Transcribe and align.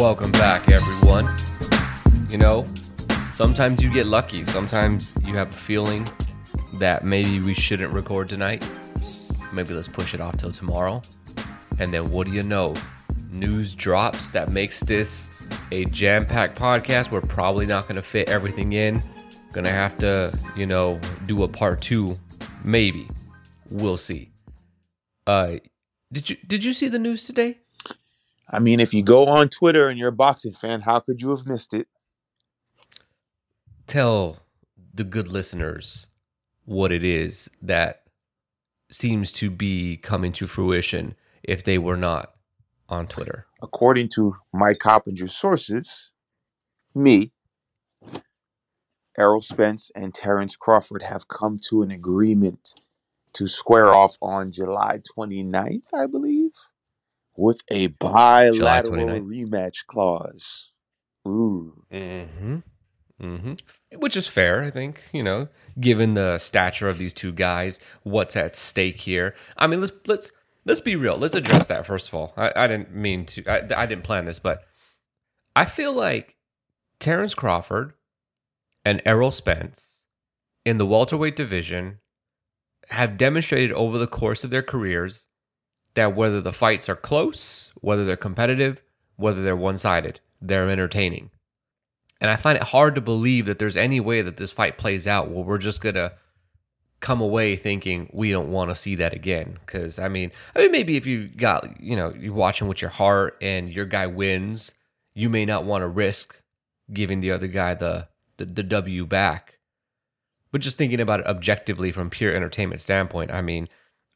Welcome 0.00 0.32
back, 0.32 0.70
everyone. 0.70 1.28
You 2.30 2.38
know, 2.38 2.66
sometimes 3.34 3.82
you 3.82 3.92
get 3.92 4.06
lucky. 4.06 4.46
Sometimes 4.46 5.12
you 5.26 5.34
have 5.34 5.50
a 5.50 5.52
feeling 5.52 6.08
that 6.78 7.04
maybe 7.04 7.38
we 7.38 7.52
shouldn't 7.52 7.92
record 7.92 8.26
tonight. 8.26 8.66
Maybe 9.52 9.74
let's 9.74 9.88
push 9.88 10.14
it 10.14 10.22
off 10.22 10.38
till 10.38 10.52
tomorrow. 10.52 11.02
And 11.78 11.92
then 11.92 12.10
what 12.10 12.26
do 12.26 12.32
you 12.32 12.42
know? 12.42 12.74
News 13.30 13.74
drops 13.74 14.30
that 14.30 14.48
makes 14.48 14.80
this 14.80 15.28
a 15.70 15.84
jam 15.84 16.24
packed 16.24 16.58
podcast. 16.58 17.10
We're 17.10 17.20
probably 17.20 17.66
not 17.66 17.82
going 17.82 17.96
to 17.96 18.02
fit 18.02 18.30
everything 18.30 18.72
in. 18.72 19.02
Gonna 19.52 19.68
have 19.68 19.98
to, 19.98 20.32
you 20.56 20.64
know, 20.64 20.98
do 21.26 21.42
a 21.42 21.48
part 21.48 21.82
two. 21.82 22.18
Maybe. 22.64 23.06
We'll 23.68 23.98
see. 23.98 24.30
Uh, 25.26 25.56
did 26.10 26.30
you 26.30 26.36
did 26.46 26.64
you 26.64 26.72
see 26.72 26.88
the 26.88 26.98
news 26.98 27.26
today? 27.26 27.58
I 28.52 28.58
mean, 28.58 28.80
if 28.80 28.92
you 28.92 29.02
go 29.02 29.26
on 29.26 29.48
Twitter 29.48 29.88
and 29.88 29.98
you're 29.98 30.08
a 30.08 30.12
boxing 30.12 30.52
fan, 30.52 30.80
how 30.80 31.00
could 31.00 31.22
you 31.22 31.30
have 31.30 31.46
missed 31.46 31.72
it? 31.72 31.86
Tell 33.86 34.38
the 34.92 35.04
good 35.04 35.28
listeners 35.28 36.08
what 36.64 36.90
it 36.92 37.04
is 37.04 37.48
that 37.62 38.02
seems 38.90 39.30
to 39.32 39.50
be 39.50 39.96
coming 39.96 40.32
to 40.32 40.46
fruition 40.46 41.14
if 41.42 41.62
they 41.62 41.78
were 41.78 41.96
not 41.96 42.32
on 42.88 43.06
Twitter. 43.06 43.46
According 43.62 44.08
to 44.14 44.34
Mike 44.52 44.78
Coppinger's 44.78 45.34
sources, 45.34 46.10
me, 46.94 47.32
Errol 49.16 49.42
Spence, 49.42 49.90
and 49.94 50.12
Terrence 50.12 50.56
Crawford 50.56 51.02
have 51.02 51.28
come 51.28 51.58
to 51.68 51.82
an 51.82 51.90
agreement 51.90 52.74
to 53.34 53.46
square 53.46 53.94
off 53.94 54.16
on 54.20 54.50
July 54.50 55.00
29th, 55.16 55.84
I 55.94 56.06
believe, 56.06 56.50
with 57.40 57.62
a 57.70 57.86
bilateral 57.86 59.06
rematch 59.22 59.86
clause. 59.86 60.68
Ooh. 61.26 61.84
Mm-hmm. 61.90 62.58
Mm-hmm. 63.22 63.98
Which 63.98 64.16
is 64.16 64.26
fair, 64.26 64.62
I 64.62 64.70
think. 64.70 65.02
You 65.12 65.22
know, 65.22 65.48
given 65.80 66.14
the 66.14 66.38
stature 66.38 66.88
of 66.88 66.98
these 66.98 67.14
two 67.14 67.32
guys, 67.32 67.80
what's 68.02 68.36
at 68.36 68.56
stake 68.56 68.96
here? 68.96 69.34
I 69.56 69.66
mean, 69.66 69.80
let's 69.80 69.92
let's 70.06 70.30
let's 70.66 70.80
be 70.80 70.96
real. 70.96 71.16
Let's 71.16 71.34
address 71.34 71.66
that 71.68 71.86
first 71.86 72.08
of 72.08 72.14
all. 72.14 72.34
I, 72.36 72.52
I 72.54 72.66
didn't 72.66 72.94
mean 72.94 73.24
to. 73.26 73.46
I, 73.46 73.82
I 73.82 73.86
didn't 73.86 74.04
plan 74.04 74.26
this, 74.26 74.38
but 74.38 74.62
I 75.56 75.64
feel 75.64 75.94
like 75.94 76.36
Terrence 76.98 77.34
Crawford 77.34 77.94
and 78.84 79.00
Errol 79.06 79.32
Spence 79.32 80.04
in 80.66 80.76
the 80.76 80.86
welterweight 80.86 81.36
division 81.36 81.98
have 82.88 83.16
demonstrated 83.16 83.72
over 83.72 83.96
the 83.96 84.06
course 84.06 84.44
of 84.44 84.50
their 84.50 84.62
careers 84.62 85.26
that 85.94 86.14
whether 86.14 86.40
the 86.40 86.52
fights 86.52 86.88
are 86.88 86.96
close, 86.96 87.72
whether 87.80 88.04
they're 88.04 88.16
competitive, 88.16 88.82
whether 89.16 89.42
they're 89.42 89.56
one 89.56 89.78
sided, 89.78 90.20
they're 90.40 90.68
entertaining. 90.68 91.30
And 92.20 92.30
I 92.30 92.36
find 92.36 92.56
it 92.56 92.64
hard 92.64 92.94
to 92.94 93.00
believe 93.00 93.46
that 93.46 93.58
there's 93.58 93.76
any 93.76 94.00
way 94.00 94.22
that 94.22 94.36
this 94.36 94.52
fight 94.52 94.78
plays 94.78 95.06
out 95.06 95.30
where 95.30 95.44
we're 95.44 95.58
just 95.58 95.80
going 95.80 95.94
to 95.94 96.12
come 97.00 97.20
away 97.22 97.56
thinking 97.56 98.10
we 98.12 98.30
don't 98.30 98.50
want 98.50 98.70
to 98.70 98.74
see 98.74 98.94
that 98.96 99.14
again. 99.14 99.58
Because, 99.64 99.98
I 99.98 100.08
mean, 100.08 100.30
I 100.54 100.60
mean, 100.60 100.70
maybe 100.70 100.96
if 100.96 101.06
you 101.06 101.28
got, 101.28 101.80
you 101.80 101.96
know, 101.96 102.14
you're 102.18 102.34
watching 102.34 102.68
with 102.68 102.82
your 102.82 102.90
heart 102.90 103.38
and 103.40 103.74
your 103.74 103.86
guy 103.86 104.06
wins, 104.06 104.74
you 105.14 105.30
may 105.30 105.46
not 105.46 105.64
want 105.64 105.82
to 105.82 105.88
risk 105.88 106.40
giving 106.92 107.20
the 107.20 107.30
other 107.30 107.46
guy 107.46 107.74
the, 107.74 108.08
the, 108.36 108.44
the 108.44 108.62
W 108.62 109.06
back. 109.06 109.58
But 110.52 110.60
just 110.60 110.76
thinking 110.76 111.00
about 111.00 111.20
it 111.20 111.26
objectively 111.26 111.92
from 111.92 112.10
pure 112.10 112.34
entertainment 112.34 112.82
standpoint, 112.82 113.30
I 113.30 113.40
mean, 113.40 113.68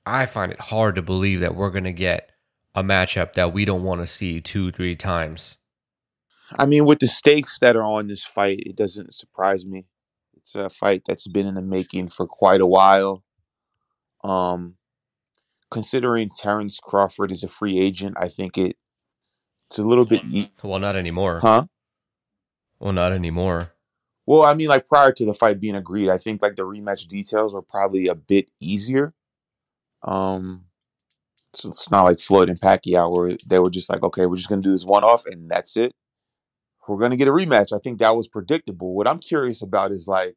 I 0.07 0.27
find 0.27 0.53
it 0.53 0.61
hard 0.61 0.97
to 0.97 1.03
believe 1.03 1.41
that 1.41 1.55
we're 1.55 1.71
going 1.71 1.85
to 1.85 1.93
get 1.93 2.31
a 2.75 2.83
matchup 2.83 3.35
that 3.35 3.53
we 3.53 3.65
don't 3.65 3.85
want 3.85 4.01
to 4.01 4.07
see 4.07 4.41
two, 4.41 4.71
three 4.73 4.97
times. 4.97 5.59
I 6.59 6.67
mean, 6.67 6.85
with 6.85 6.99
the 6.99 7.07
stakes 7.07 7.59
that 7.61 7.77
are 7.77 7.83
on 7.85 8.07
this 8.07 8.25
fight, 8.25 8.61
it 8.67 8.77
doesn't 8.77 9.15
surprise 9.15 9.67
me. 9.67 9.87
It's 10.37 10.55
a 10.55 10.69
fight 10.69 11.03
that's 11.07 11.27
been 11.27 11.47
in 11.47 11.55
the 11.55 11.63
making 11.63 12.09
for 12.09 12.27
quite 12.27 12.61
a 12.61 12.67
while. 12.67 13.25
Um, 14.23 14.75
considering 15.71 16.31
Terrence 16.31 16.79
Crawford 16.83 17.33
is 17.33 17.43
a 17.43 17.49
free 17.49 17.79
agent, 17.79 18.17
I 18.19 18.29
think 18.29 18.59
it 18.59 18.77
it's 19.71 19.79
a 19.79 19.85
little 19.85 20.05
bit, 20.05 20.25
e- 20.31 20.53
Well, 20.63 20.79
not 20.79 20.95
anymore. 20.97 21.41
huh? 21.41 21.65
Well, 22.79 22.93
not 22.93 23.13
anymore. 23.13 23.73
Well, 24.27 24.43
I 24.43 24.55
mean, 24.55 24.69
like 24.69 24.87
prior 24.89 25.13
to 25.13 25.25
the 25.25 25.35
fight 25.35 25.59
being 25.61 25.75
agreed, 25.75 26.11
I 26.11 26.19
think 26.19 26.43
like 26.43 26.57
the 26.57 26.63
rematch 26.65 27.07
details 27.07 27.55
were 27.55 27.63
probably 27.63 28.07
a 28.07 28.15
bit 28.15 28.51
easier. 28.61 29.15
Um, 30.05 30.67
so 31.55 31.71
it's 31.71 31.91
not 31.91 32.05
like 32.05 32.21
Floyd 32.21 32.49
and 32.49 32.61
Pacquiao 32.61 33.15
where 33.15 33.37
they 33.47 33.59
were 33.59 33.71
just 33.71 33.91
like, 33.91 34.03
okay, 34.03 34.27
we're 34.27 34.37
just 34.37 34.49
gonna 34.49 34.63
do 34.63 34.73
this 34.73 34.85
one 34.85 35.05
off 35.05 35.25
and 35.27 35.51
that's 35.51 35.77
it. 35.77 35.95
We're 36.87 36.99
gonna 36.99 37.17
get 37.17 37.29
a 37.29 37.33
rematch. 37.33 37.73
I 37.73 37.79
think 37.83 37.99
that 37.99 38.15
was 38.15 38.29
predictable. 38.29 38.95
What 38.95 39.09
I'm 39.09 39.19
curious 39.19 39.63
about 39.63 39.93
is 39.93 40.07
like, 40.07 40.37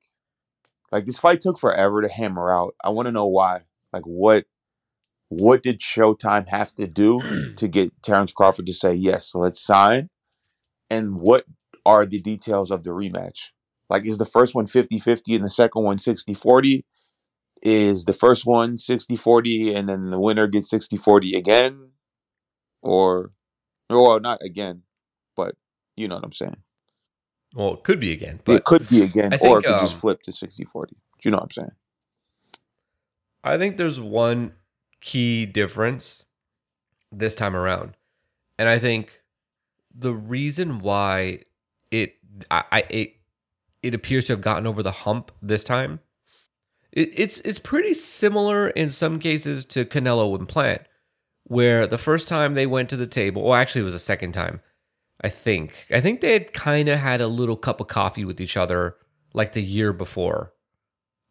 like 0.91 1.05
this 1.05 1.19
fight 1.19 1.41
took 1.41 1.59
forever 1.59 2.01
to 2.01 2.07
hammer 2.07 2.51
out. 2.51 2.75
I 2.83 2.89
want 2.89 3.07
to 3.07 3.11
know 3.11 3.27
why. 3.27 3.63
Like, 3.91 4.03
what, 4.03 4.45
what 5.29 5.63
did 5.63 5.79
Showtime 5.79 6.47
have 6.47 6.73
to 6.75 6.87
do 6.87 7.53
to 7.57 7.67
get 7.67 7.91
Terrence 8.01 8.31
Crawford 8.31 8.67
to 8.67 8.73
say 8.73 8.93
yes? 8.93 9.35
Let's 9.35 9.59
sign. 9.59 10.09
And 10.89 11.19
what 11.19 11.45
are 11.85 12.05
the 12.05 12.21
details 12.21 12.71
of 12.71 12.83
the 12.83 12.91
rematch? 12.91 13.49
Like, 13.89 14.05
is 14.05 14.17
the 14.17 14.25
first 14.25 14.55
one 14.55 14.67
50 14.67 14.99
50 14.99 15.35
and 15.35 15.43
the 15.43 15.49
second 15.49 15.83
one 15.83 15.99
60 15.99 16.33
40? 16.33 16.85
Is 17.61 18.05
the 18.05 18.13
first 18.13 18.45
one 18.45 18.77
60 18.77 19.15
40 19.15 19.73
and 19.73 19.89
then 19.89 20.09
the 20.09 20.19
winner 20.19 20.47
gets 20.47 20.69
60 20.69 20.97
40 20.97 21.35
again? 21.35 21.89
Or, 22.81 23.31
well, 23.89 24.19
not 24.19 24.41
again, 24.41 24.83
but 25.35 25.55
you 25.95 26.07
know 26.07 26.15
what 26.15 26.23
I'm 26.23 26.31
saying. 26.31 26.57
Well, 27.55 27.73
it 27.73 27.83
could 27.83 27.99
be 27.99 28.11
again, 28.11 28.39
it 28.47 28.63
could 28.65 28.87
be 28.87 29.01
again, 29.01 29.33
I 29.33 29.37
or 29.37 29.59
it 29.59 29.65
could 29.65 29.79
just 29.79 29.95
um, 29.95 30.01
flip 30.01 30.21
to 30.23 30.31
60 30.31 30.65
40. 30.65 30.95
Do 30.95 30.99
you 31.23 31.31
know 31.31 31.37
what 31.37 31.43
I'm 31.43 31.51
saying? 31.51 31.71
I 33.43 33.57
think 33.57 33.77
there's 33.77 33.99
one 33.99 34.53
key 35.01 35.45
difference 35.45 36.25
this 37.11 37.33
time 37.33 37.55
around, 37.55 37.95
and 38.59 38.67
I 38.67 38.77
think 38.77 39.21
the 39.95 40.13
reason 40.13 40.79
why 40.79 41.43
it 41.89 42.15
I, 42.51 42.63
I 42.71 42.79
it 42.89 43.13
it 43.81 43.95
appears 43.95 44.27
to 44.27 44.33
have 44.33 44.41
gotten 44.41 44.67
over 44.67 44.83
the 44.83 44.91
hump 44.91 45.31
this 45.41 45.63
time. 45.63 46.01
It, 46.97 47.11
it's 47.13 47.37
it's 47.41 47.59
pretty 47.59 47.93
similar 47.93 48.69
in 48.69 48.89
some 48.89 49.19
cases 49.19 49.65
to 49.65 49.85
Canelo 49.85 50.35
and 50.37 50.49
Plant, 50.49 50.81
where 51.43 51.85
the 51.85 51.99
first 51.99 52.27
time 52.27 52.55
they 52.55 52.65
went 52.65 52.89
to 52.89 52.97
the 52.97 53.05
table, 53.05 53.43
well, 53.43 53.53
actually 53.53 53.81
it 53.81 53.85
was 53.85 53.93
the 53.93 53.99
second 53.99 54.31
time. 54.31 54.61
I 55.21 55.29
think 55.29 55.85
I 55.91 56.01
think 56.01 56.21
they 56.21 56.33
had 56.33 56.53
kind 56.53 56.89
of 56.89 56.97
had 56.97 57.21
a 57.21 57.27
little 57.27 57.55
cup 57.55 57.79
of 57.79 57.87
coffee 57.87 58.25
with 58.25 58.41
each 58.41 58.57
other 58.57 58.95
like 59.33 59.53
the 59.53 59.61
year 59.61 59.93
before, 59.93 60.53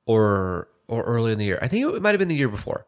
or 0.07 0.69
or 0.87 1.03
early 1.03 1.33
in 1.33 1.39
the 1.39 1.45
year. 1.45 1.59
I 1.61 1.67
think 1.67 1.85
it 1.85 2.01
might 2.01 2.11
have 2.11 2.21
been 2.21 2.29
the 2.29 2.37
year 2.37 2.49
before, 2.49 2.87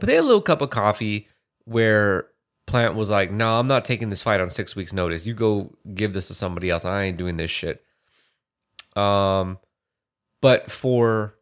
but 0.00 0.08
they 0.08 0.14
had 0.16 0.22
a 0.22 0.26
little 0.26 0.42
cup 0.42 0.62
of 0.62 0.70
coffee 0.70 1.28
where 1.64 2.26
Plant 2.66 2.96
was 2.96 3.08
like, 3.08 3.30
"No, 3.30 3.60
I'm 3.60 3.68
not 3.68 3.84
taking 3.84 4.10
this 4.10 4.22
fight 4.22 4.40
on 4.40 4.50
six 4.50 4.74
weeks' 4.74 4.92
notice. 4.92 5.26
You 5.26 5.34
go 5.34 5.76
give 5.94 6.12
this 6.12 6.26
to 6.26 6.34
somebody 6.34 6.70
else. 6.70 6.84
I 6.84 7.04
ain't 7.04 7.18
doing 7.18 7.36
this 7.36 7.52
shit." 7.52 7.84
Um, 8.96 9.58
but 10.40 10.72
for 10.72 11.36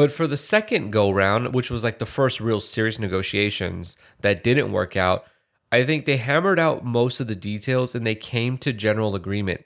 but 0.00 0.10
for 0.10 0.26
the 0.26 0.38
second 0.38 0.92
go 0.92 1.10
round, 1.10 1.52
which 1.52 1.70
was 1.70 1.84
like 1.84 1.98
the 1.98 2.06
first 2.06 2.40
real 2.40 2.58
serious 2.58 2.98
negotiations 2.98 3.98
that 4.22 4.42
didn't 4.42 4.72
work 4.72 4.96
out, 4.96 5.26
I 5.70 5.84
think 5.84 6.06
they 6.06 6.16
hammered 6.16 6.58
out 6.58 6.82
most 6.82 7.20
of 7.20 7.26
the 7.26 7.34
details 7.34 7.94
and 7.94 8.06
they 8.06 8.14
came 8.14 8.56
to 8.56 8.72
general 8.72 9.14
agreement 9.14 9.62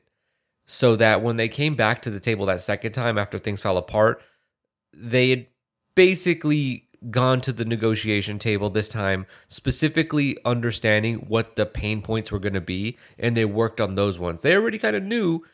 so 0.66 0.96
that 0.96 1.22
when 1.22 1.36
they 1.36 1.48
came 1.48 1.76
back 1.76 2.02
to 2.02 2.10
the 2.10 2.18
table 2.18 2.46
that 2.46 2.60
second 2.60 2.90
time 2.90 3.16
after 3.16 3.38
things 3.38 3.60
fell 3.60 3.76
apart, 3.76 4.24
they 4.92 5.30
had 5.30 5.46
basically 5.94 6.88
gone 7.12 7.40
to 7.42 7.52
the 7.52 7.64
negotiation 7.64 8.40
table 8.40 8.70
this 8.70 8.88
time, 8.88 9.26
specifically 9.46 10.36
understanding 10.44 11.26
what 11.28 11.54
the 11.54 11.64
pain 11.64 12.02
points 12.02 12.32
were 12.32 12.40
going 12.40 12.54
to 12.54 12.60
be, 12.60 12.98
and 13.20 13.36
they 13.36 13.44
worked 13.44 13.80
on 13.80 13.94
those 13.94 14.18
ones. 14.18 14.42
They 14.42 14.56
already 14.56 14.78
kind 14.78 14.96
of 14.96 15.04
knew 15.04 15.44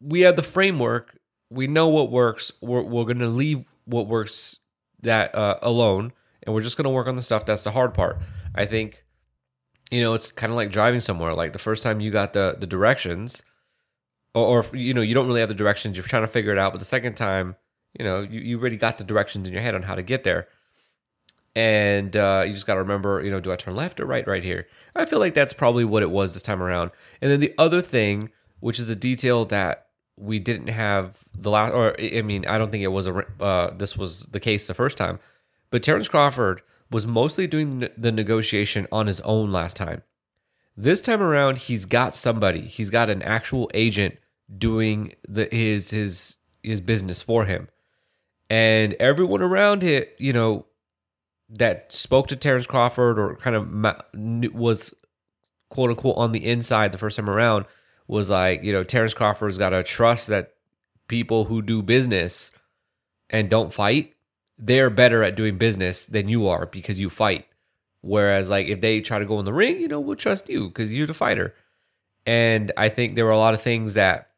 we 0.00 0.22
have 0.22 0.34
the 0.34 0.42
framework, 0.42 1.20
we 1.48 1.68
know 1.68 1.86
what 1.86 2.10
works. 2.10 2.50
We're, 2.60 2.82
we're 2.82 3.04
going 3.04 3.20
to 3.20 3.28
leave 3.28 3.71
what 3.92 4.08
works 4.08 4.58
that 5.02 5.34
uh, 5.34 5.58
alone, 5.62 6.12
and 6.42 6.54
we're 6.54 6.62
just 6.62 6.76
going 6.76 6.84
to 6.84 6.90
work 6.90 7.06
on 7.06 7.16
the 7.16 7.22
stuff 7.22 7.44
that's 7.44 7.64
the 7.64 7.70
hard 7.70 7.94
part. 7.94 8.18
I 8.54 8.66
think 8.66 9.04
you 9.90 10.00
know 10.00 10.14
it's 10.14 10.32
kind 10.32 10.50
of 10.50 10.56
like 10.56 10.70
driving 10.70 11.00
somewhere. 11.00 11.34
Like 11.34 11.52
the 11.52 11.58
first 11.58 11.82
time 11.82 12.00
you 12.00 12.10
got 12.10 12.32
the 12.32 12.56
the 12.58 12.66
directions 12.66 13.42
or, 14.34 14.64
or 14.64 14.76
you 14.76 14.94
know 14.94 15.02
you 15.02 15.14
don't 15.14 15.26
really 15.26 15.40
have 15.40 15.48
the 15.48 15.54
directions. 15.54 15.96
You're 15.96 16.06
trying 16.06 16.22
to 16.22 16.28
figure 16.28 16.52
it 16.52 16.58
out 16.58 16.72
but 16.72 16.78
the 16.78 16.84
second 16.84 17.14
time 17.14 17.56
you 17.98 18.04
know 18.04 18.20
you, 18.22 18.40
you 18.40 18.58
already 18.58 18.76
got 18.76 18.98
the 18.98 19.04
directions 19.04 19.46
in 19.46 19.52
your 19.52 19.62
head 19.62 19.74
on 19.74 19.82
how 19.82 19.94
to 19.94 20.02
get 20.02 20.24
there. 20.24 20.48
And 21.54 22.16
uh, 22.16 22.44
you 22.46 22.54
just 22.54 22.64
got 22.64 22.74
to 22.74 22.80
remember 22.80 23.22
you 23.22 23.30
know 23.30 23.40
do 23.40 23.52
i 23.52 23.56
turn 23.56 23.76
left 23.76 24.00
or 24.00 24.06
right 24.06 24.26
right 24.26 24.44
here? 24.44 24.66
I 24.96 25.04
feel 25.04 25.18
like 25.18 25.34
that's 25.34 25.52
probably 25.52 25.84
what 25.84 26.02
it 26.02 26.10
was 26.10 26.34
this 26.34 26.42
time 26.42 26.62
around. 26.62 26.90
And 27.20 27.30
then 27.30 27.40
the 27.40 27.54
other 27.58 27.82
thing 27.82 28.30
which 28.60 28.78
is 28.78 28.88
a 28.88 28.94
detail 28.94 29.44
that 29.46 29.88
we 30.22 30.38
didn't 30.38 30.68
have 30.68 31.18
the 31.34 31.50
last 31.50 31.72
or 31.72 31.96
i 32.00 32.22
mean 32.22 32.46
i 32.46 32.56
don't 32.58 32.70
think 32.70 32.84
it 32.84 32.94
was 32.98 33.06
a 33.06 33.14
uh, 33.40 33.70
this 33.76 33.96
was 33.96 34.24
the 34.26 34.40
case 34.40 34.66
the 34.66 34.74
first 34.74 34.96
time 34.96 35.18
but 35.70 35.82
terrence 35.82 36.08
crawford 36.08 36.62
was 36.90 37.06
mostly 37.06 37.46
doing 37.46 37.88
the 37.96 38.12
negotiation 38.12 38.86
on 38.92 39.06
his 39.06 39.20
own 39.22 39.50
last 39.50 39.76
time 39.76 40.02
This 40.76 41.02
time 41.02 41.22
around, 41.22 41.58
he's 41.58 41.84
got 41.84 42.14
somebody. 42.14 42.62
He's 42.62 42.90
got 42.90 43.10
an 43.10 43.22
actual 43.22 43.70
agent 43.74 44.16
doing 44.56 45.14
the 45.28 45.48
his 45.52 45.90
his 45.90 46.36
his 46.62 46.80
business 46.80 47.20
for 47.20 47.44
him, 47.44 47.68
and 48.48 48.94
everyone 48.94 49.42
around 49.42 49.82
it, 49.84 50.14
you 50.18 50.32
know, 50.32 50.66
that 51.50 51.92
spoke 51.92 52.26
to 52.28 52.36
Terrence 52.36 52.66
Crawford 52.66 53.18
or 53.18 53.36
kind 53.36 53.56
of 53.56 54.54
was 54.54 54.94
quote 55.68 55.90
unquote 55.90 56.16
on 56.16 56.32
the 56.32 56.44
inside 56.46 56.92
the 56.92 56.98
first 56.98 57.16
time 57.16 57.28
around 57.28 57.66
was 58.12 58.28
like, 58.28 58.62
you 58.62 58.72
know, 58.72 58.84
Terrence 58.84 59.14
Crawford's 59.14 59.56
got 59.56 59.70
to 59.70 59.82
trust 59.82 60.26
that 60.26 60.52
people 61.08 61.46
who 61.46 61.62
do 61.62 61.82
business 61.82 62.50
and 63.30 63.48
don't 63.48 63.72
fight, 63.72 64.14
they're 64.58 64.90
better 64.90 65.22
at 65.22 65.34
doing 65.34 65.56
business 65.56 66.04
than 66.04 66.28
you 66.28 66.46
are 66.46 66.66
because 66.66 67.00
you 67.00 67.08
fight. 67.08 67.46
Whereas, 68.02 68.50
like, 68.50 68.66
if 68.66 68.80
they 68.82 69.00
try 69.00 69.18
to 69.18 69.24
go 69.24 69.38
in 69.38 69.46
the 69.46 69.52
ring, 69.52 69.80
you 69.80 69.88
know, 69.88 69.98
we'll 69.98 70.16
trust 70.16 70.50
you 70.50 70.68
because 70.68 70.92
you're 70.92 71.06
the 71.06 71.14
fighter. 71.14 71.54
And 72.26 72.70
I 72.76 72.90
think 72.90 73.14
there 73.14 73.24
were 73.24 73.30
a 73.30 73.38
lot 73.38 73.54
of 73.54 73.62
things 73.62 73.94
that, 73.94 74.28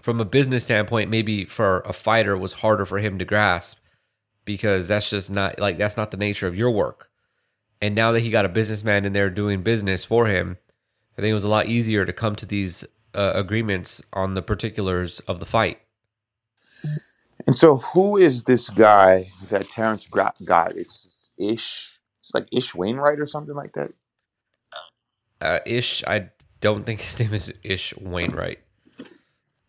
from 0.00 0.18
a 0.18 0.24
business 0.24 0.64
standpoint, 0.64 1.10
maybe 1.10 1.44
for 1.44 1.80
a 1.80 1.92
fighter 1.92 2.36
was 2.38 2.54
harder 2.54 2.86
for 2.86 2.98
him 2.98 3.18
to 3.18 3.24
grasp 3.24 3.78
because 4.44 4.88
that's 4.88 5.10
just 5.10 5.30
not 5.30 5.58
like 5.58 5.78
that's 5.78 5.96
not 5.96 6.10
the 6.10 6.16
nature 6.16 6.46
of 6.46 6.56
your 6.56 6.70
work. 6.70 7.10
And 7.80 7.94
now 7.94 8.12
that 8.12 8.20
he 8.20 8.30
got 8.30 8.44
a 8.44 8.48
businessman 8.48 9.04
in 9.04 9.12
there 9.12 9.30
doing 9.30 9.62
business 9.62 10.04
for 10.04 10.26
him, 10.26 10.58
I 11.16 11.20
think 11.20 11.30
it 11.30 11.34
was 11.34 11.44
a 11.44 11.50
lot 11.50 11.66
easier 11.66 12.04
to 12.04 12.12
come 12.12 12.34
to 12.36 12.46
these 12.46 12.84
uh, 13.14 13.32
agreements 13.34 14.02
on 14.12 14.34
the 14.34 14.42
particulars 14.42 15.20
of 15.20 15.40
the 15.40 15.46
fight. 15.46 15.80
And 17.46 17.56
so, 17.56 17.78
who 17.78 18.16
is 18.16 18.44
this 18.44 18.70
guy 18.70 19.26
that 19.50 19.68
Terrence 19.68 20.06
got? 20.06 20.36
got? 20.44 20.76
It's 20.76 21.20
Ish. 21.38 21.98
It's 22.20 22.34
like 22.34 22.48
Ish 22.52 22.74
Wainwright 22.74 23.20
or 23.20 23.26
something 23.26 23.54
like 23.54 23.72
that. 23.74 23.92
Uh, 25.40 25.60
Ish, 25.66 26.04
I 26.06 26.30
don't 26.60 26.84
think 26.84 27.00
his 27.02 27.20
name 27.20 27.34
is 27.34 27.52
Ish 27.62 27.94
Wainwright. 27.98 28.60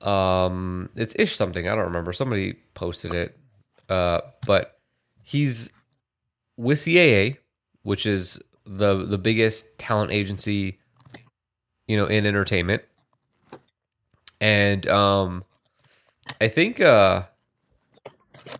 Um, 0.01 0.89
it's 0.95 1.15
Ish 1.17 1.35
something. 1.35 1.67
I 1.67 1.75
don't 1.75 1.85
remember. 1.85 2.13
Somebody 2.13 2.53
posted 2.73 3.13
it. 3.13 3.37
Uh, 3.89 4.21
but 4.45 4.79
he's 5.23 5.69
with 6.57 6.79
CAA, 6.79 7.37
which 7.83 8.05
is 8.05 8.39
the 8.65 9.05
the 9.05 9.17
biggest 9.17 9.77
talent 9.77 10.11
agency, 10.11 10.79
you 11.87 11.97
know, 11.97 12.05
in 12.05 12.25
entertainment. 12.25 12.83
And 14.39 14.87
um, 14.87 15.43
I 16.41 16.47
think 16.47 16.81
uh, 16.81 17.23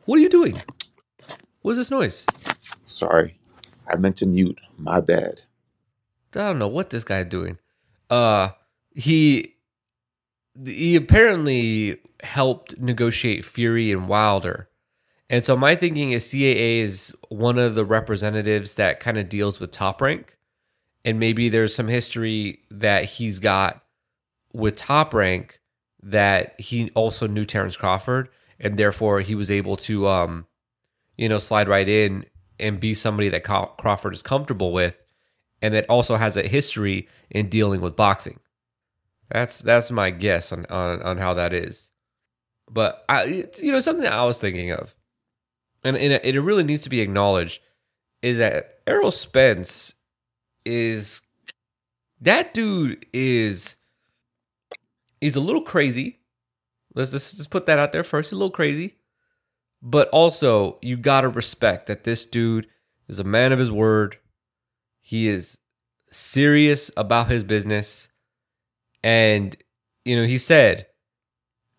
what 0.06 0.18
are 0.18 0.22
you 0.22 0.30
doing? 0.30 0.62
What 1.62 1.72
is 1.72 1.78
this 1.78 1.92
noise? 1.92 2.26
Sorry, 2.86 3.40
I 3.88 3.96
meant 3.96 4.18
to 4.18 4.26
mute. 4.26 4.60
My 4.78 5.02
bad. 5.02 5.42
I 6.34 6.40
don't 6.40 6.60
know 6.60 6.68
what 6.68 6.90
this 6.90 7.04
guy's 7.04 7.28
doing. 7.28 7.58
Uh, 8.10 8.50
he 8.94 9.56
he 10.66 10.96
apparently 10.96 12.00
helped 12.22 12.78
negotiate 12.80 13.46
Fury 13.46 13.92
and 13.92 14.08
Wilder. 14.08 14.70
And 15.30 15.44
so 15.44 15.58
my 15.58 15.76
thinking 15.76 16.12
is 16.12 16.28
CAA 16.28 16.82
is 16.82 17.14
one 17.30 17.58
of 17.58 17.76
the 17.76 17.84
representatives 17.84 18.76
that 18.76 19.00
kind 19.00 19.18
of 19.18 19.28
deals 19.28 19.60
with 19.60 19.72
top 19.72 20.02
rank. 20.02 20.38
And 21.04 21.20
maybe 21.20 21.50
there's 21.50 21.76
some 21.76 21.88
history 21.88 22.60
that 22.70 23.06
he's 23.06 23.40
got 23.40 23.84
with 24.54 24.76
top 24.76 25.14
rank 25.14 25.60
that 26.06 26.60
he 26.60 26.92
also 26.92 27.28
knew 27.28 27.46
Terrence 27.46 27.76
Crawford 27.76 28.30
and 28.60 28.78
therefore 28.78 29.22
he 29.22 29.36
was 29.36 29.50
able 29.50 29.76
to 29.76 30.08
um 30.08 30.46
you 31.18 31.28
know 31.28 31.40
slide 31.40 31.68
right 31.68 31.90
in 31.90 32.26
and 32.60 32.80
be 32.80 32.94
somebody 32.94 33.28
that 33.30 33.44
Crawford 33.44 34.14
is 34.14 34.22
comfortable 34.22 34.72
with 34.72 35.04
and 35.62 35.74
that 35.74 35.90
also 35.90 36.16
has 36.16 36.38
a 36.38 36.48
history 36.48 37.08
in 37.30 37.50
dealing 37.50 37.82
with 37.82 37.96
boxing. 37.96 38.40
That's 39.32 39.60
that's 39.60 39.90
my 39.90 40.12
guess 40.12 40.52
on 40.52 40.66
on, 40.68 41.02
on 41.02 41.18
how 41.18 41.34
that 41.34 41.54
is. 41.54 41.90
But 42.70 43.04
I 43.10 43.48
you 43.58 43.72
know 43.72 43.80
something 43.80 44.06
I 44.06 44.24
was 44.26 44.40
thinking 44.40 44.72
of 44.72 44.94
and, 45.84 45.98
and 45.98 46.20
it 46.24 46.40
really 46.40 46.64
needs 46.64 46.84
to 46.84 46.90
be 46.90 47.02
acknowledged 47.02 47.62
is 48.22 48.38
that 48.38 48.80
Errol 48.86 49.12
Spence 49.12 49.96
is 50.66 51.22
that 52.22 52.54
dude 52.54 53.06
is 53.12 53.76
he's 55.22 55.36
a 55.36 55.42
little 55.42 55.62
crazy. 55.62 56.20
Let's 56.94 57.12
just, 57.12 57.38
just 57.38 57.50
put 57.50 57.66
that 57.66 57.80
out 57.80 57.92
there 57.92 58.04
first. 58.04 58.30
He's 58.30 58.34
a 58.34 58.38
little 58.38 58.52
crazy. 58.52 58.96
But 59.82 60.10
also, 60.10 60.80
you 60.82 60.98
got 60.98 61.22
to 61.22 61.30
respect 61.30 61.88
that 61.88 62.04
this 62.04 62.26
dude 62.26 62.68
is 63.08 63.20
a 63.20 63.24
man 63.24 63.52
of 63.52 63.60
his 63.60 63.72
word. 63.72 64.18
He 65.02 65.28
is 65.28 65.58
serious 66.08 66.90
about 66.98 67.30
his 67.30 67.44
business. 67.44 68.10
And, 69.04 69.56
you 70.04 70.16
know, 70.16 70.26
he 70.26 70.38
said 70.38 70.88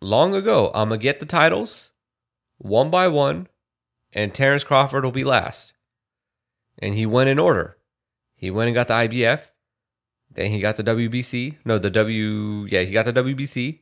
long 0.00 0.34
ago, 0.34 0.70
I'm 0.74 0.88
going 0.88 1.00
to 1.00 1.02
get 1.02 1.20
the 1.20 1.26
titles 1.26 1.92
one 2.58 2.90
by 2.90 3.08
one, 3.08 3.48
and 4.12 4.32
Terrence 4.32 4.64
Crawford 4.64 5.04
will 5.04 5.12
be 5.12 5.24
last. 5.24 5.72
And 6.78 6.94
he 6.94 7.06
went 7.06 7.28
in 7.28 7.38
order. 7.38 7.78
He 8.34 8.50
went 8.50 8.68
and 8.68 8.74
got 8.74 8.88
the 8.88 8.94
IBF. 8.94 9.40
Then 10.36 10.50
he 10.50 10.60
got 10.60 10.76
the 10.76 10.84
WBC. 10.84 11.56
No, 11.64 11.78
the 11.78 11.90
W. 11.90 12.66
Yeah, 12.70 12.82
he 12.82 12.92
got 12.92 13.06
the 13.06 13.12
WBC. 13.12 13.80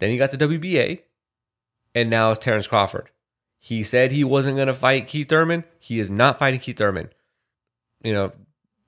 Then 0.00 0.10
he 0.10 0.18
got 0.18 0.32
the 0.32 0.36
WBA. 0.36 1.00
And 1.94 2.10
now 2.10 2.30
it's 2.32 2.40
Terrence 2.40 2.68
Crawford. 2.68 3.08
He 3.58 3.82
said 3.82 4.12
he 4.12 4.24
wasn't 4.24 4.56
going 4.56 4.66
to 4.66 4.74
fight 4.74 5.06
Keith 5.06 5.28
Thurman. 5.28 5.64
He 5.78 5.98
is 5.98 6.10
not 6.10 6.38
fighting 6.38 6.60
Keith 6.60 6.76
Thurman. 6.76 7.10
You 8.02 8.12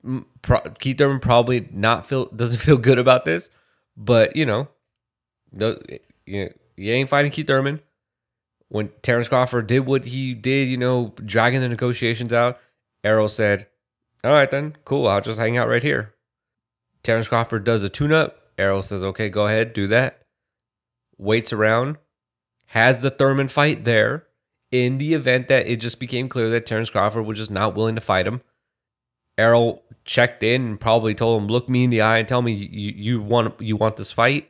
know, 0.03 0.25
pro- 0.41 0.69
Keith 0.79 0.97
Thurman 0.97 1.19
probably 1.19 1.67
not 1.71 2.05
feel 2.05 2.25
doesn't 2.27 2.59
feel 2.59 2.77
good 2.77 2.99
about 2.99 3.25
this, 3.25 3.49
but 3.97 4.35
you 4.35 4.45
know, 4.45 4.67
the, 5.51 5.99
you, 6.25 6.53
you 6.75 6.93
ain't 6.93 7.09
fighting 7.09 7.31
Keith 7.31 7.47
Thurman. 7.47 7.79
When 8.67 8.91
Terrence 9.01 9.27
Crawford 9.27 9.65
did 9.65 9.87
what 9.87 10.05
he 10.05 10.35
did, 10.35 10.67
you 10.67 10.77
know, 10.77 11.13
dragging 11.25 11.61
the 11.61 11.69
negotiations 11.69 12.31
out, 12.31 12.59
Errol 13.03 13.27
said, 13.27 13.65
"All 14.23 14.31
right 14.33 14.51
then, 14.51 14.77
cool. 14.85 15.07
I'll 15.07 15.21
just 15.21 15.39
hang 15.39 15.57
out 15.57 15.67
right 15.67 15.81
here." 15.81 16.13
Terrence 17.03 17.27
Crawford 17.27 17.63
does 17.63 17.83
a 17.83 17.89
tune-up. 17.89 18.37
Errol 18.57 18.83
says, 18.83 19.03
"Okay, 19.03 19.29
go 19.29 19.47
ahead, 19.47 19.73
do 19.73 19.87
that." 19.87 20.21
Waits 21.17 21.53
around, 21.53 21.97
has 22.67 23.01
the 23.01 23.09
Thurman 23.09 23.47
fight 23.47 23.85
there. 23.85 24.25
In 24.71 24.99
the 24.99 25.15
event 25.15 25.47
that 25.47 25.65
it 25.65 25.77
just 25.77 25.99
became 25.99 26.29
clear 26.29 26.49
that 26.49 26.65
Terrence 26.65 26.91
Crawford 26.91 27.25
was 27.25 27.39
just 27.39 27.49
not 27.49 27.73
willing 27.73 27.95
to 27.95 28.01
fight 28.01 28.27
him, 28.27 28.41
Errol 29.37 29.83
checked 30.05 30.43
in 30.43 30.61
and 30.61 30.79
probably 30.79 31.15
told 31.15 31.41
him, 31.41 31.47
"Look 31.47 31.67
me 31.69 31.85
in 31.85 31.89
the 31.89 32.01
eye 32.01 32.19
and 32.19 32.27
tell 32.27 32.41
me 32.41 32.51
you, 32.51 32.91
you 32.95 33.21
want 33.21 33.59
you 33.59 33.75
want 33.75 33.95
this 33.95 34.11
fight." 34.11 34.49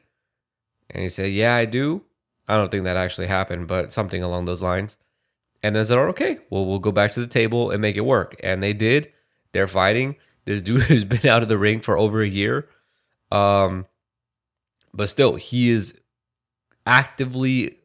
And 0.89 1.03
he 1.03 1.09
said, 1.09 1.31
"Yeah, 1.31 1.55
I 1.55 1.65
do." 1.65 2.03
I 2.47 2.57
don't 2.57 2.69
think 2.69 2.83
that 2.83 2.97
actually 2.97 3.27
happened, 3.27 3.67
but 3.67 3.93
something 3.93 4.21
along 4.23 4.45
those 4.45 4.61
lines. 4.61 4.97
And 5.61 5.75
then 5.75 5.85
said, 5.85 5.97
"Okay, 5.97 6.39
well, 6.49 6.65
we'll 6.65 6.79
go 6.79 6.91
back 6.91 7.13
to 7.13 7.19
the 7.19 7.27
table 7.27 7.69
and 7.71 7.81
make 7.81 7.95
it 7.95 8.01
work." 8.01 8.35
And 8.43 8.61
they 8.61 8.73
did. 8.73 9.11
They're 9.51 9.67
fighting. 9.67 10.15
This 10.49 10.63
dude 10.63 10.81
has 10.89 11.05
been 11.05 11.27
out 11.27 11.43
of 11.43 11.47
the 11.47 11.59
ring 11.59 11.79
for 11.79 11.95
over 11.95 12.23
a 12.23 12.27
year, 12.27 12.67
um, 13.31 13.85
but 14.91 15.07
still, 15.07 15.35
he 15.35 15.69
is 15.69 15.93
actively 16.87 17.77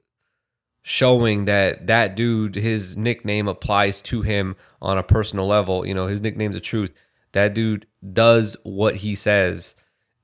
showing 0.81 1.45
that 1.45 1.89
that 1.89 2.17
dude, 2.17 2.55
his 2.55 2.97
nickname 2.97 3.49
applies 3.49 4.01
to 4.01 4.23
him 4.23 4.57
on 4.81 4.97
a 4.97 5.03
personal 5.03 5.47
level. 5.47 5.87
You 5.87 5.93
know, 5.93 6.07
his 6.07 6.23
nickname's 6.23 6.55
the 6.55 6.61
truth. 6.61 6.91
That 7.33 7.53
dude 7.53 7.87
does 8.15 8.57
what 8.63 8.97
he 8.97 9.15
says, 9.15 9.75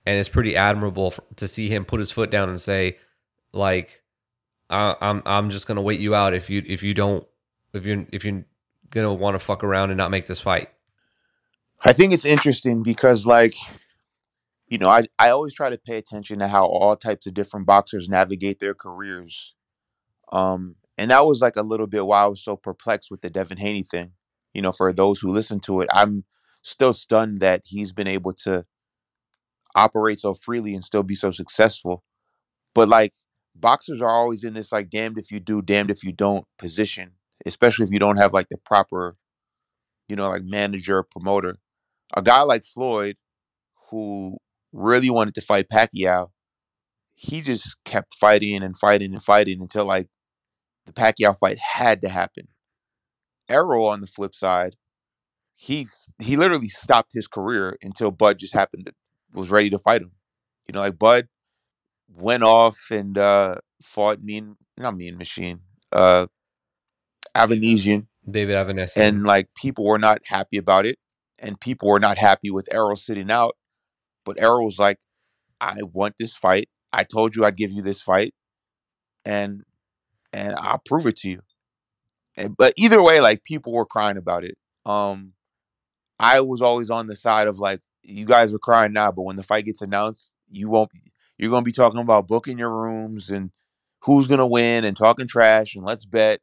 and 0.06 0.18
it's 0.18 0.30
pretty 0.30 0.56
admirable 0.56 1.12
to 1.36 1.46
see 1.46 1.68
him 1.68 1.84
put 1.84 2.00
his 2.00 2.10
foot 2.10 2.30
down 2.30 2.48
and 2.48 2.58
say, 2.58 2.96
like, 3.52 4.02
I, 4.70 4.96
I'm 5.02 5.22
I'm 5.26 5.50
just 5.50 5.66
gonna 5.66 5.82
wait 5.82 6.00
you 6.00 6.14
out 6.14 6.32
if 6.32 6.48
you 6.48 6.62
if 6.66 6.82
you 6.82 6.94
don't 6.94 7.26
if 7.74 7.84
you 7.84 8.06
if 8.10 8.24
you're 8.24 8.46
gonna 8.88 9.12
want 9.12 9.34
to 9.34 9.40
fuck 9.40 9.62
around 9.62 9.90
and 9.90 9.98
not 9.98 10.10
make 10.10 10.24
this 10.24 10.40
fight. 10.40 10.70
I 11.82 11.92
think 11.92 12.12
it's 12.12 12.24
interesting 12.26 12.82
because, 12.82 13.26
like, 13.26 13.54
you 14.68 14.78
know, 14.78 14.88
I, 14.88 15.06
I 15.18 15.30
always 15.30 15.54
try 15.54 15.70
to 15.70 15.78
pay 15.78 15.96
attention 15.96 16.38
to 16.40 16.48
how 16.48 16.66
all 16.66 16.96
types 16.96 17.26
of 17.26 17.34
different 17.34 17.66
boxers 17.66 18.08
navigate 18.08 18.60
their 18.60 18.74
careers. 18.74 19.54
Um, 20.32 20.76
and 20.98 21.10
that 21.10 21.26
was 21.26 21.40
like 21.40 21.56
a 21.56 21.62
little 21.62 21.86
bit 21.86 22.06
why 22.06 22.22
I 22.22 22.26
was 22.26 22.42
so 22.44 22.56
perplexed 22.56 23.10
with 23.10 23.22
the 23.22 23.30
Devin 23.30 23.58
Haney 23.58 23.82
thing. 23.82 24.12
You 24.54 24.62
know, 24.62 24.72
for 24.72 24.92
those 24.92 25.20
who 25.20 25.30
listen 25.30 25.60
to 25.60 25.80
it, 25.80 25.88
I'm 25.92 26.24
still 26.62 26.92
stunned 26.92 27.40
that 27.40 27.62
he's 27.64 27.92
been 27.92 28.06
able 28.06 28.32
to 28.34 28.64
operate 29.74 30.20
so 30.20 30.34
freely 30.34 30.74
and 30.74 30.84
still 30.84 31.02
be 31.02 31.14
so 31.14 31.30
successful. 31.32 32.04
But 32.74 32.88
like 32.88 33.14
boxers 33.54 34.02
are 34.02 34.10
always 34.10 34.44
in 34.44 34.54
this 34.54 34.72
like 34.72 34.90
damned 34.90 35.18
if 35.18 35.30
you 35.30 35.40
do, 35.40 35.62
damned 35.62 35.90
if 35.90 36.04
you 36.04 36.12
don't 36.12 36.46
position, 36.58 37.12
especially 37.46 37.84
if 37.84 37.90
you 37.90 37.98
don't 37.98 38.18
have 38.18 38.32
like 38.32 38.48
the 38.50 38.58
proper, 38.58 39.16
you 40.08 40.16
know, 40.16 40.28
like 40.28 40.44
manager 40.44 41.02
promoter. 41.02 41.56
A 42.16 42.22
guy 42.22 42.42
like 42.42 42.64
Floyd, 42.64 43.16
who 43.90 44.38
really 44.72 45.10
wanted 45.10 45.34
to 45.34 45.40
fight 45.40 45.68
Pacquiao, 45.72 46.30
he 47.14 47.40
just 47.42 47.76
kept 47.84 48.14
fighting 48.14 48.62
and 48.62 48.76
fighting 48.76 49.12
and 49.12 49.22
fighting 49.22 49.60
until 49.60 49.84
like 49.84 50.08
the 50.86 50.92
Pacquiao 50.92 51.36
fight 51.38 51.58
had 51.58 52.02
to 52.02 52.08
happen. 52.08 52.48
Errol, 53.48 53.86
on 53.86 54.00
the 54.00 54.06
flip 54.06 54.34
side, 54.34 54.76
he 55.54 55.86
he 56.18 56.36
literally 56.36 56.68
stopped 56.68 57.12
his 57.12 57.26
career 57.26 57.76
until 57.82 58.10
Bud 58.10 58.38
just 58.38 58.54
happened 58.54 58.86
to 58.86 58.92
was 59.38 59.50
ready 59.50 59.70
to 59.70 59.78
fight 59.78 60.02
him. 60.02 60.12
You 60.66 60.72
know, 60.72 60.80
like 60.80 60.98
Bud 60.98 61.28
went 62.08 62.42
off 62.42 62.78
and 62.90 63.16
uh, 63.18 63.56
fought 63.82 64.22
Mean, 64.22 64.56
not 64.76 64.96
Mean 64.96 65.18
Machine, 65.18 65.60
uh, 65.92 66.26
Avanesyan, 67.36 68.06
David 68.28 68.54
Avanesyan. 68.56 68.96
and 68.96 69.24
like 69.24 69.48
people 69.54 69.84
were 69.84 69.98
not 69.98 70.22
happy 70.24 70.56
about 70.56 70.86
it, 70.86 70.98
and 71.40 71.60
people 71.60 71.88
were 71.88 72.00
not 72.00 72.18
happy 72.18 72.50
with 72.50 72.68
Errol 72.72 72.96
sitting 72.96 73.30
out. 73.30 73.56
But 74.24 74.40
Errol 74.40 74.66
was 74.66 74.78
like, 74.78 74.98
"I 75.60 75.82
want 75.82 76.16
this 76.18 76.34
fight. 76.36 76.68
I 76.92 77.04
told 77.04 77.36
you 77.36 77.44
I'd 77.44 77.56
give 77.56 77.72
you 77.72 77.82
this 77.82 78.02
fight, 78.02 78.34
and 79.24 79.62
and 80.32 80.54
I'll 80.56 80.82
prove 80.84 81.06
it 81.06 81.16
to 81.18 81.30
you." 81.30 81.40
And, 82.36 82.56
but 82.56 82.74
either 82.76 83.02
way, 83.02 83.20
like 83.20 83.44
people 83.44 83.72
were 83.72 83.86
crying 83.86 84.16
about 84.16 84.44
it. 84.44 84.56
Um, 84.86 85.34
I 86.18 86.40
was 86.40 86.62
always 86.62 86.90
on 86.90 87.06
the 87.06 87.16
side 87.16 87.48
of 87.48 87.58
like, 87.58 87.80
you 88.02 88.26
guys 88.26 88.54
are 88.54 88.58
crying 88.58 88.92
now, 88.92 89.10
but 89.12 89.22
when 89.22 89.36
the 89.36 89.42
fight 89.42 89.64
gets 89.66 89.82
announced, 89.82 90.32
you 90.48 90.68
won't. 90.68 90.90
You're 91.38 91.50
gonna 91.50 91.62
be 91.64 91.72
talking 91.72 92.00
about 92.00 92.28
booking 92.28 92.58
your 92.58 92.70
rooms 92.70 93.30
and 93.30 93.50
who's 94.04 94.28
gonna 94.28 94.46
win 94.46 94.84
and 94.84 94.96
talking 94.96 95.26
trash 95.26 95.74
and 95.74 95.84
let's 95.86 96.06
bet. 96.06 96.40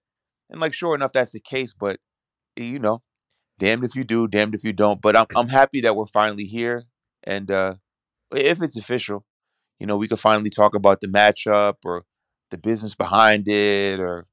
And 0.50 0.60
like, 0.62 0.74
sure 0.74 0.96
enough, 0.96 1.14
that's 1.14 1.34
the 1.34 1.40
case. 1.40 1.74
But 1.78 2.00
you 2.56 2.80
know, 2.80 3.02
damned 3.60 3.84
if 3.84 3.96
you 3.96 4.04
do, 4.04 4.28
damned 4.28 4.56
if 4.56 4.64
you 4.64 4.74
don't. 4.74 5.02
But 5.02 5.16
I'm 5.16 5.28
I'm 5.36 5.50
happy 5.50 5.82
that 5.82 5.96
we're 5.96 6.06
finally 6.06 6.46
here, 6.46 6.84
and 7.24 7.50
uh, 7.52 7.76
if 8.32 8.62
it's 8.62 8.78
official, 8.78 9.26
you 9.80 9.88
know, 9.88 9.98
we 9.98 10.08
could 10.08 10.20
finally 10.20 10.50
talk 10.50 10.76
about 10.76 11.02
the 11.02 11.08
matchup 11.08 11.76
or 11.84 12.04
the 12.50 12.58
business 12.58 12.96
behind 12.96 13.48
it 13.48 14.00
or 14.00 14.26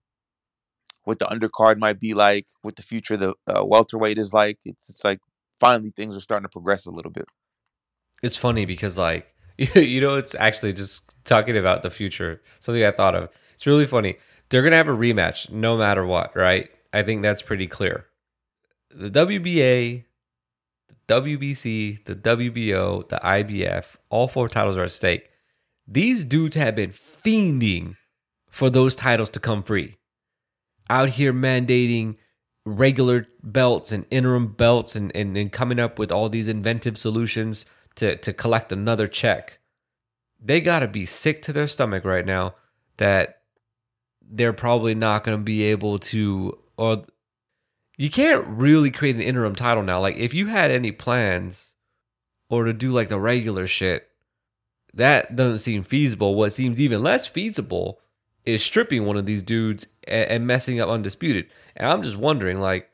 what 1.04 1.18
the 1.18 1.26
undercard 1.26 1.78
might 1.78 2.00
be 2.00 2.14
like, 2.14 2.46
what 2.62 2.76
the 2.76 2.82
future 2.82 3.14
of 3.14 3.20
the 3.20 3.34
uh, 3.46 3.64
welterweight 3.64 4.18
is 4.18 4.32
like. 4.32 4.58
It's 4.64 4.88
it's 4.88 5.04
like 5.04 5.20
finally 5.60 5.90
things 5.90 6.16
are 6.16 6.20
starting 6.20 6.44
to 6.44 6.48
progress 6.48 6.86
a 6.86 6.90
little 6.90 7.10
bit. 7.10 7.26
It's 8.22 8.36
funny 8.36 8.64
because 8.64 8.96
like 8.98 9.34
you 9.58 10.00
know 10.00 10.16
it's 10.16 10.34
actually 10.34 10.72
just 10.72 11.14
talking 11.24 11.56
about 11.56 11.82
the 11.82 11.90
future. 11.90 12.42
Something 12.60 12.84
I 12.84 12.90
thought 12.90 13.14
of. 13.14 13.28
It's 13.54 13.66
really 13.66 13.86
funny. 13.86 14.16
They're 14.48 14.62
gonna 14.62 14.76
have 14.76 14.88
a 14.88 14.92
rematch 14.92 15.50
no 15.50 15.76
matter 15.76 16.04
what, 16.04 16.34
right? 16.36 16.70
I 16.92 17.02
think 17.02 17.22
that's 17.22 17.42
pretty 17.42 17.66
clear. 17.66 18.06
The 18.96 19.10
WBA, 19.10 20.04
the 20.88 21.20
WBC, 21.20 22.04
the 22.04 22.14
WBO, 22.14 23.08
the 23.08 23.16
IBF, 23.24 23.96
all 24.08 24.28
four 24.28 24.48
titles 24.48 24.76
are 24.76 24.84
at 24.84 24.92
stake. 24.92 25.30
These 25.86 26.22
dudes 26.22 26.54
have 26.54 26.76
been 26.76 26.92
fiending 26.92 27.96
for 28.48 28.70
those 28.70 28.94
titles 28.94 29.30
to 29.30 29.40
come 29.40 29.64
free. 29.64 29.96
Out 30.88 31.10
here 31.10 31.32
mandating 31.32 32.18
regular 32.64 33.26
belts 33.42 33.90
and 33.90 34.06
interim 34.12 34.52
belts 34.52 34.94
and, 34.94 35.10
and, 35.12 35.36
and 35.36 35.50
coming 35.52 35.80
up 35.80 35.98
with 35.98 36.12
all 36.12 36.28
these 36.28 36.46
inventive 36.46 36.96
solutions 36.96 37.66
to, 37.96 38.16
to 38.18 38.32
collect 38.32 38.70
another 38.70 39.08
check. 39.08 39.58
They 40.40 40.60
got 40.60 40.80
to 40.80 40.88
be 40.88 41.04
sick 41.04 41.42
to 41.42 41.52
their 41.52 41.66
stomach 41.66 42.04
right 42.04 42.24
now 42.24 42.54
that 42.98 43.40
they're 44.22 44.52
probably 44.52 44.94
not 44.94 45.24
going 45.24 45.36
to 45.36 45.42
be 45.42 45.64
able 45.64 45.98
to, 45.98 46.58
or 46.76 47.04
you 47.96 48.10
can't 48.10 48.46
really 48.46 48.90
create 48.90 49.14
an 49.14 49.22
interim 49.22 49.54
title 49.54 49.82
now. 49.82 50.00
Like, 50.00 50.16
if 50.16 50.34
you 50.34 50.46
had 50.46 50.70
any 50.70 50.92
plans 50.92 51.72
or 52.48 52.64
to 52.64 52.72
do 52.72 52.92
like 52.92 53.08
the 53.08 53.20
regular 53.20 53.66
shit, 53.66 54.08
that 54.92 55.36
doesn't 55.36 55.60
seem 55.60 55.82
feasible. 55.82 56.34
What 56.34 56.52
seems 56.52 56.80
even 56.80 57.02
less 57.02 57.26
feasible 57.26 58.00
is 58.44 58.62
stripping 58.62 59.04
one 59.04 59.16
of 59.16 59.26
these 59.26 59.42
dudes 59.42 59.86
and, 60.06 60.30
and 60.30 60.46
messing 60.46 60.80
up 60.80 60.88
Undisputed. 60.88 61.46
And 61.76 61.88
I'm 61.88 62.02
just 62.02 62.16
wondering, 62.16 62.60
like, 62.60 62.88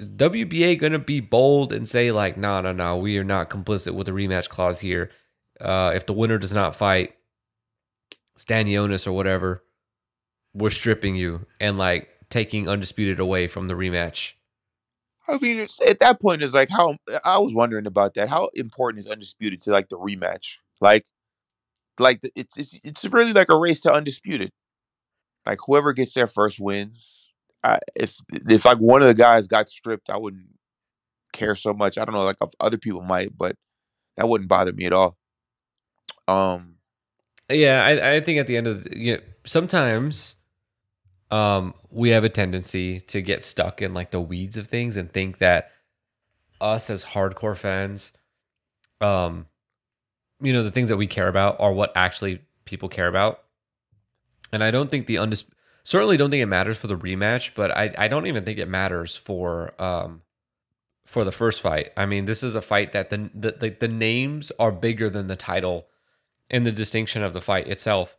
WBA 0.00 0.78
gonna 0.78 0.98
be 0.98 1.20
bold 1.20 1.72
and 1.72 1.88
say 1.88 2.10
like, 2.10 2.36
no, 2.36 2.60
no, 2.60 2.72
no, 2.72 2.96
we 2.96 3.16
are 3.18 3.24
not 3.24 3.50
complicit 3.50 3.94
with 3.94 4.06
the 4.06 4.12
rematch 4.12 4.48
clause 4.48 4.80
here. 4.80 5.10
Uh, 5.60 5.92
if 5.94 6.06
the 6.06 6.12
winner 6.12 6.38
does 6.38 6.52
not 6.52 6.74
fight 6.74 7.14
Stanionis 8.36 9.06
or 9.06 9.12
whatever, 9.12 9.62
we're 10.52 10.70
stripping 10.70 11.14
you 11.14 11.46
and 11.60 11.78
like 11.78 12.08
taking 12.30 12.68
undisputed 12.68 13.20
away 13.20 13.46
from 13.46 13.68
the 13.68 13.74
rematch. 13.74 14.32
I 15.28 15.38
mean, 15.38 15.58
it's, 15.58 15.80
at 15.80 16.00
that 16.00 16.20
point, 16.20 16.42
it's 16.42 16.52
like 16.54 16.68
how 16.68 16.96
I 17.24 17.38
was 17.38 17.54
wondering 17.54 17.86
about 17.86 18.14
that. 18.14 18.28
How 18.28 18.50
important 18.54 19.00
is 19.00 19.10
undisputed 19.10 19.62
to 19.62 19.70
like 19.70 19.88
the 19.88 19.98
rematch? 19.98 20.56
Like, 20.80 21.06
like 21.98 22.20
the- 22.22 22.32
it's 22.36 22.58
it's 22.58 22.78
it's 22.84 23.04
really 23.06 23.32
like 23.32 23.48
a 23.48 23.56
race 23.58 23.80
to 23.82 23.92
undisputed. 23.92 24.50
Like 25.46 25.58
whoever 25.66 25.92
gets 25.92 26.12
their 26.14 26.26
first 26.26 26.60
wins. 26.60 27.30
I, 27.62 27.78
if 27.96 28.16
if 28.30 28.64
like 28.66 28.78
one 28.78 29.00
of 29.02 29.08
the 29.08 29.14
guys 29.14 29.46
got 29.46 29.68
stripped, 29.68 30.10
I 30.10 30.18
wouldn't 30.18 30.48
care 31.32 31.54
so 31.56 31.72
much. 31.72 31.96
I 31.98 32.04
don't 32.04 32.14
know, 32.14 32.24
like 32.24 32.36
other 32.60 32.78
people 32.78 33.02
might, 33.02 33.36
but 33.36 33.56
that 34.16 34.28
wouldn't 34.28 34.48
bother 34.48 34.72
me 34.72 34.84
at 34.84 34.92
all. 34.92 35.16
Um, 36.28 36.76
Yeah, 37.50 37.84
I, 37.84 38.14
I 38.16 38.20
think 38.20 38.38
at 38.38 38.46
the 38.46 38.56
end 38.56 38.66
of 38.66 38.84
the, 38.84 38.96
you 38.98 39.14
know, 39.16 39.22
sometimes 39.46 40.36
um 41.34 41.74
we 41.90 42.10
have 42.10 42.24
a 42.24 42.28
tendency 42.28 43.00
to 43.00 43.20
get 43.22 43.42
stuck 43.44 43.82
in 43.82 43.94
like 43.94 44.10
the 44.10 44.20
weeds 44.20 44.56
of 44.56 44.66
things 44.66 44.96
and 44.96 45.12
think 45.12 45.38
that 45.38 45.70
us 46.60 46.90
as 46.90 47.04
hardcore 47.04 47.56
fans 47.56 48.12
um 49.00 49.46
you 50.40 50.52
know 50.52 50.62
the 50.62 50.70
things 50.70 50.88
that 50.88 50.96
we 50.96 51.06
care 51.06 51.28
about 51.28 51.58
are 51.58 51.72
what 51.72 51.92
actually 51.96 52.40
people 52.64 52.88
care 52.88 53.08
about. 53.08 53.40
And 54.52 54.62
I 54.62 54.70
don't 54.70 54.90
think 54.90 55.06
the 55.06 55.16
undis 55.16 55.44
certainly 55.82 56.16
don't 56.16 56.30
think 56.30 56.42
it 56.42 56.46
matters 56.46 56.78
for 56.78 56.86
the 56.86 56.96
rematch, 56.96 57.52
but 57.54 57.70
I 57.70 57.92
I 57.96 58.08
don't 58.08 58.26
even 58.26 58.44
think 58.44 58.58
it 58.58 58.68
matters 58.68 59.16
for 59.16 59.80
um 59.82 60.22
for 61.06 61.24
the 61.24 61.32
first 61.32 61.60
fight. 61.62 61.92
I 61.96 62.06
mean, 62.06 62.26
this 62.26 62.42
is 62.42 62.54
a 62.54 62.62
fight 62.62 62.92
that 62.92 63.10
the 63.10 63.30
the 63.34 63.52
the, 63.52 63.70
the 63.70 63.88
names 63.88 64.52
are 64.58 64.70
bigger 64.72 65.08
than 65.10 65.26
the 65.26 65.36
title 65.36 65.88
and 66.50 66.66
the 66.66 66.72
distinction 66.72 67.22
of 67.22 67.32
the 67.32 67.40
fight 67.40 67.66
itself. 67.66 68.18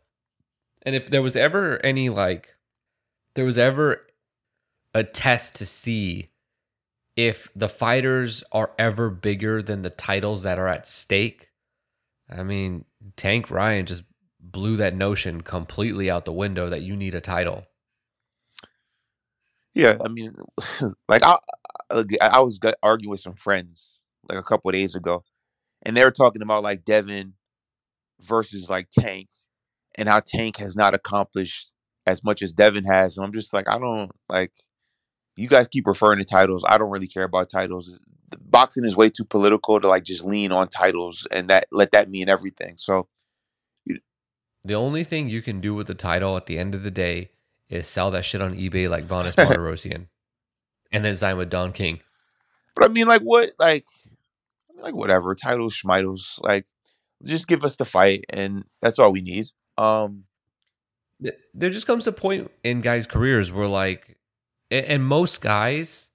And 0.82 0.94
if 0.94 1.08
there 1.08 1.22
was 1.22 1.36
ever 1.36 1.84
any 1.84 2.08
like 2.08 2.55
there 3.36 3.44
was 3.44 3.58
ever 3.58 4.06
a 4.94 5.04
test 5.04 5.54
to 5.56 5.66
see 5.66 6.30
if 7.16 7.50
the 7.56 7.68
fighters 7.68 8.44
are 8.52 8.72
ever 8.78 9.10
bigger 9.10 9.62
than 9.62 9.82
the 9.82 9.90
titles 9.90 10.42
that 10.42 10.58
are 10.58 10.68
at 10.68 10.88
stake, 10.88 11.48
I 12.30 12.42
mean, 12.42 12.84
Tank 13.16 13.50
Ryan 13.50 13.86
just 13.86 14.04
blew 14.40 14.76
that 14.76 14.96
notion 14.96 15.42
completely 15.42 16.10
out 16.10 16.24
the 16.24 16.32
window 16.32 16.68
that 16.70 16.82
you 16.82 16.96
need 16.96 17.14
a 17.14 17.20
title. 17.20 17.64
yeah, 19.74 19.96
I 20.04 20.08
mean, 20.08 20.34
like 21.08 21.22
I 21.22 21.38
I 22.20 22.40
was 22.40 22.58
arguing 22.82 23.10
with 23.10 23.20
some 23.20 23.34
friends 23.34 23.98
like 24.28 24.38
a 24.38 24.42
couple 24.42 24.70
days 24.72 24.94
ago, 24.94 25.24
and 25.84 25.96
they 25.96 26.04
were 26.04 26.10
talking 26.10 26.42
about 26.42 26.62
like 26.64 26.84
Devin 26.84 27.34
versus 28.22 28.70
like 28.70 28.88
Tank 28.90 29.28
and 29.96 30.08
how 30.08 30.20
Tank 30.20 30.56
has 30.58 30.76
not 30.76 30.94
accomplished 30.94 31.72
as 32.06 32.22
much 32.24 32.42
as 32.42 32.52
Devin 32.52 32.84
has. 32.84 33.16
And 33.16 33.26
I'm 33.26 33.32
just 33.32 33.52
like, 33.52 33.68
I 33.68 33.78
don't 33.78 34.10
like 34.28 34.52
you 35.36 35.48
guys 35.48 35.68
keep 35.68 35.86
referring 35.86 36.18
to 36.18 36.24
titles. 36.24 36.64
I 36.66 36.78
don't 36.78 36.90
really 36.90 37.08
care 37.08 37.24
about 37.24 37.50
titles. 37.50 37.90
Boxing 38.40 38.84
is 38.84 38.96
way 38.96 39.10
too 39.10 39.24
political 39.24 39.80
to 39.80 39.88
like 39.88 40.02
just 40.04 40.24
lean 40.24 40.50
on 40.52 40.68
titles 40.68 41.26
and 41.30 41.48
that 41.48 41.66
let 41.70 41.92
that 41.92 42.10
mean 42.10 42.28
everything. 42.28 42.74
So 42.78 43.08
The 44.64 44.74
only 44.74 45.04
thing 45.04 45.28
you 45.28 45.42
can 45.42 45.60
do 45.60 45.74
with 45.74 45.86
the 45.86 45.94
title 45.94 46.36
at 46.36 46.46
the 46.46 46.58
end 46.58 46.74
of 46.74 46.82
the 46.82 46.90
day 46.90 47.30
is 47.68 47.86
sell 47.86 48.10
that 48.12 48.24
shit 48.24 48.40
on 48.42 48.54
eBay 48.56 48.88
like 48.88 49.04
Vanes 49.06 49.34
Martirosyan 49.36 50.06
and 50.92 51.04
then 51.04 51.16
sign 51.16 51.36
with 51.36 51.50
Don 51.50 51.72
King. 51.72 52.00
but 52.74 52.84
I 52.84 52.88
mean 52.88 53.06
like 53.06 53.22
what 53.22 53.50
like 53.58 53.86
I 54.70 54.74
mean, 54.74 54.82
like 54.82 54.94
whatever, 54.94 55.34
titles, 55.34 55.74
schmitles, 55.74 56.38
like 56.42 56.66
just 57.24 57.48
give 57.48 57.64
us 57.64 57.76
the 57.76 57.84
fight 57.84 58.24
and 58.30 58.64
that's 58.80 58.98
all 58.98 59.12
we 59.12 59.20
need. 59.22 59.46
Um 59.78 60.24
there 61.54 61.70
just 61.70 61.86
comes 61.86 62.06
a 62.06 62.12
point 62.12 62.50
in 62.62 62.80
guys' 62.80 63.06
careers 63.06 63.50
where 63.50 63.66
like 63.68 64.18
and 64.70 65.04
most 65.06 65.40
guys 65.40 66.08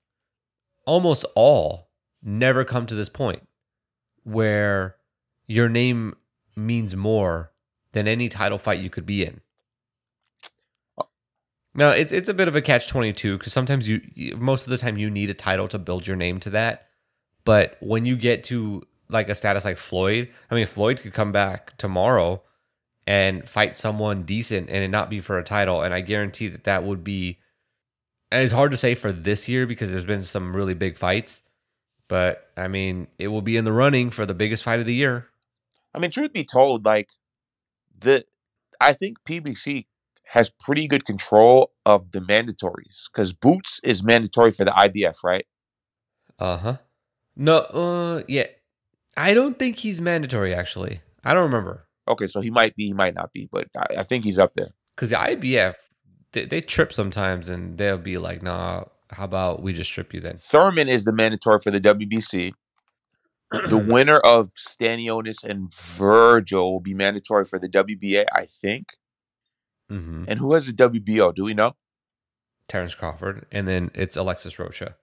almost 0.86 1.26
all 1.36 1.90
never 2.22 2.64
come 2.64 2.86
to 2.86 2.96
this 2.96 3.10
point 3.10 3.48
where 4.24 4.96
your 5.48 5.68
name 5.70 6.16
means 6.56 6.96
more 6.96 7.52
than 7.94 8.08
any 8.08 8.30
title 8.30 8.58
fight 8.58 8.80
you 8.80 8.90
could 8.90 9.06
be 9.06 9.24
in. 9.24 9.42
Now 11.74 11.90
it's 11.90 12.12
it's 12.12 12.30
a 12.30 12.34
bit 12.34 12.48
of 12.48 12.56
a 12.56 12.62
catch 12.62 12.88
22 12.88 13.38
because 13.38 13.54
sometimes 13.54 13.88
you- 13.88 14.36
most 14.38 14.66
of 14.66 14.70
the 14.70 14.78
time 14.78 14.98
you 14.98 15.10
need 15.10 15.30
a 15.30 15.34
title 15.34 15.68
to 15.70 15.80
build 15.80 16.06
your 16.06 16.18
name 16.18 16.40
to 16.42 16.50
that. 16.52 16.88
But 17.44 17.78
when 17.80 18.06
you 18.06 18.16
get 18.16 18.44
to 18.46 18.84
like 19.10 19.28
a 19.28 19.36
status 19.36 19.66
like 19.66 19.78
floyd 19.78 20.30
i 20.50 20.56
mean 20.56 20.66
floyd 20.66 21.02
could 21.02 21.12
come 21.12 21.34
back 21.34 21.76
tomorrow 21.76 22.42
and 23.08 23.48
fight 23.48 23.76
someone 23.78 24.24
decent 24.24 24.70
and 24.70 24.84
it 24.84 24.90
not 24.90 25.10
be 25.10 25.20
for 25.20 25.38
a 25.38 25.44
title. 25.44 25.82
And 25.82 25.94
I 25.94 26.02
guarantee 26.02 26.48
that 26.50 26.64
that 26.66 26.84
would 26.84 27.04
be. 27.04 27.40
And 28.32 28.44
it's 28.44 28.54
hard 28.54 28.72
to 28.72 28.78
say 28.78 28.96
for 28.96 29.12
this 29.12 29.50
year 29.50 29.66
because 29.66 29.92
there's 29.92 30.06
been 30.06 30.24
some 30.24 30.56
really 30.56 30.74
big 30.74 30.98
fights, 30.98 31.42
but 32.08 32.50
I 32.56 32.70
mean, 32.70 33.08
it 33.18 33.28
will 33.28 33.42
be 33.42 33.58
in 33.58 33.66
the 33.66 33.74
running 33.74 34.10
for 34.10 34.26
the 34.26 34.34
biggest 34.34 34.64
fight 34.64 34.80
of 34.80 34.86
the 34.86 34.94
year. 34.94 35.28
I 35.94 36.00
mean, 36.00 36.12
truth 36.12 36.32
be 36.32 36.46
told, 36.46 36.86
like 36.86 37.10
the, 38.00 38.24
I 38.80 38.94
think 38.94 39.18
PBC 39.28 39.88
has 40.24 40.50
pretty 40.50 40.88
good 40.88 41.04
control 41.04 41.74
of 41.86 42.14
the 42.14 42.22
mandatories 42.22 43.10
because 43.12 43.34
Boots 43.34 43.82
is 43.84 44.02
mandatory 44.02 44.54
for 44.54 44.64
the 44.64 44.72
IBF, 44.72 45.26
right? 45.26 45.46
Uh 46.40 46.58
huh. 46.58 46.78
No, 47.36 47.58
uh, 47.58 48.24
yeah, 48.30 48.48
I 49.18 49.34
don't 49.34 49.60
think 49.60 49.78
he's 49.78 50.00
mandatory. 50.00 50.56
Actually, 50.56 51.02
I 51.26 51.34
don't 51.34 51.44
remember 51.44 51.86
Okay, 52.12 52.28
so 52.28 52.42
he 52.42 52.50
might 52.52 52.76
be, 52.76 52.86
he 52.88 52.94
might 52.94 53.16
not 53.16 53.32
be, 53.34 53.48
but 53.52 53.68
I, 53.76 54.00
I 54.00 54.04
think 54.04 54.24
he's 54.26 54.40
up 54.40 54.54
there. 54.54 54.70
because 54.96 55.10
the 55.10 55.16
IBF 55.16 55.76
they, 56.34 56.46
they 56.46 56.62
trip 56.62 56.94
sometimes, 56.94 57.50
and 57.50 57.78
they'll 57.78 57.98
be 57.98 58.18
like, 58.18 58.42
"Nah, 58.42 58.86
how 59.12 59.26
about 59.26 59.62
we 59.62 59.74
just 59.74 59.90
strip 59.90 60.14
you 60.14 60.20
then?" 60.20 60.38
Thurman 60.40 60.88
is 60.88 61.04
the 61.04 61.12
mandatory 61.12 61.60
for 61.60 61.72
the 61.72 61.80
WBC. 61.82 62.54
The 63.70 63.78
winner 63.94 64.18
of 64.20 64.52
Stanionis 64.54 65.44
and 65.44 65.74
Virgil 65.74 66.72
will 66.72 66.80
be 66.80 66.94
mandatory 66.94 67.44
for 67.46 67.60
the 67.60 67.68
WBA, 67.70 68.26
I 68.34 68.46
think. 68.46 68.94
hmm 69.90 70.24
And 70.28 70.40
who 70.40 70.54
has 70.54 70.68
the 70.68 70.74
WBO? 70.74 71.34
Do 71.36 71.44
we 71.44 71.54
know? 71.54 71.76
Terrence 72.70 72.96
Crawford, 72.96 73.46
and 73.52 73.68
then 73.68 73.92
it's 73.94 74.16
Alexis 74.16 74.58
Rocha. 74.58 74.96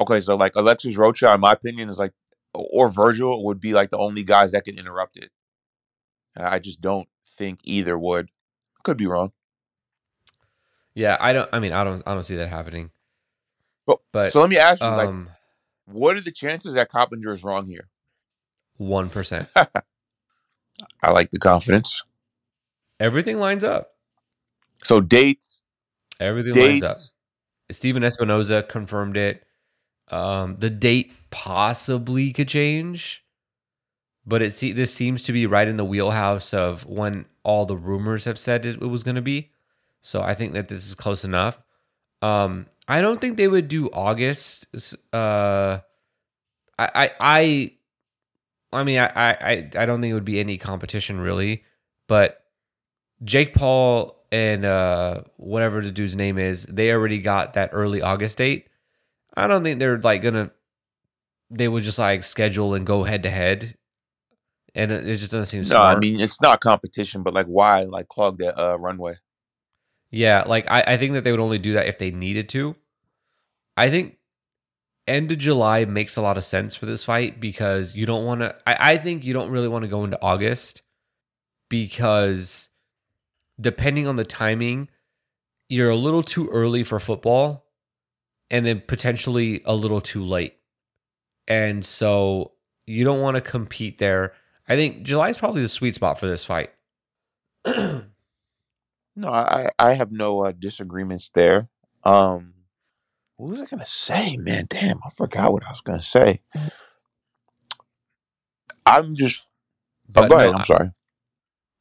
Okay, 0.00 0.18
so 0.20 0.34
like 0.34 0.56
Alexis 0.56 0.96
Rocha, 0.96 1.32
in 1.34 1.40
my 1.40 1.52
opinion, 1.52 1.88
is 1.90 1.98
like, 1.98 2.12
or 2.52 2.88
Virgil 2.88 3.44
would 3.44 3.60
be 3.60 3.72
like 3.72 3.90
the 3.90 3.98
only 3.98 4.24
guys 4.24 4.50
that 4.52 4.64
can 4.64 4.76
interrupt 4.78 5.16
it. 5.16 5.30
And 6.36 6.46
I 6.46 6.58
just 6.58 6.80
don't 6.80 7.08
think 7.36 7.60
either 7.64 7.98
would. 7.98 8.28
Could 8.82 8.96
be 8.96 9.06
wrong. 9.06 9.32
Yeah, 10.94 11.16
I 11.20 11.32
don't. 11.32 11.48
I 11.52 11.58
mean, 11.60 11.72
I 11.72 11.84
don't. 11.84 12.02
I 12.06 12.14
don't 12.14 12.24
see 12.24 12.36
that 12.36 12.48
happening. 12.48 12.90
But, 13.86 13.98
But 14.12 14.32
so 14.32 14.40
let 14.40 14.50
me 14.50 14.58
ask 14.58 14.82
you, 14.82 14.88
like, 14.88 15.08
um, 15.08 15.28
what 15.86 16.16
are 16.16 16.20
the 16.20 16.30
chances 16.32 16.74
that 16.74 16.88
Coppinger 16.88 17.32
is 17.32 17.42
wrong 17.44 17.66
here? 17.66 17.88
one 18.76 19.08
percent. 19.08 19.48
I 21.02 21.10
like 21.10 21.30
the 21.30 21.38
confidence. 21.38 22.02
Everything 22.98 23.38
lines 23.38 23.64
up. 23.64 23.90
So 24.84 25.00
dates, 25.00 25.62
Everything 26.20 26.54
lines 26.54 26.82
up. 26.82 26.90
dates. 26.90 27.12
Stephen 27.70 28.02
Espinoza 28.02 28.68
confirmed 28.68 29.16
it. 29.16 29.44
Um, 30.08 30.56
the 30.56 30.70
date 30.70 31.12
possibly 31.30 32.32
could 32.32 32.48
change, 32.48 33.21
but 34.26 34.42
it 34.42 34.54
see 34.54 34.72
this 34.72 34.92
seems 34.92 35.24
to 35.24 35.32
be 35.32 35.46
right 35.46 35.68
in 35.68 35.76
the 35.76 35.84
wheelhouse 35.84 36.54
of 36.54 36.86
when 36.86 37.26
all 37.42 37.66
the 37.66 37.76
rumors 37.76 38.24
have 38.24 38.38
said 38.38 38.64
it, 38.64 38.80
it 38.80 38.86
was 38.86 39.02
going 39.02 39.16
to 39.16 39.22
be. 39.22 39.50
So 40.00 40.22
I 40.22 40.34
think 40.34 40.52
that 40.54 40.68
this 40.68 40.86
is 40.86 40.94
close 40.94 41.24
enough. 41.24 41.60
Um, 42.20 42.66
I 42.88 43.00
don't 43.00 43.20
think 43.20 43.36
they 43.36 43.48
would 43.48 43.68
do 43.68 43.88
August. 43.90 44.66
Uh, 45.12 45.78
I, 46.78 46.88
I, 46.94 47.10
I, 47.20 47.72
I 48.72 48.84
mean, 48.84 48.98
I, 48.98 49.06
I, 49.14 49.70
I 49.76 49.86
don't 49.86 50.00
think 50.00 50.10
it 50.10 50.14
would 50.14 50.24
be 50.24 50.40
any 50.40 50.58
competition 50.58 51.20
really, 51.20 51.64
but 52.08 52.42
Jake 53.24 53.54
Paul 53.54 54.18
and 54.32 54.64
uh 54.64 55.22
whatever 55.36 55.82
the 55.82 55.92
dude's 55.92 56.16
name 56.16 56.38
is, 56.38 56.64
they 56.64 56.90
already 56.90 57.18
got 57.18 57.52
that 57.52 57.70
early 57.72 58.00
August 58.02 58.38
date. 58.38 58.66
I 59.36 59.46
don't 59.46 59.62
think 59.62 59.78
they're 59.78 59.98
like 59.98 60.22
gonna 60.22 60.50
they 61.50 61.68
would 61.68 61.84
just 61.84 61.98
like 61.98 62.24
schedule 62.24 62.74
and 62.74 62.86
go 62.86 63.04
head 63.04 63.22
to 63.24 63.30
head. 63.30 63.76
And 64.74 64.92
it, 64.92 65.08
it 65.08 65.16
just 65.16 65.32
doesn't 65.32 65.46
seem 65.46 65.64
No, 65.64 65.80
smart. 65.80 65.82
I 65.82 65.96
mean 65.96 66.20
it's 66.20 66.40
not 66.40 66.60
competition, 66.60 67.22
but 67.22 67.34
like 67.34 67.46
why 67.46 67.82
like 67.84 68.08
clog 68.08 68.38
that 68.38 68.58
uh, 68.60 68.78
runway? 68.78 69.16
yeah, 70.10 70.44
like 70.46 70.66
I, 70.70 70.82
I 70.86 70.96
think 70.96 71.14
that 71.14 71.24
they 71.24 71.30
would 71.30 71.40
only 71.40 71.58
do 71.58 71.72
that 71.74 71.86
if 71.86 71.98
they 71.98 72.10
needed 72.10 72.48
to. 72.50 72.76
I 73.76 73.90
think 73.90 74.18
end 75.06 75.32
of 75.32 75.38
July 75.38 75.84
makes 75.84 76.16
a 76.16 76.22
lot 76.22 76.36
of 76.38 76.44
sense 76.44 76.76
for 76.76 76.86
this 76.86 77.04
fight 77.04 77.40
because 77.40 77.94
you 77.96 78.06
don't 78.06 78.24
want 78.26 78.40
to. 78.42 78.54
I, 78.66 78.94
I 78.94 78.98
think 78.98 79.24
you 79.24 79.34
don't 79.34 79.50
really 79.50 79.68
want 79.68 79.82
to 79.84 79.88
go 79.88 80.04
into 80.04 80.20
August 80.22 80.82
because 81.70 82.70
depending 83.60 84.06
on 84.06 84.16
the 84.16 84.24
timing, 84.24 84.88
you're 85.68 85.90
a 85.90 85.96
little 85.96 86.22
too 86.22 86.48
early 86.50 86.84
for 86.84 87.00
football 87.00 87.66
and 88.50 88.66
then 88.66 88.82
potentially 88.86 89.62
a 89.64 89.74
little 89.74 90.00
too 90.00 90.24
late. 90.24 90.56
And 91.48 91.84
so 91.84 92.52
you 92.86 93.04
don't 93.04 93.20
want 93.20 93.36
to 93.36 93.40
compete 93.40 93.98
there. 93.98 94.34
I 94.72 94.76
think 94.76 95.02
July 95.04 95.28
is 95.30 95.38
probably 95.38 95.62
the 95.62 95.68
sweet 95.68 95.94
spot 95.94 96.18
for 96.20 96.26
this 96.26 96.44
fight. 96.44 96.70
No, 99.16 99.28
I 99.30 99.70
I 99.78 99.92
have 99.94 100.10
no 100.12 100.44
uh, 100.44 100.52
disagreements 100.58 101.30
there. 101.34 101.68
Um, 102.04 102.54
what 103.36 103.50
was 103.50 103.60
I 103.60 103.66
gonna 103.66 103.84
say, 103.84 104.36
man? 104.38 104.66
Damn, 104.70 105.00
I 105.04 105.10
forgot 105.16 105.52
what 105.52 105.64
I 105.64 105.70
was 105.70 105.82
gonna 105.82 106.02
say. 106.02 106.40
I'm 108.86 109.14
just. 109.16 109.44
Oh, 110.16 110.22
But 110.22 110.28
go 110.28 110.36
no, 110.36 110.38
ahead. 110.38 110.54
I'm 110.54 110.64
sorry. 110.64 110.90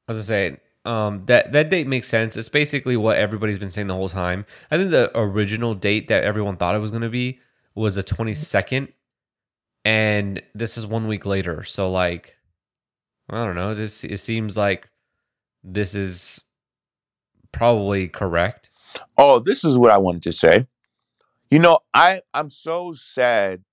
I 0.08 0.12
was 0.14 0.18
gonna 0.18 0.24
say, 0.26 0.58
um, 0.86 1.26
that 1.28 1.54
that 1.54 1.70
date 1.70 1.88
makes 1.88 2.10
sense. 2.10 2.38
It's 2.38 2.50
basically 2.50 2.98
what 2.98 3.18
everybody's 3.18 3.60
been 3.60 3.70
saying 3.70 3.88
the 3.88 3.96
whole 3.96 4.10
time. 4.10 4.46
I 4.72 4.78
think 4.78 4.92
the 4.92 5.12
original 5.18 5.76
date 5.76 6.08
that 6.10 6.24
everyone 6.24 6.58
thought 6.58 6.76
it 6.76 6.80
was 6.80 6.92
gonna 6.92 7.10
be 7.10 7.40
was 7.76 7.96
the 7.96 8.04
twenty 8.04 8.34
second, 8.36 8.90
and 9.86 10.42
this 10.56 10.78
is 10.78 10.86
one 10.86 11.08
week 11.08 11.26
later. 11.26 11.64
So 11.64 11.90
like, 11.92 12.38
I 13.32 13.46
don't 13.46 13.56
know. 13.56 13.74
This 13.74 14.04
it 14.04 14.18
seems 14.18 14.58
like 14.58 14.90
this 15.64 15.96
is 15.96 16.42
probably 17.54 18.10
correct. 18.10 18.70
Oh, 19.18 19.40
this 19.40 19.64
is 19.64 19.78
what 19.78 19.92
I 19.92 19.98
wanted 19.98 20.24
to 20.24 20.34
say. 20.34 20.68
You 21.50 21.60
know, 21.60 21.80
I 21.94 22.22
I'm 22.34 22.50
so 22.50 22.94
sad 22.94 23.64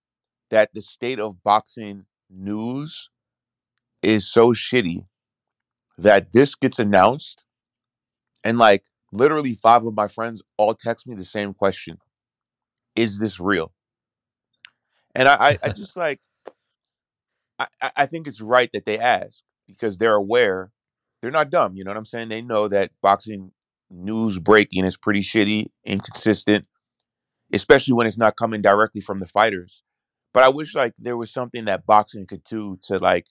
that 0.51 0.73
the 0.75 0.83
state 0.83 1.19
of 1.19 1.43
boxing 1.43 2.07
news 2.31 3.11
is 4.01 4.31
so 4.31 4.53
shitty 4.53 5.07
that 5.99 6.33
this 6.33 6.55
gets 6.55 6.79
announced 6.79 7.43
and 8.45 8.59
like 8.59 8.85
literally 9.11 9.55
five 9.55 9.85
of 9.85 9.95
my 9.95 10.07
friends 10.07 10.43
all 10.57 10.75
text 10.75 11.07
me 11.09 11.17
the 11.17 11.25
same 11.25 11.53
question. 11.53 11.99
Is 12.95 13.19
this 13.19 13.41
real? 13.41 13.73
And 15.17 15.27
I 15.27 15.35
I, 15.35 15.59
I 15.65 15.69
just 15.73 15.97
like 15.97 16.21
I, 17.59 17.67
I 17.83 17.91
I 17.97 18.07
think 18.07 18.29
it's 18.29 18.41
right 18.41 18.71
that 18.73 18.85
they 18.85 19.01
ask 19.01 19.41
because 19.69 19.99
they're 19.99 20.17
aware. 20.17 20.73
They're 21.23 21.31
not 21.31 21.51
dumb, 21.51 21.77
you 21.77 21.85
know 21.85 21.91
what 21.91 21.97
I'm 21.97 22.05
saying? 22.05 22.29
They 22.29 22.43
know 22.43 22.69
that 22.69 22.91
boxing 23.03 23.53
news 23.91 24.39
breaking 24.39 24.85
is 24.85 24.97
pretty 24.97 25.21
shitty, 25.21 25.67
inconsistent, 25.85 26.67
especially 27.53 27.95
when 27.95 28.07
it's 28.07 28.19
not 28.19 28.37
coming 28.37 28.63
directly 28.63 29.01
from 29.01 29.21
the 29.21 29.27
fighters. 29.27 29.83
But 30.33 30.43
I 30.43 30.49
wish 30.49 30.75
like 30.75 30.95
there 30.99 31.17
was 31.17 31.33
something 31.33 31.65
that 31.67 31.87
boxing 31.87 32.27
could 32.27 32.45
do 32.45 32.79
to 32.83 32.99
like 32.99 33.27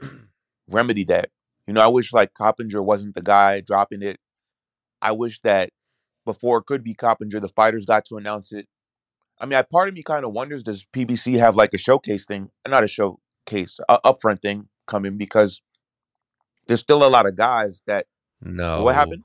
remedy 0.68 1.04
that. 1.04 1.30
You 1.66 1.74
know, 1.74 1.80
I 1.82 1.88
wish 1.88 2.12
like 2.12 2.34
Coppinger 2.34 2.82
wasn't 2.82 3.14
the 3.14 3.22
guy 3.22 3.60
dropping 3.60 4.02
it. 4.02 4.18
I 5.02 5.12
wish 5.12 5.40
that 5.40 5.70
before 6.24 6.58
it 6.58 6.66
could 6.66 6.84
be 6.84 6.94
Coppinger, 6.94 7.40
the 7.40 7.48
fighters 7.48 7.84
got 7.84 8.04
to 8.06 8.16
announce 8.16 8.52
it. 8.52 8.66
I 9.38 9.46
mean, 9.46 9.58
I 9.58 9.62
part 9.62 9.88
of 9.88 9.94
me 9.94 10.02
kind 10.02 10.24
of 10.24 10.32
wonders 10.32 10.62
does 10.62 10.86
PBC 10.94 11.38
have 11.38 11.56
like 11.56 11.74
a 11.74 11.78
showcase 11.78 12.24
thing, 12.24 12.50
not 12.66 12.84
a 12.84 12.88
showcase, 12.88 13.78
a 13.88 14.00
upfront 14.04 14.40
thing 14.40 14.68
coming 14.86 15.18
because 15.18 15.60
there's 16.66 16.80
still 16.80 17.06
a 17.06 17.08
lot 17.08 17.26
of 17.26 17.36
guys 17.36 17.82
that. 17.86 18.06
No, 18.42 18.82
What 18.82 18.94
happened? 18.94 19.24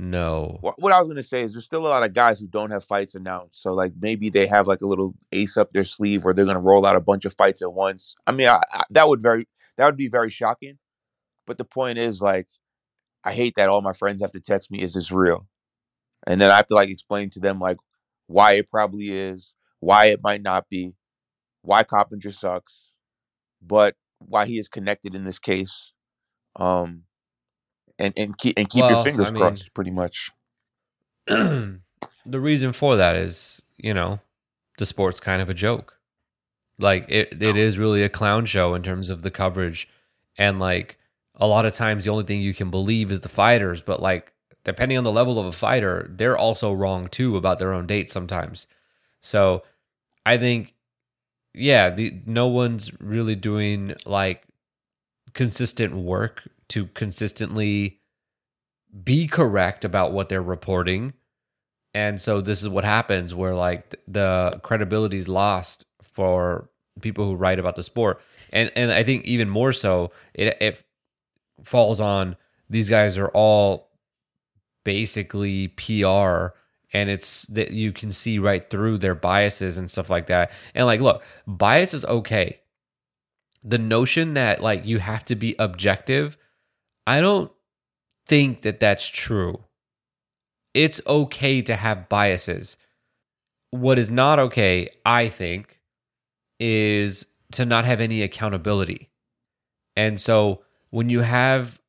No, 0.00 0.58
What, 0.60 0.80
what 0.80 0.92
I 0.92 1.00
was 1.00 1.08
gonna 1.08 1.22
say 1.22 1.42
is 1.42 1.54
there's 1.54 1.64
still 1.64 1.84
a 1.84 1.88
lot 1.88 2.04
of 2.04 2.12
guys 2.12 2.38
who 2.38 2.46
don't 2.46 2.70
have 2.70 2.84
fights 2.84 3.16
announced. 3.16 3.60
So 3.60 3.72
like 3.72 3.94
maybe 4.00 4.30
they 4.30 4.46
have 4.46 4.68
like 4.68 4.80
a 4.80 4.86
little 4.86 5.14
ace 5.32 5.56
up 5.56 5.72
their 5.72 5.82
sleeve, 5.82 6.24
where 6.24 6.32
they're 6.32 6.44
gonna 6.44 6.60
roll 6.60 6.86
out 6.86 6.94
a 6.94 7.00
bunch 7.00 7.24
of 7.24 7.34
fights 7.34 7.62
at 7.62 7.72
once. 7.72 8.14
I 8.24 8.30
mean, 8.30 8.46
I, 8.46 8.60
I, 8.72 8.84
that 8.90 9.08
would 9.08 9.20
very 9.20 9.48
that 9.76 9.86
would 9.86 9.96
be 9.96 10.08
very 10.08 10.30
shocking. 10.30 10.78
But 11.48 11.58
the 11.58 11.64
point 11.64 11.98
is 11.98 12.22
like, 12.22 12.46
I 13.24 13.32
hate 13.32 13.54
that 13.56 13.68
all 13.68 13.82
my 13.82 13.92
friends 13.92 14.22
have 14.22 14.32
to 14.32 14.40
text 14.40 14.70
me, 14.70 14.80
"Is 14.82 14.94
this 14.94 15.10
real?" 15.10 15.48
And 16.28 16.40
then 16.40 16.50
I 16.50 16.56
have 16.56 16.68
to 16.68 16.74
like 16.76 16.90
explain 16.90 17.30
to 17.30 17.40
them 17.40 17.58
like 17.58 17.78
why 18.28 18.52
it 18.52 18.70
probably 18.70 19.10
is, 19.10 19.52
why 19.80 20.06
it 20.06 20.20
might 20.22 20.42
not 20.42 20.68
be, 20.68 20.94
why 21.62 21.82
Coppinger 21.82 22.30
sucks, 22.30 22.90
but 23.60 23.96
why 24.18 24.46
he 24.46 24.58
is 24.58 24.68
connected 24.68 25.16
in 25.16 25.24
this 25.24 25.38
case. 25.40 25.92
Um, 26.58 27.04
and 27.98 28.12
and 28.16 28.36
keep 28.36 28.58
and 28.58 28.68
keep 28.68 28.84
your 28.88 29.02
fingers 29.02 29.28
I 29.28 29.30
mean- 29.30 29.40
crossed, 29.40 29.72
pretty 29.74 29.90
much. 29.90 30.30
the 31.26 31.80
reason 32.24 32.72
for 32.72 32.96
that 32.96 33.16
is, 33.16 33.62
you 33.76 33.92
know, 33.92 34.20
the 34.78 34.86
sport's 34.86 35.20
kind 35.20 35.42
of 35.42 35.48
a 35.48 35.54
joke. 35.54 35.94
Like 36.78 37.06
it, 37.08 37.42
it 37.42 37.56
is 37.56 37.76
really 37.76 38.02
a 38.02 38.08
clown 38.08 38.46
show 38.46 38.74
in 38.74 38.82
terms 38.82 39.10
of 39.10 39.22
the 39.22 39.30
coverage, 39.30 39.88
and 40.36 40.58
like 40.58 40.96
a 41.34 41.46
lot 41.46 41.66
of 41.66 41.74
times 41.74 42.04
the 42.04 42.10
only 42.10 42.24
thing 42.24 42.40
you 42.40 42.54
can 42.54 42.70
believe 42.70 43.10
is 43.12 43.20
the 43.20 43.28
fighters. 43.28 43.82
But 43.82 44.00
like 44.00 44.32
depending 44.64 44.98
on 44.98 45.04
the 45.04 45.12
level 45.12 45.38
of 45.38 45.46
a 45.46 45.52
fighter, 45.52 46.08
they're 46.10 46.36
also 46.38 46.72
wrong 46.72 47.08
too 47.08 47.36
about 47.36 47.58
their 47.58 47.72
own 47.72 47.86
dates 47.86 48.12
sometimes. 48.12 48.66
So 49.20 49.64
I 50.24 50.38
think, 50.38 50.74
yeah, 51.54 51.90
the 51.90 52.20
no 52.26 52.46
one's 52.46 52.92
really 53.00 53.34
doing 53.34 53.94
like 54.06 54.42
consistent 55.38 55.94
work 55.94 56.48
to 56.66 56.86
consistently 56.86 58.00
be 59.04 59.28
correct 59.28 59.84
about 59.84 60.10
what 60.10 60.28
they're 60.28 60.42
reporting. 60.42 61.12
And 61.94 62.20
so 62.20 62.40
this 62.40 62.60
is 62.60 62.68
what 62.68 62.82
happens 62.82 63.36
where 63.36 63.54
like 63.54 63.94
the 64.08 64.58
credibility 64.64 65.16
is 65.16 65.28
lost 65.28 65.84
for 66.02 66.70
people 67.02 67.24
who 67.24 67.36
write 67.36 67.60
about 67.60 67.76
the 67.76 67.84
sport. 67.84 68.20
And 68.50 68.72
and 68.74 68.90
I 68.90 69.04
think 69.04 69.26
even 69.26 69.48
more 69.48 69.70
so 69.72 70.10
it 70.34 70.56
it 70.60 70.84
falls 71.62 72.00
on 72.00 72.36
these 72.68 72.90
guys 72.90 73.16
are 73.16 73.28
all 73.28 73.92
basically 74.84 75.68
PR 75.68 76.48
and 76.92 77.08
it's 77.08 77.46
that 77.46 77.70
you 77.70 77.92
can 77.92 78.10
see 78.10 78.40
right 78.40 78.68
through 78.68 78.98
their 78.98 79.14
biases 79.14 79.78
and 79.78 79.88
stuff 79.88 80.10
like 80.10 80.26
that. 80.26 80.50
And 80.74 80.86
like 80.86 81.00
look, 81.00 81.22
bias 81.46 81.94
is 81.94 82.04
okay. 82.04 82.58
The 83.62 83.78
notion 83.78 84.34
that 84.34 84.62
like 84.62 84.84
you 84.84 84.98
have 84.98 85.24
to 85.26 85.34
be 85.34 85.54
objective, 85.58 86.36
I 87.06 87.20
don't 87.20 87.50
think 88.26 88.62
that 88.62 88.80
that's 88.80 89.06
true. 89.06 89.64
It's 90.74 91.00
okay 91.06 91.62
to 91.62 91.76
have 91.76 92.08
biases. 92.08 92.76
What 93.70 93.98
is 93.98 94.10
not 94.10 94.38
okay, 94.38 94.88
I 95.04 95.28
think, 95.28 95.80
is 96.60 97.26
to 97.52 97.64
not 97.64 97.84
have 97.84 98.00
any 98.00 98.22
accountability. 98.22 99.10
And 99.96 100.20
so 100.20 100.62
when 100.90 101.10
you 101.10 101.20
have 101.20 101.80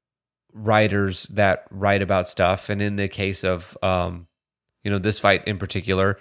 writers 0.54 1.24
that 1.28 1.66
write 1.70 2.02
about 2.02 2.28
stuff, 2.28 2.70
and 2.70 2.82
in 2.82 2.96
the 2.96 3.08
case 3.08 3.44
of, 3.44 3.78
um, 3.84 4.28
you 4.84 4.92
know, 4.92 4.98
this 4.98 5.20
fight 5.20 5.48
in 5.48 5.58
particular, 5.58 6.18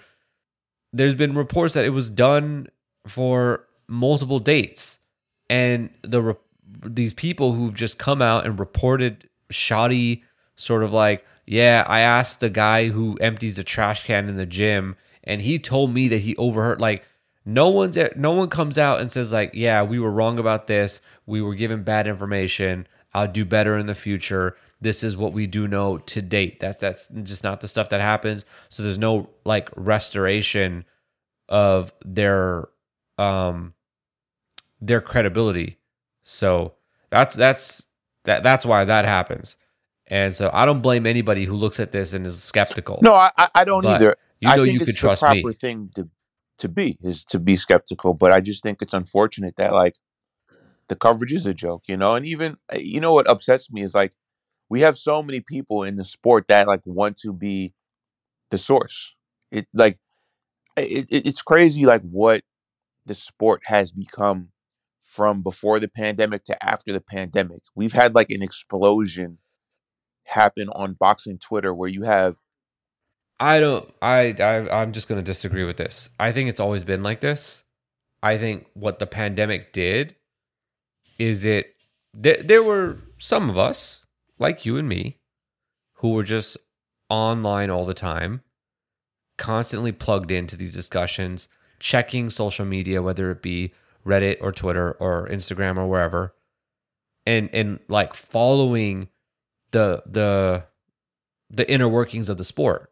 there's 0.93 1.15
been 1.15 1.35
reports 1.35 1.73
that 1.73 1.85
it 1.85 1.89
was 1.89 2.09
done 2.09 2.67
for 3.07 3.65
multiple 3.87 4.39
dates, 4.39 4.99
and 5.49 5.89
the 6.03 6.37
these 6.85 7.13
people 7.13 7.53
who've 7.53 7.73
just 7.73 7.97
come 7.97 8.21
out 8.21 8.45
and 8.45 8.59
reported 8.59 9.27
shoddy 9.49 10.23
sort 10.55 10.83
of 10.83 10.93
like, 10.93 11.25
yeah, 11.45 11.83
I 11.87 12.01
asked 12.01 12.39
the 12.39 12.49
guy 12.49 12.89
who 12.89 13.17
empties 13.19 13.55
the 13.55 13.63
trash 13.63 14.05
can 14.05 14.29
in 14.29 14.37
the 14.37 14.45
gym, 14.45 14.95
and 15.23 15.41
he 15.41 15.59
told 15.59 15.93
me 15.93 16.07
that 16.09 16.19
he 16.19 16.35
overheard 16.35 16.79
like 16.79 17.03
no 17.45 17.69
one's 17.69 17.97
no 18.15 18.31
one 18.31 18.49
comes 18.49 18.77
out 18.77 19.01
and 19.01 19.11
says 19.11 19.33
like, 19.33 19.51
yeah, 19.53 19.81
we 19.81 19.99
were 19.99 20.11
wrong 20.11 20.37
about 20.37 20.67
this. 20.67 21.01
We 21.25 21.41
were 21.41 21.55
given 21.55 21.83
bad 21.83 22.07
information. 22.07 22.87
I'll 23.13 23.27
do 23.27 23.45
better 23.45 23.77
in 23.77 23.87
the 23.87 23.95
future. 23.95 24.55
This 24.81 25.03
is 25.03 25.17
what 25.17 25.33
we 25.33 25.47
do 25.47 25.67
know 25.67 25.97
to 25.97 26.21
date. 26.21 26.59
That's 26.59 26.79
that's 26.79 27.07
just 27.23 27.43
not 27.43 27.61
the 27.61 27.67
stuff 27.67 27.89
that 27.89 28.01
happens. 28.01 28.45
So 28.69 28.83
there's 28.83 28.97
no 28.97 29.29
like 29.45 29.69
restoration 29.75 30.85
of 31.47 31.91
their 32.05 32.69
um 33.17 33.73
their 34.81 35.01
credibility. 35.01 35.79
So 36.23 36.73
that's 37.09 37.35
that's 37.35 37.87
that 38.25 38.43
that's 38.43 38.65
why 38.65 38.85
that 38.85 39.05
happens. 39.05 39.57
And 40.07 40.35
so 40.35 40.49
I 40.53 40.65
don't 40.65 40.81
blame 40.81 41.05
anybody 41.05 41.45
who 41.45 41.53
looks 41.53 41.79
at 41.79 41.91
this 41.91 42.13
and 42.13 42.25
is 42.25 42.41
skeptical. 42.41 42.99
No, 43.01 43.13
I, 43.13 43.31
I 43.53 43.63
don't 43.63 43.83
But 43.83 44.01
either. 44.01 44.15
you 44.39 44.49
I 44.49 44.55
think 44.55 44.67
you 44.67 44.79
it's 44.81 44.85
could 44.85 44.95
the 44.95 44.99
trust 44.99 45.21
proper 45.21 45.51
me. 45.51 45.51
thing 45.51 45.91
to 45.95 46.09
to 46.59 46.67
be 46.67 46.97
is 47.01 47.23
to 47.25 47.39
be 47.39 47.55
skeptical. 47.55 48.13
But 48.13 48.31
I 48.31 48.41
just 48.41 48.63
think 48.63 48.81
it's 48.81 48.93
unfortunate 48.93 49.55
that 49.57 49.73
like 49.73 49.95
the 50.87 50.95
coverage 50.95 51.31
is 51.33 51.45
a 51.45 51.53
joke, 51.53 51.83
you 51.87 51.97
know. 51.97 52.15
And 52.15 52.25
even 52.25 52.57
uh, 52.73 52.77
you 52.79 52.99
know 52.99 53.13
what 53.13 53.27
upsets 53.27 53.71
me 53.71 53.81
is 53.83 53.93
like 53.93 54.13
we 54.69 54.81
have 54.81 54.97
so 54.97 55.21
many 55.23 55.41
people 55.41 55.83
in 55.83 55.95
the 55.95 56.03
sport 56.03 56.47
that 56.49 56.67
like 56.67 56.81
want 56.85 57.17
to 57.19 57.33
be 57.33 57.73
the 58.51 58.57
source. 58.57 59.15
It 59.51 59.67
like 59.73 59.99
it, 60.77 61.07
it, 61.09 61.27
it's 61.27 61.41
crazy 61.41 61.85
like 61.85 62.01
what 62.01 62.43
the 63.05 63.15
sport 63.15 63.61
has 63.65 63.91
become 63.91 64.49
from 65.09 65.41
before 65.41 65.79
the 65.79 65.87
pandemic 65.87 66.43
to 66.45 66.63
after 66.63 66.93
the 66.93 67.01
pandemic. 67.01 67.61
We've 67.75 67.93
had 67.93 68.13
like 68.13 68.29
an 68.29 68.43
explosion 68.43 69.39
happen 70.25 70.69
on 70.69 70.93
boxing 70.93 71.39
Twitter 71.39 71.73
where 71.73 71.89
you 71.89 72.03
have 72.03 72.37
I 73.39 73.59
don't. 73.59 73.89
I, 74.01 74.35
I 74.39 74.81
I'm 74.81 74.91
just 74.91 75.07
going 75.07 75.19
to 75.19 75.25
disagree 75.25 75.63
with 75.63 75.77
this. 75.77 76.09
I 76.19 76.31
think 76.31 76.49
it's 76.49 76.59
always 76.59 76.83
been 76.83 77.03
like 77.03 77.21
this. 77.21 77.63
I 78.21 78.37
think 78.37 78.67
what 78.73 78.99
the 78.99 79.07
pandemic 79.07 79.71
did 79.71 80.15
is 81.17 81.45
it. 81.45 81.73
Th- 82.21 82.45
there 82.45 82.63
were 82.63 82.97
some 83.17 83.49
of 83.49 83.57
us, 83.57 84.05
like 84.39 84.65
you 84.65 84.77
and 84.77 84.89
me, 84.89 85.19
who 85.95 86.11
were 86.11 86.23
just 86.23 86.57
online 87.09 87.69
all 87.69 87.85
the 87.85 87.93
time, 87.93 88.41
constantly 89.37 89.93
plugged 89.93 90.31
into 90.31 90.57
these 90.57 90.73
discussions, 90.73 91.47
checking 91.79 92.29
social 92.29 92.65
media, 92.65 93.01
whether 93.01 93.31
it 93.31 93.41
be 93.41 93.73
Reddit 94.05 94.37
or 94.41 94.51
Twitter 94.51 94.93
or 94.93 95.27
Instagram 95.29 95.77
or 95.77 95.87
wherever, 95.87 96.33
and 97.25 97.49
and 97.53 97.79
like 97.87 98.13
following 98.13 99.09
the 99.71 100.03
the 100.05 100.65
the 101.49 101.69
inner 101.71 101.87
workings 101.87 102.29
of 102.29 102.37
the 102.37 102.43
sport. 102.43 102.91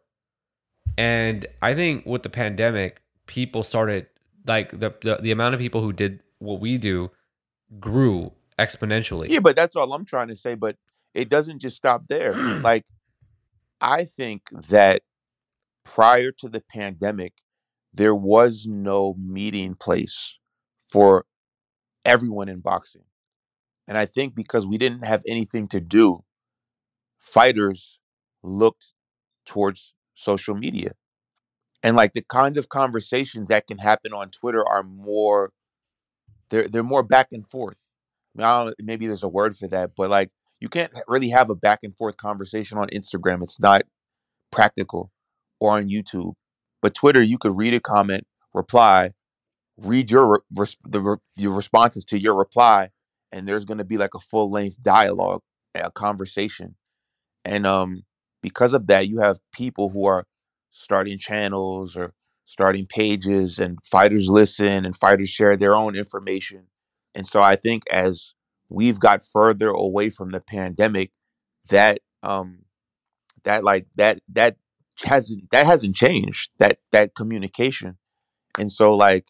And 0.96 1.46
I 1.62 1.74
think 1.74 2.06
with 2.06 2.22
the 2.22 2.30
pandemic, 2.30 3.00
people 3.26 3.62
started 3.62 4.06
like 4.46 4.70
the, 4.70 4.94
the 5.02 5.18
the 5.22 5.30
amount 5.30 5.54
of 5.54 5.60
people 5.60 5.80
who 5.80 5.92
did 5.92 6.20
what 6.38 6.60
we 6.60 6.78
do 6.78 7.10
grew 7.78 8.32
exponentially. 8.58 9.28
Yeah, 9.28 9.40
but 9.40 9.56
that's 9.56 9.76
all 9.76 9.92
I'm 9.92 10.04
trying 10.04 10.28
to 10.28 10.36
say. 10.36 10.54
But 10.54 10.76
it 11.14 11.28
doesn't 11.28 11.60
just 11.60 11.76
stop 11.76 12.04
there. 12.08 12.32
like, 12.62 12.84
I 13.80 14.04
think 14.04 14.42
that 14.68 15.02
prior 15.84 16.32
to 16.32 16.48
the 16.48 16.60
pandemic, 16.60 17.34
there 17.92 18.14
was 18.14 18.66
no 18.68 19.14
meeting 19.14 19.74
place 19.74 20.38
for 20.88 21.24
everyone 22.04 22.48
in 22.48 22.60
boxing. 22.60 23.02
And 23.86 23.96
I 23.96 24.06
think 24.06 24.34
because 24.34 24.66
we 24.66 24.78
didn't 24.78 25.04
have 25.04 25.22
anything 25.26 25.68
to 25.68 25.80
do, 25.80 26.24
fighters 27.18 27.98
looked 28.42 28.88
towards 29.46 29.94
social 30.14 30.54
media. 30.54 30.92
And 31.82 31.96
like 31.96 32.12
the 32.12 32.24
kinds 32.28 32.58
of 32.58 32.68
conversations 32.68 33.48
that 33.48 33.66
can 33.66 33.78
happen 33.78 34.12
on 34.12 34.30
Twitter 34.30 34.66
are 34.66 34.82
more 34.82 35.52
they're 36.50 36.68
they're 36.68 36.82
more 36.82 37.02
back 37.02 37.28
and 37.32 37.48
forth. 37.48 37.76
I 38.36 38.38
mean, 38.38 38.46
I 38.46 38.82
maybe 38.82 39.06
there's 39.06 39.22
a 39.22 39.28
word 39.28 39.56
for 39.56 39.68
that, 39.68 39.92
but 39.96 40.10
like 40.10 40.30
you 40.60 40.68
can't 40.68 40.92
really 41.06 41.30
have 41.30 41.50
a 41.50 41.54
back 41.54 41.80
and 41.82 41.96
forth 41.96 42.16
conversation 42.16 42.78
on 42.78 42.88
Instagram. 42.88 43.42
It's 43.42 43.60
not 43.60 43.82
practical 44.50 45.12
or 45.60 45.72
on 45.72 45.88
YouTube. 45.88 46.34
But 46.82 46.94
Twitter, 46.94 47.22
you 47.22 47.38
could 47.38 47.56
read 47.56 47.74
a 47.74 47.80
comment, 47.80 48.24
reply, 48.54 49.12
read 49.78 50.10
your 50.10 50.42
the 50.84 51.18
your 51.36 51.52
responses 51.52 52.04
to 52.06 52.20
your 52.20 52.34
reply, 52.34 52.90
and 53.32 53.46
there's 53.46 53.64
going 53.64 53.78
to 53.78 53.84
be 53.84 53.96
like 53.96 54.14
a 54.14 54.20
full 54.20 54.50
length 54.50 54.82
dialogue, 54.82 55.42
a 55.74 55.90
conversation. 55.90 56.74
And 57.44 57.66
um, 57.66 58.02
because 58.42 58.74
of 58.74 58.86
that, 58.88 59.08
you 59.08 59.20
have 59.20 59.38
people 59.52 59.90
who 59.90 60.06
are 60.06 60.26
starting 60.70 61.18
channels 61.18 61.96
or 61.96 62.12
starting 62.44 62.86
pages, 62.86 63.58
and 63.58 63.78
fighters 63.84 64.28
listen, 64.28 64.84
and 64.84 64.96
fighters 64.96 65.30
share 65.30 65.56
their 65.56 65.74
own 65.74 65.96
information. 65.96 66.66
And 67.14 67.26
so 67.26 67.40
I 67.40 67.56
think 67.56 67.84
as 67.90 68.34
we've 68.68 69.00
got 69.00 69.24
further 69.24 69.68
away 69.68 70.10
from 70.10 70.30
the 70.30 70.40
pandemic, 70.40 71.12
that 71.68 72.00
um, 72.22 72.60
that 73.44 73.64
like 73.64 73.86
that 73.96 74.20
that 74.32 74.56
hasn't 75.04 75.50
that 75.50 75.66
hasn't 75.66 75.96
changed 75.96 76.52
that 76.58 76.78
that 76.92 77.14
communication. 77.14 77.96
And 78.58 78.72
so 78.72 78.92
like 78.94 79.26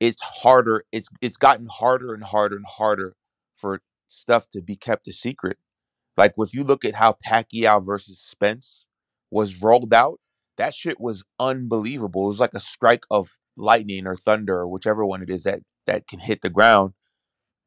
it's 0.00 0.22
harder. 0.22 0.84
It's 0.92 1.08
it's 1.20 1.36
gotten 1.36 1.66
harder 1.66 2.14
and 2.14 2.24
harder 2.24 2.56
and 2.56 2.66
harder 2.66 3.14
for 3.56 3.80
stuff 4.08 4.48
to 4.50 4.62
be 4.62 4.76
kept 4.76 5.08
a 5.08 5.12
secret. 5.12 5.58
Like 6.16 6.34
if 6.38 6.54
you 6.54 6.64
look 6.64 6.84
at 6.84 6.96
how 6.96 7.16
Pacquiao 7.26 7.84
versus 7.84 8.20
Spence 8.20 8.86
was 9.30 9.62
rolled 9.62 9.94
out, 9.94 10.20
that 10.58 10.74
shit 10.74 11.00
was 11.00 11.24
unbelievable. 11.40 12.26
It 12.26 12.28
was 12.28 12.40
like 12.40 12.54
a 12.54 12.60
strike 12.60 13.04
of 13.10 13.38
lightning 13.56 14.06
or 14.06 14.16
thunder 14.16 14.58
or 14.58 14.68
whichever 14.68 15.04
one 15.04 15.22
it 15.22 15.30
is 15.30 15.44
that 15.44 15.60
that 15.86 16.06
can 16.08 16.20
hit 16.20 16.42
the 16.42 16.50
ground. 16.50 16.94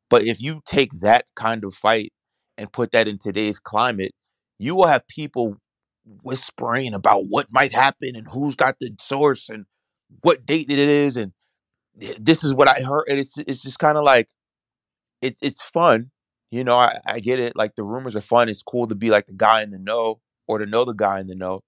But 0.09 0.23
if 0.23 0.41
you 0.41 0.61
take 0.65 0.91
that 1.01 1.25
kind 1.35 1.63
of 1.63 1.73
fight 1.73 2.13
and 2.57 2.71
put 2.71 2.91
that 2.91 3.07
in 3.07 3.17
today's 3.17 3.59
climate, 3.59 4.13
you 4.59 4.75
will 4.75 4.87
have 4.87 5.07
people 5.07 5.57
whispering 6.23 6.93
about 6.93 7.27
what 7.27 7.47
might 7.51 7.73
happen 7.73 8.15
and 8.15 8.27
who's 8.29 8.55
got 8.55 8.77
the 8.79 8.91
source 8.99 9.49
and 9.49 9.65
what 10.21 10.45
date 10.45 10.69
it 10.69 10.79
is 10.79 11.17
and 11.17 11.33
this 12.19 12.43
is 12.43 12.53
what 12.53 12.67
I 12.67 12.81
heard. 12.81 13.05
And 13.09 13.19
it's 13.19 13.37
it's 13.37 13.61
just 13.61 13.79
kind 13.79 13.97
of 13.97 14.03
like 14.03 14.29
it, 15.21 15.37
it's 15.41 15.63
fun. 15.63 16.11
You 16.51 16.63
know, 16.63 16.77
I, 16.77 16.99
I 17.05 17.19
get 17.19 17.39
it. 17.39 17.55
Like 17.55 17.75
the 17.75 17.83
rumors 17.83 18.15
are 18.15 18.21
fun. 18.21 18.49
It's 18.49 18.63
cool 18.63 18.87
to 18.87 18.95
be 18.95 19.09
like 19.09 19.27
the 19.27 19.33
guy 19.33 19.63
in 19.63 19.71
the 19.71 19.79
know 19.79 20.21
or 20.47 20.59
to 20.59 20.65
know 20.65 20.85
the 20.85 20.93
guy 20.93 21.19
in 21.19 21.27
the 21.27 21.35
know. 21.35 21.61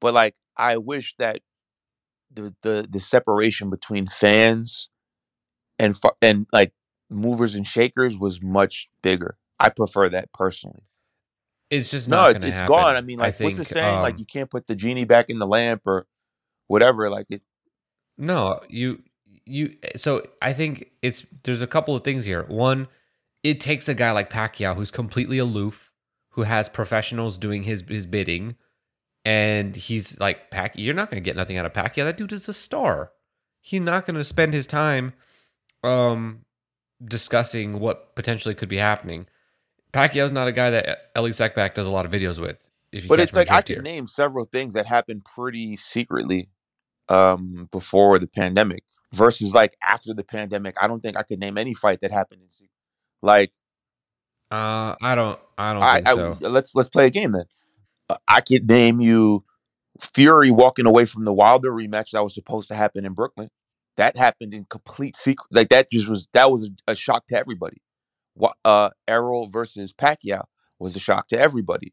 But 0.00 0.14
like 0.14 0.34
I 0.56 0.76
wish 0.78 1.14
that 1.18 1.40
the 2.32 2.54
the 2.62 2.86
the 2.90 3.00
separation 3.00 3.70
between 3.70 4.06
fans 4.06 4.88
and 5.78 5.96
and 6.22 6.46
like 6.52 6.72
movers 7.10 7.54
and 7.54 7.66
shakers 7.66 8.18
was 8.18 8.42
much 8.42 8.88
bigger. 9.02 9.36
I 9.60 9.70
prefer 9.70 10.08
that 10.10 10.32
personally. 10.32 10.82
It's 11.70 11.90
just 11.90 12.08
No, 12.08 12.26
not 12.26 12.30
it's 12.30 12.44
it's 12.44 12.62
happen. 12.62 12.62
gone. 12.62 12.96
I 12.96 13.02
mean, 13.02 13.20
I 13.20 13.30
like 13.30 13.40
what's 13.40 13.56
the 13.56 13.64
think 13.64 13.66
saying? 13.66 14.00
Like 14.00 14.18
um, 14.18 14.18
you 14.18 14.26
can't 14.26 14.50
put 14.50 14.66
the 14.66 14.76
genie 14.76 15.04
back 15.04 15.30
in 15.30 15.38
the 15.38 15.46
lamp 15.46 15.82
or 15.86 16.06
whatever. 16.68 17.10
Like 17.10 17.26
it. 17.30 17.42
no, 18.18 18.60
you 18.68 19.02
you. 19.46 19.76
So 19.96 20.22
I 20.40 20.52
think 20.52 20.90
it's 21.02 21.26
there's 21.44 21.62
a 21.62 21.66
couple 21.66 21.96
of 21.96 22.04
things 22.04 22.24
here. 22.24 22.44
One, 22.44 22.88
it 23.42 23.60
takes 23.60 23.88
a 23.88 23.94
guy 23.94 24.12
like 24.12 24.30
Pacquiao 24.30 24.76
who's 24.76 24.90
completely 24.90 25.38
aloof, 25.38 25.92
who 26.30 26.42
has 26.42 26.68
professionals 26.68 27.38
doing 27.38 27.64
his 27.64 27.82
his 27.88 28.06
bidding, 28.06 28.56
and 29.24 29.76
he's 29.76 30.18
like 30.20 30.50
Pac. 30.50 30.72
You're 30.76 30.94
not 30.94 31.10
going 31.10 31.22
to 31.22 31.24
get 31.24 31.36
nothing 31.36 31.56
out 31.56 31.66
of 31.66 31.72
Pacquiao. 31.72 32.04
That 32.04 32.16
dude 32.16 32.32
is 32.32 32.48
a 32.48 32.54
star. 32.54 33.12
He's 33.60 33.80
not 33.80 34.06
going 34.06 34.16
to 34.16 34.24
spend 34.24 34.54
his 34.54 34.66
time, 34.66 35.12
um, 35.84 36.44
discussing 37.04 37.80
what 37.80 38.14
potentially 38.16 38.54
could 38.54 38.68
be 38.68 38.78
happening. 38.78 39.26
Pacquiao's 39.92 40.32
not 40.32 40.48
a 40.48 40.52
guy 40.52 40.70
that 40.70 41.10
Elie 41.14 41.30
Seckbach 41.32 41.74
does 41.74 41.86
a 41.86 41.90
lot 41.92 42.06
of 42.06 42.12
videos 42.12 42.38
with. 42.40 42.70
If 42.92 43.04
you 43.04 43.08
But 43.08 43.20
it's 43.20 43.36
like 43.36 43.50
I 43.50 43.62
can 43.62 43.76
here. 43.76 43.82
name 43.82 44.06
several 44.06 44.44
things 44.46 44.74
that 44.74 44.86
happened 44.86 45.24
pretty 45.24 45.76
secretly 45.76 46.48
um 47.08 47.68
before 47.72 48.18
the 48.18 48.28
pandemic. 48.28 48.84
Versus 49.14 49.54
like 49.54 49.76
after 49.86 50.14
the 50.14 50.24
pandemic. 50.24 50.76
I 50.80 50.86
don't 50.88 51.00
think 51.00 51.16
I 51.16 51.22
could 51.22 51.38
name 51.40 51.58
any 51.58 51.74
fight 51.74 52.00
that 52.02 52.10
happened 52.10 52.42
in 52.42 52.48
secret. 52.50 52.70
Like 53.22 53.52
Uh, 54.50 54.94
I 55.00 55.14
don't. 55.14 55.38
I 55.56 55.72
don't 55.72 55.82
I, 55.82 55.94
think 55.96 56.08
I 56.08 56.14
so. 56.14 56.36
let's 56.50 56.74
let's 56.74 56.88
play 56.88 57.06
a 57.06 57.10
game 57.10 57.32
then. 57.32 57.44
Uh, 58.08 58.16
I 58.28 58.40
could 58.40 58.68
name 58.68 59.00
you 59.00 59.44
Fury 60.00 60.50
walking 60.50 60.86
away 60.86 61.04
from 61.04 61.24
the 61.24 61.32
Wilder 61.32 61.70
rematch 61.70 62.10
that 62.12 62.22
was 62.24 62.34
supposed 62.34 62.68
to 62.68 62.74
happen 62.74 63.04
in 63.04 63.12
Brooklyn. 63.12 63.50
That 63.98 64.16
happened 64.16 64.54
in 64.54 64.64
complete 64.64 65.16
secret. 65.16 65.46
Like 65.52 65.68
that 65.68 65.90
just 65.90 66.08
was 66.08 66.28
that 66.32 66.50
was 66.50 66.70
a, 66.86 66.94
shock 66.96 67.26
to 67.28 67.36
everybody. 67.38 67.82
What 68.34 68.56
uh 68.64 68.90
Errol 69.06 69.48
versus 69.48 69.92
Pacquiao 69.92 70.44
was 70.78 70.96
a 70.96 71.00
shock 71.00 71.28
to 71.28 71.38
everybody. 71.38 71.92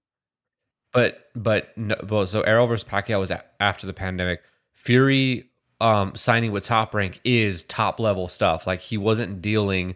But 0.93 1.29
but 1.35 1.77
no, 1.77 1.95
well, 2.07 2.25
so 2.25 2.41
Errol 2.41 2.67
versus 2.67 2.87
Pacquiao 2.87 3.19
was 3.19 3.31
a- 3.31 3.43
after 3.59 3.85
the 3.85 3.93
pandemic. 3.93 4.39
Fury 4.73 5.48
um 5.81 6.15
signing 6.15 6.51
with 6.51 6.63
Top 6.65 6.93
Rank 6.93 7.21
is 7.23 7.63
top 7.63 7.99
level 7.99 8.27
stuff. 8.27 8.67
Like 8.67 8.81
he 8.81 8.97
wasn't 8.97 9.41
dealing 9.41 9.95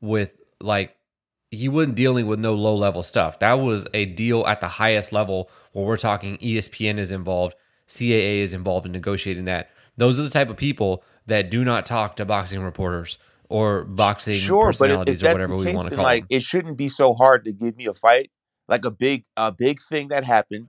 with 0.00 0.32
like 0.60 0.96
he 1.50 1.68
wasn't 1.68 1.96
dealing 1.96 2.26
with 2.26 2.38
no 2.38 2.54
low 2.54 2.76
level 2.76 3.02
stuff. 3.02 3.38
That 3.40 3.54
was 3.54 3.86
a 3.92 4.06
deal 4.06 4.46
at 4.46 4.60
the 4.60 4.68
highest 4.68 5.12
level 5.12 5.50
where 5.72 5.84
we're 5.84 5.96
talking 5.96 6.38
ESPN 6.38 6.98
is 6.98 7.10
involved, 7.10 7.54
CAA 7.88 8.42
is 8.42 8.54
involved 8.54 8.86
in 8.86 8.92
negotiating 8.92 9.46
that. 9.46 9.70
Those 9.96 10.18
are 10.18 10.22
the 10.22 10.30
type 10.30 10.48
of 10.48 10.56
people 10.56 11.02
that 11.26 11.50
do 11.50 11.64
not 11.64 11.86
talk 11.86 12.16
to 12.16 12.24
boxing 12.24 12.62
reporters 12.62 13.18
or 13.48 13.84
boxing 13.84 14.34
Sure, 14.34 14.72
but 14.78 14.90
if, 14.90 15.08
if 15.08 15.18
personalities 15.18 15.24
or 15.24 15.32
whatever 15.32 15.56
we 15.56 15.74
want 15.74 15.88
to 15.88 15.96
call 15.96 16.04
like 16.04 16.28
them. 16.28 16.36
it 16.36 16.42
shouldn't 16.42 16.76
be 16.76 16.88
so 16.88 17.14
hard 17.14 17.44
to 17.44 17.52
give 17.52 17.76
me 17.76 17.86
a 17.86 17.94
fight, 17.94 18.30
like 18.68 18.84
a 18.84 18.90
big 18.90 19.24
a 19.36 19.50
big 19.50 19.80
thing 19.82 20.08
that 20.08 20.24
happened 20.24 20.68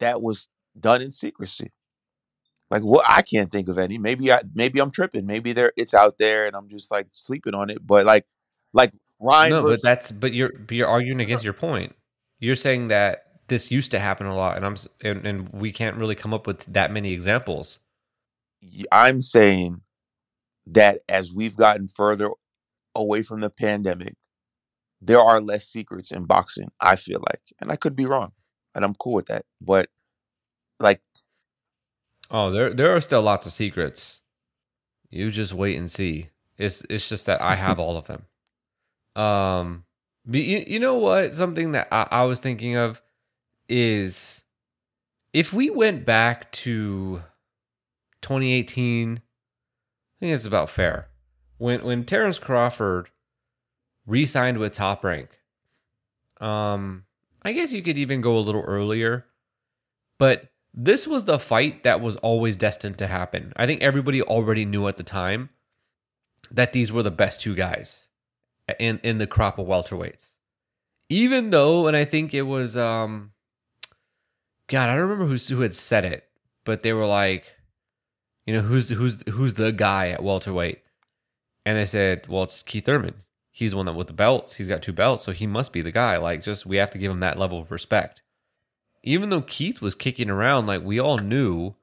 that 0.00 0.22
was 0.22 0.48
done 0.78 1.02
in 1.02 1.10
secrecy. 1.10 1.72
Like 2.74 2.82
what 2.82 3.04
I 3.08 3.22
can't 3.22 3.52
think 3.52 3.68
of 3.68 3.78
any. 3.78 3.98
Maybe 3.98 4.32
I 4.32 4.42
maybe 4.52 4.80
I'm 4.80 4.90
tripping. 4.90 5.26
Maybe 5.26 5.52
there 5.52 5.72
it's 5.76 5.94
out 5.94 6.18
there 6.18 6.48
and 6.48 6.56
I'm 6.56 6.68
just 6.68 6.90
like 6.90 7.06
sleeping 7.12 7.54
on 7.54 7.70
it. 7.70 7.86
But 7.86 8.04
like 8.04 8.26
like 8.72 8.92
Ryan 9.22 9.50
No, 9.50 9.62
but 9.62 9.80
that's 9.80 10.10
but 10.10 10.34
you're 10.34 10.50
but 10.50 10.72
you're 10.72 10.88
arguing 10.88 11.20
against 11.20 11.44
your 11.44 11.52
point. 11.52 11.94
You're 12.40 12.56
saying 12.56 12.88
that 12.88 13.26
this 13.46 13.70
used 13.70 13.92
to 13.92 14.00
happen 14.00 14.26
a 14.26 14.34
lot, 14.34 14.56
and 14.56 14.66
I'm 14.66 14.74
and, 15.04 15.24
and 15.24 15.48
we 15.50 15.70
can't 15.70 15.94
really 15.94 16.16
come 16.16 16.34
up 16.34 16.48
with 16.48 16.64
that 16.64 16.90
many 16.90 17.12
examples. 17.12 17.78
I'm 18.90 19.22
saying 19.22 19.82
that 20.66 21.02
as 21.08 21.32
we've 21.32 21.56
gotten 21.56 21.86
further 21.86 22.30
away 22.96 23.22
from 23.22 23.40
the 23.40 23.50
pandemic, 23.50 24.16
there 25.00 25.20
are 25.20 25.40
less 25.40 25.68
secrets 25.68 26.10
in 26.10 26.24
boxing, 26.24 26.72
I 26.80 26.96
feel 26.96 27.20
like. 27.30 27.42
And 27.60 27.70
I 27.70 27.76
could 27.76 27.94
be 27.94 28.06
wrong. 28.06 28.32
And 28.74 28.84
I'm 28.84 28.96
cool 28.96 29.12
with 29.12 29.26
that. 29.26 29.44
But 29.60 29.90
like 30.80 31.02
Oh, 32.36 32.50
there 32.50 32.74
there 32.74 32.92
are 32.92 33.00
still 33.00 33.22
lots 33.22 33.46
of 33.46 33.52
secrets. 33.52 34.20
You 35.08 35.30
just 35.30 35.52
wait 35.52 35.78
and 35.78 35.88
see. 35.88 36.30
It's 36.58 36.84
it's 36.90 37.08
just 37.08 37.26
that 37.26 37.40
I 37.40 37.54
have 37.54 37.78
all 37.78 37.96
of 37.96 38.08
them. 38.08 38.24
Um, 39.14 39.84
but 40.26 40.40
you, 40.40 40.64
you 40.66 40.80
know 40.80 40.96
what? 40.96 41.32
Something 41.32 41.70
that 41.72 41.86
I, 41.92 42.08
I 42.10 42.22
was 42.24 42.40
thinking 42.40 42.74
of 42.74 43.00
is 43.68 44.42
if 45.32 45.52
we 45.52 45.70
went 45.70 46.04
back 46.04 46.50
to 46.50 47.22
2018, 48.22 49.12
I 49.12 49.20
think 50.18 50.34
it's 50.34 50.44
about 50.44 50.68
fair. 50.68 51.06
When 51.58 51.84
when 51.84 52.04
Terrence 52.04 52.40
Crawford 52.40 53.10
re-signed 54.08 54.58
with 54.58 54.72
Top 54.72 55.04
Rank, 55.04 55.28
um, 56.40 57.04
I 57.42 57.52
guess 57.52 57.72
you 57.72 57.80
could 57.80 57.96
even 57.96 58.20
go 58.20 58.36
a 58.36 58.40
little 58.40 58.62
earlier, 58.62 59.24
but 60.18 60.48
this 60.74 61.06
was 61.06 61.24
the 61.24 61.38
fight 61.38 61.84
that 61.84 62.00
was 62.00 62.16
always 62.16 62.56
destined 62.56 62.98
to 62.98 63.06
happen. 63.06 63.52
I 63.56 63.66
think 63.66 63.80
everybody 63.80 64.20
already 64.20 64.64
knew 64.64 64.88
at 64.88 64.96
the 64.96 65.04
time 65.04 65.50
that 66.50 66.72
these 66.72 66.90
were 66.90 67.02
the 67.02 67.10
best 67.10 67.40
two 67.40 67.54
guys 67.54 68.08
in 68.78 68.98
in 69.02 69.18
the 69.18 69.26
crop 69.26 69.58
of 69.58 69.66
welterweights. 69.66 70.34
Even 71.08 71.50
though, 71.50 71.86
and 71.86 71.96
I 71.96 72.04
think 72.04 72.34
it 72.34 72.42
was 72.42 72.76
um 72.76 73.32
God, 74.68 74.88
I 74.88 74.92
don't 74.92 75.02
remember 75.02 75.26
who 75.26 75.36
who 75.36 75.60
had 75.62 75.74
said 75.74 76.04
it, 76.04 76.24
but 76.64 76.82
they 76.82 76.92
were 76.92 77.06
like, 77.06 77.54
you 78.46 78.54
know, 78.54 78.62
who's 78.62 78.88
who's 78.88 79.22
who's 79.30 79.54
the 79.54 79.72
guy 79.72 80.08
at 80.08 80.24
welterweight? 80.24 80.80
And 81.64 81.78
they 81.78 81.86
said, 81.86 82.26
well, 82.28 82.42
it's 82.42 82.62
Keith 82.62 82.86
Thurman. 82.86 83.22
He's 83.50 83.70
the 83.70 83.76
one 83.76 83.86
that 83.86 83.92
with 83.92 84.08
the 84.08 84.12
belts. 84.12 84.56
He's 84.56 84.68
got 84.68 84.82
two 84.82 84.92
belts, 84.92 85.24
so 85.24 85.32
he 85.32 85.46
must 85.46 85.72
be 85.72 85.80
the 85.80 85.92
guy. 85.92 86.16
Like, 86.16 86.42
just 86.42 86.66
we 86.66 86.76
have 86.76 86.90
to 86.90 86.98
give 86.98 87.10
him 87.10 87.20
that 87.20 87.38
level 87.38 87.60
of 87.60 87.70
respect. 87.70 88.20
Even 89.04 89.28
though 89.28 89.42
Keith 89.42 89.82
was 89.82 89.94
kicking 89.94 90.30
around, 90.30 90.66
like 90.66 90.82
we 90.82 90.98
all 90.98 91.18
knew 91.18 91.74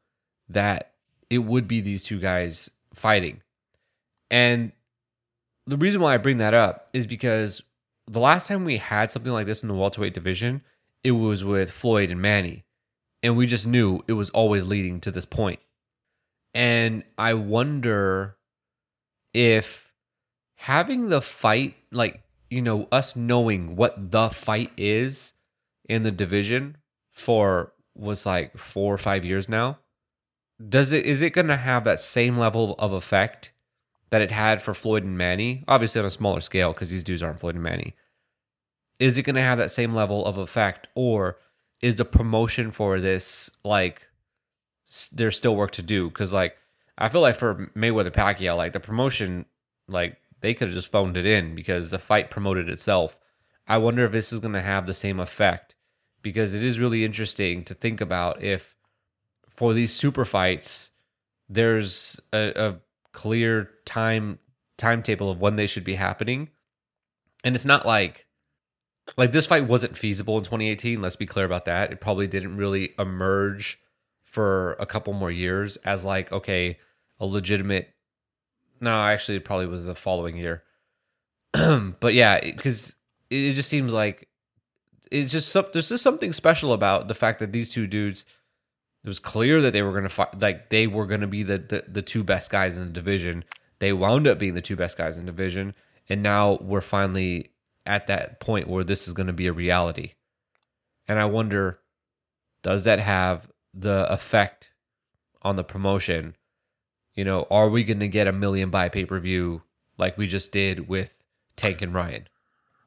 that 0.49 0.93
it 1.29 1.39
would 1.39 1.67
be 1.67 1.79
these 1.79 2.03
two 2.03 2.19
guys 2.19 2.71
fighting. 2.93 3.41
And 4.29 4.71
the 5.67 5.77
reason 5.77 6.01
why 6.01 6.15
I 6.15 6.17
bring 6.17 6.39
that 6.39 6.55
up 6.55 6.89
is 6.93 7.05
because 7.05 7.61
the 8.07 8.19
last 8.19 8.47
time 8.47 8.65
we 8.65 8.77
had 8.77 9.11
something 9.11 9.31
like 9.31 9.45
this 9.45 9.61
in 9.61 9.69
the 9.69 9.75
welterweight 9.75 10.15
division, 10.15 10.61
it 11.03 11.11
was 11.11 11.45
with 11.45 11.71
Floyd 11.71 12.09
and 12.09 12.21
Manny. 12.21 12.65
And 13.21 13.37
we 13.37 13.45
just 13.45 13.67
knew 13.67 14.01
it 14.07 14.13
was 14.13 14.31
always 14.31 14.65
leading 14.65 14.99
to 15.01 15.11
this 15.11 15.25
point. 15.25 15.59
And 16.55 17.03
I 17.19 17.35
wonder 17.35 18.35
if 19.31 19.93
having 20.55 21.09
the 21.09 21.21
fight, 21.21 21.75
like, 21.91 22.23
you 22.49 22.63
know, 22.63 22.87
us 22.91 23.15
knowing 23.15 23.75
what 23.75 24.11
the 24.11 24.29
fight 24.29 24.71
is 24.75 25.33
in 25.87 26.01
the 26.03 26.11
division 26.11 26.77
for 27.11 27.73
was 27.95 28.25
like 28.25 28.57
four 28.57 28.93
or 28.93 28.97
five 28.97 29.25
years 29.25 29.49
now, 29.49 29.79
does 30.69 30.91
it 30.91 31.05
is 31.05 31.21
it 31.21 31.31
gonna 31.31 31.57
have 31.57 31.83
that 31.83 31.99
same 31.99 32.37
level 32.37 32.75
of 32.79 32.93
effect 32.93 33.51
that 34.09 34.21
it 34.21 34.31
had 34.31 34.61
for 34.61 34.73
Floyd 34.73 35.03
and 35.03 35.17
Manny? 35.17 35.63
Obviously 35.67 35.99
on 35.99 36.05
a 36.05 36.11
smaller 36.11 36.41
scale, 36.41 36.73
because 36.73 36.89
these 36.89 37.03
dudes 37.03 37.23
aren't 37.23 37.39
Floyd 37.39 37.55
and 37.55 37.63
Manny. 37.63 37.95
Is 38.99 39.17
it 39.17 39.23
gonna 39.23 39.41
have 39.41 39.57
that 39.57 39.71
same 39.71 39.93
level 39.93 40.25
of 40.25 40.37
effect, 40.37 40.87
or 40.95 41.37
is 41.81 41.95
the 41.95 42.05
promotion 42.05 42.71
for 42.71 42.99
this 42.99 43.49
like 43.63 44.07
there's 45.11 45.37
still 45.37 45.55
work 45.55 45.71
to 45.71 45.81
do? 45.81 46.09
Because 46.09 46.33
like 46.33 46.55
I 46.97 47.09
feel 47.09 47.21
like 47.21 47.35
for 47.35 47.71
Mayweather 47.75 48.11
Pacquiao, 48.11 48.55
like 48.55 48.73
the 48.73 48.79
promotion, 48.79 49.45
like 49.87 50.17
they 50.41 50.53
could 50.53 50.67
have 50.67 50.75
just 50.75 50.91
phoned 50.91 51.17
it 51.17 51.25
in 51.25 51.55
because 51.55 51.91
the 51.91 51.99
fight 51.99 52.29
promoted 52.29 52.69
itself. 52.69 53.17
I 53.67 53.77
wonder 53.77 54.03
if 54.03 54.11
this 54.11 54.33
is 54.33 54.39
going 54.39 54.53
to 54.53 54.61
have 54.61 54.85
the 54.85 54.93
same 54.93 55.19
effect 55.19 55.75
because 56.21 56.53
it 56.53 56.63
is 56.63 56.79
really 56.79 57.03
interesting 57.03 57.63
to 57.65 57.73
think 57.73 58.01
about 58.01 58.41
if 58.41 58.75
for 59.49 59.73
these 59.73 59.93
super 59.93 60.25
fights 60.25 60.91
there's 61.49 62.19
a, 62.31 62.53
a 62.55 62.75
clear 63.11 63.69
time 63.85 64.39
timetable 64.77 65.29
of 65.29 65.39
when 65.39 65.57
they 65.57 65.67
should 65.67 65.83
be 65.83 65.95
happening, 65.95 66.49
and 67.43 67.55
it's 67.55 67.65
not 67.65 67.85
like 67.85 68.25
like 69.17 69.31
this 69.31 69.45
fight 69.45 69.67
wasn't 69.67 69.97
feasible 69.97 70.37
in 70.37 70.43
2018. 70.43 71.01
Let's 71.01 71.15
be 71.15 71.25
clear 71.25 71.45
about 71.45 71.65
that. 71.65 71.91
It 71.91 71.99
probably 71.99 72.27
didn't 72.27 72.57
really 72.57 72.93
emerge 72.97 73.79
for 74.31 74.77
a 74.79 74.85
couple 74.85 75.11
more 75.11 75.29
years 75.29 75.75
as 75.77 76.05
like 76.05 76.31
okay 76.31 76.79
a 77.19 77.25
legitimate 77.25 77.93
no 78.79 78.91
actually 79.03 79.35
it 79.35 79.43
probably 79.43 79.65
was 79.67 79.83
the 79.83 79.93
following 79.93 80.37
year 80.37 80.63
but 81.51 82.13
yeah 82.13 82.39
because 82.39 82.95
it, 83.29 83.35
it 83.35 83.53
just 83.55 83.67
seems 83.67 83.91
like 83.91 84.29
it's 85.11 85.31
just 85.31 85.49
some, 85.49 85.65
there's 85.73 85.89
just 85.89 86.03
something 86.03 86.33
special 86.33 86.73
about 86.73 87.07
the 87.07 87.13
fact 87.13 87.39
that 87.39 87.51
these 87.51 87.69
two 87.69 87.85
dudes 87.85 88.25
it 89.03 89.07
was 89.07 89.19
clear 89.19 89.61
that 89.61 89.73
they 89.73 89.81
were 89.81 89.91
going 89.91 90.03
to 90.03 90.09
fight 90.09 90.39
like 90.39 90.69
they 90.69 90.87
were 90.87 91.05
going 91.05 91.21
to 91.21 91.27
be 91.27 91.43
the, 91.43 91.57
the 91.57 91.83
the 91.87 92.01
two 92.01 92.23
best 92.23 92.49
guys 92.49 92.77
in 92.77 92.85
the 92.85 92.91
division. 92.91 93.43
They 93.79 93.93
wound 93.93 94.27
up 94.27 94.39
being 94.39 94.53
the 94.53 94.61
two 94.61 94.75
best 94.75 94.97
guys 94.97 95.17
in 95.17 95.25
the 95.25 95.31
division 95.31 95.75
and 96.07 96.23
now 96.23 96.57
we're 96.61 96.81
finally 96.81 97.51
at 97.85 98.07
that 98.07 98.39
point 98.39 98.67
where 98.67 98.83
this 98.83 99.07
is 99.07 99.13
going 99.13 99.27
to 99.27 99.33
be 99.33 99.47
a 99.47 99.53
reality. 99.53 100.13
And 101.07 101.19
i 101.19 101.25
wonder 101.25 101.79
does 102.63 102.83
that 102.83 102.99
have 102.99 103.49
the 103.73 104.05
effect 104.11 104.69
on 105.41 105.55
the 105.55 105.63
promotion? 105.63 106.35
You 107.15 107.25
know 107.25 107.47
are 107.51 107.69
we 107.69 107.83
going 107.83 107.99
to 107.99 108.07
get 108.07 108.27
a 108.27 108.31
million 108.31 108.69
buy 108.69 108.87
pay-per-view 108.87 109.63
like 109.97 110.17
we 110.17 110.27
just 110.27 110.51
did 110.51 110.87
with 110.87 111.21
tank 111.57 111.81
and 111.81 111.93
ryan 111.93 112.27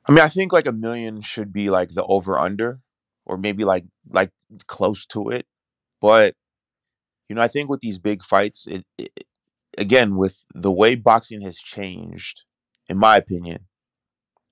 I 0.06 0.12
mean, 0.12 0.20
I 0.20 0.28
think 0.28 0.52
like 0.52 0.66
a 0.66 0.72
million 0.72 1.20
should 1.20 1.52
be 1.52 1.70
like 1.70 1.94
the 1.94 2.04
over 2.04 2.38
under, 2.38 2.80
or 3.24 3.36
maybe 3.38 3.64
like 3.64 3.84
like 4.08 4.30
close 4.66 5.06
to 5.06 5.30
it. 5.30 5.46
But 6.00 6.34
you 7.28 7.36
know, 7.36 7.42
I 7.42 7.48
think 7.48 7.70
with 7.70 7.80
these 7.80 7.98
big 7.98 8.22
fights, 8.22 8.66
it, 8.68 8.84
it 8.98 9.24
again 9.78 10.16
with 10.16 10.44
the 10.54 10.72
way 10.72 10.94
boxing 10.96 11.42
has 11.42 11.58
changed, 11.58 12.44
in 12.88 12.98
my 12.98 13.16
opinion, 13.16 13.66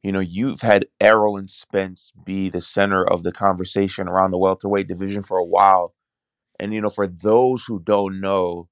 you 0.02 0.12
know, 0.12 0.20
you've 0.20 0.62
had 0.62 0.86
Errol 1.00 1.36
and 1.36 1.50
Spence 1.50 2.12
be 2.24 2.50
the 2.50 2.60
center 2.62 3.04
of 3.04 3.22
the 3.22 3.32
conversation 3.32 4.08
around 4.08 4.32
the 4.32 4.38
welterweight 4.38 4.88
division 4.88 5.22
for 5.22 5.38
a 5.38 5.44
while, 5.44 5.94
and 6.60 6.74
you 6.74 6.80
know, 6.80 6.90
for 6.90 7.06
those 7.06 7.64
who 7.66 7.80
don't 7.80 8.20
know, 8.20 8.68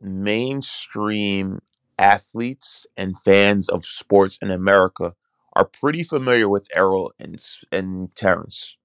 mainstream 0.00 1.60
athletes 1.98 2.86
and 2.96 3.18
fans 3.20 3.68
of 3.68 3.86
sports 3.86 4.38
in 4.42 4.50
America 4.50 5.14
are 5.56 5.64
pretty 5.64 6.02
familiar 6.02 6.48
with 6.48 6.68
Errol 6.74 7.12
and 7.18 7.42
and 7.70 8.14
Terrence. 8.14 8.76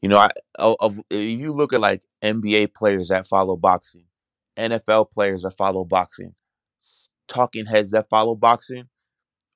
You 0.00 0.08
know, 0.08 0.18
I, 0.18 0.30
of, 0.58 1.00
if 1.10 1.38
you 1.38 1.52
look 1.52 1.72
at 1.72 1.80
like 1.80 2.02
NBA 2.22 2.74
players 2.74 3.08
that 3.08 3.26
follow 3.26 3.56
boxing, 3.56 4.04
NFL 4.58 5.10
players 5.10 5.42
that 5.42 5.56
follow 5.56 5.84
boxing, 5.84 6.34
talking 7.28 7.66
heads 7.66 7.92
that 7.92 8.08
follow 8.08 8.34
boxing, 8.34 8.88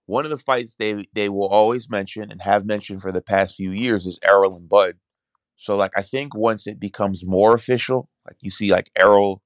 one 0.07 0.25
of 0.25 0.31
the 0.31 0.38
fights 0.38 0.77
they 0.77 1.05
they 1.12 1.29
will 1.29 1.49
always 1.49 1.90
mention 1.90 2.31
and 2.31 2.42
have 2.42 2.64
mentioned 2.64 3.03
for 3.03 3.12
the 3.12 3.21
past 3.21 3.57
few 3.57 3.73
years 3.73 4.07
is 4.07 4.19
Errol 4.23 4.57
and 4.57 4.69
Bud. 4.69 4.97
So 5.57 5.77
like 5.77 5.92
I 5.97 6.03
think 6.03 6.35
once 6.35 6.66
it 6.66 6.79
becomes 6.81 7.25
more 7.25 7.55
official, 7.55 8.09
like 8.25 8.37
you 8.40 8.51
see 8.51 8.71
like 8.71 8.90
Errol 8.97 9.42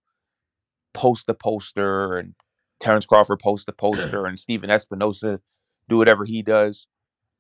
post 0.93 1.27
the 1.27 1.35
poster 1.35 2.17
and 2.17 2.35
Terrence 2.79 3.07
Crawford 3.07 3.39
post 3.41 3.67
the 3.67 3.73
poster 3.73 4.27
and 4.27 4.39
Stephen 4.39 4.71
Espinoza 4.71 5.41
do 5.89 5.99
whatever 5.99 6.25
he 6.25 6.43
does. 6.43 6.87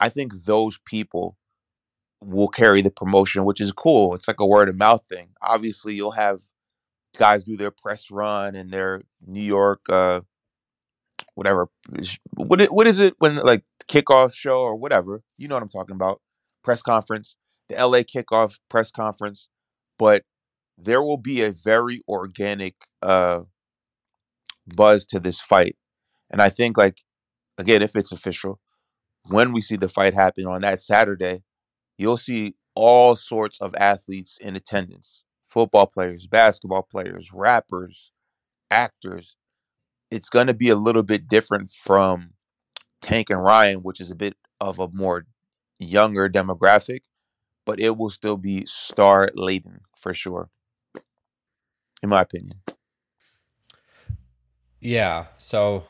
I 0.01 0.09
think 0.09 0.33
those 0.47 0.79
people 0.87 1.37
will 2.23 2.49
carry 2.49 2.83
the 2.83 2.91
promotion, 2.91 3.45
which 3.45 3.61
is 3.61 3.73
cool. 3.73 4.15
It's 4.15 4.29
like 4.29 4.41
a 4.41 4.47
word 4.47 4.69
of 4.69 4.77
mouth 4.77 5.05
thing. 5.09 5.29
Obviously, 5.43 5.95
you'll 5.95 6.13
have 6.13 6.41
guys 7.17 7.45
do 7.45 7.57
their 7.57 7.71
press 7.71 8.11
run 8.11 8.55
and 8.55 8.71
their 8.71 9.03
New 9.27 9.43
York, 9.43 9.81
uh, 9.89 10.23
whatever. 11.35 11.69
What 12.35 12.63
what 12.73 12.87
is 12.87 12.99
it 12.99 13.15
when 13.19 13.37
like 13.37 13.65
kickoff 13.89 14.35
show 14.35 14.57
or 14.57 14.77
whatever? 14.77 15.23
You 15.39 15.49
know 15.49 15.57
what 15.57 15.63
I'm 15.63 15.69
talking 15.69 15.97
about? 15.97 16.21
Press 16.63 16.83
conference, 16.83 17.37
the 17.69 17.77
LA 17.77 18.01
kickoff 18.01 18.59
press 18.69 18.91
conference, 18.91 19.49
but 19.99 20.25
there 20.79 21.03
will 21.03 21.17
be 21.19 21.43
a 21.43 21.53
very 21.53 22.03
organic 22.09 22.75
uh, 23.03 23.41
buzz 24.67 25.05
to 25.07 25.21
this 25.21 25.41
fight, 25.41 25.77
and 26.31 26.43
I 26.43 26.49
think 26.51 26.77
like 26.77 26.99
again, 27.59 27.83
if 27.83 27.97
it's 27.97 28.13
official, 28.13 28.61
when 29.33 29.53
we 29.53 29.61
see 29.61 29.77
the 29.77 29.89
fight 29.89 30.15
happen 30.15 30.47
on 30.47 30.61
that 30.63 30.81
Saturday, 30.81 31.43
you'll 31.99 32.17
see 32.17 32.55
all 32.75 33.15
sorts 33.15 33.61
of 33.61 33.75
athletes 33.77 34.39
in 34.41 34.57
attendance 34.57 35.23
football 35.47 35.87
players, 35.87 36.27
basketball 36.27 36.87
players, 36.89 37.33
rappers, 37.33 38.13
actors. 38.71 39.37
It's 40.11 40.29
going 40.29 40.47
to 40.47 40.55
be 40.55 40.69
a 40.69 40.77
little 40.77 41.03
bit 41.03 41.29
different 41.29 41.73
from 41.73 42.35
Tank 43.03 43.31
and 43.31 43.43
Ryan, 43.43 43.79
which 43.79 44.01
is 44.01 44.11
a 44.11 44.17
bit 44.17 44.37
of 44.61 44.79
a 44.79 44.89
more 44.93 45.27
younger 45.81 46.29
demographic, 46.29 47.01
but 47.67 47.81
it 47.81 47.97
will 47.97 48.11
still 48.11 48.37
be 48.37 48.65
star 48.67 49.31
laden 49.35 49.81
for 50.01 50.15
sure, 50.15 50.51
in 52.03 52.09
my 52.09 52.23
opinion. 52.23 52.61
Yeah. 54.81 55.27
So 55.37 55.90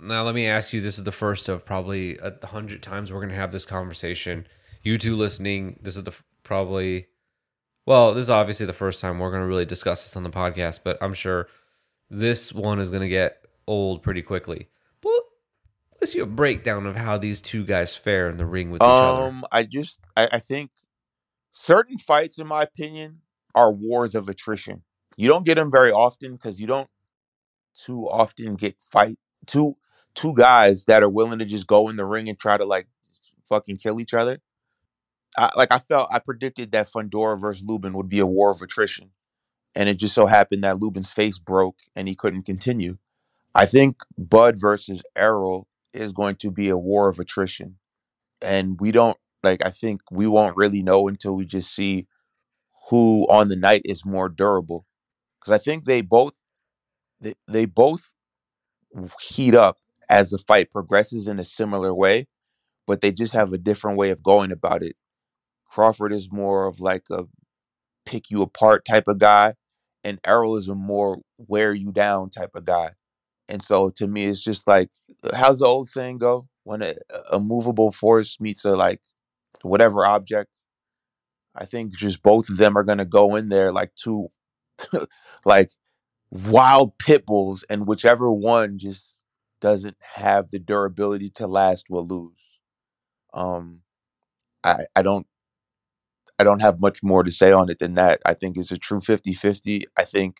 now 0.00 0.22
let 0.22 0.34
me 0.34 0.46
ask 0.46 0.72
you 0.72 0.80
this 0.80 0.98
is 0.98 1.04
the 1.04 1.12
first 1.12 1.48
of 1.48 1.64
probably 1.64 2.18
a 2.18 2.46
hundred 2.46 2.82
times 2.82 3.12
we're 3.12 3.20
going 3.20 3.30
to 3.30 3.34
have 3.34 3.52
this 3.52 3.64
conversation. 3.64 4.46
You 4.82 4.98
two 4.98 5.16
listening, 5.16 5.78
this 5.82 5.96
is 5.96 6.04
the 6.04 6.14
probably 6.42 7.06
well, 7.86 8.12
this 8.12 8.24
is 8.24 8.30
obviously 8.30 8.66
the 8.66 8.72
first 8.72 9.00
time 9.00 9.18
we're 9.18 9.30
going 9.30 9.42
to 9.42 9.48
really 9.48 9.64
discuss 9.64 10.02
this 10.02 10.14
on 10.14 10.22
the 10.22 10.30
podcast, 10.30 10.80
but 10.84 10.98
I'm 11.02 11.14
sure 11.14 11.48
this 12.10 12.52
one 12.52 12.80
is 12.80 12.90
going 12.90 13.02
to 13.02 13.08
get 13.08 13.38
old 13.66 14.02
pretty 14.02 14.20
quickly. 14.20 14.68
But 15.00 15.20
let's 16.00 16.12
see 16.12 16.18
a 16.18 16.26
breakdown 16.26 16.86
of 16.86 16.96
how 16.96 17.16
these 17.16 17.40
two 17.40 17.64
guys 17.64 17.96
fare 17.96 18.28
in 18.28 18.36
the 18.36 18.46
ring 18.46 18.70
with 18.70 18.82
each 18.82 18.86
other. 18.86 19.22
Um, 19.22 19.44
I 19.50 19.62
just 19.62 20.00
I, 20.16 20.28
I 20.32 20.38
think 20.38 20.70
certain 21.50 21.98
fights, 21.98 22.38
in 22.38 22.46
my 22.46 22.62
opinion, 22.62 23.22
are 23.54 23.72
wars 23.72 24.14
of 24.14 24.28
attrition. 24.28 24.82
You 25.16 25.28
don't 25.28 25.46
get 25.46 25.56
them 25.56 25.70
very 25.70 25.90
often 25.90 26.34
because 26.34 26.60
you 26.60 26.66
don't 26.66 26.88
too 27.74 28.08
often 28.08 28.54
get 28.54 28.76
fight 28.82 29.18
two 29.46 29.76
two 30.18 30.34
guys 30.34 30.84
that 30.86 31.04
are 31.04 31.08
willing 31.08 31.38
to 31.38 31.44
just 31.44 31.68
go 31.68 31.88
in 31.88 31.96
the 31.96 32.04
ring 32.04 32.28
and 32.28 32.36
try 32.36 32.56
to 32.56 32.64
like 32.64 32.88
fucking 33.48 33.76
kill 33.76 34.00
each 34.00 34.14
other. 34.14 34.38
I, 35.36 35.50
like 35.56 35.70
I 35.70 35.78
felt 35.78 36.08
I 36.10 36.18
predicted 36.18 36.72
that 36.72 36.88
Fundora 36.88 37.40
versus 37.40 37.64
Lubin 37.64 37.92
would 37.92 38.08
be 38.08 38.18
a 38.18 38.26
war 38.26 38.50
of 38.50 38.60
attrition, 38.60 39.10
and 39.76 39.88
it 39.88 39.94
just 39.94 40.14
so 40.14 40.26
happened 40.26 40.64
that 40.64 40.80
Lubin's 40.80 41.12
face 41.12 41.38
broke 41.38 41.76
and 41.94 42.08
he 42.08 42.16
couldn't 42.16 42.42
continue. 42.42 42.98
I 43.54 43.66
think 43.66 43.98
Bud 44.16 44.56
versus 44.58 45.02
Errol 45.14 45.68
is 45.94 46.12
going 46.12 46.36
to 46.36 46.50
be 46.50 46.68
a 46.68 46.76
war 46.76 47.08
of 47.08 47.20
attrition, 47.20 47.76
and 48.42 48.80
we 48.80 48.90
don't 48.90 49.16
like. 49.44 49.64
I 49.64 49.70
think 49.70 50.00
we 50.10 50.26
won't 50.26 50.56
really 50.56 50.82
know 50.82 51.06
until 51.06 51.36
we 51.36 51.46
just 51.46 51.72
see 51.72 52.08
who 52.88 53.24
on 53.30 53.48
the 53.48 53.56
night 53.56 53.82
is 53.84 54.04
more 54.04 54.28
durable, 54.28 54.84
because 55.38 55.52
I 55.52 55.58
think 55.62 55.84
they 55.84 56.00
both 56.00 56.34
they, 57.20 57.34
they 57.46 57.66
both 57.66 58.10
heat 59.20 59.54
up 59.54 59.78
as 60.08 60.30
the 60.30 60.38
fight 60.38 60.70
progresses 60.70 61.28
in 61.28 61.38
a 61.38 61.44
similar 61.44 61.94
way, 61.94 62.26
but 62.86 63.00
they 63.00 63.12
just 63.12 63.32
have 63.34 63.52
a 63.52 63.58
different 63.58 63.98
way 63.98 64.10
of 64.10 64.22
going 64.22 64.52
about 64.52 64.82
it. 64.82 64.96
Crawford 65.70 66.12
is 66.12 66.32
more 66.32 66.66
of 66.66 66.80
like 66.80 67.04
a 67.10 67.24
pick 68.06 68.30
you 68.30 68.42
apart 68.42 68.84
type 68.84 69.08
of 69.08 69.18
guy, 69.18 69.54
and 70.04 70.20
Errol 70.26 70.56
is 70.56 70.68
a 70.68 70.74
more 70.74 71.18
wear 71.38 71.74
you 71.74 71.92
down 71.92 72.30
type 72.30 72.50
of 72.54 72.64
guy. 72.64 72.92
And 73.48 73.62
so 73.62 73.90
to 73.96 74.06
me, 74.06 74.26
it's 74.26 74.42
just 74.42 74.66
like, 74.66 74.90
how's 75.34 75.60
the 75.60 75.66
old 75.66 75.88
saying 75.88 76.18
go? 76.18 76.48
When 76.64 76.82
a, 76.82 76.94
a 77.30 77.40
movable 77.40 77.92
force 77.92 78.40
meets 78.40 78.64
a 78.64 78.72
like 78.72 79.00
whatever 79.62 80.06
object, 80.06 80.50
I 81.54 81.64
think 81.66 81.94
just 81.94 82.22
both 82.22 82.48
of 82.50 82.58
them 82.58 82.76
are 82.78 82.84
gonna 82.84 83.04
go 83.06 83.36
in 83.36 83.48
there 83.48 83.72
like 83.72 83.94
two, 83.96 84.28
like 85.44 85.72
wild 86.30 86.98
pit 86.98 87.26
bulls, 87.26 87.64
and 87.70 87.86
whichever 87.86 88.32
one 88.32 88.78
just 88.78 89.17
doesn't 89.60 89.96
have 90.14 90.50
the 90.50 90.58
durability 90.58 91.30
to 91.30 91.46
last 91.46 91.86
will 91.90 92.06
lose. 92.06 92.36
Um, 93.34 93.82
I 94.64 94.86
I 94.96 95.02
don't 95.02 95.26
I 96.38 96.44
don't 96.44 96.62
have 96.62 96.80
much 96.80 97.02
more 97.02 97.24
to 97.24 97.30
say 97.32 97.52
on 97.52 97.70
it 97.70 97.78
than 97.80 97.94
that. 97.96 98.20
I 98.26 98.34
think 98.34 98.56
it's 98.58 98.72
a 98.72 98.78
true 98.78 99.00
50-50. 99.00 99.84
I 99.98 100.04
think 100.04 100.38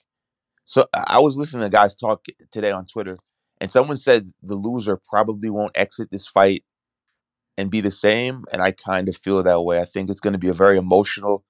so 0.64 0.86
I 0.94 1.20
was 1.20 1.36
listening 1.36 1.62
to 1.64 1.70
guys 1.70 1.94
talk 1.94 2.24
today 2.52 2.72
on 2.72 2.86
Twitter 2.86 3.18
and 3.60 3.70
someone 3.70 3.96
said 3.98 4.26
the 4.42 4.56
loser 4.56 4.98
probably 4.98 5.50
won't 5.50 5.76
exit 5.76 6.10
this 6.10 6.26
fight 6.28 6.64
and 7.58 7.70
be 7.70 7.80
the 7.82 7.90
same 7.92 8.44
and 8.52 8.62
I 8.62 8.72
kind 8.72 9.08
of 9.08 9.16
feel 9.16 9.42
that 9.42 9.62
way. 9.62 9.80
I 9.80 9.86
think 9.86 10.10
it's 10.10 10.20
going 10.20 10.34
to 10.34 10.38
be 10.40 10.48
a 10.48 10.54
very 10.54 10.78
emotional 10.78 11.44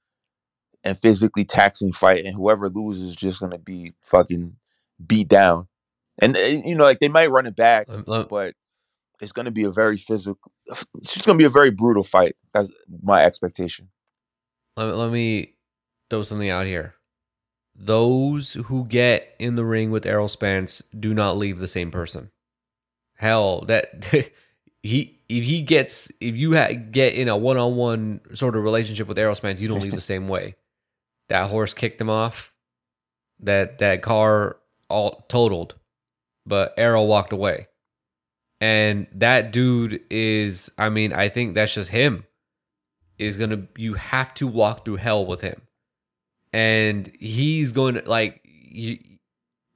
and 0.84 0.98
physically 1.00 1.44
taxing 1.44 1.92
fight 1.92 2.24
and 2.24 2.36
whoever 2.36 2.68
loses 2.68 3.10
is 3.10 3.16
just 3.16 3.40
going 3.40 3.52
to 3.52 3.58
be 3.58 3.94
fucking 4.02 4.56
beat 5.06 5.28
down. 5.28 5.67
And 6.20 6.36
uh, 6.36 6.40
you 6.40 6.74
know 6.74 6.84
like 6.84 6.98
they 7.00 7.08
might 7.08 7.30
run 7.30 7.46
it 7.46 7.56
back, 7.56 7.86
but 8.28 8.54
it's 9.20 9.32
going 9.32 9.46
to 9.46 9.50
be 9.50 9.64
a 9.64 9.70
very 9.70 9.96
physical 9.96 10.52
it's 10.96 11.16
going 11.22 11.36
to 11.38 11.42
be 11.42 11.46
a 11.46 11.50
very 11.50 11.70
brutal 11.70 12.04
fight. 12.04 12.36
That's 12.52 12.72
my 13.02 13.24
expectation. 13.24 13.88
let, 14.76 14.94
let 14.96 15.10
me 15.10 15.54
throw 16.10 16.22
something 16.22 16.50
out 16.50 16.66
here. 16.66 16.94
Those 17.74 18.54
who 18.54 18.84
get 18.84 19.34
in 19.38 19.54
the 19.54 19.64
ring 19.64 19.90
with 19.90 20.04
Errol 20.04 20.28
Spence 20.28 20.82
do 20.98 21.14
not 21.14 21.38
leave 21.38 21.58
the 21.58 21.68
same 21.68 21.90
person. 21.90 22.30
Hell, 23.14 23.62
that 23.66 24.04
he 24.82 25.20
if 25.28 25.44
he 25.44 25.62
gets 25.62 26.10
if 26.20 26.34
you 26.34 26.56
ha- 26.56 26.72
get 26.72 27.14
in 27.14 27.28
a 27.28 27.36
one 27.36 27.56
on 27.56 27.76
one 27.76 28.20
sort 28.34 28.56
of 28.56 28.64
relationship 28.64 29.06
with 29.06 29.18
Errol 29.18 29.34
Spence, 29.34 29.60
you 29.60 29.68
don't 29.68 29.80
leave 29.80 29.92
the 29.94 30.00
same 30.00 30.28
way. 30.28 30.56
That 31.28 31.50
horse 31.50 31.74
kicked 31.74 32.00
him 32.00 32.10
off. 32.10 32.52
That 33.40 33.78
that 33.78 34.02
car 34.02 34.56
all 34.88 35.24
totaled, 35.28 35.76
but 36.48 36.74
Errol 36.76 37.06
walked 37.06 37.32
away. 37.32 37.68
And 38.60 39.06
that 39.14 39.52
dude 39.52 40.00
is, 40.10 40.70
I 40.76 40.88
mean, 40.88 41.12
I 41.12 41.28
think 41.28 41.54
that's 41.54 41.74
just 41.74 41.90
him. 41.90 42.24
Is 43.18 43.36
gonna 43.36 43.66
you 43.76 43.94
have 43.94 44.32
to 44.34 44.46
walk 44.46 44.84
through 44.84 44.96
hell 44.96 45.26
with 45.26 45.40
him. 45.40 45.62
And 46.52 47.12
he's 47.18 47.72
going 47.72 47.94
to 47.94 48.02
like 48.08 48.40
you 48.44 48.98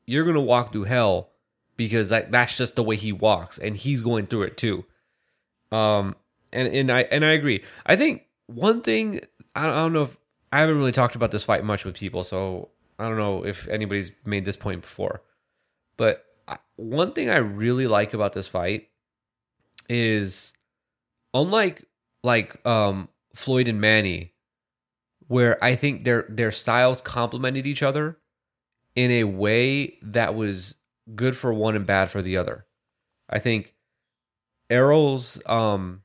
you're 0.07 0.25
gonna 0.25 0.41
walk 0.41 0.73
through 0.73 0.85
hell 0.85 1.31
because 1.77 2.09
that 2.11 2.31
that's 2.31 2.57
just 2.57 2.77
the 2.77 2.83
way 2.85 2.97
he 2.97 3.13
walks 3.13 3.59
and 3.59 3.77
he's 3.77 4.01
going 4.01 4.27
through 4.27 4.45
it 4.45 4.57
too. 4.57 4.85
Um 5.73 6.15
and 6.53 6.69
and 6.69 6.93
i 6.93 7.01
and 7.03 7.25
i 7.25 7.31
agree. 7.33 7.65
I 7.85 7.97
think 7.97 8.23
one 8.47 8.81
thing 8.83 9.21
i 9.57 9.63
don't, 9.63 9.73
I 9.73 9.81
don't 9.81 9.93
know 9.93 10.03
if 10.03 10.17
i 10.53 10.61
haven't 10.61 10.79
really 10.79 10.93
talked 10.93 11.17
about 11.17 11.31
this 11.31 11.45
fight 11.45 11.65
much 11.65 11.85
with 11.85 11.95
people 11.95 12.23
so 12.25 12.69
i 12.99 13.09
don't 13.09 13.17
know 13.17 13.45
if 13.45 13.67
anybody's 13.69 14.13
made 14.25 14.45
this 14.45 14.57
point 14.57 14.83
before. 14.83 15.23
But 15.97 16.25
one 16.77 17.13
thing 17.13 17.29
i 17.29 17.37
really 17.37 17.87
like 17.87 18.15
about 18.15 18.33
this 18.33 18.49
fight 18.49 18.89
is 19.89 20.53
unlike 21.35 21.87
like 22.23 22.65
um 22.67 23.09
Floyd 23.35 23.69
and 23.69 23.81
Manny, 23.81 24.35
where 25.29 25.63
I 25.63 25.77
think 25.77 26.05
their 26.05 26.27
their 26.29 26.53
styles 26.53 27.01
complemented 27.01 27.67
each 27.67 27.83
other 27.83 28.19
in 28.95 29.11
a 29.11 29.25
way 29.25 29.99
that 30.03 30.35
was 30.35 30.77
good 31.15 31.37
for 31.37 31.53
one 31.53 31.77
and 31.77 31.87
bad 31.87 32.11
for 32.11 32.23
the 32.23 32.37
other. 32.37 32.67
I 33.29 33.39
think 33.39 33.75
Errol's 34.71 35.41
um 35.47 36.03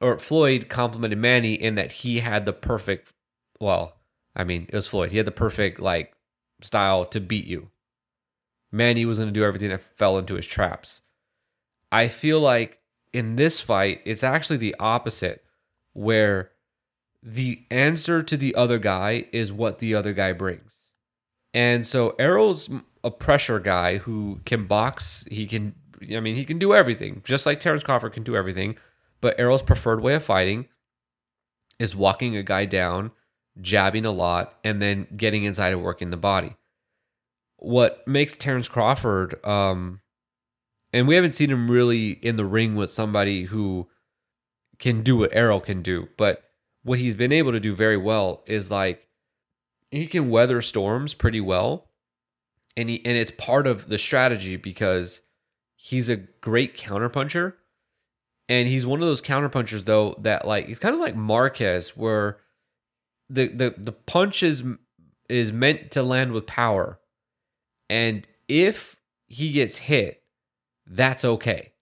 or 0.00 0.18
Floyd 0.18 0.68
complimented 0.68 1.18
Manny 1.18 1.54
in 1.54 1.76
that 1.76 1.92
he 1.92 2.20
had 2.20 2.46
the 2.46 2.52
perfect 2.52 3.12
well, 3.60 3.96
I 4.34 4.44
mean, 4.44 4.66
it 4.68 4.74
was 4.74 4.88
Floyd. 4.88 5.12
He 5.12 5.16
had 5.18 5.26
the 5.26 5.32
perfect 5.32 5.80
like 5.80 6.14
style 6.60 7.04
to 7.06 7.20
beat 7.20 7.46
you. 7.46 7.70
Manny 8.74 9.06
was 9.06 9.18
going 9.18 9.28
to 9.28 9.32
do 9.32 9.44
everything 9.44 9.70
that 9.70 9.80
fell 9.80 10.18
into 10.18 10.34
his 10.34 10.46
traps. 10.46 11.02
I 11.92 12.08
feel 12.08 12.40
like 12.40 12.80
in 13.12 13.36
this 13.36 13.60
fight, 13.60 14.00
it's 14.04 14.24
actually 14.24 14.56
the 14.56 14.74
opposite 14.80 15.44
where 15.92 16.50
the 17.22 17.64
answer 17.70 18.20
to 18.20 18.36
the 18.36 18.52
other 18.56 18.80
guy 18.80 19.26
is 19.32 19.52
what 19.52 19.78
the 19.78 19.94
other 19.94 20.12
guy 20.12 20.32
brings. 20.32 20.92
And 21.54 21.86
so 21.86 22.16
Errol's 22.18 22.68
a 23.04 23.12
pressure 23.12 23.60
guy 23.60 23.98
who 23.98 24.40
can 24.44 24.66
box, 24.66 25.24
he 25.30 25.46
can 25.46 25.76
I 26.14 26.18
mean, 26.18 26.34
he 26.34 26.44
can 26.44 26.58
do 26.58 26.74
everything, 26.74 27.22
just 27.24 27.46
like 27.46 27.60
Terrence 27.60 27.84
Crawford 27.84 28.12
can 28.12 28.24
do 28.24 28.36
everything. 28.36 28.76
But 29.20 29.38
Errol's 29.38 29.62
preferred 29.62 30.02
way 30.02 30.14
of 30.14 30.24
fighting 30.24 30.66
is 31.78 31.94
walking 31.94 32.36
a 32.36 32.42
guy 32.42 32.64
down, 32.64 33.12
jabbing 33.60 34.04
a 34.04 34.10
lot, 34.10 34.58
and 34.64 34.82
then 34.82 35.06
getting 35.16 35.44
inside 35.44 35.72
and 35.72 35.82
working 35.82 36.10
the 36.10 36.16
body. 36.16 36.56
What 37.64 38.06
makes 38.06 38.36
Terrence 38.36 38.68
Crawford, 38.68 39.42
um, 39.44 40.00
and 40.92 41.08
we 41.08 41.14
haven't 41.14 41.34
seen 41.34 41.50
him 41.50 41.70
really 41.70 42.10
in 42.10 42.36
the 42.36 42.44
ring 42.44 42.74
with 42.74 42.90
somebody 42.90 43.44
who 43.44 43.88
can 44.78 45.02
do 45.02 45.16
what 45.16 45.30
Errol 45.32 45.60
can 45.60 45.82
do, 45.82 46.08
but 46.18 46.44
what 46.82 46.98
he's 46.98 47.14
been 47.14 47.32
able 47.32 47.52
to 47.52 47.60
do 47.60 47.74
very 47.74 47.96
well 47.96 48.42
is 48.46 48.70
like 48.70 49.08
he 49.90 50.06
can 50.06 50.28
weather 50.28 50.60
storms 50.60 51.14
pretty 51.14 51.40
well. 51.40 51.88
And 52.76 52.90
he 52.90 52.96
and 53.04 53.16
it's 53.16 53.30
part 53.30 53.66
of 53.66 53.88
the 53.88 53.98
strategy 53.98 54.56
because 54.56 55.22
he's 55.74 56.08
a 56.08 56.16
great 56.16 56.76
counterpuncher. 56.76 57.54
And 58.48 58.68
he's 58.68 58.84
one 58.84 59.00
of 59.00 59.08
those 59.08 59.22
counterpunchers 59.22 59.86
though 59.86 60.16
that 60.18 60.46
like 60.46 60.66
he's 60.66 60.78
kind 60.78 60.94
of 60.94 61.00
like 61.00 61.16
Marquez 61.16 61.96
where 61.96 62.38
the 63.30 63.48
the 63.48 63.74
the 63.78 63.92
punch 63.92 64.42
is 64.42 64.62
is 65.28 65.52
meant 65.52 65.90
to 65.92 66.02
land 66.02 66.32
with 66.32 66.46
power. 66.46 66.98
And 67.88 68.26
if 68.48 68.96
he 69.26 69.52
gets 69.52 69.78
hit, 69.78 70.22
that's 70.86 71.24
okay. 71.24 71.72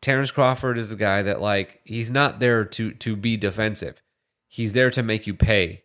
Terrence 0.00 0.30
Crawford 0.30 0.78
is 0.78 0.92
a 0.92 0.96
guy 0.96 1.22
that 1.22 1.40
like 1.40 1.80
he's 1.84 2.10
not 2.10 2.38
there 2.38 2.64
to 2.64 2.92
to 2.92 3.16
be 3.16 3.36
defensive. 3.36 4.02
He's 4.48 4.72
there 4.72 4.90
to 4.90 5.02
make 5.02 5.26
you 5.26 5.34
pay. 5.34 5.82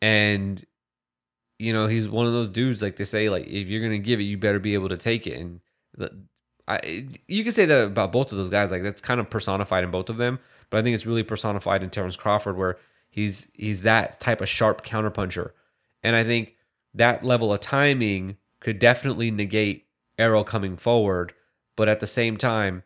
And 0.00 0.64
you 1.58 1.72
know, 1.72 1.86
he's 1.86 2.08
one 2.08 2.26
of 2.26 2.32
those 2.32 2.48
dudes 2.48 2.82
like 2.82 2.96
they 2.96 3.04
say 3.04 3.28
like 3.28 3.46
if 3.46 3.68
you're 3.68 3.80
going 3.80 3.92
to 3.92 3.98
give 3.98 4.20
it, 4.20 4.24
you 4.24 4.38
better 4.38 4.58
be 4.58 4.74
able 4.74 4.88
to 4.88 4.96
take 4.96 5.26
it 5.26 5.38
and 5.38 5.60
I 6.68 7.08
you 7.26 7.42
can 7.42 7.52
say 7.52 7.64
that 7.64 7.84
about 7.84 8.12
both 8.12 8.30
of 8.30 8.38
those 8.38 8.50
guys 8.50 8.70
like 8.70 8.82
that's 8.82 9.00
kind 9.00 9.20
of 9.20 9.28
personified 9.28 9.84
in 9.84 9.90
both 9.90 10.08
of 10.08 10.16
them, 10.16 10.38
but 10.70 10.78
I 10.78 10.82
think 10.82 10.94
it's 10.94 11.06
really 11.06 11.24
personified 11.24 11.82
in 11.82 11.90
Terrence 11.90 12.16
Crawford 12.16 12.56
where 12.56 12.78
he's 13.08 13.48
he's 13.54 13.82
that 13.82 14.20
type 14.20 14.40
of 14.40 14.48
sharp 14.48 14.84
counterpuncher. 14.84 15.50
And 16.02 16.14
I 16.14 16.24
think 16.24 16.54
that 16.94 17.24
level 17.24 17.52
of 17.52 17.60
timing 17.60 18.36
could 18.60 18.78
definitely 18.78 19.30
negate 19.30 19.86
Errol 20.18 20.44
coming 20.44 20.76
forward, 20.76 21.32
but 21.76 21.88
at 21.88 22.00
the 22.00 22.06
same 22.06 22.36
time, 22.36 22.82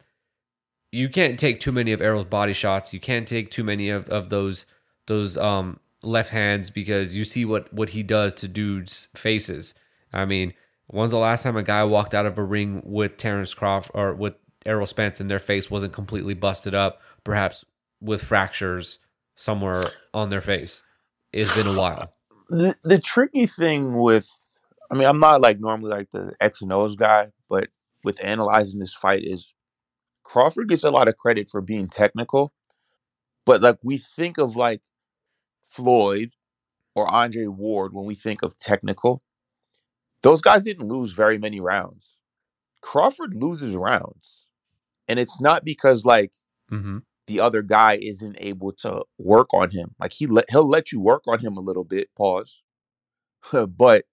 you 0.93 1.09
can't 1.09 1.39
take 1.39 1.59
too 1.59 1.73
many 1.73 1.93
of 1.93 2.01
Errol's 2.01 2.25
body 2.25 2.53
shots. 2.53 2.95
You 2.95 3.01
can't 3.01 3.27
take 3.27 3.51
too 3.51 3.65
many 3.65 3.89
of, 3.91 4.09
of 4.09 4.31
those 4.31 4.67
those 5.07 5.37
um, 5.37 5.81
left 6.03 6.31
hands 6.31 6.71
because 6.71 7.15
you 7.15 7.25
see 7.25 7.45
what 7.45 7.73
what 7.73 7.91
he 7.91 8.03
does 8.03 8.33
to 8.35 8.49
dudes' 8.49 9.09
faces. 9.17 9.75
I 10.13 10.25
mean, 10.25 10.55
when's 10.87 11.11
the 11.11 11.19
last 11.19 11.43
time 11.43 11.57
a 11.57 11.63
guy 11.63 11.83
walked 11.85 12.15
out 12.15 12.27
of 12.27 12.39
a 12.39 12.45
ring 12.45 12.83
with 12.85 13.17
Terrence 13.17 13.55
Crawford 13.55 13.91
or 13.95 14.15
with 14.15 14.35
Errol 14.65 14.87
Spence 14.87 15.21
and 15.21 15.31
their 15.31 15.41
face 15.41 15.71
wasn't 15.71 15.93
completely 15.93 16.35
busted 16.35 16.75
up, 16.75 17.01
perhaps 17.25 17.65
with 18.01 18.23
fractures 18.23 18.99
somewhere 19.35 19.83
on 20.13 20.29
their 20.29 20.41
face? 20.41 20.83
It's 21.33 21.55
been 21.55 21.67
a 21.67 21.77
while. 21.77 22.13
The 22.49 22.77
the 22.85 23.01
tricky 23.01 23.47
thing 23.47 23.95
with, 23.97 24.29
I 24.91 24.95
mean, 24.95 25.09
I'm 25.09 25.21
not 25.21 25.41
like 25.41 25.61
normally 25.61 25.91
like 25.91 26.11
the 26.13 26.35
X 26.41 26.63
and 26.63 26.73
O's 26.73 26.97
guy, 26.97 27.33
but 27.49 27.69
with 28.05 28.23
analyzing 28.23 28.81
this 28.81 28.95
fight 28.95 29.23
is 29.25 29.55
Crawford 30.25 30.69
gets 30.69 30.85
a 30.85 30.91
lot 30.91 31.09
of 31.09 31.17
credit 31.17 31.49
for 31.51 31.61
being 31.61 31.89
technical, 31.89 32.53
but 33.47 33.63
like 33.63 33.79
we 33.83 33.99
think 33.99 34.39
of 34.39 34.57
like 34.57 34.83
Floyd 35.69 36.31
or 36.95 37.11
Andre 37.11 37.47
Ward 37.47 37.93
when 37.93 38.07
we 38.07 38.15
think 38.15 38.43
of 38.43 38.57
technical, 38.59 39.23
those 40.23 40.41
guys 40.41 40.65
didn't 40.65 40.89
lose 40.89 41.13
very 41.13 41.39
many 41.39 41.61
rounds. 41.61 42.07
Crawford 42.83 43.35
loses 43.35 43.77
rounds. 43.77 44.47
And 45.09 45.19
it's 45.19 45.41
not 45.41 45.65
because 45.65 46.05
like 46.05 46.33
hmm 46.69 46.99
the 47.27 47.41
other 47.41 47.63
guy 47.63 47.99
isn't 48.03 48.37
able 48.39 48.73
to 48.73 49.03
work 49.19 49.49
on 49.55 49.71
him. 49.71 49.95
Like 49.99 50.13
he 50.13 50.27
let 50.27 50.47
he'll 50.51 50.69
let 50.69 50.93
you 50.93 51.01
work 51.01 51.23
on 51.27 51.41
him 51.41 51.57
a 51.57 51.61
little 51.61 51.85
bit, 51.85 52.11
pause. 52.17 52.63
but 53.53 54.05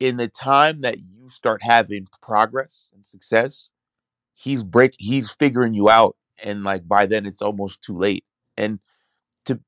in 0.00 0.16
the 0.16 0.28
time 0.28 0.82
that 0.82 0.98
you 0.98 1.30
start 1.30 1.62
having 1.62 2.06
progress 2.22 2.88
and 2.94 3.04
success, 3.04 3.70
he's 4.34 4.62
break 4.62 4.94
he's 4.98 5.30
figuring 5.30 5.74
you 5.74 5.88
out 5.88 6.16
and 6.42 6.64
like 6.64 6.86
by 6.86 7.06
then 7.06 7.26
it's 7.26 7.42
almost 7.42 7.82
too 7.82 7.96
late. 7.96 8.24
And 8.56 8.80
to 9.46 9.60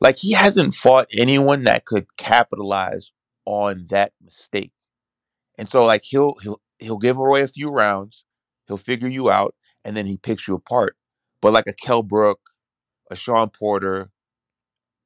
like 0.00 0.18
he 0.18 0.32
hasn't 0.32 0.74
fought 0.74 1.08
anyone 1.12 1.64
that 1.64 1.84
could 1.84 2.06
capitalize 2.16 3.12
on 3.46 3.86
that 3.90 4.12
mistake. 4.22 4.72
And 5.58 5.68
so 5.68 5.82
like 5.84 6.04
he'll 6.04 6.34
he'll 6.42 6.60
he'll 6.78 6.98
give 6.98 7.18
away 7.18 7.42
a 7.42 7.48
few 7.48 7.68
rounds, 7.68 8.24
he'll 8.66 8.76
figure 8.76 9.08
you 9.08 9.30
out, 9.30 9.54
and 9.84 9.96
then 9.96 10.06
he 10.06 10.16
picks 10.16 10.48
you 10.48 10.54
apart. 10.54 10.96
But 11.42 11.52
like 11.52 11.66
a 11.68 11.72
Kell 11.72 12.02
Brook, 12.02 12.40
a 13.10 13.16
Shawn 13.16 13.50
Porter, 13.50 14.10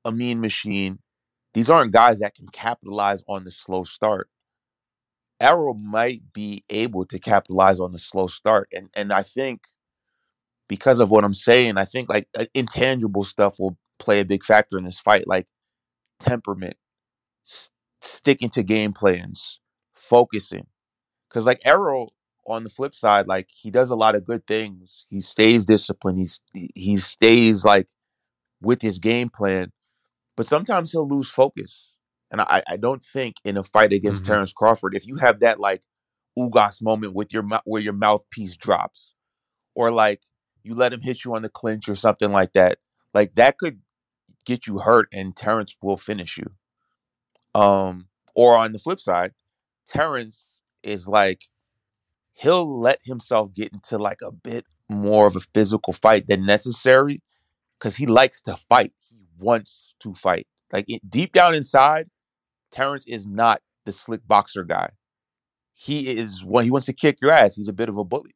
a 0.04 0.12
Mean 0.12 0.40
Machine, 0.40 1.00
these 1.55 1.70
aren't 1.70 1.92
guys 1.92 2.20
that 2.20 2.34
can 2.34 2.48
capitalize 2.48 3.24
on 3.28 3.44
the 3.44 3.50
slow 3.50 3.84
start. 3.84 4.28
Errol 5.40 5.74
might 5.74 6.32
be 6.32 6.64
able 6.70 7.05
to 7.07 7.18
capitalize 7.18 7.80
on 7.80 7.92
the 7.92 7.98
slow 7.98 8.26
start, 8.26 8.68
and 8.72 8.88
and 8.94 9.12
I 9.12 9.22
think 9.22 9.62
because 10.68 11.00
of 11.00 11.11
what 11.11 11.24
I'm 11.24 11.34
saying, 11.34 11.76
I 11.76 11.84
think 11.84 12.09
like 12.09 12.28
uh, 12.38 12.46
intangible 12.55 13.24
stuff 13.24 13.59
will 13.59 13.76
play 13.98 14.20
a 14.20 14.24
big 14.24 14.44
factor 14.44 14.78
in 14.78 14.84
this 14.84 14.98
fight, 14.98 15.26
like 15.26 15.46
temperament, 16.20 16.76
s- 17.46 17.70
sticking 18.02 18.50
to 18.50 18.62
game 18.62 18.92
plans, 18.92 19.61
focusing. 19.94 20.66
Because 21.28 21.46
like 21.46 21.61
Errol 21.64 22.14
on 22.46 22.64
the 22.64 22.70
flip 22.70 22.94
side, 22.94 23.26
like 23.28 23.48
he 23.50 23.70
does 23.70 23.90
a 23.90 23.96
lot 23.96 24.14
of 24.16 24.24
good 24.24 24.46
things. 24.46 25.07
He 25.11 25.20
stays 25.20 25.64
disciplined. 25.66 26.18
He's 26.20 26.40
he 26.55 26.70
he 26.74 26.96
stays 26.98 27.64
like 27.64 27.88
with 28.62 28.82
his 28.82 28.98
game 28.98 29.30
plan, 29.30 29.72
but 30.37 30.47
sometimes 30.47 30.93
he'll 30.93 31.09
lose 31.09 31.30
focus. 31.30 31.91
And 32.30 32.41
I, 32.41 32.62
I 32.68 32.76
don't 32.76 33.05
think 33.05 33.37
in 33.45 33.57
a 33.57 33.64
fight 33.64 33.93
against 33.93 34.24
hmm 34.24 34.26
Terrence 34.26 34.53
Crawford, 34.53 34.95
if 34.97 35.07
you 35.07 35.16
have 35.16 35.41
that 35.41 35.61
like 35.61 35.82
Ugas 36.39 36.82
moment 36.82 37.14
with 37.14 37.32
your 37.32 37.45
where 37.64 37.82
your 37.82 37.95
mouthpiece 37.95 38.57
drops, 38.57 39.14
or 39.74 39.91
like 39.91 40.22
you 40.64 40.74
let 40.74 40.93
him 40.93 41.03
hit 41.03 41.24
you 41.24 41.35
on 41.37 41.43
the 41.43 41.51
clinch 41.51 41.89
or 41.89 41.97
something 41.97 42.32
like 42.32 42.53
that, 42.55 42.78
like 43.14 43.35
that 43.37 43.59
could 43.59 43.80
get 44.47 44.66
you 44.66 44.80
hurt, 44.80 45.09
and 45.12 45.37
Terrence 45.37 45.76
will 45.82 45.99
finish 45.99 46.39
you. 46.39 46.51
Um, 47.61 48.09
or 48.37 48.57
on 48.57 48.72
the 48.72 48.78
flip 48.80 49.01
side, 49.01 49.32
Terrence 49.89 50.45
is 50.82 51.09
like 51.09 51.43
he'll 52.35 52.80
let 52.80 53.01
himself 53.05 53.53
get 53.55 53.72
into 53.72 53.99
like 53.99 54.20
a 54.22 54.32
bit 54.32 54.66
more 54.91 55.26
of 55.26 55.37
a 55.37 55.41
physical 55.55 55.93
fight 55.93 56.26
than 56.28 56.47
necessary 56.47 57.22
because 57.78 57.97
he 57.97 58.07
likes 58.07 58.41
to 58.43 58.59
fight. 58.68 58.93
He 59.11 59.18
wants 59.39 59.84
to 60.01 60.14
fight. 60.14 60.47
Like 60.72 60.84
it, 60.88 61.09
deep 61.09 61.32
down 61.32 61.55
inside, 61.55 62.09
Terrence 62.72 63.07
is 63.07 63.26
not 63.26 63.61
the 63.86 63.92
slick 63.92 64.26
boxer 64.26 64.64
guy. 64.64 64.90
He 65.74 66.16
is 66.16 66.45
well, 66.45 66.64
he 66.64 66.70
wants 66.70 66.86
to 66.86 66.92
kick 66.92 67.18
your 67.20 67.30
ass. 67.30 67.57
He's 67.57 67.68
a 67.68 67.72
bit 67.72 67.88
of 67.88 67.97
a 67.97 68.05
bully. 68.05 68.34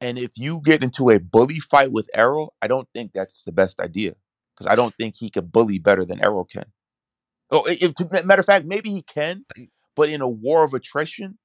And 0.00 0.18
if 0.18 0.32
you 0.36 0.60
get 0.64 0.82
into 0.82 1.10
a 1.10 1.20
bully 1.20 1.60
fight 1.60 1.92
with 1.92 2.10
Errol, 2.12 2.54
I 2.60 2.66
don't 2.66 2.88
think 2.92 3.12
that's 3.12 3.44
the 3.44 3.52
best 3.52 3.78
idea 3.78 4.14
because 4.54 4.66
I 4.66 4.74
don't 4.74 4.94
think 4.94 5.14
he 5.16 5.30
can 5.30 5.46
bully 5.46 5.78
better 5.78 6.04
than 6.04 6.22
Errol 6.22 6.44
can. 6.44 6.64
Oh, 7.50 7.64
if, 7.66 7.94
to, 7.94 8.24
matter 8.24 8.40
of 8.40 8.46
fact, 8.46 8.66
maybe 8.66 8.90
he 8.90 9.02
can, 9.02 9.44
but 9.94 10.08
in 10.08 10.20
a 10.20 10.28
war 10.28 10.64
of 10.64 10.74
attrition, 10.74 11.38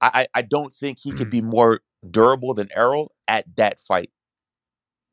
I, 0.00 0.26
I 0.34 0.38
I 0.38 0.42
don't 0.42 0.72
think 0.72 0.98
he 1.00 1.12
could 1.12 1.30
be 1.30 1.42
mm. 1.42 1.52
more 1.52 1.80
durable 2.08 2.54
than 2.54 2.68
Errol 2.74 3.12
at 3.28 3.44
that 3.56 3.78
fight. 3.80 4.10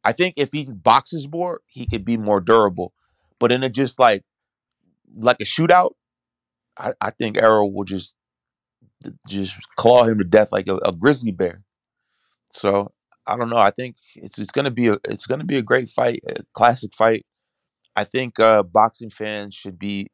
I 0.04 0.14
think 0.14 0.36
if 0.38 0.52
he 0.54 0.72
boxes 0.72 1.28
more, 1.30 1.62
he 1.68 1.86
could 1.86 2.06
be 2.06 2.18
more 2.18 2.39
durable. 2.39 2.93
But 3.40 3.52
in 3.52 3.64
a 3.64 3.70
just 3.70 4.00
like 4.00 4.24
like 5.16 5.38
a 5.40 5.46
shootout, 5.46 5.92
I, 6.78 6.94
I 7.02 7.12
think 7.12 7.38
Errol 7.38 7.74
will 7.74 7.86
just 7.86 8.16
just 9.28 9.58
claw 9.76 10.04
him 10.04 10.18
to 10.18 10.24
death 10.24 10.52
like 10.52 10.68
a, 10.68 10.76
a 10.78 10.92
grizzly 10.92 11.32
bear. 11.32 11.64
So 12.50 12.92
I 13.26 13.38
don't 13.38 13.50
know. 13.50 13.58
I 13.58 13.72
think 13.72 13.98
it's 14.16 14.40
it's 14.40 14.52
gonna 14.52 14.72
be 14.72 14.88
a 14.88 14.98
it's 15.08 15.28
gonna 15.28 15.44
be 15.44 15.58
a 15.58 15.62
great 15.62 15.90
fight, 15.90 16.22
a 16.28 16.44
classic 16.54 16.96
fight. 16.96 17.26
I 17.96 18.04
think 18.04 18.40
uh, 18.40 18.64
boxing 18.64 19.10
fans 19.10 19.56
should 19.56 19.80
be 19.80 20.08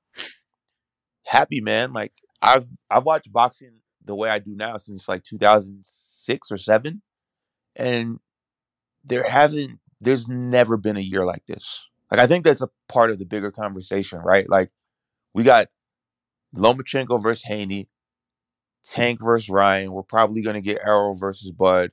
happy, 1.26 1.62
man. 1.62 1.94
Like 1.94 2.14
I've 2.42 2.68
I've 2.90 3.06
watched 3.06 3.32
boxing 3.32 3.82
the 4.04 4.16
way 4.16 4.30
I 4.30 4.40
do 4.40 4.56
now 4.56 4.78
since 4.78 5.08
like 5.08 5.24
2006 5.24 6.52
or 6.52 6.58
seven, 6.58 7.02
and 7.76 8.20
there 9.04 9.24
haven't 9.24 9.80
there's 10.02 10.28
never 10.28 10.78
been 10.78 10.98
a 10.98 11.02
year 11.02 11.24
like 11.24 11.46
this. 11.46 11.86
Like 12.14 12.22
I 12.22 12.28
think 12.28 12.44
that's 12.44 12.62
a 12.62 12.70
part 12.88 13.10
of 13.10 13.18
the 13.18 13.26
bigger 13.26 13.50
conversation, 13.50 14.20
right? 14.20 14.48
Like 14.48 14.70
we 15.34 15.42
got 15.42 15.70
Lomachenko 16.56 17.22
versus 17.22 17.44
Haney, 17.46 17.90
Tank 18.86 19.20
versus 19.20 19.50
Ryan. 19.50 19.92
We're 19.92 20.04
probably 20.04 20.44
gonna 20.44 20.62
get 20.62 20.78
Errol 20.86 21.16
versus 21.16 21.50
Bud. 21.50 21.90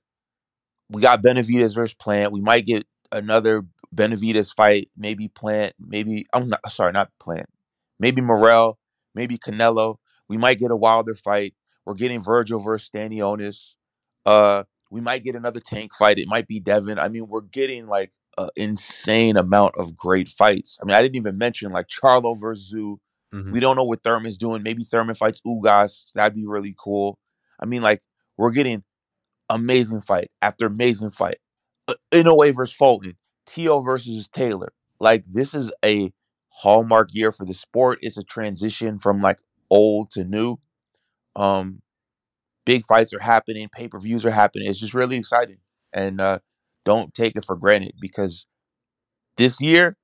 We 0.90 1.00
got 1.00 1.22
Benavides 1.22 1.72
versus 1.72 1.94
Plant. 1.94 2.32
We 2.32 2.42
might 2.42 2.66
get 2.66 2.86
another 3.10 3.64
Benavides 3.94 4.52
fight, 4.52 4.90
maybe 4.94 5.28
Plant, 5.28 5.72
maybe 5.78 6.26
I'm 6.34 6.50
not 6.50 6.70
sorry, 6.70 6.92
not 6.92 7.10
Plant, 7.18 7.48
maybe 7.98 8.20
Morrell, 8.20 8.78
maybe 9.14 9.38
Canelo. 9.38 9.96
We 10.28 10.36
might 10.36 10.58
get 10.58 10.70
a 10.70 10.76
Wilder 10.76 11.14
fight. 11.14 11.54
We're 11.86 11.94
getting 11.94 12.20
Vergil 12.20 12.62
versus 12.62 12.90
Stanionis. 12.94 13.72
Uh, 14.26 14.64
we 14.90 15.00
might 15.00 15.24
get 15.24 15.34
another 15.34 15.60
tank 15.60 15.94
fight. 15.94 16.18
It 16.18 16.28
might 16.28 16.46
be 16.46 16.60
Devin. 16.60 16.98
I 16.98 17.08
mean, 17.08 17.26
we're 17.26 17.40
getting 17.40 17.86
like 17.86 18.12
an 18.44 18.50
insane 18.56 19.36
amount 19.36 19.74
of 19.76 19.96
great 19.96 20.28
fights. 20.28 20.78
I 20.82 20.86
mean, 20.86 20.94
I 20.96 21.02
didn't 21.02 21.16
even 21.16 21.38
mention 21.38 21.72
like 21.72 21.88
Charlo 21.88 22.38
versus 22.40 22.72
Tszyu. 22.74 22.96
Mhm. 23.34 23.52
We 23.52 23.60
don't 23.60 23.76
know 23.76 23.84
what 23.84 24.02
Thurman's 24.02 24.38
doing. 24.38 24.62
Maybe 24.62 24.84
Thurman 24.84 25.14
fights 25.14 25.40
Ugas. 25.46 26.06
That'd 26.14 26.34
be 26.36 26.46
really 26.46 26.74
cool. 26.78 27.18
I 27.60 27.66
mean, 27.66 27.82
like 27.82 28.02
we're 28.36 28.50
getting 28.52 28.82
amazing 29.48 30.00
fight 30.02 30.30
after 30.42 30.66
amazing 30.66 31.10
fight. 31.10 31.38
Uh, 31.88 31.94
Inoue 32.12 32.54
versus 32.54 32.74
Fulton. 32.74 33.16
Tio 33.46 33.80
versus 33.82 34.28
Taylor. 34.28 34.72
Like 35.00 35.24
this 35.28 35.54
is 35.54 35.72
a 35.84 36.12
hallmark 36.50 37.08
year 37.12 37.32
for 37.32 37.44
the 37.44 37.54
sport. 37.54 37.98
It's 38.02 38.18
a 38.18 38.24
transition 38.24 38.98
from 38.98 39.20
like 39.20 39.38
old 39.70 40.10
to 40.12 40.24
new. 40.24 40.58
Um, 41.36 41.82
big 42.66 42.86
fights 42.86 43.12
are 43.14 43.20
happening. 43.20 43.68
Pay 43.70 43.88
per 43.88 43.98
views 44.00 44.24
are 44.26 44.30
happening. 44.30 44.68
It's 44.68 44.80
just 44.80 44.94
really 44.94 45.16
exciting, 45.16 45.58
and 45.92 46.20
uh, 46.20 46.40
don't 46.84 47.12
take 47.14 47.36
it 47.36 47.44
for 47.44 47.56
granted 47.56 47.94
because 48.00 48.46
this 49.36 49.60
year 49.60 49.96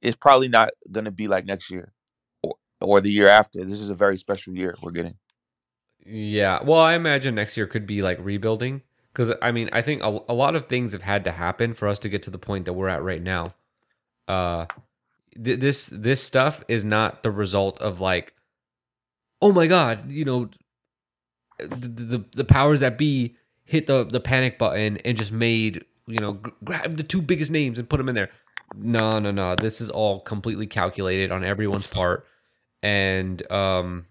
is 0.00 0.16
probably 0.16 0.48
not 0.48 0.70
going 0.90 1.04
to 1.04 1.10
be 1.10 1.28
like 1.28 1.44
next 1.44 1.70
year 1.70 1.92
or 2.42 2.54
or 2.80 3.00
the 3.00 3.10
year 3.10 3.28
after. 3.28 3.64
This 3.64 3.80
is 3.80 3.90
a 3.90 3.94
very 3.94 4.16
special 4.16 4.54
year 4.56 4.74
we're 4.82 4.90
getting. 4.90 5.14
Yeah. 6.04 6.62
Well, 6.62 6.80
I 6.80 6.94
imagine 6.94 7.34
next 7.34 7.56
year 7.56 7.66
could 7.66 7.86
be 7.86 8.02
like 8.02 8.18
rebuilding 8.20 8.82
because 9.12 9.32
I 9.40 9.52
mean, 9.52 9.70
I 9.72 9.82
think 9.82 10.02
a, 10.02 10.18
a 10.28 10.34
lot 10.34 10.56
of 10.56 10.66
things 10.66 10.92
have 10.92 11.02
had 11.02 11.24
to 11.24 11.32
happen 11.32 11.74
for 11.74 11.88
us 11.88 11.98
to 12.00 12.08
get 12.08 12.22
to 12.24 12.30
the 12.30 12.38
point 12.38 12.64
that 12.64 12.72
we're 12.72 12.88
at 12.88 13.02
right 13.02 13.22
now. 13.22 13.54
Uh, 14.26 14.66
th- 15.42 15.60
this 15.60 15.86
this 15.86 16.22
stuff 16.22 16.64
is 16.68 16.84
not 16.84 17.22
the 17.22 17.30
result 17.30 17.80
of 17.80 18.00
like, 18.00 18.34
oh 19.40 19.52
my 19.52 19.66
god, 19.66 20.10
you 20.10 20.24
know, 20.24 20.50
the 21.58 21.88
the, 21.88 22.24
the 22.34 22.44
powers 22.44 22.80
that 22.80 22.98
be 22.98 23.36
hit 23.64 23.86
the 23.86 24.04
the 24.04 24.20
panic 24.20 24.58
button 24.58 24.98
and 24.98 25.16
just 25.16 25.32
made 25.32 25.84
you 26.06 26.18
know 26.18 26.40
grab 26.64 26.96
the 26.96 27.02
two 27.02 27.22
biggest 27.22 27.50
names 27.50 27.78
and 27.78 27.88
put 27.88 27.98
them 27.98 28.08
in 28.08 28.14
there. 28.14 28.30
No, 28.74 29.18
no, 29.18 29.30
no. 29.30 29.54
This 29.56 29.80
is 29.80 29.90
all 29.90 30.20
completely 30.20 30.66
calculated 30.66 31.30
on 31.30 31.44
everyone's 31.44 31.86
part, 31.86 32.26
and 32.82 33.50
um, 33.52 34.06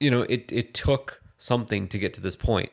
you 0.00 0.10
know, 0.10 0.22
it 0.22 0.50
it 0.52 0.74
took 0.74 1.20
something 1.38 1.88
to 1.88 1.98
get 1.98 2.14
to 2.14 2.20
this 2.20 2.36
point. 2.36 2.70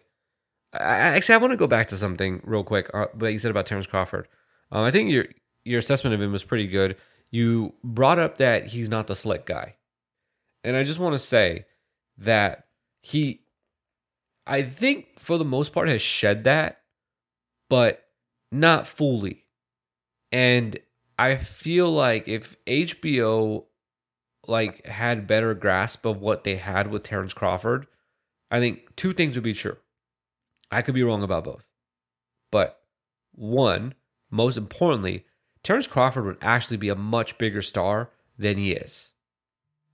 I, 0.73 0.77
actually, 0.79 1.35
I 1.35 1.39
want 1.39 1.51
to 1.51 1.57
go 1.57 1.67
back 1.67 1.87
to 1.87 1.97
something 1.97 2.41
real 2.43 2.63
quick. 2.63 2.89
Uh, 2.93 3.07
that 3.15 3.31
you 3.31 3.39
said 3.39 3.51
about 3.51 3.65
Terrence 3.65 3.87
Crawford. 3.87 4.27
Uh, 4.71 4.81
I 4.81 4.91
think 4.91 5.09
your 5.09 5.25
your 5.63 5.79
assessment 5.79 6.13
of 6.13 6.21
him 6.21 6.31
was 6.31 6.43
pretty 6.43 6.67
good. 6.67 6.97
You 7.31 7.73
brought 7.83 8.19
up 8.19 8.37
that 8.37 8.67
he's 8.67 8.89
not 8.89 9.07
the 9.07 9.15
slick 9.15 9.45
guy, 9.45 9.75
and 10.63 10.75
I 10.75 10.83
just 10.83 10.99
want 10.99 11.13
to 11.13 11.19
say 11.19 11.65
that 12.17 12.65
he, 13.01 13.41
I 14.47 14.61
think 14.61 15.19
for 15.19 15.37
the 15.37 15.45
most 15.45 15.73
part, 15.73 15.87
has 15.89 16.01
shed 16.01 16.43
that, 16.45 16.81
but 17.69 18.04
not 18.59 18.87
fully. 18.87 19.45
And 20.31 20.79
I 21.17 21.35
feel 21.35 21.91
like 21.91 22.27
if 22.27 22.55
HBO 22.65 23.65
like 24.47 24.85
had 24.85 25.27
better 25.27 25.53
grasp 25.53 26.05
of 26.05 26.21
what 26.21 26.43
they 26.43 26.57
had 26.57 26.91
with 26.91 27.03
Terrence 27.03 27.33
Crawford, 27.33 27.87
I 28.51 28.59
think 28.59 28.95
two 28.95 29.13
things 29.13 29.35
would 29.35 29.43
be 29.43 29.53
true. 29.53 29.77
I 30.71 30.81
could 30.81 30.95
be 30.95 31.03
wrong 31.03 31.23
about 31.23 31.45
both. 31.45 31.67
But 32.51 32.79
one, 33.33 33.93
most 34.29 34.57
importantly, 34.57 35.25
Terrence 35.63 35.87
Crawford 35.87 36.25
would 36.25 36.37
actually 36.41 36.77
be 36.77 36.89
a 36.89 36.95
much 36.95 37.37
bigger 37.37 37.61
star 37.61 38.11
than 38.37 38.57
he 38.57 38.71
is 38.71 39.11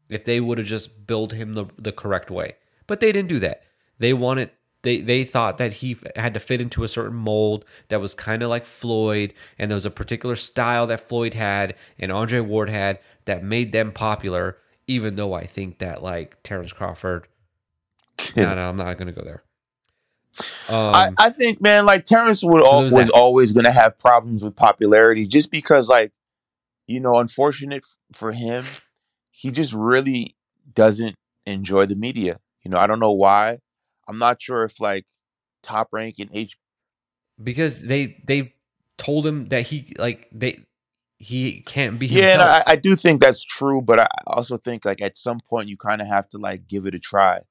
if 0.09 0.25
they 0.25 0.39
would 0.39 0.57
have 0.57 0.67
just 0.67 1.07
built 1.07 1.31
him 1.31 1.53
the, 1.53 1.65
the 1.77 1.91
correct 1.91 2.29
way. 2.29 2.55
But 2.87 2.99
they 2.99 3.11
didn't 3.11 3.29
do 3.29 3.39
that. 3.39 3.63
They 3.97 4.11
wanted 4.13 4.51
they 4.83 5.01
they 5.01 5.23
thought 5.23 5.57
that 5.57 5.73
he 5.73 5.97
had 6.15 6.33
to 6.33 6.39
fit 6.39 6.61
into 6.61 6.83
a 6.83 6.87
certain 6.87 7.15
mold 7.15 7.65
that 7.89 8.01
was 8.01 8.13
kind 8.13 8.41
of 8.43 8.49
like 8.49 8.65
Floyd, 8.65 9.33
and 9.57 9.69
there 9.69 9.75
was 9.75 9.85
a 9.85 9.91
particular 9.91 10.35
style 10.35 10.87
that 10.87 11.07
Floyd 11.07 11.33
had 11.33 11.75
and 11.99 12.11
Andre 12.11 12.39
Ward 12.39 12.69
had 12.69 12.99
that 13.25 13.43
made 13.43 13.71
them 13.71 13.91
popular. 13.91 14.57
Even 14.87 15.15
though 15.15 15.33
I 15.33 15.45
think 15.45 15.77
that 15.77 16.03
like 16.03 16.41
Terrence 16.43 16.73
Crawford, 16.73 17.27
no, 18.35 18.55
no, 18.55 18.69
I'm 18.69 18.77
not 18.77 18.97
gonna 18.97 19.11
go 19.13 19.21
there. 19.23 19.43
Um, 20.67 20.93
I, 20.93 21.09
I 21.17 21.29
think, 21.29 21.61
man, 21.61 21.85
like 21.85 22.05
Terrence 22.05 22.43
would 22.43 22.61
So 22.61 22.65
al- 22.65 22.83
was 22.83 23.09
that. 23.09 23.13
always 23.13 23.53
going 23.53 23.65
to 23.65 23.71
have 23.71 23.97
problems 23.97 24.43
with 24.43 24.55
popularity 24.55 25.25
just 25.25 25.51
because, 25.51 25.89
like, 25.89 26.11
you 26.87 26.99
know, 26.99 27.17
unfortunate 27.17 27.83
f- 27.83 27.97
for 28.17 28.31
him, 28.31 28.65
he 29.31 29.51
just 29.51 29.73
really 29.73 30.35
doesn't 30.73 31.15
enjoy 31.45 31.85
the 31.85 31.95
media. 31.95 32.39
You 32.63 32.71
know, 32.71 32.77
I 32.77 32.87
don't 32.87 32.99
know 32.99 33.11
why. 33.11 33.59
I'm 34.07 34.17
not 34.19 34.41
sure 34.41 34.63
if 34.63 34.79
like 34.79 35.05
Top 35.63 35.89
Rank 35.91 36.15
and 36.19 36.29
H. 36.33 36.57
because 37.41 37.83
they 37.83 38.17
they 38.25 38.53
told 38.97 39.25
him 39.25 39.47
that 39.49 39.67
he 39.67 39.93
like 39.97 40.27
they 40.31 40.65
he 41.17 41.61
can't 41.61 41.99
be 41.99 42.07
himself. 42.07 42.35
Yeah, 42.37 42.63
I, 42.67 42.71
I 42.73 42.75
do 42.75 42.95
think 42.95 43.21
that's 43.21 43.43
true, 43.43 43.81
but 43.81 43.99
I 43.99 44.07
also 44.27 44.57
think 44.57 44.85
like 44.85 45.01
at 45.01 45.17
some 45.17 45.39
point 45.39 45.69
you 45.69 45.77
kind 45.77 46.01
of 46.01 46.07
have 46.07 46.27
to 46.29 46.37
like 46.37 46.67
give 46.67 46.85
it 46.85 46.95
a 46.95 46.99
try, 46.99 47.41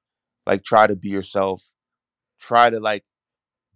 like 0.47 0.65
try 0.65 0.87
to 0.87 0.97
be 0.97 1.09
yourself, 1.09 1.71
try 2.41 2.71
to 2.71 2.81
like 2.81 3.05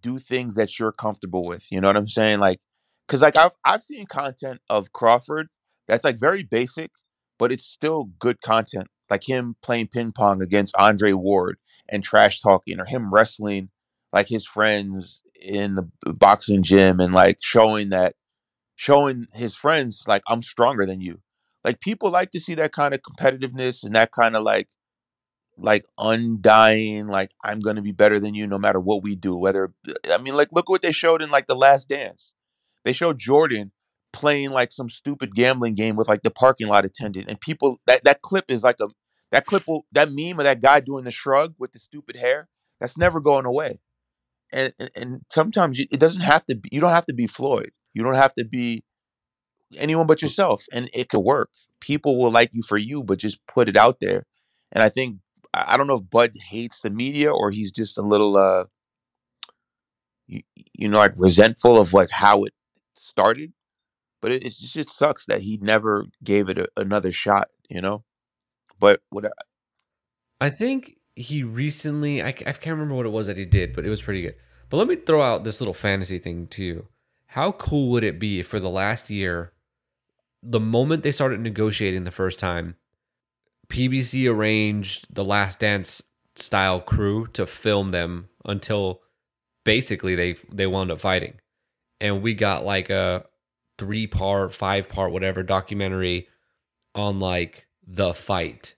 do 0.01 0.19
things 0.19 0.55
that 0.55 0.79
you're 0.79 0.91
comfortable 0.91 1.45
with. 1.45 1.71
You 1.71 1.81
know 1.81 1.87
what 1.87 1.97
I'm 1.97 2.07
saying? 2.07 2.39
Like, 2.39 2.59
cause 3.07 3.21
like 3.21 3.37
I've 3.37 3.55
I've 3.63 3.81
seen 3.81 4.05
content 4.05 4.59
of 4.69 4.91
Crawford 4.91 5.47
that's 5.87 6.03
like 6.03 6.19
very 6.19 6.43
basic, 6.43 6.91
but 7.39 7.51
it's 7.51 7.65
still 7.65 8.09
good 8.19 8.41
content. 8.41 8.87
Like 9.15 9.29
him 9.29 9.55
playing 9.61 9.87
ping 9.87 10.11
pong 10.11 10.41
against 10.41 10.75
Andre 10.75 11.13
Ward 11.13 11.57
and 11.87 12.03
trash 12.03 12.41
talking, 12.41 12.81
or 12.81 12.85
him 12.85 13.13
wrestling 13.13 13.69
like 14.11 14.27
his 14.27 14.45
friends 14.45 15.21
in 15.41 15.75
the 15.75 15.89
boxing 16.13 16.63
gym 16.63 16.99
and 16.99 17.13
like 17.13 17.37
showing 17.41 17.91
that 17.91 18.15
showing 18.75 19.27
his 19.33 19.55
friends 19.55 20.03
like 20.05 20.21
I'm 20.27 20.41
stronger 20.41 20.85
than 20.85 20.99
you. 20.99 21.21
Like 21.63 21.79
people 21.79 22.11
like 22.11 22.31
to 22.31 22.41
see 22.41 22.55
that 22.55 22.73
kind 22.73 22.93
of 22.93 22.99
competitiveness 23.03 23.85
and 23.85 23.95
that 23.95 24.11
kind 24.11 24.35
of 24.35 24.43
like 24.43 24.67
like 25.57 25.85
undying 25.97 27.07
like 27.07 27.31
i'm 27.41 27.61
gonna 27.61 27.81
be 27.81 27.93
better 27.93 28.19
than 28.19 28.35
you 28.35 28.45
no 28.45 28.57
matter 28.57 28.77
what 28.77 29.01
we 29.01 29.15
do 29.15 29.37
whether 29.37 29.73
i 30.11 30.17
mean 30.17 30.35
like 30.35 30.49
look 30.51 30.69
what 30.69 30.81
they 30.81 30.91
showed 30.91 31.21
in 31.21 31.31
like 31.31 31.47
the 31.47 31.55
last 31.55 31.87
dance 31.87 32.33
they 32.83 32.91
showed 32.91 33.17
jordan 33.17 33.71
playing 34.15 34.49
like 34.49 34.71
some 34.71 34.89
stupid 34.89 35.35
gambling 35.35 35.73
game 35.73 35.97
with 35.97 36.07
like 36.07 36.23
the 36.23 36.31
parking 36.31 36.67
lot 36.67 36.85
attendant 36.85 37.25
and 37.29 37.39
people 37.41 37.77
that 37.85 38.01
that 38.05 38.21
clip 38.21 38.45
is 38.47 38.63
like 38.63 38.79
a 38.81 38.87
that 39.35 39.45
clip 39.45 39.67
will 39.67 39.85
that 39.91 40.11
meme 40.13 40.39
of 40.39 40.45
that 40.45 40.61
guy 40.61 40.79
doing 40.79 41.03
the 41.03 41.11
shrug 41.11 41.55
with 41.59 41.73
the 41.73 41.79
stupid 41.79 42.15
hair 42.15 42.47
that's 42.79 42.97
never 42.97 43.19
going 43.19 43.45
away. 43.45 43.81
And 44.53 44.73
and, 44.79 44.91
and 44.95 45.21
sometimes 45.31 45.77
you, 45.77 45.87
it 45.91 45.99
doesn't 45.99 46.21
have 46.21 46.45
to 46.47 46.55
be 46.55 46.69
you 46.71 46.81
don't 46.81 46.91
have 46.91 47.07
to 47.07 47.13
be 47.13 47.27
floyd. 47.27 47.71
You 47.93 48.03
don't 48.03 48.15
have 48.15 48.33
to 48.35 48.45
be 48.45 48.85
anyone 49.77 50.07
but 50.07 50.21
yourself 50.23 50.65
and 50.73 50.89
it 50.93 51.09
could 51.09 51.19
work. 51.21 51.49
People 51.81 52.17
will 52.17 52.31
like 52.31 52.51
you 52.53 52.63
for 52.63 52.77
you 52.77 53.03
but 53.03 53.19
just 53.19 53.45
put 53.47 53.69
it 53.69 53.77
out 53.77 53.99
there. 54.01 54.25
And 54.71 54.83
i 54.83 54.89
think 54.89 55.19
i 55.53 55.77
don't 55.77 55.87
know 55.87 55.95
if 55.97 56.09
bud 56.09 56.33
hates 56.49 56.81
the 56.81 56.89
media 56.89 57.31
or 57.31 57.51
he's 57.51 57.71
just 57.71 57.97
a 57.97 58.01
little 58.01 58.37
uh 58.37 58.65
you, 60.27 60.41
you 60.73 60.89
know 60.89 60.97
like 60.99 61.13
resentful 61.17 61.79
of 61.79 61.93
like 61.93 62.09
how 62.11 62.43
it 62.43 62.53
started 62.95 63.53
but 64.21 64.31
it, 64.31 64.43
it's 64.45 64.57
just 64.59 64.77
it 64.77 64.89
sucks 64.89 65.25
that 65.27 65.41
he 65.41 65.57
never 65.61 66.05
gave 66.23 66.49
it 66.49 66.59
a, 66.59 66.67
another 66.77 67.11
shot 67.11 67.49
you 67.69 67.81
know 67.81 68.03
but 68.79 69.01
what 69.09 69.25
I 70.39 70.49
think 70.49 70.97
he 71.15 71.43
recently, 71.43 72.21
I, 72.21 72.27
I 72.27 72.31
can't 72.31 72.67
remember 72.67 72.95
what 72.95 73.05
it 73.05 73.11
was 73.11 73.27
that 73.27 73.37
he 73.37 73.45
did, 73.45 73.73
but 73.73 73.85
it 73.85 73.89
was 73.89 74.01
pretty 74.01 74.21
good. 74.21 74.35
But 74.69 74.77
let 74.77 74.87
me 74.87 74.95
throw 74.95 75.21
out 75.21 75.43
this 75.43 75.61
little 75.61 75.73
fantasy 75.73 76.19
thing 76.19 76.47
to 76.47 76.63
you. 76.63 76.87
How 77.27 77.51
cool 77.51 77.89
would 77.91 78.03
it 78.03 78.19
be 78.19 78.41
for 78.41 78.59
the 78.59 78.69
last 78.69 79.09
year, 79.09 79.53
the 80.41 80.59
moment 80.59 81.03
they 81.03 81.11
started 81.11 81.39
negotiating 81.39 82.03
the 82.03 82.11
first 82.11 82.39
time, 82.39 82.75
PBC 83.67 84.29
arranged 84.29 85.13
the 85.13 85.25
Last 85.25 85.59
Dance 85.59 86.01
style 86.35 86.79
crew 86.79 87.27
to 87.27 87.45
film 87.45 87.91
them 87.91 88.29
until 88.45 89.01
basically 89.63 90.15
they 90.15 90.35
they 90.51 90.67
wound 90.67 90.91
up 90.91 90.99
fighting, 90.99 91.39
and 91.99 92.21
we 92.21 92.33
got 92.33 92.63
like 92.63 92.89
a 92.89 93.25
three 93.77 94.07
part, 94.07 94.53
five 94.53 94.87
part, 94.87 95.11
whatever 95.11 95.43
documentary 95.43 96.27
on 96.93 97.19
like 97.19 97.65
the 97.87 98.13
fight 98.13 98.75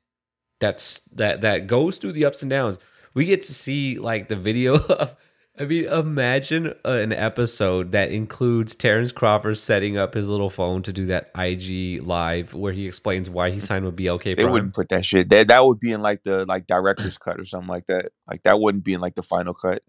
that's 0.59 0.99
that 1.13 1.41
that 1.41 1.67
goes 1.67 1.97
through 1.97 2.13
the 2.13 2.25
ups 2.25 2.41
and 2.41 2.49
downs. 2.49 2.77
We 3.13 3.25
get 3.25 3.41
to 3.43 3.53
see 3.53 3.99
like 3.99 4.27
the 4.29 4.35
video 4.35 4.75
of. 4.89 5.15
I 5.59 5.65
mean, 5.65 5.85
imagine 5.85 6.75
an 6.85 7.11
episode 7.11 7.91
that 7.93 8.11
includes 8.11 8.75
Terrence 8.75 9.11
Crawford 9.11 9.57
setting 9.57 9.97
up 9.97 10.13
his 10.13 10.29
little 10.29 10.51
phone 10.51 10.83
to 10.83 10.93
do 10.93 11.07
that 11.07 11.31
IG 11.35 12.03
live 12.05 12.53
where 12.53 12.73
he 12.73 12.85
explains 12.85 13.27
why 13.27 13.49
he 13.49 13.59
signed 13.59 13.83
with 13.83 13.95
BLK 13.95 14.37
they 14.37 14.45
wouldn't 14.45 14.75
put 14.75 14.89
that 14.89 15.03
shit 15.03 15.29
that 15.29 15.47
that 15.47 15.65
would 15.65 15.79
be 15.79 15.91
in 15.93 16.03
like 16.03 16.21
the 16.21 16.45
like 16.45 16.67
director's 16.67 17.17
cut 17.17 17.39
or 17.39 17.45
something 17.45 17.69
like 17.69 17.87
that 17.87 18.09
like 18.29 18.43
that 18.43 18.59
wouldn't 18.59 18.83
be 18.83 18.93
in 18.93 19.01
like 19.01 19.15
the 19.15 19.23
final 19.23 19.55
cut 19.55 19.81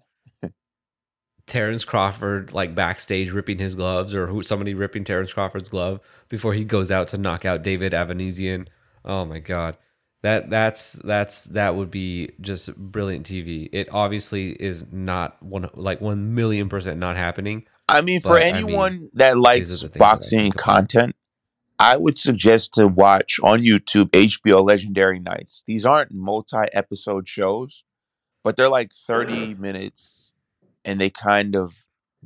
Terrence 1.48 1.84
Crawford 1.84 2.52
like 2.52 2.74
backstage 2.74 3.30
ripping 3.32 3.58
his 3.58 3.74
gloves 3.74 4.14
or 4.14 4.28
who 4.28 4.42
somebody 4.42 4.74
ripping 4.74 5.02
Terrence 5.02 5.32
Crawford's 5.32 5.70
glove 5.70 6.00
before 6.28 6.54
he 6.54 6.62
goes 6.62 6.90
out 6.90 7.08
to 7.08 7.18
knock 7.18 7.44
out 7.44 7.62
David 7.62 7.92
Avanesyan. 7.92 8.68
Oh 9.04 9.24
my 9.24 9.38
god. 9.38 9.76
That 10.22 10.50
that's 10.50 10.94
that's 11.04 11.44
that 11.44 11.76
would 11.76 11.90
be 11.90 12.32
just 12.40 12.74
brilliant 12.76 13.24
TV. 13.24 13.68
It 13.72 13.88
obviously 13.92 14.50
is 14.50 14.84
not 14.90 15.40
one 15.42 15.70
like 15.74 16.00
one 16.00 16.34
million 16.34 16.68
percent 16.68 16.98
not 16.98 17.16
happening. 17.16 17.66
I 17.88 18.00
mean, 18.00 18.20
for 18.20 18.30
But, 18.30 18.42
I 18.42 18.46
mean, 18.46 18.54
anyone 18.56 19.10
that 19.14 19.38
likes 19.38 19.68
things 19.68 19.80
that 19.82 19.94
I 19.94 19.98
boxing 19.98 20.52
content, 20.52 21.14
I 21.78 21.96
would 21.96 22.18
suggest 22.18 22.74
to 22.74 22.88
watch 22.88 23.38
on 23.42 23.60
YouTube 23.60 24.10
HBO 24.10 24.64
Legendary 24.64 25.20
Nights. 25.20 25.62
These 25.66 25.86
aren't 25.86 26.12
multi-episode 26.12 27.28
shows, 27.28 27.84
but 28.42 28.56
they're 28.56 28.68
like 28.68 28.92
30 28.92 29.54
minutes 29.54 30.30
and 30.84 31.00
they 31.00 31.10
kind 31.10 31.54
of 31.54 31.72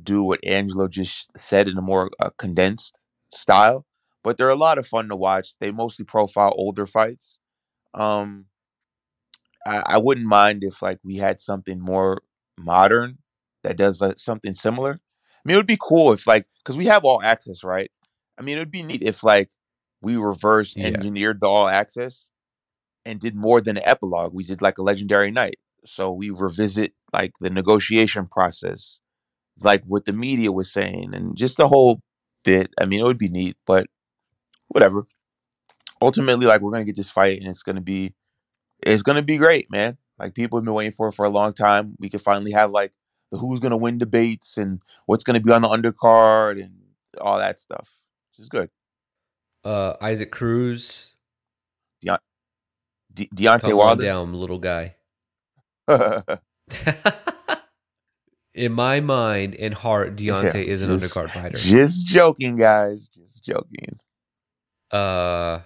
do 0.01 0.23
what 0.23 0.43
Angelo 0.43 0.87
just 0.87 1.37
said 1.37 1.67
in 1.67 1.77
a 1.77 1.81
more 1.81 2.09
uh, 2.19 2.31
condensed 2.37 3.05
style, 3.31 3.85
but 4.23 4.37
they're 4.37 4.49
a 4.49 4.55
lot 4.55 4.77
of 4.77 4.87
fun 4.87 5.09
to 5.09 5.15
watch. 5.15 5.55
They 5.59 5.71
mostly 5.71 6.05
profile 6.05 6.53
older 6.57 6.85
fights. 6.85 7.39
Um 7.93 8.45
I, 9.65 9.83
I 9.85 9.97
wouldn't 9.97 10.27
mind 10.27 10.63
if 10.63 10.81
like 10.81 10.99
we 11.03 11.15
had 11.15 11.41
something 11.41 11.79
more 11.79 12.21
modern 12.57 13.19
that 13.63 13.77
does 13.77 14.01
uh, 14.01 14.13
something 14.15 14.53
similar. 14.53 14.91
I 14.93 15.41
mean, 15.45 15.55
it 15.55 15.57
would 15.57 15.67
be 15.67 15.77
cool 15.81 16.13
if 16.13 16.27
like 16.27 16.45
because 16.63 16.77
we 16.77 16.85
have 16.85 17.03
all 17.05 17.21
access, 17.21 17.63
right? 17.63 17.91
I 18.37 18.41
mean, 18.41 18.57
it 18.57 18.61
would 18.61 18.71
be 18.71 18.83
neat 18.83 19.03
if 19.03 19.23
like 19.23 19.49
we 20.01 20.17
reverse 20.17 20.75
Yeah. 20.75 20.87
engineered 20.87 21.39
the 21.39 21.47
all 21.47 21.67
access 21.67 22.29
and 23.05 23.19
did 23.19 23.35
more 23.35 23.61
than 23.61 23.77
an 23.77 23.83
epilogue. 23.85 24.33
We 24.33 24.43
did 24.43 24.61
like 24.61 24.77
a 24.77 24.83
legendary 24.83 25.31
night, 25.31 25.57
so 25.85 26.11
we 26.11 26.29
revisit 26.29 26.93
like 27.13 27.33
the 27.41 27.49
negotiation 27.49 28.27
process, 28.27 28.99
like 29.61 29.83
what 29.85 30.05
the 30.05 30.13
media 30.13 30.51
was 30.51 30.71
saying, 30.71 31.11
and 31.13 31.37
just 31.37 31.57
the 31.57 31.67
whole 31.67 32.01
bit. 32.43 32.71
I 32.79 32.85
mean, 32.85 33.01
it 33.01 33.05
would 33.05 33.17
be 33.19 33.29
neat, 33.29 33.57
but 33.65 33.87
whatever. 34.73 35.05
Ultimately, 36.01 36.45
like 36.45 36.61
we're 36.61 36.71
gonna 36.71 36.83
get 36.83 36.95
this 36.97 37.09
fight, 37.11 37.39
and 37.39 37.47
it's 37.47 37.63
gonna 37.63 37.81
be 37.81 38.13
it's 38.81 39.01
gonna 39.03 39.21
be 39.21 39.37
great, 39.37 39.71
man. 39.71 39.97
Like 40.19 40.33
people 40.35 40.59
have 40.59 40.65
been 40.65 40.73
waiting 40.73 40.91
for 40.91 41.07
it 41.07 41.13
for 41.13 41.25
a 41.25 41.29
long 41.29 41.53
time. 41.53 41.95
We 41.99 42.09
can 42.09 42.19
finally 42.19 42.51
have 42.51 42.71
like 42.71 42.91
the 43.31 43.37
who's 43.37 43.59
gonna 43.59 43.77
win 43.77 43.97
debates 43.97 44.57
and 44.57 44.81
what's 45.05 45.23
gonna 45.23 45.39
be 45.39 45.51
on 45.51 45.61
the 45.61 45.69
undercard 45.69 46.61
and 46.61 46.73
all 47.21 47.37
that 47.37 47.57
stuff. 47.57 47.89
Which 48.31 48.39
is 48.43 48.49
good. 48.49 48.69
Uh, 49.63 49.93
Isaac 50.01 50.31
Cruz, 50.31 51.15
De- 52.01 53.29
Deontay 53.35 53.61
come 53.61 53.77
Wilder. 53.77 54.03
down, 54.03 54.33
little 54.33 54.57
guy. 54.59 54.95
In 58.55 58.71
my 58.71 58.99
mind 58.99 59.55
and 59.55 59.73
heart, 59.73 60.15
Deontay 60.15 60.65
Yeah, 60.65 60.73
is 60.73 60.81
an 60.81 60.97
just- 60.97 61.13
undercard 61.15 61.31
fighter. 61.31 61.57
Just 61.57 62.05
joking, 62.07 62.55
guys. 62.55 63.07
Just 63.15 63.43
joking. 63.43 63.97
Uh, 64.93 65.61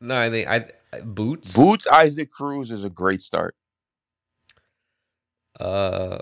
no, 0.00 0.18
I 0.18 0.30
think 0.30 0.48
I 0.48 1.00
boots. 1.02 1.54
Boots 1.54 1.86
Isaac 1.86 2.30
Cruz 2.30 2.70
is 2.70 2.84
a 2.84 2.90
great 2.90 3.20
start. 3.20 3.54
Uh, 5.58 6.18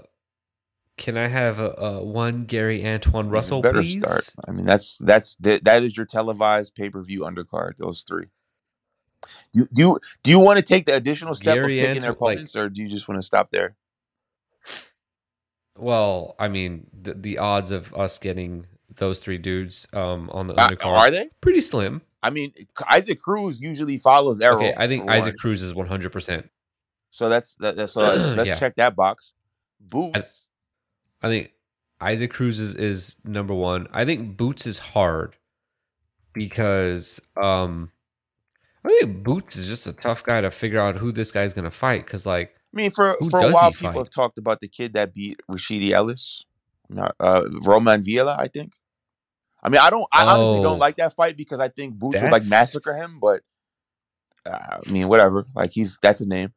can 0.98 1.16
I 1.16 1.26
have 1.28 1.58
a, 1.58 1.70
a 1.70 2.04
one 2.04 2.44
Gary 2.44 2.82
Antuanne 2.82 3.30
Russell, 3.30 3.62
better 3.62 3.80
please? 3.80 4.02
start. 4.02 4.28
I 4.46 4.52
mean, 4.52 4.66
that's 4.66 4.98
that's 4.98 5.34
that, 5.36 5.64
that 5.64 5.82
is 5.82 5.96
your 5.96 6.06
televised 6.06 6.74
pay 6.74 6.90
per 6.90 7.02
view 7.02 7.20
undercard. 7.20 7.76
Those 7.78 8.02
three. 8.06 8.26
Do 9.52 9.60
you- 9.60 9.68
do 9.72 9.82
you, 9.82 9.98
do 10.22 10.30
you 10.32 10.38
want 10.40 10.58
to 10.58 10.62
take 10.62 10.84
the 10.86 10.94
additional 10.96 11.32
step 11.34 11.54
Gary 11.54 11.80
of 11.80 11.86
picking 11.86 12.02
their 12.02 12.10
Anto- 12.10 12.24
like- 12.24 12.34
opponents, 12.36 12.56
or 12.56 12.68
do 12.68 12.82
you 12.82 12.88
just 12.88 13.08
want 13.08 13.20
to 13.20 13.26
stop 13.26 13.50
there? 13.52 13.76
Well, 15.78 16.34
I 16.38 16.48
mean, 16.48 16.88
the, 16.92 17.14
the 17.14 17.38
odds 17.38 17.70
of 17.70 17.94
us 17.94 18.18
getting 18.18 18.66
those 18.96 19.20
three 19.20 19.38
dudes 19.38 19.86
um 19.92 20.30
on 20.30 20.46
the 20.46 20.54
Uh, 20.54 20.68
undercard 20.70 20.84
are 20.86 21.10
they? 21.10 21.30
pretty 21.40 21.60
slim. 21.60 22.02
I 22.22 22.30
mean, 22.30 22.52
Isaac 22.88 23.20
Cruz 23.20 23.60
usually 23.60 23.98
follows 23.98 24.40
Errol. 24.40 24.58
Okay, 24.64 24.74
I 24.76 24.86
think 24.86 25.10
Isaac 25.10 25.32
one. 25.34 25.38
Cruz 25.38 25.62
is 25.62 25.74
one 25.74 25.86
hundred 25.88 26.12
percent. 26.12 26.48
So 27.10 27.28
that's 27.28 27.56
that, 27.56 27.76
that's 27.76 27.92
so 27.92 28.00
let's 28.36 28.48
Yeah. 28.48 28.58
check 28.58 28.76
that 28.76 28.94
box. 28.96 29.32
Boots. 29.80 30.44
I 31.22 31.28
think 31.28 31.50
Isaac 32.00 32.30
Cruz 32.32 32.58
is, 32.58 32.74
is 32.76 33.16
number 33.24 33.54
one. 33.54 33.86
I 33.92 34.04
think 34.04 34.36
Boots 34.36 34.66
is 34.66 34.78
hard 34.78 35.36
because 36.32 37.20
um 37.40 37.90
I 38.84 38.88
think 39.00 39.22
Boots 39.22 39.56
is 39.56 39.66
just 39.66 39.86
a 39.86 39.92
tough 39.92 40.24
guy 40.24 40.40
to 40.40 40.50
figure 40.50 40.80
out 40.80 40.96
who 40.96 41.12
this 41.12 41.30
guy's 41.30 41.52
gonna 41.54 41.70
fight. 41.70 42.06
Cause 42.06 42.26
like 42.26 42.54
I 42.74 42.80
mean, 42.80 42.90
for 42.90 43.16
for 43.30 43.40
a 43.40 43.52
while, 43.52 43.70
people 43.72 43.90
fight? 43.92 43.98
have 43.98 44.10
talked 44.10 44.38
about 44.38 44.60
the 44.60 44.68
kid 44.68 44.94
that 44.94 45.12
beat 45.14 45.38
Rashidi 45.50 45.90
Ellis, 45.90 46.46
not, 46.88 47.14
uh, 47.20 47.42
Roiman 47.62 48.02
Villa, 48.02 48.34
I 48.38 48.48
think. 48.48 48.72
I 49.62 49.68
mean, 49.68 49.80
I 49.80 49.90
don't. 49.90 50.06
I 50.12 50.24
honestly 50.24 50.58
Oh. 50.58 50.62
don't 50.62 50.78
like 50.78 50.96
that 50.96 51.14
fight 51.14 51.36
because 51.36 51.60
I 51.60 51.68
think 51.68 51.94
Boots 51.94 52.20
would 52.20 52.32
like 52.32 52.44
massacre 52.46 52.94
him. 52.94 53.18
But 53.20 53.42
uh, 54.44 54.78
I 54.86 54.90
mean, 54.90 55.08
whatever. 55.08 55.46
Like 55.54 55.70
he's 55.72 55.98
that's 56.02 56.20
a 56.20 56.26
name. 56.26 56.52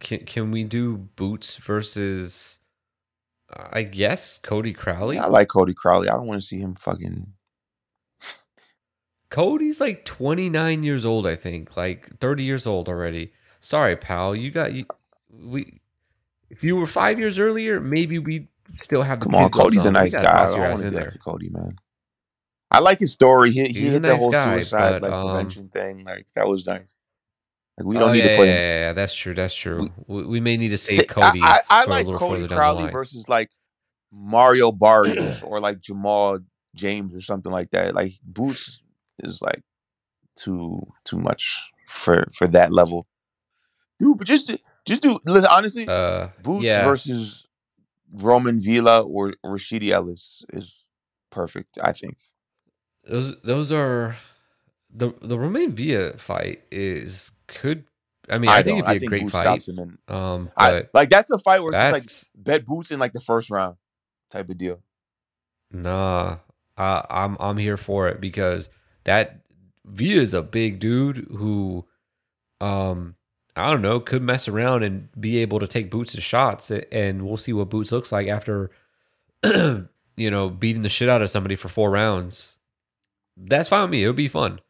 can 0.00 0.26
can 0.26 0.50
we 0.50 0.64
do 0.64 0.96
Boots 0.96 1.56
versus 1.56 2.58
uh, 3.54 3.68
I 3.72 3.82
guess 3.82 4.38
Cody 4.38 4.72
Crowley? 4.74 5.18
I 5.18 5.26
like 5.26 5.48
Cody 5.48 5.72
Crowley. 5.74 6.08
I 6.08 6.14
don't 6.14 6.26
want 6.26 6.40
to 6.40 6.46
see 6.46 6.58
him 6.60 6.74
fucking. 6.74 7.32
Cody's 9.30 9.80
like 9.80 10.04
29 10.04 10.82
years 10.82 11.04
old, 11.04 11.26
I 11.26 11.34
think. 11.34 11.76
Like 11.76 12.18
30 12.20 12.44
years 12.44 12.66
old 12.66 12.88
already. 12.88 13.32
Sorry, 13.60 13.96
pal. 13.96 14.34
You 14.36 14.50
got 14.50 14.72
you 14.74 14.86
we 15.30 15.80
if 16.50 16.62
you 16.62 16.76
were 16.76 16.86
5 16.86 17.18
years 17.18 17.38
earlier, 17.38 17.80
maybe 17.80 18.18
we 18.18 18.48
still 18.82 19.02
have 19.02 19.20
the 19.20 19.24
Come 19.26 19.34
on, 19.34 19.50
Cody's 19.50 19.84
a 19.84 19.88
on, 19.88 19.94
but 19.94 20.02
we 20.04 20.10
nice 20.10 20.14
guy. 20.14 20.20
I 20.20 20.24
bounce 20.24 20.52
don't 20.52 20.60
your 20.62 20.70
want 20.70 20.82
to 20.82 20.90
that 20.90 21.08
to 21.10 21.18
Cody, 21.18 21.48
man. 21.50 21.76
I 22.70 22.80
like 22.80 22.98
his 22.98 23.12
story. 23.12 23.50
He 23.52 23.64
he 23.66 23.72
He's 23.80 23.92
hit 23.92 24.02
the 24.02 24.08
nice 24.08 24.18
whole 24.18 24.30
guy, 24.30 24.56
suicide 24.56 25.00
but, 25.00 25.02
like 25.02 25.12
um, 25.12 25.28
prevention 25.28 25.68
thing. 25.68 26.04
Like 26.04 26.26
that 26.34 26.48
was 26.48 26.66
nice. 26.66 26.92
Like 27.78 27.86
we 27.86 27.96
Oh, 27.96 28.00
don't 28.00 28.12
need 28.12 28.24
yeah, 28.24 28.30
to 28.30 28.36
put 28.36 28.46
yeah, 28.48 28.54
yeah, 28.54 28.78
yeah, 28.80 28.92
that's 28.92 29.14
true. 29.14 29.34
That's 29.34 29.54
true. 29.54 29.88
We, 30.06 30.24
we 30.24 30.40
may 30.40 30.56
need 30.56 30.68
to 30.70 30.78
save 30.78 31.08
Cody 31.08 31.40
I, 31.42 31.56
I, 31.56 31.60
I 31.70 31.84
like 31.84 32.06
Cody 32.06 32.42
the 32.42 32.48
Crowley 32.48 32.90
versus 32.90 33.28
like 33.28 33.50
Mario 34.12 34.72
Barrios 34.72 35.42
or 35.44 35.60
like 35.60 35.80
Jamal 35.80 36.40
James 36.74 37.14
or 37.16 37.20
something 37.20 37.52
like 37.52 37.70
that. 37.70 37.94
Like 37.94 38.12
Boots 38.24 38.82
is 39.22 39.42
like 39.42 39.62
too 40.36 40.80
too 41.04 41.18
much 41.18 41.62
for 41.88 42.28
for 42.34 42.46
that 42.48 42.72
level. 42.72 43.06
Dude, 43.98 44.18
but 44.18 44.26
just 44.26 44.56
just 44.84 45.02
do 45.02 45.18
listen 45.24 45.50
honestly. 45.50 45.86
Uh, 45.88 46.28
Boots 46.42 46.64
yeah. 46.64 46.84
versus 46.84 47.43
Roiman 48.14 48.62
Villa 48.62 49.02
or 49.02 49.34
Rashidi 49.44 49.90
Ellis 49.90 50.44
is 50.52 50.84
perfect. 51.30 51.78
I 51.82 51.92
think. 51.92 52.18
Those 53.04 53.36
those 53.42 53.72
are 53.72 54.16
the 54.90 55.12
the 55.20 55.36
Roiman 55.36 55.72
Villa 55.72 56.16
fight 56.18 56.62
is 56.70 57.32
could 57.48 57.84
I 58.30 58.38
mean 58.38 58.50
I, 58.50 58.62
think 58.62 58.78
it'd 58.78 58.86
be 58.86 58.96
a 58.96 59.00
great 59.00 59.22
Boots 59.22 59.32
fight. 59.32 59.68
and 59.68 59.98
Um, 60.08 60.50
I, 60.56 60.84
like 60.94 61.10
that's 61.10 61.30
a 61.30 61.38
fight 61.38 61.62
where 61.62 61.72
it's 61.72 61.92
like 61.92 62.04
bet 62.34 62.64
Boots 62.64 62.90
in 62.90 62.98
like 62.98 63.12
the 63.12 63.20
first 63.20 63.50
round 63.50 63.76
type 64.30 64.48
of 64.48 64.56
deal. 64.58 64.82
nah. 65.70 66.38
Uh, 66.76 67.02
I'm 67.08 67.36
I'm 67.38 67.56
here 67.56 67.76
for 67.76 68.08
it 68.08 68.20
because 68.20 68.68
that 69.04 69.40
Villa 69.84 70.22
is 70.22 70.34
a 70.34 70.42
big 70.42 70.80
dude 70.80 71.28
who, 71.30 71.84
um, 72.60 73.14
I 73.56 73.70
don't 73.70 73.82
know, 73.82 74.00
could 74.00 74.22
mess 74.22 74.48
around 74.48 74.82
and 74.82 75.08
be 75.20 75.38
able 75.38 75.60
to 75.60 75.66
take 75.66 75.90
Boots' 75.90 76.20
shots, 76.20 76.70
and 76.70 77.22
we'll 77.22 77.36
see 77.36 77.52
what 77.52 77.70
Boots 77.70 77.92
looks 77.92 78.10
like 78.10 78.26
after, 78.26 78.70
you 79.44 79.88
know, 80.16 80.50
beating 80.50 80.82
the 80.82 80.88
shit 80.88 81.08
out 81.08 81.22
of 81.22 81.30
somebody 81.30 81.54
for 81.54 81.68
four 81.68 81.90
rounds. 81.90 82.56
That's 83.36 83.68
fine 83.68 83.82
with 83.82 83.90
me. 83.90 84.02
It'll 84.02 84.12
be 84.12 84.28
fun. 84.28 84.60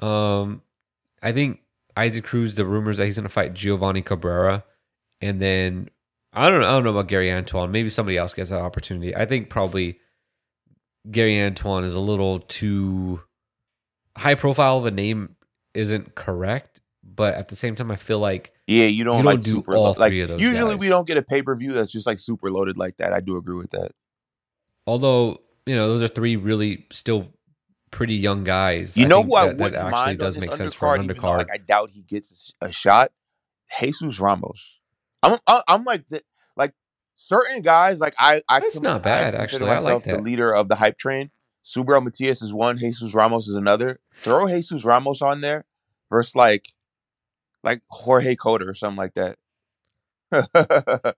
Um, 0.00 0.62
I 1.22 1.32
think 1.32 1.60
Isaac 1.96 2.24
Cruz. 2.24 2.54
The 2.54 2.64
rumors 2.64 2.98
that 2.98 3.06
he's 3.06 3.16
gonna 3.16 3.28
fight 3.28 3.54
Giovanni 3.54 4.02
Cabrera, 4.02 4.64
and 5.20 5.40
then 5.40 5.90
I 6.32 6.48
don't 6.50 6.60
know. 6.60 6.68
I 6.68 6.72
don't 6.72 6.84
know 6.84 6.90
about 6.90 7.08
Gary 7.08 7.28
Antuanne. 7.28 7.70
Maybe 7.70 7.90
somebody 7.90 8.16
else 8.16 8.34
gets 8.34 8.50
that 8.50 8.60
opportunity. 8.60 9.14
I 9.14 9.26
think 9.26 9.50
probably 9.50 9.98
Gary 11.10 11.34
Antuanne 11.34 11.84
is 11.84 11.94
a 11.94 12.00
little 12.00 12.40
too 12.40 13.20
high 14.16 14.34
profile 14.34 14.78
of 14.78 14.86
a 14.86 14.90
name. 14.90 15.36
Isn't 15.74 16.14
correct, 16.14 16.77
but 17.14 17.34
at 17.34 17.48
the 17.48 17.56
same 17.56 17.74
time, 17.74 17.90
I 17.90 17.96
feel 17.96 18.18
like 18.18 18.52
Yeah, 18.66 18.86
you 18.86 19.04
don't 19.04 19.24
don't 19.24 19.24
like 19.24 19.40
do 19.40 19.52
super 19.52 19.76
all 19.76 19.84
lo- 19.84 19.94
like 19.96 20.10
three 20.10 20.20
of 20.20 20.28
those 20.28 20.40
usually 20.40 20.74
we 20.76 20.88
don't 20.88 21.06
get 21.06 21.16
a 21.16 21.22
pay 21.22 21.42
per 21.42 21.54
view 21.56 21.72
that's 21.72 21.90
just 21.90 22.06
like 22.06 22.18
super 22.18 22.50
loaded 22.50 22.76
like 22.76 22.96
that. 22.98 23.12
I 23.12 23.20
do 23.20 23.36
agree 23.36 23.56
with 23.56 23.70
that. 23.70 23.92
although 24.86 25.40
you 25.66 25.74
know 25.74 25.88
those 25.88 26.02
are 26.02 26.08
three 26.08 26.36
really 26.36 26.86
still 26.92 27.32
pretty 27.90 28.16
young 28.16 28.44
guys. 28.44 28.96
You 28.96 29.06
I 29.06 29.08
know 29.08 29.22
who 29.22 29.34
I 29.34 29.46
that, 29.46 29.58
that 29.58 29.62
wouldn't 29.62 29.82
actually 29.82 29.90
mind 29.90 30.18
does 30.18 30.38
make 30.38 30.54
sense 30.54 30.74
for 30.74 30.86
undercard, 30.88 30.98
an 30.98 31.04
even 31.04 31.22
though 31.22 31.30
like 31.32 31.48
I 31.52 31.58
doubt 31.58 31.90
he 31.92 32.02
gets 32.02 32.52
a 32.60 32.70
shot. 32.70 33.12
Jesus 33.78 34.18
Ramos. 34.20 34.78
I'm 35.22 35.38
I'm, 35.66 35.84
like 35.84 36.08
the, 36.08 36.22
like 36.56 36.72
certain 37.14 37.62
guys 37.62 38.00
like 38.00 38.14
I 38.18 38.40
I 38.48 38.60
That's 38.60 38.74
com- 38.74 38.84
not 38.84 39.02
bad, 39.02 39.34
I 39.34 39.42
actually. 39.42 39.68
I 39.68 39.74
like 39.74 39.84
myself 39.84 40.04
the 40.04 40.22
leader 40.22 40.54
of 40.54 40.68
the 40.68 40.76
hype 40.76 40.96
train. 40.98 41.30
Subriel 41.64 42.02
Matias 42.02 42.40
is 42.40 42.52
one. 42.52 42.78
Jesus 42.78 43.14
Ramos 43.14 43.48
is 43.48 43.56
another. 43.56 44.00
Throw 44.14 44.46
Jesus 44.48 44.84
Ramos 44.84 45.20
on 45.20 45.40
there 45.42 45.66
versus 46.08 46.34
like 46.34 46.68
like 47.64 47.82
Jorge 47.90 48.36
Cota 48.36 48.66
or 48.66 48.74
something 48.74 48.98
like 48.98 49.14
that. 49.14 49.38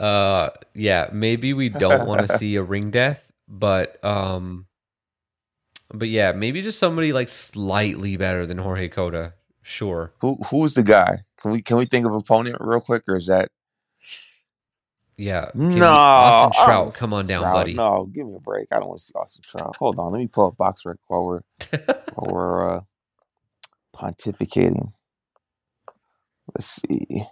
uh 0.00 0.50
yeah 0.74 1.08
maybe 1.12 1.52
we 1.52 1.68
don't 1.68 2.04
want 2.04 2.22
to 2.22 2.28
see 2.28 2.56
a 2.56 2.62
ring 2.62 2.90
death 2.90 3.30
but 3.48 4.02
um 4.04 4.66
But 5.92 6.08
yeah, 6.10 6.32
maybe 6.32 6.62
just 6.62 6.78
somebody 6.78 7.12
like 7.12 7.28
slightly 7.28 8.16
better 8.16 8.46
than 8.46 8.58
Jorge 8.58 8.88
Cota. 8.88 9.34
Sure. 9.62 10.12
Who 10.20 10.36
who's 10.50 10.74
the 10.74 10.82
guy? 10.82 11.20
Can 11.38 11.52
we 11.52 11.62
can 11.62 11.76
we 11.78 11.86
think 11.86 12.06
of 12.06 12.14
opponent 12.14 12.56
real 12.60 12.80
quick, 12.80 13.04
or 13.08 13.16
is 13.16 13.26
that 13.26 13.50
Yeah. 15.16 15.50
Can 15.70 15.80
No, 15.80 15.88
Austin 16.16 16.52
Trout, 16.52 16.94
come 16.94 17.12
on 17.14 17.26
down, 17.26 17.42
Trout? 17.42 17.54
buddy. 17.54 17.74
No, 17.74 18.06
give 18.12 18.26
me 18.26 18.36
a 18.36 18.40
break. 18.40 18.68
I 18.72 18.78
don't 18.80 18.88
want 18.88 19.00
to 19.00 19.06
see 19.06 19.14
Austin 19.14 19.42
Trout. 19.48 19.76
Hold 19.78 19.98
on, 19.98 20.12
let 20.12 20.18
me 20.18 20.28
pull 20.28 20.46
up 20.46 20.56
BoxRec 20.56 20.96
while 21.08 21.24
we're 21.24 21.40
while 22.14 22.28
we're 22.32 22.76
uh, 22.76 22.80
pontificating. 24.00 24.92
Let's 26.54 26.80
see. 26.88 27.24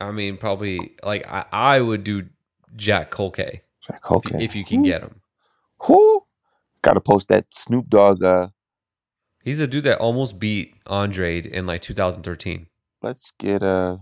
I 0.00 0.10
mean, 0.12 0.36
probably 0.38 0.96
like 1.02 1.26
I, 1.28 1.44
I 1.52 1.80
would 1.80 2.04
do 2.04 2.26
Jack 2.76 3.10
Culcay 3.10 3.60
Jack 3.86 4.02
if, 4.10 4.30
you- 4.32 4.38
if 4.40 4.54
you 4.56 4.64
can 4.64 4.82
get 4.82 5.02
him. 5.02 5.20
Who? 5.82 6.24
Got 6.82 6.94
to 6.94 7.00
post 7.00 7.28
that 7.28 7.46
Snoop 7.52 7.88
Dogg. 7.88 8.22
Uh, 8.22 8.48
He's 9.44 9.60
a 9.60 9.66
dude 9.66 9.84
that 9.84 9.98
almost 9.98 10.38
beat 10.38 10.74
Andre 10.86 11.40
in 11.42 11.66
like 11.66 11.82
2013. 11.82 12.66
let's 13.02 13.32
get 13.38 13.62
uh 13.62 13.96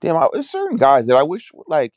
damn 0.00 0.16
I, 0.16 0.28
there's 0.32 0.48
certain 0.50 0.76
guys 0.76 1.06
that 1.08 1.16
i 1.16 1.22
wish 1.24 1.50
like 1.66 1.92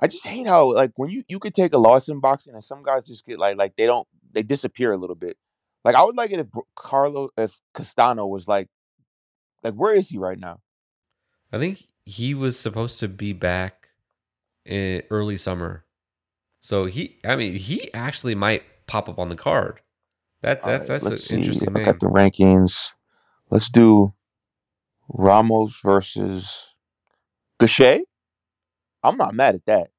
i 0.00 0.06
just 0.06 0.26
hate 0.26 0.46
how 0.46 0.74
like 0.74 0.90
when 0.96 1.08
you 1.08 1.22
you 1.28 1.38
could 1.38 1.54
take 1.54 1.72
a 1.74 1.78
loss 1.78 2.08
in 2.10 2.20
boxing 2.20 2.52
and 2.52 2.62
some 2.62 2.82
guys 2.82 3.06
just 3.06 3.24
get 3.24 3.38
like 3.38 3.56
like 3.56 3.76
they 3.76 3.86
don't 3.86 4.06
they 4.32 4.42
disappear 4.42 4.92
a 4.92 4.98
little 4.98 5.16
bit 5.16 5.38
like 5.86 5.96
i 5.96 6.04
would 6.04 6.16
like 6.16 6.32
it 6.32 6.40
if 6.40 6.48
carlo 6.76 7.30
if 7.38 7.60
castano 7.74 8.26
was 8.28 8.48
like 8.48 8.68
like 9.64 9.74
where 9.74 9.94
is 9.94 10.08
he 10.10 10.18
right 10.18 10.38
now 10.40 10.60
I 11.52 11.58
think 11.58 11.84
he 12.04 12.34
was 12.34 12.58
supposed 12.58 13.00
to 13.00 13.08
be 13.08 13.32
back 13.32 13.88
in 14.66 15.02
early 15.10 15.36
summer. 15.38 15.84
So 16.62 16.86
he, 16.86 17.18
I 17.24 17.36
mean, 17.36 17.56
he 17.56 17.92
actually 17.94 18.34
might 18.34 18.64
pop 18.86 19.08
up 19.08 19.18
on 19.18 19.28
the 19.30 19.36
card. 19.36 19.80
That's 20.42 20.66
All 20.66 20.72
that's 20.72 20.88
right, 20.88 20.90
that's 20.90 21.12
an 21.12 21.20
interesting 21.30 21.74
look 21.74 21.86
name. 21.86 21.86
at 21.88 22.00
the 22.00 22.08
rankings 22.08 22.88
let's 23.50 23.70
do 23.70 24.14
ramos 25.08 25.78
versus 25.84 26.68
Gausha. 27.60 28.02
i'm 29.04 29.16
not 29.16 29.34
mad 29.34 29.56
at 29.56 29.66
that 29.66 29.90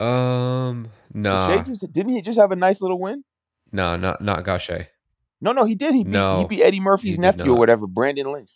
Um, 0.00 0.90
nah, 1.14 1.64
Gausha 1.64 1.66
just 1.66 1.92
didn't 1.92 2.12
he 2.12 2.22
just 2.22 2.38
have 2.38 2.52
a 2.52 2.56
nice 2.56 2.80
little 2.82 3.00
win 3.00 3.24
no, 3.72 3.96
not 3.96 4.22
not 4.22 4.44
Gausha. 4.44 4.88
No 5.42 5.52
no 5.52 5.64
he 5.64 5.74
did 5.74 5.94
he 5.94 6.04
beat, 6.04 6.14
he 6.14 6.18
No, 6.18 6.46
beat 6.46 6.62
eddie 6.62 6.80
murphy's 6.80 7.18
nephew 7.18 7.52
or 7.52 7.58
whatever 7.58 7.86
brandon 7.86 8.32
lynch 8.32 8.52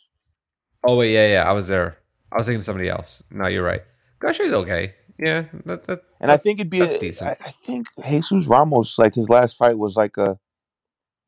Oh 0.86 0.96
wait, 0.96 1.12
yeah, 1.12 1.26
yeah, 1.26 1.42
I 1.42 1.52
was 1.52 1.66
there. 1.66 1.98
I 2.32 2.38
was 2.38 2.46
thinking 2.46 2.60
of 2.60 2.66
somebody 2.66 2.88
else. 2.88 3.22
No, 3.30 3.48
you're 3.48 3.64
right. 3.64 3.82
Gausha's 4.20 4.52
okay. 4.52 4.94
Yeah, 5.18 5.46
that, 5.64 5.84
that, 5.86 6.02
And 6.20 6.30
I 6.30 6.36
think 6.36 6.60
it'd 6.60 6.70
be. 6.70 6.80
A, 6.80 6.98
decent. 6.98 7.30
I, 7.30 7.36
I 7.44 7.50
think 7.50 7.88
Jesus 8.06 8.46
Ramos, 8.46 8.98
like 8.98 9.14
his 9.14 9.28
last 9.28 9.56
fight 9.56 9.78
was 9.78 9.96
like 9.96 10.16
a, 10.16 10.38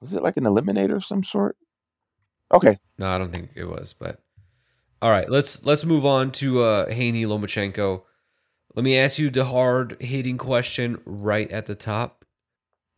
was 0.01 0.15
it 0.15 0.23
like 0.23 0.37
an 0.37 0.45
eliminator 0.45 0.97
of 0.97 1.05
some 1.05 1.25
sort? 1.25 1.57
Okay, 2.53 2.79
No, 2.99 3.09
I 3.09 3.19
don't 3.19 3.35
think 3.35 3.51
it 3.57 3.65
was, 3.65 3.93
but 3.93 4.21
all 5.03 5.11
right, 5.11 5.29
let's 5.29 5.65
let's 5.65 5.85
move 5.85 6.07
on 6.07 6.31
to 6.33 6.63
uh 6.63 6.91
Haney 6.91 7.25
Lomachenko. 7.25 8.03
Let 8.75 8.85
me 8.85 8.97
ask 8.97 9.19
you 9.19 9.29
the 9.29 9.47
hard 9.47 9.97
hitting 10.01 10.39
question 10.39 11.01
right 11.05 11.51
at 11.51 11.67
the 11.67 11.75
top. 11.75 12.18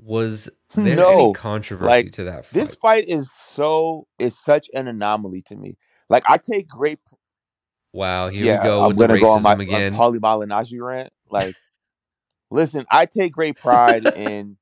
Was 0.03 0.49
hmm. 0.71 0.85
there 0.85 0.97
No, 0.97 1.11
any 1.11 1.33
controversy 1.35 1.89
like, 1.89 2.13
to 2.13 2.25
that 2.25 2.47
fight? 2.47 2.53
this 2.53 2.75
fight 2.77 3.09
is 3.09 3.31
so 3.33 4.07
is 4.19 4.39
such 4.39 4.69
an 4.75 4.89
anomaly 4.89 5.43
to 5.43 5.57
me. 5.57 5.77
Like 6.09 6.25
I 6.27 6.39
take 6.39 6.69
great. 6.69 6.99
wow, 7.93 8.29
here 8.29 8.47
yeah, 8.47 8.59
we 8.61 8.65
go 8.65 8.85
I'm 8.85 8.97
with 8.97 9.09
gonna 9.09 9.21
go 9.21 9.31
on 9.31 9.43
my, 9.43 9.55
my 9.55 9.65
again. 9.65 9.93
Paulie 9.95 10.19
Malignaggi 10.19 10.81
rant. 10.81 11.13
Like, 11.31 11.55
listen, 12.51 12.87
I 12.91 13.07
take 13.07 13.33
great 13.33 13.57
pride 13.59 14.07
in 14.07 14.57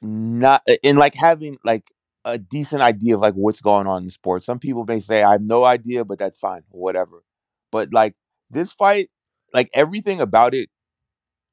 not 0.00 0.62
uh, 0.68 0.76
in 0.82 0.96
like 0.96 1.14
having 1.14 1.58
like 1.64 1.90
a 2.24 2.38
decent 2.38 2.82
idea 2.82 3.14
of 3.14 3.20
like 3.20 3.34
what's 3.34 3.60
going 3.60 3.86
on 3.86 4.04
in 4.04 4.10
sports. 4.10 4.46
Some 4.46 4.58
people 4.58 4.84
may 4.84 5.00
say 5.00 5.22
I 5.22 5.32
have 5.32 5.42
no 5.42 5.64
idea, 5.64 6.04
but 6.04 6.18
that's 6.18 6.38
fine, 6.38 6.62
whatever. 6.70 7.24
But 7.72 7.92
like 7.92 8.14
this 8.50 8.72
fight, 8.72 9.10
like 9.52 9.70
everything 9.74 10.20
about 10.20 10.54
it, 10.54 10.68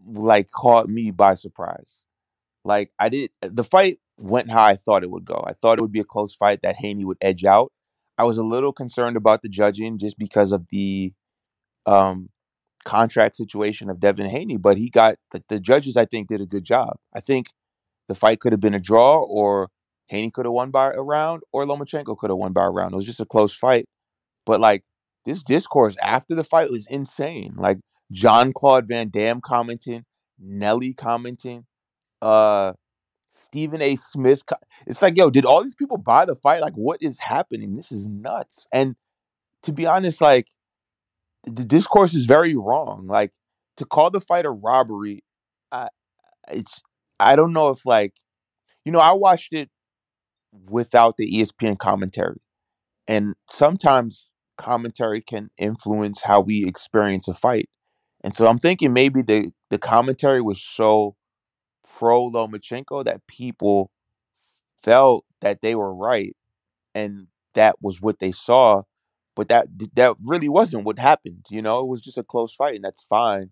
like 0.06 0.52
caught 0.52 0.88
me 0.90 1.12
by 1.12 1.34
surprise. 1.36 1.90
Like 2.66 2.92
I 3.00 3.10
did, 3.10 3.32
the 3.42 3.64
fight 3.64 4.00
went 4.18 4.52
how 4.52 4.64
I 4.64 4.76
thought 4.76 5.04
it 5.04 5.12
would 5.12 5.26
go. 5.26 5.44
I 5.48 5.54
thought 5.54 5.78
it 5.78 5.82
would 5.82 5.92
be 5.92 6.00
a 6.00 6.06
close 6.06 6.36
fight 6.36 6.62
that 6.64 6.78
Haney 6.78 7.06
would 7.06 7.18
edge 7.22 7.46
out. 7.46 7.72
I 8.18 8.24
was 8.24 8.38
a 8.38 8.44
little 8.44 8.74
concerned 8.74 9.18
about 9.18 9.42
the 9.42 9.50
judging 9.50 9.98
just 9.98 10.18
because 10.18 10.52
of 10.52 10.66
the 10.72 11.14
um 11.86 12.30
contract 12.84 13.36
situation 13.36 13.90
of 13.90 14.00
Devin 14.00 14.28
Haney, 14.28 14.58
but 14.58 14.78
he 14.78 14.90
got 14.90 15.16
the, 15.32 15.44
the 15.50 15.60
judges. 15.60 15.98
I 15.98 16.06
think 16.06 16.28
did 16.28 16.42
a 16.42 16.46
good 16.46 16.64
job. 16.64 16.98
I 17.16 17.20
think 17.20 17.48
the 18.08 18.16
fight 18.16 18.40
could 18.40 18.54
have 18.54 18.60
been 18.62 18.74
a 18.76 18.80
draw, 18.80 19.18
or 19.22 19.70
Haney 20.08 20.32
could 20.32 20.46
have 20.46 20.54
won 20.54 20.72
by 20.72 20.92
a 20.94 21.02
round, 21.02 21.44
or 21.52 21.66
Lomachenko 21.66 22.18
could 22.18 22.30
have 22.30 22.38
won 22.38 22.54
by 22.54 22.66
a 22.66 22.70
round. 22.70 22.94
It 22.94 22.98
was 22.98 23.06
just 23.06 23.20
a 23.20 23.26
close 23.26 23.56
fight. 23.56 23.86
But 24.46 24.62
like 24.62 24.84
this 25.26 25.44
discourse 25.44 25.96
after 26.02 26.36
the 26.36 26.44
fight 26.44 26.70
was 26.70 26.88
insane. 26.88 27.56
Like 27.58 27.80
John 28.12 28.54
Claude 28.54 28.88
Van 28.88 29.10
Damme 29.10 29.42
commenting, 29.42 30.06
Nelly 30.40 30.94
commenting, 30.94 31.66
uh 32.26 32.74
Stephen 33.34 33.82
A. 33.82 33.96
Smith. 33.96 34.44
It's 34.88 35.02
like, 35.02 35.18
yo, 35.18 35.30
did 35.30 35.46
all 35.46 35.64
these 35.64 35.76
people 35.76 35.98
buy 35.98 36.26
the 36.26 36.36
fight? 36.36 36.62
Like, 36.62 36.74
what 36.76 37.02
is 37.02 37.20
happening? 37.20 37.76
This 37.76 37.92
is 37.92 38.08
nuts. 38.08 38.68
And 38.74 38.96
to 39.64 39.72
be 39.74 39.86
honest, 39.88 40.22
like 40.22 40.48
the 41.46 41.64
discourse 41.66 42.14
is 42.16 42.26
very 42.26 42.56
wrong. 42.56 43.08
Like 43.08 43.32
to 43.78 43.86
call 43.86 44.12
the 44.12 44.22
fight 44.22 44.46
a 44.46 44.52
robbery, 44.52 45.24
I 45.72 45.90
it's 46.52 46.82
I 47.20 47.36
don't 47.36 47.54
know 47.54 47.70
if 47.70 47.86
like 47.86 48.14
you 48.86 48.92
know 48.92 49.00
I 49.00 49.14
watched 49.14 49.54
it 49.54 49.70
without 50.70 51.18
the 51.18 51.28
ESPN 51.28 51.76
commentary, 51.76 52.42
and 53.08 53.36
sometimes 53.50 54.30
commentary 54.58 55.22
can 55.22 55.50
influence 55.58 56.24
how 56.24 56.42
we 56.42 56.66
experience 56.66 57.28
a 57.28 57.36
fight. 57.36 57.70
And 58.24 58.36
so 58.36 58.48
I'm 58.48 58.60
thinking 58.60 58.94
maybe 58.94 59.22
the 59.22 59.52
the 59.72 59.80
commentary 59.80 60.42
was 60.42 60.62
so 60.62 61.16
pro 61.96 62.30
Lomachenko 62.30 63.06
that 63.06 63.26
people 63.28 63.92
felt 64.78 65.26
that 65.42 65.62
they 65.62 65.76
were 65.76 65.94
right 65.94 66.36
and 66.94 67.28
that 67.54 67.76
was 67.82 68.02
what 68.02 68.20
they 68.20 68.32
saw 68.32 68.82
but 69.36 69.50
that 69.50 69.68
that 69.96 70.16
really 70.24 70.50
wasn't 70.50 70.84
what 70.84 71.00
happened 71.00 71.46
you 71.50 71.62
know? 71.62 71.80
It 71.80 71.88
was 71.88 72.02
just 72.02 72.18
a 72.18 72.24
close 72.24 72.54
fight 72.54 72.76
and 72.76 72.84
that's 72.84 73.04
fine 73.04 73.52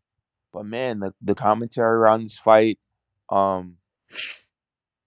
but 0.51 0.65
man 0.65 0.99
the, 0.99 1.13
the 1.21 1.35
commentary 1.35 1.95
around 1.95 2.23
this 2.23 2.37
fight 2.37 2.79
um 3.29 3.77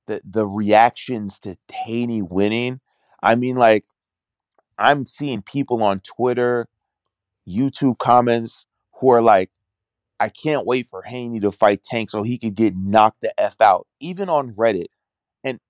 the 0.06 0.20
the 0.24 0.46
reactions 0.46 1.38
to 1.40 1.56
Haney 1.72 2.22
winning 2.22 2.80
i 3.22 3.34
mean 3.34 3.56
like 3.56 3.84
i'm 4.78 5.04
seeing 5.04 5.42
people 5.42 5.82
on 5.82 6.00
twitter 6.00 6.68
youtube 7.48 7.98
comments 7.98 8.66
who 9.00 9.10
are 9.10 9.22
like 9.22 9.50
i 10.20 10.28
can't 10.28 10.66
wait 10.66 10.86
for 10.86 11.02
Haney 11.02 11.40
to 11.40 11.52
fight 11.52 11.82
tank 11.82 12.10
so 12.10 12.22
he 12.22 12.38
could 12.38 12.54
get 12.54 12.76
knocked 12.76 13.20
the 13.22 13.38
f 13.38 13.56
out 13.60 13.86
even 14.00 14.28
on 14.28 14.52
reddit 14.54 14.86
and 15.44 15.60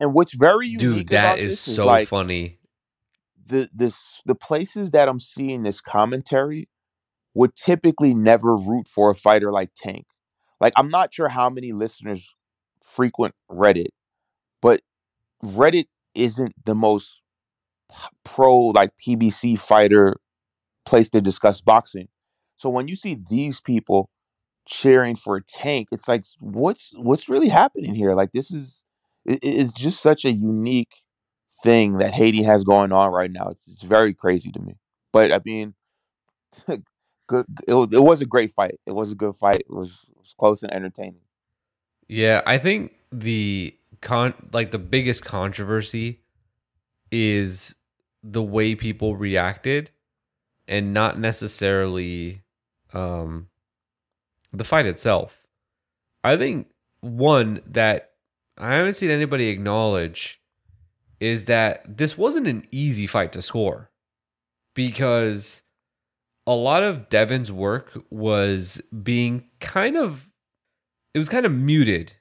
and 0.00 0.12
what's 0.12 0.34
very 0.34 0.66
unique 0.66 0.80
Dude, 0.80 1.08
that 1.08 1.34
about 1.34 1.38
is 1.38 1.50
this 1.50 1.76
so 1.76 1.86
like 1.86 2.08
funny. 2.08 2.58
the 3.46 3.68
this 3.72 4.20
the 4.26 4.34
places 4.34 4.90
that 4.90 5.08
I'm 5.08 5.20
seeing 5.20 5.62
this 5.62 5.80
commentary 5.80 6.68
would 7.34 7.54
typically 7.54 8.14
never 8.14 8.56
root 8.56 8.88
for 8.88 9.10
a 9.10 9.14
fighter 9.14 9.52
like 9.52 9.70
Tank. 9.76 10.06
Like 10.60 10.72
I'm 10.76 10.88
not 10.88 11.12
sure 11.12 11.28
how 11.28 11.50
many 11.50 11.72
listeners 11.72 12.34
frequent 12.82 13.34
Reddit, 13.50 13.90
but 14.62 14.80
Reddit 15.44 15.86
isn't 16.14 16.54
the 16.64 16.74
most 16.74 17.20
pro 18.24 18.58
like 18.58 18.90
PBC 19.06 19.60
fighter 19.60 20.16
place 20.86 21.10
to 21.10 21.20
discuss 21.20 21.60
boxing. 21.60 22.08
So 22.56 22.70
when 22.70 22.88
you 22.88 22.96
see 22.96 23.18
these 23.28 23.60
people 23.60 24.10
cheering 24.66 25.16
for 25.16 25.36
a 25.36 25.42
Tank, 25.42 25.88
it's 25.92 26.08
like 26.08 26.24
what's 26.40 26.92
what's 26.96 27.28
really 27.28 27.48
happening 27.48 27.94
here? 27.94 28.14
Like 28.14 28.32
this 28.32 28.50
is 28.50 28.82
it, 29.24 29.40
it's 29.42 29.72
just 29.72 30.00
such 30.02 30.24
a 30.24 30.32
unique 30.32 30.94
thing 31.62 31.98
that 31.98 32.12
Haney 32.12 32.42
has 32.44 32.64
going 32.64 32.92
on 32.92 33.12
right 33.12 33.30
now. 33.30 33.48
It's, 33.48 33.66
it's 33.68 33.82
very 33.82 34.14
crazy 34.14 34.52
to 34.52 34.60
me. 34.60 34.76
But 35.12 35.32
I 35.32 35.40
mean, 35.44 35.74
good. 37.26 37.46
It 37.66 37.74
was, 37.74 37.92
it 37.92 38.02
was 38.02 38.20
a 38.20 38.26
great 38.26 38.52
fight. 38.52 38.78
It 38.86 38.92
was 38.92 39.12
a 39.12 39.14
good 39.14 39.34
fight. 39.36 39.60
It 39.60 39.70
was, 39.70 40.06
it 40.10 40.16
was 40.18 40.34
close 40.38 40.62
and 40.62 40.72
entertaining. 40.72 41.20
Yeah, 42.08 42.42
I 42.46 42.58
think 42.58 42.92
the 43.10 43.76
con 44.00 44.34
like 44.52 44.70
the 44.70 44.78
biggest 44.78 45.24
controversy 45.24 46.20
is 47.10 47.74
the 48.22 48.42
way 48.42 48.74
people 48.74 49.16
reacted 49.16 49.90
and 50.68 50.92
not 50.92 51.18
necessarily 51.18 52.42
um 52.96 53.48
the 54.52 54.64
fight 54.64 54.86
itself. 54.86 55.46
I 56.24 56.36
think 56.36 56.68
one 57.00 57.60
that 57.66 58.10
I 58.58 58.74
haven't 58.74 58.94
seen 58.94 59.10
anybody 59.10 59.48
acknowledge 59.48 60.40
is 61.20 61.44
that 61.44 61.98
this 61.98 62.16
wasn't 62.16 62.46
an 62.46 62.66
easy 62.70 63.06
fight 63.06 63.32
to 63.32 63.42
score 63.42 63.90
because 64.74 65.62
a 66.46 66.54
lot 66.54 66.82
of 66.82 67.08
Devin's 67.08 67.52
work 67.52 67.98
was 68.10 68.80
being 69.02 69.44
kind 69.60 69.96
of 69.96 70.30
it 71.14 71.18
was 71.18 71.28
kind 71.28 71.46
of 71.46 71.52
muted 71.52 72.14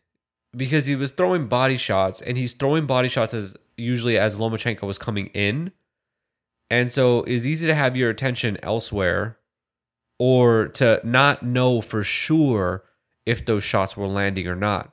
because 0.55 0.85
he 0.85 0.95
was 0.95 1.11
throwing 1.11 1.47
body 1.47 1.77
shots 1.77 2.21
and 2.21 2.37
he's 2.37 2.53
throwing 2.53 2.85
body 2.85 3.09
shots 3.09 3.33
as 3.33 3.57
usually 3.77 4.17
as 4.17 4.37
Lomachenko 4.37 4.83
was 4.83 4.97
coming 4.97 5.27
in. 5.27 5.71
And 6.69 6.91
so 6.91 7.19
it's 7.23 7.45
easy 7.45 7.67
to 7.67 7.75
have 7.75 7.97
your 7.97 8.09
attention 8.09 8.57
elsewhere 8.63 9.37
or 10.17 10.67
to 10.69 11.01
not 11.03 11.43
know 11.43 11.81
for 11.81 12.03
sure 12.03 12.83
if 13.25 13.45
those 13.45 13.63
shots 13.63 13.97
were 13.97 14.07
landing 14.07 14.47
or 14.47 14.55
not. 14.55 14.91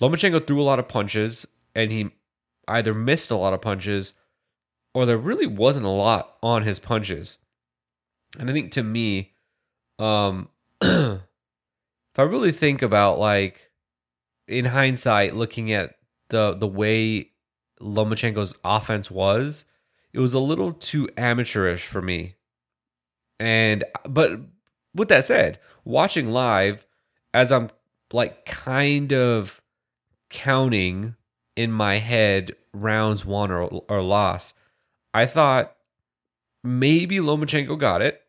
Lomachenko 0.00 0.46
threw 0.46 0.60
a 0.60 0.64
lot 0.64 0.78
of 0.78 0.88
punches 0.88 1.46
and 1.74 1.90
he 1.90 2.10
either 2.68 2.94
missed 2.94 3.30
a 3.30 3.36
lot 3.36 3.54
of 3.54 3.62
punches 3.62 4.12
or 4.94 5.06
there 5.06 5.18
really 5.18 5.46
wasn't 5.46 5.86
a 5.86 5.90
lot 5.90 6.36
on 6.42 6.62
his 6.62 6.78
punches. 6.78 7.38
And 8.38 8.48
I 8.50 8.52
think 8.52 8.72
to 8.72 8.82
me, 8.82 9.32
um, 9.98 10.48
if 10.80 11.20
I 12.16 12.22
really 12.22 12.52
think 12.52 12.82
about 12.82 13.18
like 13.18 13.70
in 14.46 14.66
hindsight, 14.66 15.34
looking 15.34 15.72
at 15.72 15.94
the 16.28 16.54
the 16.54 16.66
way 16.66 17.30
Lomachenko's 17.80 18.54
offense 18.64 19.10
was, 19.10 19.64
it 20.12 20.20
was 20.20 20.34
a 20.34 20.40
little 20.40 20.72
too 20.72 21.08
amateurish 21.16 21.86
for 21.86 22.02
me. 22.02 22.34
And 23.40 23.84
but 24.04 24.40
with 24.94 25.08
that 25.08 25.24
said, 25.24 25.58
watching 25.84 26.30
live 26.30 26.86
as 27.32 27.52
I'm 27.52 27.70
like 28.12 28.44
kind 28.46 29.12
of 29.12 29.60
counting 30.30 31.14
in 31.56 31.72
my 31.72 31.98
head 31.98 32.54
rounds 32.72 33.24
won 33.24 33.50
or, 33.50 33.82
or 33.88 34.02
lost, 34.02 34.54
I 35.14 35.26
thought 35.26 35.74
maybe 36.64 37.18
Lomachenko 37.18 37.78
got 37.78 38.02
it, 38.02 38.22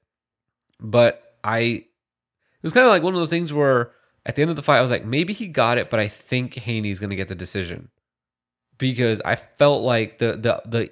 but 0.79 1.37
I 1.43 1.59
it 1.61 2.63
was 2.63 2.73
kind 2.73 2.85
of 2.85 2.91
like 2.91 3.03
one 3.03 3.13
of 3.13 3.19
those 3.19 3.29
things 3.29 3.53
where 3.53 3.91
at 4.25 4.35
the 4.35 4.41
end 4.41 4.51
of 4.51 4.57
the 4.57 4.61
fight 4.61 4.77
I 4.77 4.81
was 4.81 4.91
like 4.91 5.05
maybe 5.05 5.33
he 5.33 5.47
got 5.47 5.77
it, 5.77 5.89
but 5.89 5.99
I 5.99 6.07
think 6.07 6.55
Haney's 6.55 6.99
going 6.99 7.09
to 7.09 7.15
get 7.15 7.27
the 7.27 7.35
decision. 7.35 7.89
Because 8.77 9.21
I 9.25 9.35
felt 9.35 9.83
like 9.83 10.19
the 10.19 10.33
the 10.33 10.61
the 10.65 10.91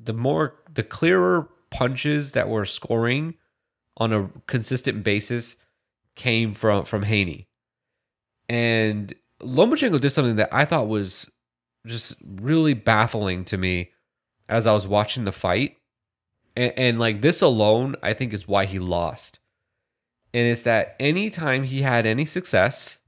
the 0.00 0.12
more 0.12 0.56
the 0.72 0.82
clearer 0.82 1.48
punches 1.70 2.32
that 2.32 2.48
were 2.48 2.64
scoring 2.64 3.34
on 3.98 4.12
a 4.12 4.30
consistent 4.46 5.04
basis 5.04 5.56
came 6.14 6.54
from 6.54 6.84
from 6.84 7.02
Haney. 7.02 7.48
And 8.48 9.14
Lomachenko 9.42 10.00
did 10.00 10.10
something 10.10 10.36
that 10.36 10.52
I 10.52 10.64
thought 10.64 10.88
was 10.88 11.30
just 11.86 12.14
really 12.24 12.74
baffling 12.74 13.44
to 13.46 13.58
me 13.58 13.90
as 14.48 14.66
I 14.66 14.72
was 14.72 14.88
watching 14.88 15.24
the 15.24 15.32
fight. 15.32 15.76
And, 16.56 16.72
and 16.76 16.98
like 16.98 17.20
this 17.20 17.42
alone, 17.42 17.96
I 18.02 18.14
think 18.14 18.32
is 18.32 18.48
why 18.48 18.64
he 18.64 18.78
lost. 18.78 19.38
And 20.32 20.46
it's 20.46 20.62
that 20.62 20.96
anytime 20.98 21.64
he 21.64 21.82
had 21.82 22.06
any 22.06 22.24
success 22.24 22.98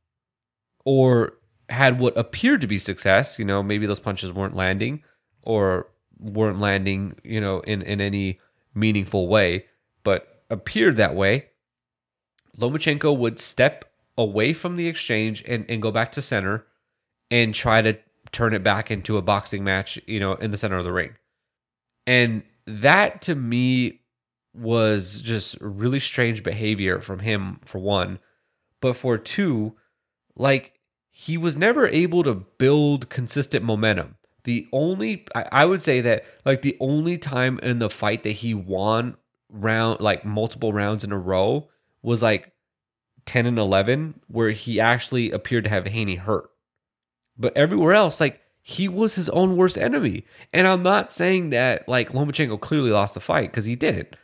or 0.85 1.35
had 1.69 2.01
what 2.01 2.17
appeared 2.17 2.61
to 2.63 2.67
be 2.67 2.79
success, 2.79 3.39
you 3.39 3.45
know, 3.45 3.63
maybe 3.63 3.87
those 3.87 4.01
punches 4.01 4.33
weren't 4.33 4.57
landing 4.57 5.03
or 5.43 5.89
weren't 6.19 6.61
landing, 6.61 7.17
you 7.23 7.41
know, 7.41 7.61
in, 7.61 7.83
in 7.83 8.01
any 8.01 8.41
meaningful 8.75 9.29
way, 9.29 9.67
but 10.05 10.40
appeared 10.51 10.97
that 10.97 11.15
way, 11.15 11.47
Lomachenko 12.59 13.17
would 13.17 13.39
step 13.39 13.85
away 14.19 14.53
from 14.53 14.77
the 14.77 14.87
exchange 14.87 15.43
and, 15.47 15.65
and 15.69 15.81
go 15.81 15.91
back 15.91 16.13
to 16.13 16.23
center 16.23 16.67
and 17.31 17.55
try 17.55 17.81
to 17.81 17.97
turn 18.33 18.53
it 18.53 18.63
back 18.63 18.91
into 18.91 19.17
a 19.17 19.23
boxing 19.23 19.65
match, 19.65 19.99
you 20.07 20.21
know, 20.21 20.35
in 20.35 20.51
the 20.51 20.57
center 20.57 20.77
of 20.77 20.85
the 20.85 20.93
ring. 20.93 21.13
And 22.07 22.43
that 22.67 23.23
to 23.23 23.35
me 23.35 24.01
was 24.53 25.21
just 25.21 25.57
really 25.61 26.01
strange 26.01 26.43
behavior 26.43 27.01
from 27.01 27.21
him, 27.21 27.61
for 27.65 27.79
one. 27.79 28.19
But 28.81 28.97
for 28.97 29.17
two, 29.17 29.77
like 30.37 30.75
he 31.11 31.37
was 31.37 31.57
never 31.57 31.87
able 31.87 32.23
to 32.23 32.35
build 32.35 33.09
consistent 33.09 33.65
momentum. 33.65 34.17
The 34.45 34.67
only, 34.73 35.27
I, 35.35 35.67
would 35.67 35.83
say 35.83 36.01
that, 36.01 36.25
like, 36.47 36.63
the 36.63 36.77
only 36.81 37.19
time 37.19 37.59
in 37.63 37.79
the 37.79 37.91
fight 37.91 38.23
that 38.23 38.31
he 38.31 38.55
won 38.55 39.17
round, 39.53 40.01
like, 40.01 40.25
multiple 40.25 40.73
rounds 40.73 41.05
in 41.05 41.13
a 41.13 41.19
row 41.19 41.69
was 42.03 42.23
like 42.23 42.53
10 43.27 43.47
and 43.47 43.59
11, 43.59 44.21
where 44.29 44.51
he 44.51 44.81
actually 44.81 45.31
appeared 45.31 45.65
to 45.65 45.71
have 45.71 45.87
Haney 45.87 46.17
hurt. 46.17 46.51
But 47.37 47.57
everywhere 47.57 47.93
else, 47.93 48.21
like, 48.21 48.41
he 48.63 48.89
was 48.89 49.15
his 49.15 49.29
own 49.31 49.57
worst 49.57 49.79
enemy. 49.79 50.25
And 50.53 50.67
I'm 50.67 50.83
not 50.83 51.13
saying 51.13 51.51
that 51.51 51.89
like 51.89 52.13
Lomachenko 52.13 52.61
clearly 52.61 52.91
lost 52.91 53.15
the 53.15 53.21
fight 53.21 53.51
because 53.51 53.65
he 53.65 53.77
didn't. 53.77 54.17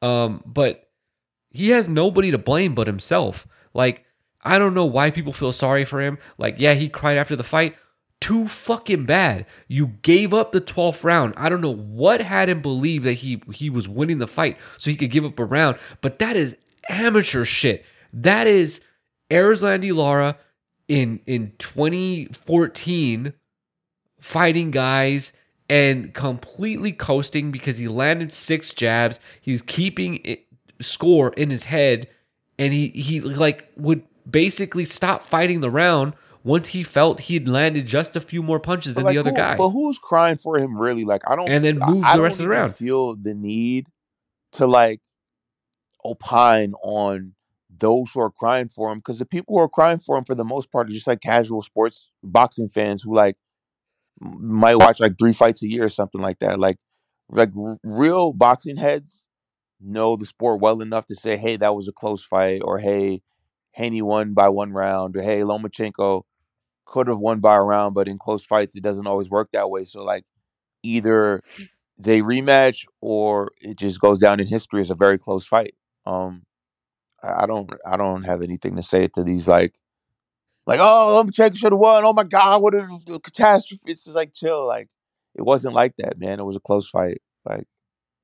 Um, 0.00 0.42
but 0.46 0.88
he 1.50 1.70
has 1.70 1.88
nobody 1.88 2.30
to 2.30 2.38
blame 2.38 2.74
but 2.74 2.86
himself. 2.86 3.46
Like, 3.74 4.04
I 4.42 4.58
don't 4.58 4.74
know 4.74 4.86
why 4.86 5.10
people 5.10 5.32
feel 5.32 5.52
sorry 5.52 5.84
for 5.84 6.00
him. 6.00 6.18
Like, 6.38 6.56
yeah, 6.58 6.74
he 6.74 6.88
cried 6.88 7.18
after 7.18 7.36
the 7.36 7.44
fight. 7.44 7.76
Too 8.22 8.46
fucking 8.46 9.04
bad. 9.04 9.46
You 9.66 9.88
gave 10.02 10.32
up 10.32 10.52
the 10.52 10.60
12th 10.60 11.02
round. 11.02 11.34
I 11.36 11.48
don't 11.48 11.60
know 11.60 11.74
what 11.74 12.20
had 12.20 12.48
him 12.48 12.62
believe 12.62 13.02
that 13.02 13.14
he 13.14 13.42
he 13.52 13.68
was 13.68 13.88
winning 13.88 14.18
the 14.18 14.28
fight 14.28 14.56
so 14.78 14.90
he 14.90 14.96
could 14.96 15.10
give 15.10 15.24
up 15.24 15.40
a 15.40 15.44
round, 15.44 15.76
but 16.00 16.20
that 16.20 16.36
is 16.36 16.56
amateur 16.88 17.44
shit. 17.44 17.84
That 18.12 18.46
is 18.46 18.80
Erislandy 19.28 19.92
Lara 19.92 20.36
in 20.86 21.18
in 21.26 21.54
2014 21.58 23.32
fighting 24.20 24.70
guys 24.70 25.32
and 25.68 26.14
completely 26.14 26.92
coasting 26.92 27.50
because 27.50 27.78
he 27.78 27.88
landed 27.88 28.32
six 28.32 28.72
jabs. 28.72 29.18
He 29.40 29.50
was 29.50 29.62
keeping 29.62 30.20
it, 30.22 30.46
score 30.80 31.32
in 31.32 31.50
his 31.50 31.64
head, 31.64 32.06
and 32.56 32.72
he 32.72 32.90
he 32.90 33.20
like 33.20 33.68
would 33.76 34.04
basically 34.30 34.84
stop 34.84 35.24
fighting 35.24 35.60
the 35.60 35.70
round 35.72 36.14
once 36.44 36.68
he 36.68 36.82
felt 36.82 37.20
he'd 37.20 37.46
landed 37.46 37.86
just 37.86 38.16
a 38.16 38.20
few 38.20 38.42
more 38.42 38.58
punches 38.58 38.94
than 38.94 39.04
like, 39.04 39.14
the 39.14 39.18
other 39.18 39.30
who, 39.30 39.36
guy. 39.36 39.56
But 39.56 39.70
who's 39.70 39.98
crying 39.98 40.36
for 40.36 40.58
him 40.58 40.76
really? 40.76 41.04
Like 41.04 41.22
I 41.26 41.36
don't 41.36 41.48
and 41.48 41.64
then 41.64 41.78
move 41.78 42.04
I, 42.04 42.16
the 42.16 42.22
rest 42.22 42.40
of 42.40 42.44
the 42.44 42.50
round. 42.50 42.74
Feel 42.74 43.16
the 43.16 43.34
need 43.34 43.86
to 44.52 44.66
like 44.66 45.00
opine 46.04 46.72
on 46.82 47.34
those 47.78 48.10
who 48.12 48.20
are 48.20 48.30
crying 48.30 48.68
for 48.68 48.90
him 48.90 48.98
because 48.98 49.18
the 49.18 49.24
people 49.24 49.54
who 49.54 49.60
are 49.60 49.68
crying 49.68 49.98
for 49.98 50.16
him 50.16 50.24
for 50.24 50.34
the 50.34 50.44
most 50.44 50.70
part 50.70 50.88
are 50.88 50.92
just 50.92 51.06
like 51.06 51.20
casual 51.20 51.62
sports 51.62 52.10
boxing 52.22 52.68
fans 52.68 53.02
who 53.02 53.14
like 53.14 53.36
might 54.20 54.76
watch 54.76 55.00
like 55.00 55.18
three 55.18 55.32
fights 55.32 55.62
a 55.62 55.68
year 55.68 55.84
or 55.84 55.88
something 55.88 56.20
like 56.20 56.38
that. 56.40 56.58
Like 56.58 56.78
like 57.28 57.50
r- 57.56 57.78
real 57.82 58.32
boxing 58.32 58.76
heads 58.76 59.22
know 59.80 60.16
the 60.16 60.26
sport 60.26 60.60
well 60.60 60.80
enough 60.80 61.06
to 61.06 61.14
say, 61.14 61.36
"Hey, 61.36 61.56
that 61.56 61.74
was 61.74 61.88
a 61.88 61.92
close 61.92 62.24
fight," 62.24 62.62
or 62.64 62.78
"Hey, 62.78 63.22
Haney 63.72 64.02
won 64.02 64.34
by 64.34 64.48
one 64.48 64.72
round," 64.72 65.16
or 65.16 65.22
"Hey, 65.22 65.40
Lomachenko 65.40 66.22
could 66.92 67.08
have 67.08 67.20
won 67.20 67.40
by 67.40 67.56
a 67.56 67.62
round, 67.62 67.96
but 67.96 68.08
in 68.08 68.18
close 68.18 68.46
fights 68.46 68.76
it 68.76 68.84
doesn't 68.84 69.08
always 69.08 69.30
work 69.30 69.50
that 69.54 69.70
way." 69.70 69.84
So 69.84 70.02
like 70.04 70.24
either 70.84 71.42
they 71.98 72.20
rematch 72.22 72.86
or 73.02 73.50
it 73.62 73.78
just 73.78 74.00
goes 74.00 74.20
down 74.20 74.40
in 74.40 74.46
history 74.48 74.80
as 74.82 74.90
a 74.90 74.96
very 74.96 75.18
close 75.18 75.46
fight. 75.46 75.74
Um, 76.06 76.44
I 77.22 77.46
don't 77.46 77.70
I 77.86 77.96
don't 77.96 78.24
have 78.24 78.42
anything 78.42 78.76
to 78.76 78.82
say 78.84 79.08
to 79.08 79.24
these 79.24 79.48
like 79.48 79.74
like, 80.66 80.80
oh, 80.80 81.24
Lomachenko 81.24 81.56
should 81.56 81.72
have 81.72 81.80
won. 81.80 82.04
Oh 82.04 82.12
my 82.14 82.24
God, 82.24 82.62
what 82.62 82.74
a 82.74 82.86
catastrophe! 83.22 83.82
It's 83.92 84.04
just 84.04 84.16
like 84.16 84.34
chill. 84.34 84.66
Like, 84.66 84.88
it 85.34 85.42
wasn't 85.42 85.74
like 85.74 85.94
that, 85.98 86.18
man. 86.18 86.40
It 86.40 86.44
was 86.44 86.56
a 86.56 86.60
close 86.60 86.88
fight. 86.88 87.20
Like, 87.44 87.66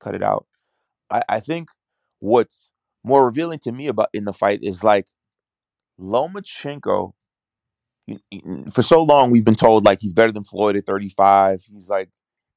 cut 0.00 0.14
it 0.14 0.22
out. 0.22 0.46
I, 1.10 1.22
I 1.28 1.40
think 1.40 1.70
what's 2.20 2.70
more 3.04 3.26
revealing 3.26 3.60
to 3.60 3.72
me 3.72 3.88
about 3.88 4.10
in 4.14 4.24
the 4.24 4.32
fight 4.32 4.60
is 4.62 4.84
like 4.84 5.06
Lomachenko. 6.00 7.12
For 8.70 8.82
so 8.82 9.02
long, 9.02 9.30
we've 9.30 9.44
been 9.44 9.54
told 9.54 9.84
like 9.84 10.00
he's 10.00 10.12
better 10.12 10.32
than 10.32 10.44
Floyd 10.44 10.76
at 10.76 10.86
35. 10.86 11.64
He's 11.64 11.90
like 11.90 12.08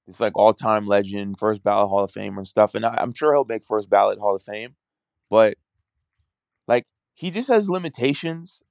it's 0.07 0.19
like 0.19 0.35
all 0.35 0.53
time 0.53 0.87
legend, 0.87 1.39
first 1.39 1.63
ballot 1.63 1.89
Hall 1.89 2.03
of 2.03 2.11
Famer 2.11 2.37
and 2.37 2.47
stuff. 2.47 2.75
And 2.75 2.85
I, 2.85 2.97
I'm 2.99 3.13
sure 3.13 3.33
he'll 3.33 3.45
make 3.45 3.65
first 3.65 3.89
ballot 3.89 4.19
Hall 4.19 4.35
of 4.35 4.41
Fame, 4.41 4.75
but 5.29 5.57
like 6.67 6.85
he 7.13 7.31
just 7.31 7.49
has 7.49 7.69
limitations 7.69 8.61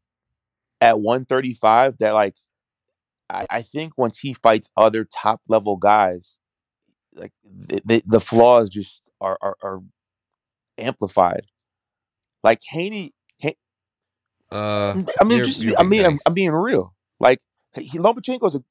at 0.81 1.01
135 1.01 1.99
that 1.99 2.13
like 2.13 2.37
I, 3.31 3.47
I 3.51 3.63
think 3.63 3.97
once 3.97 4.19
he 4.19 4.35
fights 4.35 4.71
other 4.77 5.05
top 5.05 5.41
level 5.49 5.77
guys, 5.77 6.37
like 7.15 7.33
the, 7.45 7.81
the, 7.85 8.03
the 8.07 8.21
flaws 8.21 8.69
just 8.69 9.03
are, 9.21 9.39
are, 9.41 9.57
are 9.63 9.81
amplified. 10.79 11.47
Like 12.43 12.61
Haney, 12.69 13.13
Haney 13.20 13.20
Uh, 14.51 15.03
I 15.21 15.25
mean, 15.25 15.39
you're- 15.39 15.45
just 15.45 15.61
you're 15.61 15.79
I 15.79 15.83
mean, 15.85 16.05
I'm. 16.05 16.19
I'm 16.27 16.35
being 16.35 16.51
real. 16.51 16.95
Like 17.19 17.41
he, 17.75 17.99
Lomachenko's 17.99 18.57
a. 18.57 18.63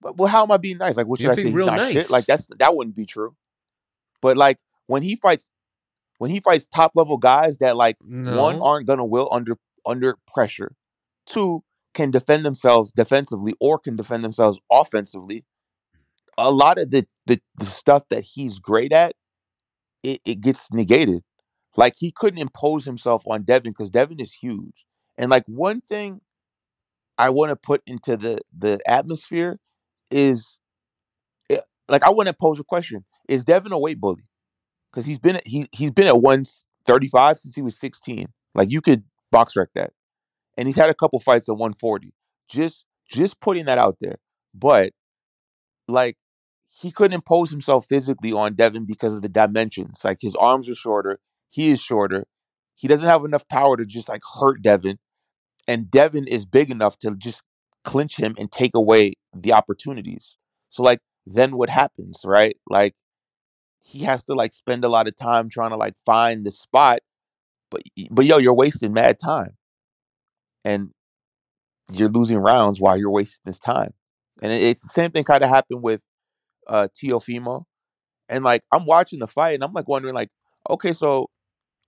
Well, 0.00 0.28
how 0.28 0.44
am 0.44 0.52
I 0.52 0.58
being 0.58 0.78
nice? 0.78 0.96
Like, 0.96 1.06
what 1.06 1.18
should 1.18 1.24
You're 1.24 1.32
I 1.32 1.36
say? 1.36 1.50
He's 1.50 1.54
not 1.54 1.76
nice. 1.76 1.92
shit. 1.92 2.10
Like 2.10 2.26
that's 2.26 2.46
that 2.58 2.74
wouldn't 2.74 2.94
be 2.96 3.04
true. 3.04 3.34
But 4.22 4.36
like 4.36 4.58
when 4.86 5.02
he 5.02 5.16
fights, 5.16 5.50
when 6.18 6.30
he 6.30 6.40
fights 6.40 6.66
top 6.66 6.92
level 6.94 7.18
guys 7.18 7.58
that 7.58 7.76
like 7.76 7.96
one 8.34 8.60
aren't 8.62 8.86
gonna 8.86 9.04
will 9.04 9.28
under 9.32 9.58
under 9.84 10.16
pressure, 10.32 10.72
two 11.26 11.64
can 11.94 12.10
defend 12.12 12.44
themselves 12.46 12.92
defensively 12.92 13.54
or 13.60 13.78
can 13.78 13.96
defend 13.96 14.22
themselves 14.24 14.60
offensively. 14.70 15.44
A 16.38 16.50
lot 16.52 16.78
of 16.78 16.90
the 16.92 17.06
the, 17.26 17.40
the 17.58 17.66
stuff 17.66 18.04
that 18.10 18.22
he's 18.22 18.60
great 18.60 18.92
at, 18.92 19.14
it, 20.04 20.20
it 20.24 20.40
gets 20.40 20.72
negated. 20.72 21.22
Like 21.78 21.94
he 21.96 22.10
couldn't 22.10 22.40
impose 22.40 22.84
himself 22.84 23.22
on 23.28 23.44
Devin 23.44 23.70
because 23.70 23.88
Devin 23.88 24.18
is 24.18 24.34
huge. 24.34 24.84
And 25.16 25.30
like 25.30 25.44
one 25.46 25.80
thing 25.80 26.20
I 27.16 27.30
want 27.30 27.50
to 27.50 27.56
put 27.56 27.82
into 27.86 28.16
the 28.16 28.40
the 28.56 28.80
atmosphere 28.84 29.60
is 30.10 30.58
eh, 31.50 31.58
like 31.88 32.02
I 32.02 32.10
want 32.10 32.26
to 32.26 32.34
pose 32.34 32.58
a 32.58 32.64
question: 32.64 33.04
Is 33.28 33.44
Devin 33.44 33.72
a 33.72 33.78
weight 33.78 34.00
bully? 34.00 34.24
Because 34.92 35.06
he's 35.06 35.20
been 35.20 35.38
he 35.46 35.66
he's 35.70 35.92
been 35.92 36.08
at 36.08 36.20
one 36.20 36.44
thirty 36.84 37.08
five 37.08 37.38
since 37.38 37.54
he 37.54 37.62
was 37.62 37.78
sixteen. 37.78 38.26
Like 38.56 38.70
you 38.72 38.80
could 38.80 39.04
BoxRec 39.32 39.68
that, 39.76 39.92
and 40.56 40.66
he's 40.66 40.76
had 40.76 40.90
a 40.90 40.94
couple 40.94 41.20
fights 41.20 41.48
at 41.48 41.56
one 41.56 41.74
forty. 41.74 42.12
Just 42.48 42.86
just 43.08 43.40
putting 43.40 43.66
that 43.66 43.78
out 43.78 43.98
there, 44.00 44.18
but 44.52 44.92
like 45.88 46.16
he 46.70 46.90
couldn't 46.90 47.14
impose 47.14 47.50
himself 47.50 47.86
physically 47.86 48.32
on 48.32 48.54
Devin 48.54 48.84
because 48.86 49.14
of 49.14 49.22
the 49.22 49.28
dimensions. 49.28 50.02
Like 50.04 50.18
his 50.20 50.36
arms 50.36 50.68
are 50.68 50.74
shorter, 50.74 51.20
he 51.48 51.70
is 51.70 51.80
shorter. 51.80 52.26
He 52.74 52.88
doesn't 52.88 53.08
have 53.08 53.24
enough 53.24 53.48
power 53.48 53.76
to 53.76 53.84
just 53.84 54.08
like 54.08 54.22
hurt 54.40 54.62
Devin, 54.62 54.98
and 55.66 55.90
Devin 55.90 56.26
is 56.26 56.46
big 56.46 56.70
enough 56.70 56.98
to 57.00 57.16
just 57.16 57.42
clinch 57.84 58.16
him 58.18 58.34
and 58.38 58.50
take 58.52 58.72
away 58.74 59.12
the 59.34 59.52
opportunities. 59.52 60.36
So 60.70 60.82
like 60.82 61.00
then 61.26 61.56
what 61.56 61.70
happens, 61.70 62.20
right? 62.24 62.56
Like 62.68 62.94
he 63.80 64.00
has 64.00 64.22
to 64.24 64.34
like 64.34 64.52
spend 64.52 64.84
a 64.84 64.88
lot 64.88 65.08
of 65.08 65.16
time 65.16 65.48
trying 65.48 65.70
to 65.70 65.76
like 65.76 65.94
find 66.06 66.44
the 66.44 66.50
spot, 66.50 67.00
but 67.70 67.82
but 68.10 68.24
yo, 68.26 68.38
you're 68.38 68.54
wasting 68.54 68.92
mad 68.92 69.18
time, 69.18 69.56
and 70.64 70.90
you're 71.92 72.08
losing 72.08 72.38
rounds 72.38 72.80
while 72.80 72.96
you're 72.98 73.10
wasting 73.10 73.42
this 73.46 73.58
time. 73.58 73.92
And 74.42 74.52
it, 74.52 74.62
it's 74.62 74.82
the 74.82 74.88
same 74.88 75.10
thing 75.10 75.24
kind 75.24 75.42
of 75.42 75.48
happened 75.48 75.82
with 75.82 76.00
uh 76.66 76.88
Teofimo. 76.94 77.64
And 78.28 78.44
like 78.44 78.62
I'm 78.72 78.84
watching 78.86 79.20
the 79.20 79.26
fight 79.26 79.54
and 79.54 79.64
I'm 79.64 79.72
like 79.72 79.88
wondering 79.88 80.14
like, 80.14 80.30
okay, 80.68 80.92
so 80.92 81.30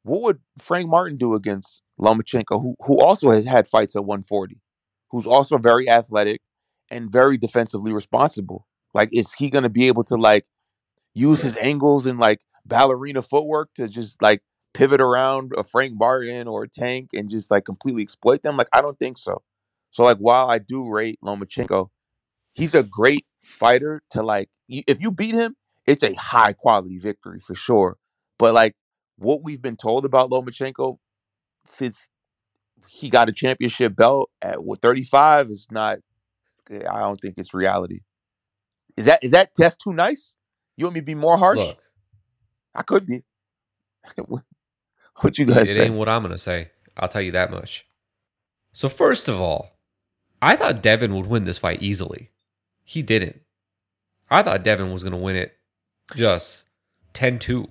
what 0.03 0.23
would 0.23 0.41
Frank 0.59 0.89
Martin 0.89 1.17
do 1.17 1.35
against 1.35 1.83
Lomachenko, 2.01 2.61
who 2.63 2.75
who 2.87 3.01
also 3.01 3.31
has 3.31 3.47
had 3.47 3.69
fights 3.69 3.97
at 3.97 4.05
140, 4.05 4.59
who's 5.11 5.27
also 5.27 5.59
very 5.59 5.89
athletic 5.89 6.41
and 6.91 7.11
very 7.13 7.37
defensively 7.39 7.93
responsible? 7.93 8.67
Like, 8.95 9.11
is 9.13 9.33
he 9.35 9.51
gonna 9.51 9.69
be 9.69 9.89
able 9.89 10.05
to 10.05 10.17
like 10.17 10.47
use 11.15 11.41
his 11.41 11.57
angles 11.59 12.07
and 12.07 12.19
like 12.19 12.41
ballerina 12.67 13.23
footwork 13.23 13.71
to 13.75 13.89
just 13.89 14.23
like 14.23 14.43
pivot 14.75 15.01
around 15.01 15.53
a 15.57 15.65
Frank 15.65 15.95
Martin 15.99 16.49
or 16.49 16.65
a 16.65 16.69
Tank 16.69 17.11
and 17.15 17.29
just 17.29 17.51
like 17.51 17.65
completely 17.65 18.03
exploit 18.03 18.43
them? 18.43 18.57
Like, 18.57 18.69
I 18.73 18.81
don't 18.83 18.99
think 18.99 19.19
so. 19.19 19.43
So 19.91 20.05
like, 20.05 20.19
while 20.19 20.49
I 20.51 20.59
do 20.59 20.89
rate 20.91 21.19
Lomachenko, 21.25 21.89
he's 22.55 22.75
a 22.75 22.83
great 22.83 23.27
fighter 23.45 24.03
to 24.11 24.23
like. 24.23 24.49
If 24.69 25.01
you 25.01 25.11
beat 25.11 25.35
him, 25.35 25.57
it's 25.87 26.03
a 26.05 26.15
high 26.15 26.53
quality 26.53 26.99
victory 26.99 27.41
for 27.41 27.55
sure. 27.55 27.97
But 28.39 28.55
like 28.55 28.75
what 29.21 29.45
we've 29.45 29.63
been 29.63 29.77
told 29.77 30.05
about 30.05 30.31
Lomachenko 30.31 30.99
since 31.67 32.09
he 32.89 33.11
got 33.11 33.29
a 33.29 33.33
championship 33.33 33.95
belt 33.97 34.31
at 34.43 34.65
what 34.65 34.81
35 34.83 35.51
is 35.51 35.69
not. 35.71 35.99
eh, 36.71 36.83
I 36.91 37.01
don't 37.01 37.21
think 37.21 37.35
it's 37.39 37.55
reality. 37.55 38.01
Is 38.97 39.07
that 39.07 39.23
is 39.23 39.33
that 39.33 39.55
test 39.57 39.81
too 39.83 39.93
nice? 39.93 40.35
You 40.77 40.87
want 40.87 40.95
me 40.95 41.01
to 41.01 41.07
be 41.07 41.15
more 41.15 41.37
harsh? 41.39 41.59
Look, 41.59 41.79
I 42.75 42.83
could 42.83 43.07
be. 43.07 43.23
what 44.27 45.39
you 45.39 45.47
it 45.47 45.49
guys 45.55 45.71
say? 45.75 45.85
ain't 45.85 45.95
what 45.95 46.09
I'm 46.09 46.23
gonna 46.23 46.39
say. 46.39 46.71
I'll 46.97 47.09
tell 47.09 47.23
you 47.23 47.33
that 47.33 47.51
much. 47.51 47.87
So 48.73 48.89
first 48.89 49.29
of 49.29 49.41
all, 49.41 49.79
I 50.43 50.57
thought 50.57 50.83
Devin 50.83 51.15
would 51.15 51.27
win 51.27 51.45
this 51.45 51.59
fight 51.59 51.83
easily. 51.83 52.31
He 52.85 53.03
didn't. 53.03 53.41
I 54.31 54.43
thought 54.43 54.65
Devin 54.65 54.93
was 54.93 55.05
gonna 55.05 55.17
win 55.19 55.37
it 55.37 55.57
just 56.17 56.67
10-2. 57.15 57.69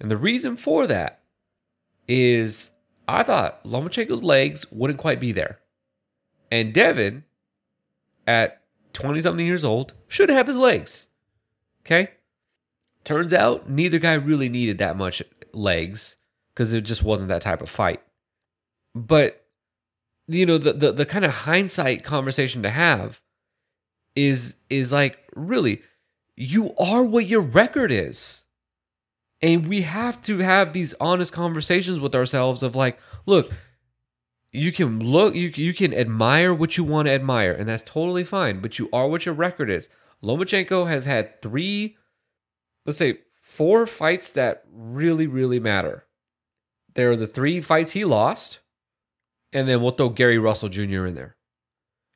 And 0.00 0.10
the 0.10 0.16
reason 0.16 0.56
for 0.56 0.86
that 0.86 1.20
is 2.08 2.70
I 3.08 3.22
thought 3.22 3.64
Lomachenko's 3.64 4.22
legs 4.22 4.70
wouldn't 4.70 4.98
quite 4.98 5.20
be 5.20 5.32
there. 5.32 5.58
And 6.50 6.72
Devin, 6.72 7.24
at 8.26 8.62
20 8.92 9.20
something 9.20 9.46
years 9.46 9.64
old, 9.64 9.94
should 10.08 10.28
have 10.28 10.46
his 10.46 10.56
legs. 10.58 11.08
Okay? 11.84 12.10
Turns 13.04 13.32
out 13.32 13.70
neither 13.70 13.98
guy 13.98 14.14
really 14.14 14.48
needed 14.48 14.78
that 14.78 14.96
much 14.96 15.22
legs 15.52 16.16
because 16.52 16.72
it 16.72 16.82
just 16.82 17.04
wasn't 17.04 17.28
that 17.28 17.42
type 17.42 17.62
of 17.62 17.70
fight. 17.70 18.02
But 18.94 19.44
you 20.28 20.44
know, 20.44 20.58
the 20.58 20.72
the, 20.72 20.92
the 20.92 21.06
kind 21.06 21.24
of 21.24 21.30
hindsight 21.30 22.02
conversation 22.02 22.62
to 22.62 22.70
have 22.70 23.20
is 24.16 24.56
is 24.68 24.90
like 24.90 25.18
really 25.36 25.82
you 26.34 26.74
are 26.76 27.04
what 27.04 27.26
your 27.26 27.42
record 27.42 27.92
is. 27.92 28.45
And 29.42 29.68
we 29.68 29.82
have 29.82 30.22
to 30.22 30.38
have 30.38 30.72
these 30.72 30.94
honest 31.00 31.32
conversations 31.32 32.00
with 32.00 32.14
ourselves 32.14 32.62
of 32.62 32.74
like, 32.74 32.98
look, 33.26 33.50
you 34.52 34.72
can 34.72 35.00
look 35.00 35.34
you 35.34 35.52
you 35.54 35.74
can 35.74 35.92
admire 35.92 36.54
what 36.54 36.78
you 36.78 36.84
want 36.84 37.06
to 37.06 37.12
admire 37.12 37.52
and 37.52 37.68
that's 37.68 37.82
totally 37.82 38.24
fine, 38.24 38.60
but 38.60 38.78
you 38.78 38.88
are 38.92 39.08
what 39.08 39.26
your 39.26 39.34
record 39.34 39.68
is. 39.68 39.88
Lomachenko 40.22 40.88
has 40.88 41.04
had 41.04 41.42
3 41.42 41.96
let's 42.86 42.98
say 42.98 43.18
4 43.42 43.86
fights 43.86 44.30
that 44.30 44.64
really 44.72 45.26
really 45.26 45.60
matter. 45.60 46.06
There 46.94 47.10
are 47.10 47.16
the 47.16 47.26
3 47.26 47.60
fights 47.60 47.92
he 47.92 48.04
lost 48.04 48.60
and 49.52 49.68
then 49.68 49.82
we'll 49.82 49.92
throw 49.92 50.08
Gary 50.08 50.38
Russell 50.38 50.68
Jr. 50.68 51.06
in 51.06 51.14
there. 51.14 51.36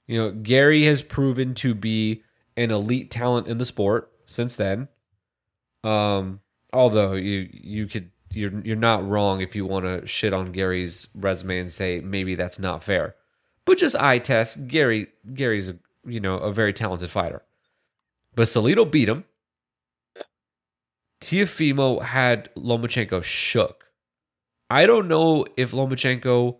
You 0.07 0.19
know, 0.19 0.31
Gary 0.33 0.87
has 0.87 1.03
proven 1.03 1.55
to 1.57 1.75
be 1.75 2.23
an 2.57 2.71
elite 2.71 3.11
talent 3.11 3.47
in 3.47 3.59
the 3.59 3.65
sport 3.65 4.11
since 4.27 4.57
then. 4.57 4.89
Um, 5.85 6.41
although 6.73 7.13
you 7.15 7.49
you 7.53 7.87
could 7.87 8.11
you're 8.33 8.53
you're 8.65 8.77
not 8.77 9.07
wrong 9.09 9.41
if 9.41 9.55
you 9.57 9.67
want 9.67 9.85
to 9.85 10.07
shit 10.07 10.33
on 10.33 10.53
Gary's 10.53 11.09
resume 11.15 11.59
and 11.61 11.73
say 11.73 12.01
maybe 12.01 12.35
that's 12.35 12.59
not 12.59 12.83
fair. 12.85 13.15
But 13.65 13.79
just 13.79 13.97
eye 13.97 14.19
test, 14.19 14.67
Gary 14.69 15.09
Gary's 15.35 15.69
a, 15.69 15.77
you 16.05 16.21
know 16.21 16.37
a 16.39 16.53
very 16.53 16.73
talented 16.73 17.11
fighter. 17.11 17.43
But 18.35 18.45
Salido 18.49 18.89
beat 18.91 19.09
him. 19.09 19.25
Teofimo 21.21 22.03
had 22.03 22.49
Lomachenko 22.55 23.23
shook. 23.23 23.85
I 24.71 24.87
don't 24.87 25.09
know 25.09 25.45
if 25.57 25.73
Lomachenko 25.73 26.57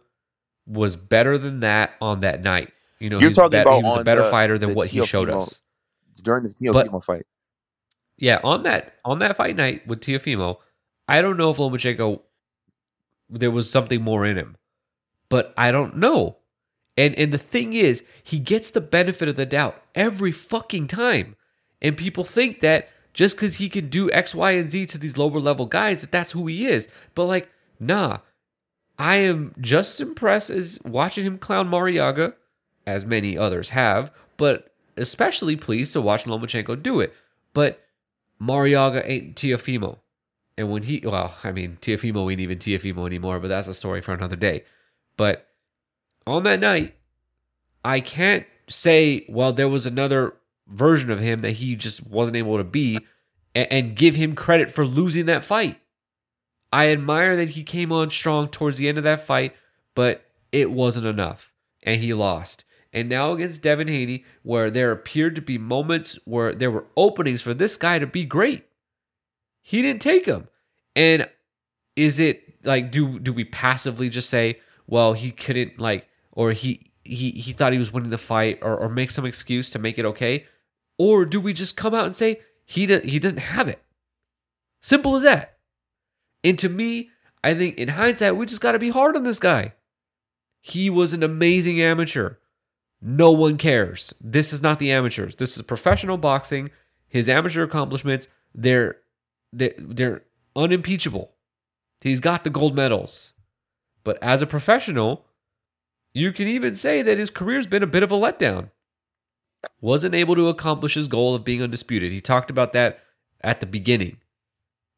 was 0.67 0.97
better 0.97 1.39
than 1.39 1.61
that 1.61 1.93
on 2.01 2.21
that 2.21 2.43
night. 2.43 2.73
You 2.99 3.09
know, 3.09 3.19
You're 3.19 3.31
talking 3.31 3.51
bet- 3.51 3.63
about 3.67 3.77
he 3.79 3.83
was 3.85 3.97
a 3.99 4.05
better 4.05 4.25
the- 4.25 4.31
fighter 4.31 4.59
than 4.59 4.75
what 4.75 4.89
he 4.89 5.05
showed 5.07 5.31
us. 5.31 5.61
during 6.23 6.43
the 6.43 6.51
Teofimo 6.51 6.73
But- 6.93 7.05
fight. 7.05 7.27
Yeah, 8.21 8.39
on 8.45 8.63
that 8.65 8.95
on 9.05 9.19
that 9.19 9.37
fight 9.39 9.57
night 9.57 9.87
with 9.87 10.01
Teofimo, 10.01 10.59
I 11.09 11.23
don't 11.23 11.39
know 11.39 11.51
if 11.51 11.57
Lomachenko 11.57 12.21
there 13.31 13.51
was 13.51 13.71
something 13.71 14.03
more 14.03 14.27
in 14.27 14.37
him, 14.37 14.57
but 15.29 15.55
I 15.57 15.73
don't 15.73 15.97
know. 15.97 16.37
And 16.97 17.15
and 17.15 17.33
the 17.33 17.39
thing 17.39 17.73
is, 17.73 18.05
he 18.23 18.39
gets 18.39 18.71
the 18.71 18.83
benefit 18.83 19.29
of 19.29 19.37
the 19.37 19.47
doubt 19.47 19.83
every 19.95 20.33
fucking 20.33 20.87
time, 20.87 21.35
and 21.81 21.97
people 21.97 22.23
think 22.23 22.61
that 22.61 22.91
just 23.15 23.37
because 23.37 23.57
he 23.57 23.71
can 23.71 23.89
do 23.89 24.11
X, 24.11 24.35
Y, 24.35 24.53
and 24.53 24.71
Z 24.71 24.87
to 24.87 24.99
these 24.99 25.17
lower 25.17 25.41
level 25.41 25.65
guys, 25.65 26.03
that 26.03 26.13
that's 26.13 26.33
who 26.33 26.47
he 26.47 26.67
is. 26.67 26.89
But 27.15 27.25
like, 27.25 27.49
nah, 27.81 28.19
I 28.99 29.17
am 29.17 29.55
just 29.59 29.99
impressed 29.99 30.51
as 30.51 30.79
watching 30.85 31.25
him 31.25 31.39
clown 31.39 31.71
Marriaga, 31.71 32.35
as 32.87 33.07
many 33.07 33.39
others 33.39 33.71
have, 33.71 34.13
but 34.37 34.75
especially 34.99 35.57
pleased 35.57 35.95
to 35.95 36.03
watch 36.03 36.25
Lomachenko 36.25 36.83
do 36.83 37.01
it. 37.01 37.15
But 37.55 37.83
Marriaga 38.41 39.03
ain't 39.09 39.37
Teofimo. 39.37 39.99
And 40.57 40.71
when 40.71 40.83
he, 40.85 41.03
well, 41.05 41.37
I 41.45 41.53
mean, 41.53 41.79
Teofimo 41.81 42.31
ain't 42.31 42.41
even 42.41 42.59
Teofimo 42.59 43.07
anymore, 43.07 43.39
but 43.39 43.49
that's 43.49 43.69
a 43.69 43.75
story 43.75 44.01
for 44.01 44.13
another 44.13 44.37
day. 44.37 44.65
But 45.17 45.47
on 46.27 46.43
that 46.45 46.61
night, 46.61 46.95
I 47.85 48.01
can't 48.01 48.47
say, 48.69 49.25
well, 49.29 49.53
there 49.53 49.69
was 49.69 49.87
another 49.87 50.35
version 50.67 51.11
of 51.11 51.21
him 51.21 51.41
that 51.41 51.53
he 51.53 51.77
just 51.77 52.07
wasn't 52.07 52.37
able 52.37 52.57
to 52.59 52.65
be 52.65 52.99
and, 53.55 53.73
and 53.73 53.97
give 53.97 54.17
him 54.17 54.35
credit 54.35 54.71
for 54.71 54.87
losing 54.87 55.27
that 55.27 55.45
fight. 55.45 55.81
I 56.73 56.89
admire 56.89 57.37
that 57.37 57.51
he 57.51 57.65
came 57.65 57.91
on 57.91 58.11
strong 58.11 58.49
towards 58.49 58.79
the 58.79 58.89
end 58.89 58.99
of 58.99 59.05
that 59.05 59.27
fight, 59.27 59.55
but 59.95 60.25
it 60.53 60.71
wasn't 60.71 61.07
enough. 61.07 61.53
And 61.83 62.01
he 62.01 62.15
lost. 62.15 62.65
And 62.93 63.09
now 63.09 63.33
against 63.33 63.63
Devin 63.63 63.89
Haney, 63.89 64.25
where 64.43 64.71
there 64.71 64.91
appeared 64.91 65.37
to 65.37 65.43
be 65.43 65.59
moments 65.59 66.19
where 66.25 66.55
there 66.55 66.71
were 66.71 66.87
openings 66.97 67.41
for 67.41 67.55
this 67.55 67.77
guy 67.77 67.99
to 67.99 68.07
be 68.07 68.25
great, 68.25 68.65
he 69.63 69.81
didn't 69.83 70.03
take 70.03 70.25
them. 70.25 70.49
And 70.97 71.29
is 71.95 72.19
it 72.19 72.65
like 72.65 72.91
do 72.91 73.19
do 73.19 73.33
we 73.33 73.45
passively 73.45 74.09
just 74.09 74.29
say, 74.29 74.61
well, 74.87 75.13
he 75.13 75.31
couldn't 75.31 75.79
like, 75.79 76.09
or 76.33 76.53
he 76.53 76.91
he 77.05 77.31
he 77.31 77.53
thought 77.53 77.73
he 77.73 77.79
was 77.79 77.93
winning 77.93 78.11
the 78.11 78.19
fight, 78.19 78.59
or 78.61 78.77
or 78.77 78.89
make 78.89 79.11
some 79.11 79.25
excuse 79.25 79.71
to 79.71 79.79
make 79.79 79.99
it 79.99 80.05
okay, 80.05 80.47
or 80.99 81.25
do 81.25 81.41
we 81.41 81.53
just 81.53 81.77
come 81.77 81.95
out 81.95 82.07
and 82.07 82.15
say 82.15 82.41
he 82.65 82.87
do, 82.87 83.01
he 83.05 83.19
doesn't 83.19 83.39
have 83.39 83.69
it? 83.69 83.81
Simple 84.83 85.15
as 85.15 85.23
that. 85.23 85.59
And 86.43 86.59
to 86.59 86.69
me, 86.69 87.11
I 87.45 87.55
think 87.55 87.79
in 87.79 87.89
hindsight, 87.89 88.37
we 88.37 88.47
just 88.47 88.61
got 88.61 88.73
to 88.73 88.79
be 88.79 88.91
hard 88.91 89.17
on 89.17 89.23
this 89.23 89.39
guy. 89.39 89.75
He 90.61 90.91
was 90.91 91.13
an 91.13 91.23
amazing 91.23 91.81
amateur. 91.81 92.37
No 93.03 93.31
one 93.31 93.57
cares. 93.57 94.13
This 94.21 94.53
is 94.53 94.63
not 94.63 94.79
the 94.79 94.93
amateurs. 94.93 95.37
This 95.37 95.57
is 95.57 95.63
professional 95.63 96.19
boxing. 96.19 96.71
His 97.09 97.29
amateur 97.29 97.63
accomplishments, 97.63 98.29
they're 98.55 98.97
they're, 99.53 99.75
they're 99.79 100.23
unimpeachable. 100.55 101.33
He's 102.01 102.21
got 102.21 102.45
the 102.45 102.51
gold 102.51 102.77
medals. 102.77 103.33
But 104.05 104.23
as 104.23 104.43
a 104.43 104.47
professional, 104.47 105.27
You 106.13 106.33
can 106.33 106.49
even 106.49 106.75
say 106.75 107.03
that 107.03 107.19
his 107.19 107.31
career's 107.31 107.67
been 107.67 107.83
a 107.83 107.89
bit 107.89 108.03
of 108.03 108.11
a 108.11 108.17
letdown. 108.17 108.71
Wasn't 109.81 110.15
able 110.15 110.35
to 110.35 110.49
accomplish 110.49 110.95
his 110.95 111.09
goal 111.09 111.35
of 111.35 111.45
being 111.45 111.63
undisputed. 111.63 112.11
He 112.11 112.21
talked 112.21 112.51
about 112.51 112.73
that 112.73 113.01
at 113.43 113.61
the 113.61 113.67
beginning. 113.67 114.17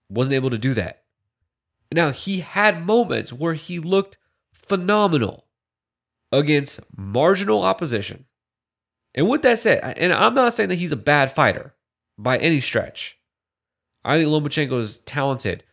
Wasn't 0.09 0.35
able 0.35 0.51
to 0.51 0.59
do 0.59 0.73
that. 0.75 1.03
Now, 1.93 2.11
he 2.11 2.41
had 2.41 2.87
moments 2.87 3.33
where 3.33 3.55
he 3.55 3.79
looked 3.79 4.17
phenomenal 4.53 5.42
against 6.33 6.81
marginal 6.97 7.63
opposition. 7.63 8.25
And 9.15 9.29
with 9.29 9.43
that 9.43 9.61
said, 9.61 9.97
and 9.99 10.13
I'm 10.13 10.35
not 10.35 10.55
saying 10.55 10.71
that 10.71 10.77
he's 10.77 10.93
a 10.93 10.97
bad 10.97 11.33
fighter 11.33 11.75
by 12.19 12.39
any 12.39 12.61
stretch. 12.61 13.19
I 14.05 14.19
think 14.19 14.29
Lomachenko 14.29 14.81
is 14.81 14.99
talented. 14.99 15.65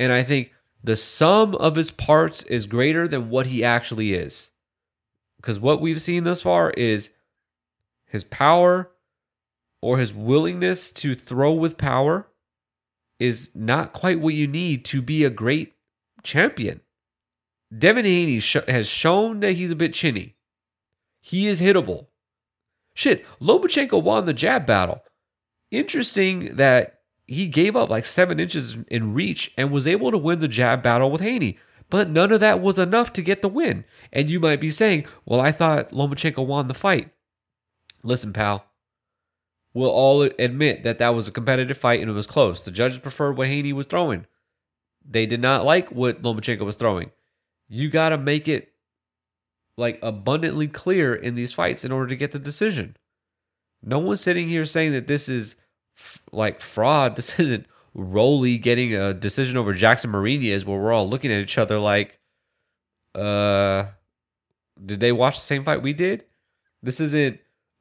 And 0.00 0.12
I 0.12 0.22
think 0.22 0.52
the 0.82 0.96
sum 0.96 1.54
of 1.54 1.76
his 1.76 1.90
parts 1.90 2.42
is 2.44 2.66
greater 2.66 3.08
than 3.08 3.30
what 3.30 3.46
he 3.46 3.64
actually 3.64 4.14
is. 4.14 4.50
Because 5.36 5.60
what 5.60 5.80
we've 5.80 6.02
seen 6.02 6.24
thus 6.24 6.42
far 6.42 6.70
is 6.70 7.10
his 8.06 8.24
power 8.24 8.90
or 9.80 9.98
his 9.98 10.12
willingness 10.12 10.90
to 10.90 11.14
throw 11.14 11.52
with 11.52 11.78
power 11.78 12.26
is 13.20 13.50
not 13.54 13.92
quite 13.92 14.20
what 14.20 14.34
you 14.34 14.46
need 14.46 14.84
to 14.86 15.02
be 15.02 15.24
a 15.24 15.30
great 15.30 15.74
champion. 16.22 16.80
Devin 17.76 18.04
Haney 18.04 18.40
sh- 18.40 18.56
has 18.66 18.88
shown 18.88 19.40
that 19.40 19.52
he's 19.52 19.70
a 19.70 19.76
bit 19.76 19.94
chinny. 19.94 20.36
He 21.20 21.46
is 21.46 21.60
hittable. 21.60 22.06
Shit, 22.94 23.24
Lomachenko 23.40 24.02
won 24.02 24.26
the 24.26 24.32
jab 24.32 24.66
battle. 24.66 25.02
Interesting 25.70 26.56
that 26.56 27.00
he 27.26 27.46
gave 27.46 27.76
up 27.76 27.90
like 27.90 28.06
seven 28.06 28.40
inches 28.40 28.76
in 28.88 29.12
reach 29.12 29.52
and 29.58 29.70
was 29.70 29.86
able 29.86 30.10
to 30.10 30.18
win 30.18 30.40
the 30.40 30.48
jab 30.48 30.82
battle 30.82 31.10
with 31.10 31.20
Haney. 31.20 31.58
But 31.90 32.08
none 32.08 32.32
of 32.32 32.40
that 32.40 32.60
was 32.60 32.78
enough 32.78 33.12
to 33.14 33.22
get 33.22 33.42
the 33.42 33.48
win. 33.48 33.84
And 34.12 34.28
you 34.28 34.40
might 34.40 34.60
be 34.60 34.70
saying, 34.70 35.06
well, 35.24 35.40
I 35.40 35.52
thought 35.52 35.92
Lomachenko 35.92 36.46
won 36.46 36.68
the 36.68 36.74
fight. 36.74 37.10
Listen, 38.02 38.32
pal, 38.32 38.64
we'll 39.74 39.90
all 39.90 40.22
admit 40.22 40.84
that 40.84 40.98
that 40.98 41.14
was 41.14 41.28
a 41.28 41.32
competitive 41.32 41.76
fight 41.76 42.00
and 42.00 42.10
it 42.10 42.14
was 42.14 42.26
close. 42.26 42.62
The 42.62 42.70
judges 42.70 42.98
preferred 42.98 43.36
what 43.36 43.48
Haney 43.48 43.72
was 43.72 43.86
throwing. 43.86 44.26
They 45.06 45.26
did 45.26 45.40
not 45.40 45.64
like 45.64 45.90
what 45.90 46.22
Lomachenko 46.22 46.64
was 46.64 46.76
throwing. 46.76 47.10
You 47.68 47.90
got 47.90 48.10
to 48.10 48.18
make 48.18 48.48
it 48.48 48.72
like 49.76 49.98
abundantly 50.02 50.66
clear 50.68 51.14
in 51.14 51.34
these 51.34 51.52
fights 51.52 51.84
in 51.84 51.92
order 51.92 52.08
to 52.08 52.16
get 52.16 52.32
the 52.32 52.38
decision. 52.38 52.96
No 53.82 53.98
one's 53.98 54.20
sitting 54.20 54.48
here 54.48 54.64
saying 54.64 54.92
that 54.92 55.06
this 55.06 55.28
is 55.28 55.56
f- 55.96 56.22
like 56.32 56.60
fraud. 56.60 57.16
This 57.16 57.38
isn't 57.38 57.66
Rolly 57.94 58.58
getting 58.58 58.94
a 58.94 59.14
decision 59.14 59.56
over 59.56 59.72
Jackson 59.72 60.10
Marinez 60.10 60.64
where 60.66 60.78
we're 60.78 60.92
all 60.92 61.08
looking 61.08 61.32
at 61.32 61.40
each 61.40 61.58
other 61.58 61.78
like, 61.78 62.18
uh, 63.14 63.86
did 64.84 65.00
they 65.00 65.12
watch 65.12 65.36
the 65.36 65.42
same 65.42 65.64
fight 65.64 65.82
we 65.82 65.92
did? 65.92 66.24
This 66.82 67.00
isn't 67.00 67.40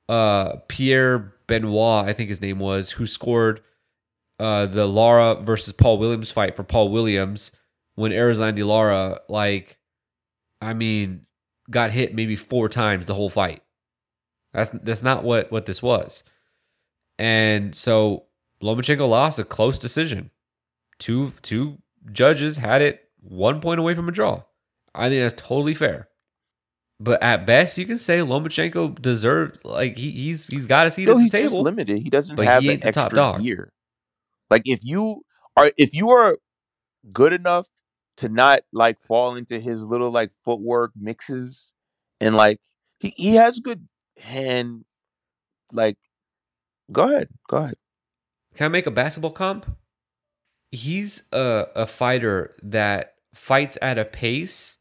uh 0.09 0.57
Pierre 0.67 1.33
Benoit, 1.47 2.07
I 2.07 2.13
think 2.13 2.29
his 2.29 2.41
name 2.41 2.59
was, 2.59 2.91
who 2.91 3.05
scored 3.05 3.61
uh 4.39 4.65
the 4.67 4.87
Lara 4.87 5.35
versus 5.35 5.73
Paul 5.73 5.97
Williams 5.97 6.31
fight 6.31 6.55
for 6.55 6.63
Paul 6.63 6.89
Williams 6.89 7.51
when 7.95 8.11
Erislandy 8.11 8.65
Lara, 8.65 9.21
like, 9.27 9.76
I 10.61 10.73
mean, 10.73 11.25
got 11.69 11.91
hit 11.91 12.15
maybe 12.15 12.35
four 12.35 12.69
times 12.69 13.07
the 13.07 13.13
whole 13.13 13.29
fight. 13.29 13.61
That's 14.53 14.71
that's 14.83 15.03
not 15.03 15.23
what 15.23 15.51
what 15.51 15.65
this 15.65 15.81
was. 15.81 16.23
And 17.19 17.75
so 17.75 18.25
Lomachenko 18.61 19.07
lost 19.07 19.39
a 19.39 19.43
close 19.43 19.77
decision. 19.79 20.31
Two 20.99 21.33
two 21.41 21.77
judges 22.11 22.57
had 22.57 22.81
it 22.81 23.01
one 23.21 23.61
point 23.61 23.79
away 23.79 23.93
from 23.95 24.07
a 24.09 24.11
draw. 24.11 24.43
I 24.95 25.09
think 25.09 25.21
that's 25.21 25.41
totally 25.41 25.73
fair. 25.73 26.09
But 26.99 27.21
at 27.21 27.45
best, 27.45 27.77
you 27.77 27.85
can 27.85 27.99
say 27.99 28.19
Lomachenko 28.19 28.99
deserves 29.01 29.63
like 29.63 29.97
he, 29.97 30.09
he's 30.11 30.47
he's 30.47 30.65
got 30.65 30.87
a 30.87 30.91
seat 30.91 31.05
No, 31.05 31.11
at 31.11 31.15
the 31.17 31.23
he's 31.23 31.31
just 31.31 31.43
table. 31.51 31.61
limited. 31.61 31.99
He 31.99 32.09
doesn't 32.09 32.37
have 32.39 32.63
he 32.63 32.73
an 32.73 32.79
the 32.79 32.91
top 32.91 33.13
dog. 33.13 33.43
year. 33.43 33.71
Like 34.49 34.63
if 34.65 34.79
you 34.83 35.21
are 35.55 35.71
if 35.77 35.93
you 35.93 36.09
are 36.09 36.37
good 37.13 37.33
enough 37.33 37.67
to 38.17 38.29
not 38.29 38.61
like 38.73 38.99
fall 38.99 39.35
into 39.35 39.59
his 39.59 39.83
little 39.83 40.11
like 40.11 40.31
footwork 40.43 40.91
mixes 40.95 41.71
and 42.19 42.35
like 42.35 42.59
he, 42.99 43.13
he 43.15 43.35
has 43.35 43.59
good 43.59 43.87
hand 44.17 44.85
like 45.71 45.97
go 46.91 47.03
ahead. 47.03 47.29
Go 47.49 47.57
ahead. 47.57 47.75
Can 48.55 48.65
I 48.65 48.69
make 48.69 48.87
a 48.87 48.91
basketball 48.91 49.31
comp? 49.31 49.65
He's 50.71 51.23
a, 51.31 51.67
a 51.75 51.85
fighter 51.85 52.55
that 52.63 53.13
fights 53.33 53.77
at 53.81 53.97
a 53.97 54.05
pace 54.05 54.77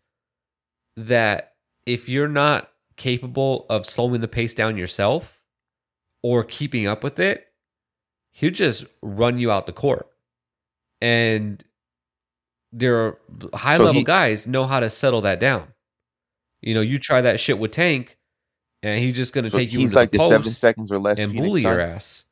that 0.97 1.53
if 1.85 2.09
you're 2.09 2.29
not 2.29 2.71
capable 2.97 3.67
of 3.69 3.87
slowing 3.87 4.21
the 4.21 4.29
pace 4.29 4.55
down 4.55 4.77
yourself 4.77 5.43
or 6.23 6.43
keeping 6.43 6.87
up 6.87 7.05
with 7.05 7.19
it, 7.19 7.47
he'll 8.33 8.51
just 8.51 8.87
run 9.03 9.39
you 9.39 9.51
out 9.51 9.67
the 9.67 9.73
court. 9.73 10.09
And 11.01 11.63
there 12.79 12.97
are 13.05 13.19
high 13.55 13.77
So 13.77 13.85
level 13.85 14.01
he- 14.01 14.05
guys 14.05 14.47
know 14.47 14.65
how 14.65 14.81
to 14.81 14.91
settle 14.91 15.23
that 15.23 15.41
down. 15.41 15.69
You 16.61 16.75
know, 16.75 16.81
you 16.81 16.99
try 16.99 17.21
that 17.21 17.39
shit 17.41 17.59
with 17.59 17.71
Tank, 17.71 18.19
and 18.83 18.99
he's 18.99 19.17
just 19.17 19.33
gonna 19.33 19.51
So 19.51 19.59
take 19.59 19.73
you 19.73 19.81
he's 19.81 19.91
into 19.91 19.99
like 19.99 20.11
the 20.11 20.19
the, 20.19 20.29
seven 20.29 20.51
seconds 20.51 20.93
or 20.93 20.99
less 20.99 21.19
and 21.19 21.33
Phoenix 21.33 21.47
bully 21.47 21.63
your 21.63 21.81
ass. 21.81 22.25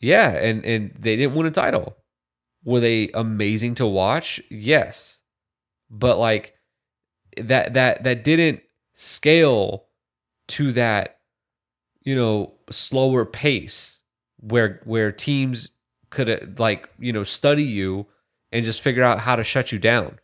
Yeah, 0.00 0.30
and 0.30 0.64
and 0.64 0.94
they 0.98 1.16
didn't 1.16 1.34
win 1.34 1.46
a 1.46 1.50
title. 1.50 1.96
Were 2.64 2.80
they 2.80 3.08
amazing 3.14 3.74
to 3.76 3.86
watch? 3.86 4.40
Yes. 4.50 5.18
But 5.90 6.18
like 6.18 6.54
that 7.36 7.74
that 7.74 8.04
that 8.04 8.24
didn't 8.24 8.60
scale 8.94 9.86
to 10.48 10.72
that 10.72 11.18
you 12.02 12.14
know 12.14 12.54
slower 12.70 13.24
pace 13.24 13.98
where 14.38 14.80
where 14.84 15.12
teams 15.12 15.68
could 16.10 16.58
like 16.58 16.88
you 16.98 17.12
know 17.12 17.24
study 17.24 17.64
you 17.64 18.06
and 18.52 18.64
just 18.64 18.80
figure 18.80 19.02
out 19.04 19.20
how 19.20 19.36
to 19.36 19.44
shut 19.44 19.72
you 19.72 19.78
down. 19.78 20.18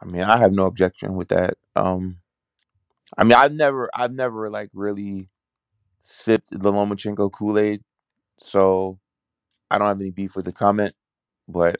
I 0.00 0.04
mean, 0.06 0.22
I 0.22 0.38
have 0.38 0.52
no 0.52 0.66
objection 0.66 1.14
with 1.14 1.28
that. 1.28 1.54
Um, 1.76 2.18
I 3.16 3.24
mean, 3.24 3.34
I've 3.34 3.52
never, 3.52 3.90
I've 3.94 4.12
never 4.12 4.50
like 4.50 4.70
really 4.72 5.28
sipped 6.02 6.50
the 6.50 6.72
Lomachenko 6.72 7.30
Kool 7.32 7.58
Aid, 7.58 7.82
so 8.40 8.98
I 9.70 9.78
don't 9.78 9.88
have 9.88 10.00
any 10.00 10.10
beef 10.10 10.34
with 10.34 10.44
the 10.44 10.52
comment. 10.52 10.94
But 11.48 11.76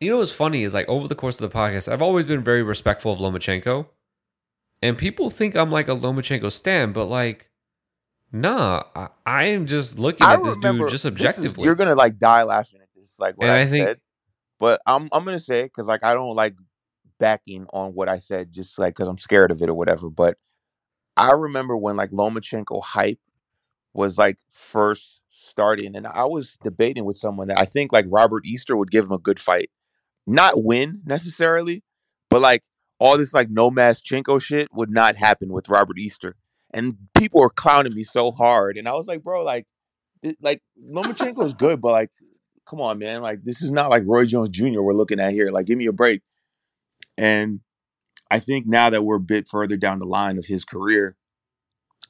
You 0.00 0.10
know 0.10 0.18
what's 0.18 0.32
funny 0.32 0.62
is 0.62 0.74
like 0.74 0.88
over 0.88 1.08
the 1.08 1.14
course 1.14 1.40
of 1.40 1.50
the 1.50 1.56
podcast, 1.56 1.90
I've 1.90 2.02
always 2.02 2.24
been 2.26 2.42
very 2.42 2.62
respectful 2.62 3.12
of 3.12 3.18
Lomachenko. 3.18 3.86
And 4.80 4.96
people 4.96 5.28
think 5.28 5.56
I'm 5.56 5.72
like 5.72 5.88
a 5.88 5.92
Lomachenko 5.96 6.52
stan, 6.52 6.92
but 6.92 7.06
like, 7.06 7.50
nah, 8.30 8.84
I, 8.94 9.08
I 9.26 9.44
am 9.46 9.66
just 9.66 9.98
looking 9.98 10.24
I 10.26 10.34
at 10.34 10.44
this 10.44 10.56
dude 10.56 10.78
just 10.88 10.90
this 10.92 11.00
is- 11.00 11.06
objectively. 11.06 11.64
you're 11.64 11.74
gonna 11.74 11.96
like 11.96 12.18
die 12.18 12.44
laughing 12.44 12.80
at 12.80 12.88
this, 12.94 13.16
like 13.18 13.36
what 13.36 13.48
And 13.48 13.56
I, 13.56 13.60
I 13.62 13.66
think- 13.66 13.86
said. 13.86 14.00
But 14.60 14.80
I'm, 14.86 15.08
I'm 15.12 15.24
gonna 15.24 15.38
say 15.38 15.60
it 15.60 15.66
because 15.66 15.86
like 15.86 16.04
I 16.04 16.14
don't 16.14 16.34
like 16.34 16.54
backing 17.18 17.66
on 17.72 17.92
what 17.92 18.08
I 18.08 18.18
said, 18.18 18.52
just 18.52 18.78
like 18.78 18.94
because 18.94 19.08
I'm 19.08 19.18
scared 19.18 19.50
of 19.50 19.62
it 19.62 19.68
or 19.68 19.74
whatever. 19.74 20.10
But 20.10 20.36
I 21.16 21.32
remember 21.32 21.76
when 21.76 21.96
like 21.96 22.10
Lomachenko 22.10 22.82
hype 22.82 23.20
was 23.92 24.18
like 24.18 24.38
first 24.50 25.20
starting, 25.30 25.96
and 25.96 26.06
I 26.06 26.24
was 26.24 26.56
debating 26.62 27.04
with 27.04 27.16
someone 27.16 27.48
that 27.48 27.58
I 27.58 27.64
think 27.64 27.92
like 27.92 28.06
Robert 28.08 28.44
Easter 28.46 28.76
would 28.76 28.90
give 28.90 29.06
him 29.06 29.12
a 29.12 29.18
good 29.18 29.40
fight, 29.40 29.70
not 30.26 30.54
win 30.56 31.02
necessarily, 31.04 31.82
but 32.30 32.40
like 32.40 32.62
all 33.00 33.16
this 33.16 33.34
like 33.34 33.50
no 33.50 33.70
Chinko 33.70 34.40
shit 34.40 34.68
would 34.72 34.90
not 34.90 35.16
happen 35.16 35.52
with 35.52 35.68
Robert 35.68 35.98
Easter, 35.98 36.36
and 36.72 36.98
people 37.16 37.40
were 37.40 37.50
clowning 37.50 37.94
me 37.94 38.02
so 38.02 38.30
hard, 38.30 38.76
and 38.76 38.88
I 38.88 38.92
was 38.92 39.08
like, 39.08 39.22
bro, 39.22 39.42
like, 39.42 39.66
it, 40.22 40.36
like 40.40 40.62
Lomachenko 40.80 41.44
is 41.44 41.54
good, 41.54 41.80
but 41.80 41.92
like, 41.92 42.10
come 42.68 42.80
on, 42.80 42.98
man, 42.98 43.22
like 43.22 43.42
this 43.44 43.62
is 43.62 43.70
not 43.70 43.90
like 43.90 44.02
Roy 44.06 44.26
Jones 44.26 44.50
Jr. 44.50 44.82
We're 44.82 44.92
looking 44.92 45.20
at 45.20 45.32
here, 45.32 45.48
like, 45.50 45.66
give 45.66 45.78
me 45.78 45.86
a 45.86 45.92
break, 45.92 46.22
and. 47.16 47.60
I 48.30 48.40
think 48.40 48.66
now 48.66 48.90
that 48.90 49.06
we're 49.06 49.16
a 49.16 49.20
bit 49.20 49.48
further 49.48 49.78
down 49.78 50.00
the 50.00 50.04
line 50.04 50.36
of 50.36 50.44
his 50.44 50.62
career, 50.62 51.16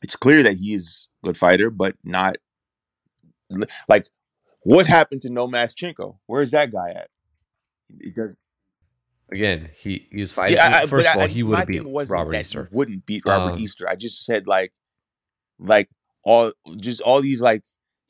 it's 0.03 0.17
clear 0.17 0.43
that 0.43 0.57
he 0.57 0.75
is 0.75 1.07
a 1.23 1.29
good 1.29 1.37
fighter, 1.37 1.71
but 1.71 1.95
not 2.03 2.39
like 3.89 4.09
what 4.63 4.87
happened 4.87 5.21
to 5.21 5.29
Nomaschenko? 5.29 6.19
Where's 6.27 6.51
that 6.51 6.73
guy 6.73 6.91
at? 6.91 7.09
It 8.01 8.17
does. 8.17 8.35
Again, 9.31 9.71
he 9.79 10.09
he 10.11 10.21
was 10.23 10.33
fighting. 10.33 10.57
Yeah, 10.57 10.81
I, 10.83 10.87
first 10.87 11.07
of 11.07 11.17
all, 11.17 11.23
I, 11.23 11.29
he 11.29 11.45
would 11.45 11.67
beat 11.69 11.83
Robert 11.87 12.35
Easter. 12.35 12.69
Wouldn't 12.73 13.07
beat 13.07 13.23
Robert 13.25 13.53
Um, 13.53 13.61
Easter. 13.61 13.89
I 13.89 13.95
just 13.95 14.25
said 14.25 14.49
like, 14.49 14.73
like 15.61 15.89
all 16.25 16.51
just 16.79 17.01
all 17.03 17.21
these 17.21 17.41
like. 17.41 17.63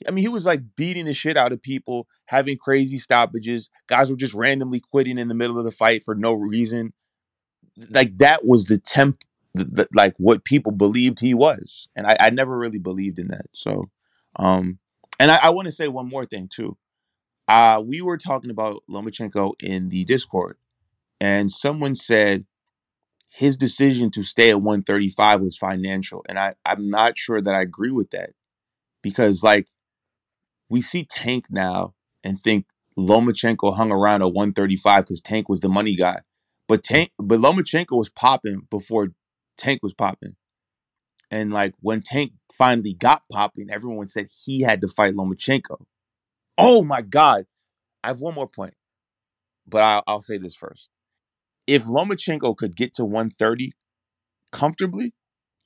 I 0.06 0.10
mean, 0.10 0.22
he 0.22 0.28
was 0.28 0.46
like 0.46 0.62
beating 0.76 1.06
the 1.06 1.14
shit 1.14 1.36
out 1.36 1.52
of 1.52 1.62
people, 1.62 2.06
having 2.26 2.56
crazy 2.56 2.98
stoppages. 2.98 3.68
Guys 3.88 4.10
were 4.10 4.16
just 4.16 4.34
randomly 4.34 4.80
quitting 4.80 5.18
in 5.18 5.28
the 5.28 5.34
middle 5.34 5.58
of 5.58 5.64
the 5.64 5.72
fight 5.72 6.04
for 6.04 6.14
no 6.14 6.34
reason. 6.34 6.92
Like 7.90 8.18
that 8.18 8.44
was 8.44 8.66
the 8.66 8.78
temp, 8.78 9.22
the, 9.54 9.64
the, 9.64 9.88
like 9.94 10.14
what 10.18 10.44
people 10.44 10.72
believed 10.72 11.20
he 11.20 11.34
was, 11.34 11.88
and 11.96 12.06
I, 12.06 12.16
I 12.20 12.30
never 12.30 12.56
really 12.56 12.78
believed 12.78 13.18
in 13.18 13.28
that. 13.28 13.46
So, 13.52 13.90
um, 14.36 14.78
and 15.18 15.30
I, 15.30 15.38
I 15.44 15.50
want 15.50 15.66
to 15.66 15.72
say 15.72 15.88
one 15.88 16.08
more 16.08 16.24
thing 16.24 16.48
too. 16.48 16.76
Uh, 17.46 17.82
we 17.84 18.02
were 18.02 18.18
talking 18.18 18.50
about 18.50 18.82
Lomachenko 18.90 19.54
in 19.60 19.88
the 19.88 20.04
Discord, 20.04 20.58
and 21.20 21.50
someone 21.50 21.94
said 21.94 22.44
his 23.28 23.56
decision 23.56 24.10
to 24.10 24.22
stay 24.22 24.50
at 24.50 24.62
135 24.62 25.40
was 25.40 25.56
financial. 25.56 26.24
And 26.28 26.38
I, 26.38 26.54
I'm 26.64 26.88
not 26.88 27.18
sure 27.18 27.40
that 27.40 27.54
I 27.54 27.60
agree 27.60 27.90
with 27.90 28.10
that. 28.10 28.30
Because 29.02 29.42
like 29.42 29.68
we 30.68 30.82
see 30.82 31.04
Tank 31.04 31.46
now 31.50 31.94
and 32.24 32.40
think 32.40 32.66
Lomachenko 32.98 33.76
hung 33.76 33.92
around 33.92 34.22
at 34.22 34.32
135 34.32 35.04
because 35.04 35.20
Tank 35.20 35.48
was 35.48 35.60
the 35.60 35.68
money 35.68 35.94
guy. 35.94 36.20
But 36.66 36.84
hmm. 36.86 36.94
Tank 36.94 37.10
but 37.18 37.40
Lomachenko 37.40 37.96
was 37.96 38.10
popping 38.10 38.66
before 38.70 39.08
Tank 39.56 39.80
was 39.82 39.94
popping. 39.94 40.36
And 41.30 41.52
like 41.52 41.74
when 41.80 42.00
Tank 42.00 42.32
finally 42.52 42.94
got 42.94 43.22
popping, 43.30 43.70
everyone 43.70 44.08
said 44.08 44.28
he 44.44 44.62
had 44.62 44.80
to 44.80 44.88
fight 44.88 45.14
Lomachenko. 45.14 45.84
Oh 46.56 46.82
my 46.82 47.02
God. 47.02 47.44
I 48.02 48.08
have 48.08 48.20
one 48.20 48.34
more 48.34 48.48
point, 48.48 48.74
but 49.66 49.82
I'll, 49.82 50.02
I'll 50.06 50.20
say 50.20 50.38
this 50.38 50.54
first. 50.54 50.88
If 51.66 51.84
Lomachenko 51.84 52.56
could 52.56 52.76
get 52.76 52.94
to 52.94 53.04
130 53.04 53.72
comfortably, 54.52 55.14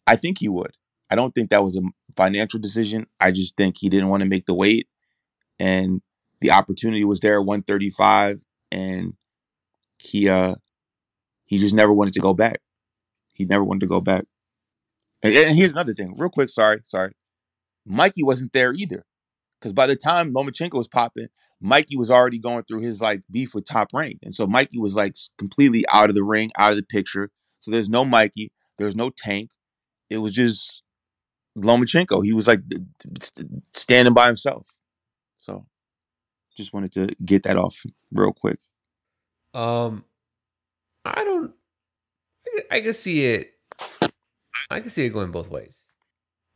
I 0.06 0.16
think 0.16 0.38
he 0.38 0.48
would. 0.48 0.76
I 1.10 1.14
don't 1.14 1.34
think 1.34 1.50
that 1.50 1.62
was 1.62 1.76
a 1.76 1.82
financial 2.16 2.58
decision. 2.58 3.06
I 3.20 3.32
just 3.32 3.56
think 3.56 3.76
he 3.78 3.88
didn't 3.88 4.08
want 4.08 4.22
to 4.22 4.28
make 4.28 4.46
the 4.46 4.54
weight, 4.54 4.88
and 5.62 6.02
the 6.40 6.50
opportunity 6.50 7.04
was 7.04 7.20
there 7.20 7.34
at 7.38 7.46
135, 7.46 8.42
and 8.72 9.14
he 9.98 10.28
uh 10.28 10.56
he 11.44 11.58
just 11.58 11.74
never 11.74 11.92
wanted 11.92 12.14
to 12.14 12.20
go 12.20 12.34
back. 12.34 12.58
He 13.32 13.44
never 13.44 13.62
wanted 13.62 13.80
to 13.80 13.86
go 13.86 14.00
back. 14.00 14.24
And, 15.22 15.32
and 15.32 15.56
here's 15.56 15.70
another 15.70 15.94
thing, 15.94 16.14
real 16.18 16.30
quick. 16.30 16.50
Sorry, 16.50 16.80
sorry. 16.84 17.12
Mikey 17.86 18.24
wasn't 18.24 18.52
there 18.52 18.72
either, 18.72 19.04
because 19.60 19.72
by 19.72 19.86
the 19.86 19.94
time 19.94 20.34
Lomachenko 20.34 20.74
was 20.74 20.88
popping, 20.88 21.28
Mikey 21.60 21.96
was 21.96 22.10
already 22.10 22.40
going 22.40 22.64
through 22.64 22.80
his 22.80 23.00
like 23.00 23.22
beef 23.30 23.54
with 23.54 23.64
Top 23.64 23.88
Rank, 23.94 24.18
and 24.24 24.34
so 24.34 24.48
Mikey 24.48 24.80
was 24.80 24.96
like 24.96 25.14
completely 25.38 25.84
out 25.92 26.08
of 26.08 26.16
the 26.16 26.24
ring, 26.24 26.50
out 26.58 26.72
of 26.72 26.76
the 26.76 26.82
picture. 26.82 27.30
So 27.58 27.70
there's 27.70 27.88
no 27.88 28.04
Mikey, 28.04 28.50
there's 28.78 28.96
no 28.96 29.10
Tank. 29.16 29.50
It 30.10 30.18
was 30.18 30.32
just 30.32 30.82
Lomachenko. 31.56 32.24
He 32.24 32.32
was 32.32 32.48
like 32.48 32.62
standing 33.72 34.12
by 34.12 34.26
himself. 34.26 34.74
So 35.42 35.66
just 36.56 36.72
wanted 36.72 36.92
to 36.92 37.08
get 37.24 37.42
that 37.42 37.56
off 37.56 37.84
real 38.12 38.32
quick. 38.32 38.60
Um, 39.52 40.04
I 41.04 41.24
don't. 41.24 41.52
I 42.70 42.80
can 42.80 42.92
see 42.92 43.24
it. 43.24 43.52
I 44.70 44.80
can 44.80 44.90
see 44.90 45.04
it 45.04 45.10
going 45.10 45.32
both 45.32 45.48
ways. 45.48 45.82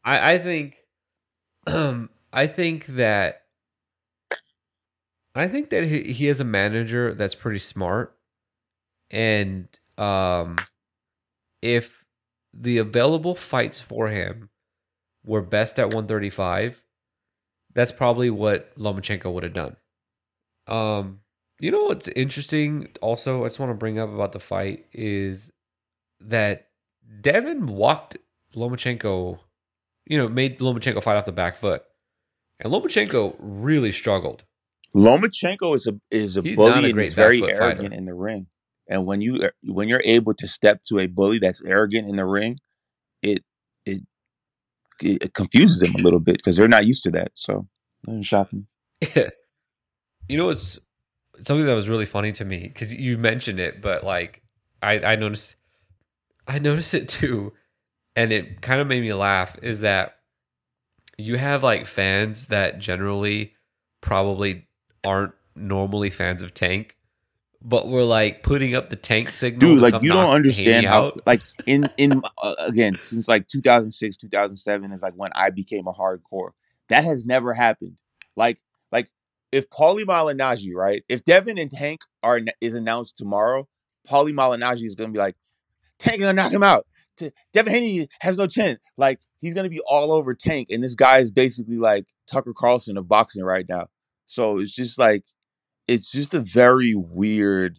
I 0.04 0.34
I 0.34 0.38
think. 0.38 0.76
Um, 1.66 2.10
I 2.32 2.46
think 2.46 2.86
that. 2.86 3.42
I 5.34 5.48
think 5.48 5.70
that 5.70 5.84
he, 5.84 6.12
he 6.12 6.26
has 6.26 6.40
a 6.40 6.44
manager 6.44 7.12
that's 7.12 7.34
pretty 7.34 7.58
smart, 7.58 8.16
and 9.10 9.68
um, 9.98 10.56
if 11.60 12.04
the 12.54 12.78
available 12.78 13.34
fights 13.34 13.80
for 13.80 14.08
him 14.08 14.48
were 15.26 15.42
best 15.42 15.78
at 15.78 15.88
135, 15.88 16.85
that's 17.76 17.92
probably 17.92 18.30
what 18.30 18.76
Lomachenko 18.78 19.30
would 19.32 19.42
have 19.44 19.52
done. 19.52 19.76
Um, 20.66 21.20
you 21.60 21.70
know 21.70 21.84
what's 21.84 22.08
interesting? 22.08 22.88
Also, 23.02 23.44
I 23.44 23.48
just 23.48 23.60
want 23.60 23.70
to 23.70 23.74
bring 23.74 23.98
up 23.98 24.08
about 24.12 24.32
the 24.32 24.40
fight 24.40 24.86
is 24.92 25.52
that 26.20 26.68
Devin 27.20 27.66
walked 27.66 28.16
Lomachenko, 28.56 29.38
you 30.06 30.18
know, 30.18 30.26
made 30.26 30.58
Lomachenko 30.58 31.02
fight 31.02 31.16
off 31.16 31.26
the 31.26 31.32
back 31.32 31.56
foot, 31.56 31.84
and 32.58 32.72
Lomachenko 32.72 33.36
really 33.38 33.92
struggled. 33.92 34.44
Lomachenko 34.96 35.76
is 35.76 35.86
a 35.86 36.00
is 36.10 36.38
a 36.38 36.42
He's 36.42 36.56
not 36.56 36.70
a 36.70 36.74
bully 36.74 36.90
and 36.90 37.00
he's 37.00 37.14
very 37.14 37.42
arrogant 37.42 37.88
fighter. 37.88 37.94
in 37.94 38.06
the 38.06 38.14
ring. 38.14 38.46
And 38.88 39.04
when 39.04 39.20
you 39.20 39.50
when 39.64 39.88
you're 39.88 40.02
able 40.04 40.32
to 40.34 40.48
step 40.48 40.82
to 40.84 40.98
a 40.98 41.08
bully 41.08 41.38
that's 41.38 41.60
arrogant 41.62 42.08
in 42.08 42.16
the 42.16 42.24
ring, 42.24 42.58
it 43.22 43.44
it 45.02 45.34
confuses 45.34 45.80
them 45.80 45.94
a 45.94 45.98
little 45.98 46.20
bit 46.20 46.36
because 46.36 46.56
they're 46.56 46.68
not 46.68 46.86
used 46.86 47.02
to 47.04 47.10
that. 47.12 47.32
So 47.34 47.66
shocking. 48.22 48.66
you 50.28 50.36
know, 50.36 50.50
it's 50.50 50.78
something 51.42 51.66
that 51.66 51.74
was 51.74 51.88
really 51.88 52.06
funny 52.06 52.32
to 52.32 52.44
me 52.44 52.68
because 52.68 52.92
you 52.92 53.18
mentioned 53.18 53.60
it, 53.60 53.82
but 53.82 54.04
like 54.04 54.42
I 54.82 54.98
I 55.00 55.16
noticed 55.16 55.56
I 56.46 56.58
noticed 56.58 56.94
it 56.94 57.08
too, 57.08 57.52
and 58.14 58.32
it 58.32 58.60
kind 58.62 58.80
of 58.80 58.86
made 58.86 59.02
me 59.02 59.12
laugh. 59.12 59.56
Is 59.62 59.80
that 59.80 60.16
you 61.18 61.36
have 61.36 61.62
like 61.62 61.86
fans 61.86 62.46
that 62.46 62.78
generally 62.78 63.54
probably 64.00 64.66
aren't 65.04 65.32
normally 65.54 66.10
fans 66.10 66.42
of 66.42 66.54
Tank, 66.54 66.96
but 67.62 67.88
we're 67.88 68.04
like 68.04 68.42
putting 68.42 68.74
up 68.74 68.90
the 68.90 68.96
Tank 68.96 69.32
signal. 69.32 69.60
Dude, 69.60 69.78
to 69.78 69.82
like 69.90 70.02
you 70.02 70.12
don't 70.12 70.30
understand 70.30 70.86
how 70.86 71.06
out. 71.06 71.26
like 71.26 71.40
in 71.66 71.88
in 71.96 72.22
uh, 72.42 72.54
again 72.66 72.98
since 73.00 73.28
like 73.28 73.48
2006 73.48 74.16
2007 74.16 74.92
is 74.92 75.02
like 75.02 75.14
when 75.14 75.30
I 75.34 75.50
became 75.50 75.86
a 75.86 75.92
hardcore. 75.92 76.50
That 76.88 77.04
has 77.04 77.26
never 77.26 77.52
happened. 77.52 78.00
Like 78.36 78.58
like 78.92 79.10
if 79.52 79.68
Paulie 79.70 80.04
Malignaggi, 80.04 80.74
right? 80.74 81.04
If 81.08 81.24
Devin 81.24 81.58
and 81.58 81.70
Tank 81.70 82.00
are 82.22 82.40
is 82.60 82.74
announced 82.74 83.16
tomorrow, 83.16 83.68
Paulie 84.08 84.32
Malignaggi 84.32 84.84
is 84.84 84.94
gonna 84.94 85.12
be 85.12 85.18
like 85.18 85.36
Tank 85.98 86.20
gonna 86.20 86.32
knock 86.32 86.52
him 86.52 86.62
out. 86.62 86.86
T- 87.16 87.32
Devin 87.52 87.72
Haney 87.72 88.08
has 88.20 88.36
no 88.36 88.46
chin. 88.46 88.78
Like 88.96 89.20
he's 89.40 89.54
gonna 89.54 89.68
be 89.68 89.80
all 89.88 90.12
over 90.12 90.34
Tank, 90.34 90.68
and 90.70 90.82
this 90.82 90.94
guy 90.94 91.18
is 91.18 91.30
basically 91.30 91.78
like 91.78 92.06
Tucker 92.26 92.52
Carlson 92.52 92.96
of 92.96 93.08
boxing 93.08 93.44
right 93.44 93.66
now. 93.68 93.86
So 94.26 94.58
it's 94.58 94.74
just 94.74 94.98
like 94.98 95.24
it's 95.88 96.10
just 96.10 96.34
a 96.34 96.40
very 96.40 96.94
weird 96.94 97.78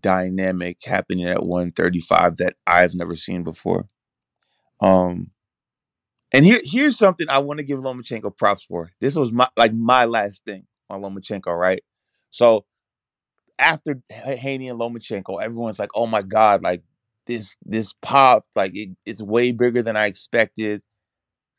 dynamic 0.00 0.78
happening 0.84 1.26
at 1.26 1.44
135 1.44 2.36
that 2.36 2.54
I've 2.66 2.94
never 2.94 3.14
seen 3.14 3.44
before. 3.44 3.88
Um, 4.80 5.30
and 6.32 6.44
here 6.44 6.60
here's 6.62 6.98
something 6.98 7.28
I 7.28 7.38
want 7.38 7.58
to 7.58 7.64
give 7.64 7.80
Lomachenko 7.80 8.36
props 8.36 8.64
for. 8.64 8.90
This 9.00 9.14
was 9.14 9.32
my 9.32 9.48
like 9.56 9.72
my 9.72 10.04
last 10.04 10.42
thing 10.44 10.66
on 10.90 11.02
Lomachenko, 11.02 11.56
right? 11.56 11.82
So 12.30 12.66
after 13.58 14.02
Haney 14.10 14.68
and 14.68 14.78
Lomachenko, 14.78 15.42
everyone's 15.42 15.78
like, 15.78 15.90
"Oh 15.94 16.06
my 16.06 16.22
god, 16.22 16.62
like 16.62 16.82
this 17.26 17.56
this 17.64 17.94
popped, 18.02 18.54
like 18.56 18.72
it, 18.74 18.90
it's 19.06 19.22
way 19.22 19.52
bigger 19.52 19.82
than 19.82 19.96
I 19.96 20.06
expected." 20.06 20.82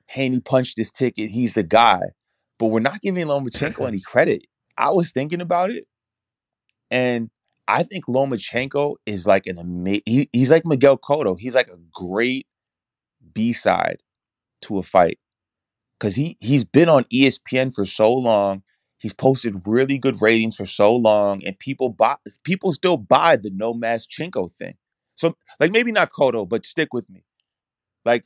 Haney 0.08 0.40
punched 0.41 0.78
his 0.78 0.91
ticket. 0.91 1.32
He's 1.32 1.54
the 1.54 1.64
guy, 1.64 2.02
but 2.60 2.68
we're 2.68 2.80
not 2.80 3.02
giving 3.02 3.28
Lomachenko 3.28 3.88
any 3.88 3.99
credit. 3.99 4.45
I 4.78 4.91
was 4.91 5.12
thinking 5.12 5.41
about 5.41 5.72
it, 5.72 5.86
and 6.91 7.30
I 7.68 7.84
think 7.84 8.06
Lomachenko 8.06 8.95
is 9.06 9.28
like 9.28 9.45
an 9.48 9.58
amazing. 9.58 10.04
He, 10.06 10.30
he's 10.32 10.52
like 10.52 10.66
Miguel 10.66 10.98
Cotto. 10.98 11.38
He's 11.38 11.56
like 11.56 11.68
a 11.68 11.78
great 11.94 12.48
B 13.34 13.54
side 13.54 13.98
to 14.64 14.78
a 14.78 14.84
fight 14.84 15.20
because 15.99 16.16
he 16.16 16.38
he's 16.40 16.64
been 16.64 16.90
on 16.90 17.04
ESPN 17.06 17.74
for 17.74 17.86
so 17.86 18.12
long. 18.14 18.64
He's 18.99 19.14
posted 19.14 19.62
really 19.68 19.99
good 19.99 20.22
ratings 20.22 20.56
for 20.56 20.66
so 20.66 20.94
long, 20.94 21.44
and 21.44 21.58
people 21.60 21.90
buy 21.90 22.16
people 22.44 22.74
still 22.74 22.98
buy 22.98 23.36
the 23.36 23.52
Nomaschenko 23.52 24.52
thing. 24.52 24.76
So 25.16 25.36
like 25.60 25.72
maybe 25.72 25.91
not 25.91 26.12
Cotto, 26.12 26.48
but 26.48 26.66
stick 26.66 26.94
with 26.94 27.10
me. 27.10 27.24
Like 28.06 28.26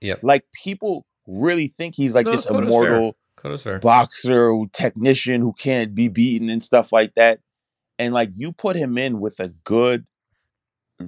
yeah, 0.00 0.16
like 0.22 0.44
people 0.62 1.06
really 1.26 1.68
think 1.68 1.94
he's 1.94 2.14
like 2.14 2.26
No, 2.26 2.32
this 2.32 2.46
Cotto's 2.46 2.66
immortal 2.66 3.12
fair. 3.12 3.12
Cotto's 3.46 3.62
fair. 3.62 3.78
boxer 3.78 4.50
technician 4.72 5.40
who 5.40 5.52
can't 5.52 5.94
be 5.94 6.08
beaten 6.08 6.48
and 6.48 6.62
stuff 6.62 6.92
like 6.92 7.14
that. 7.14 7.40
And 7.98 8.12
like 8.12 8.30
you 8.34 8.52
put 8.52 8.76
him 8.76 8.98
in 8.98 9.20
with 9.20 9.40
a 9.40 9.48
good 9.48 10.06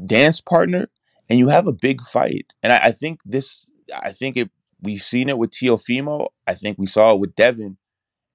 dance 0.06 0.40
partner 0.40 0.88
and 1.28 1.38
you 1.38 1.48
have 1.48 1.66
a 1.66 1.72
big 1.72 2.02
fight. 2.02 2.52
And 2.62 2.72
I, 2.72 2.78
I 2.84 2.92
think 2.92 3.20
this 3.24 3.66
I 3.94 4.12
think 4.12 4.36
it 4.36 4.50
we've 4.80 5.00
seen 5.00 5.28
it 5.28 5.38
with 5.38 5.50
Teofimo. 5.50 6.28
I 6.46 6.54
think 6.54 6.78
we 6.78 6.86
saw 6.86 7.14
it 7.14 7.20
with 7.20 7.34
Devin. 7.34 7.76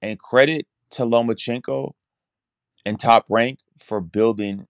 And 0.01 0.19
credit 0.19 0.67
to 0.91 1.03
Lomachenko 1.03 1.93
and 2.85 2.99
top 2.99 3.25
rank 3.29 3.59
for 3.79 4.01
building 4.01 4.67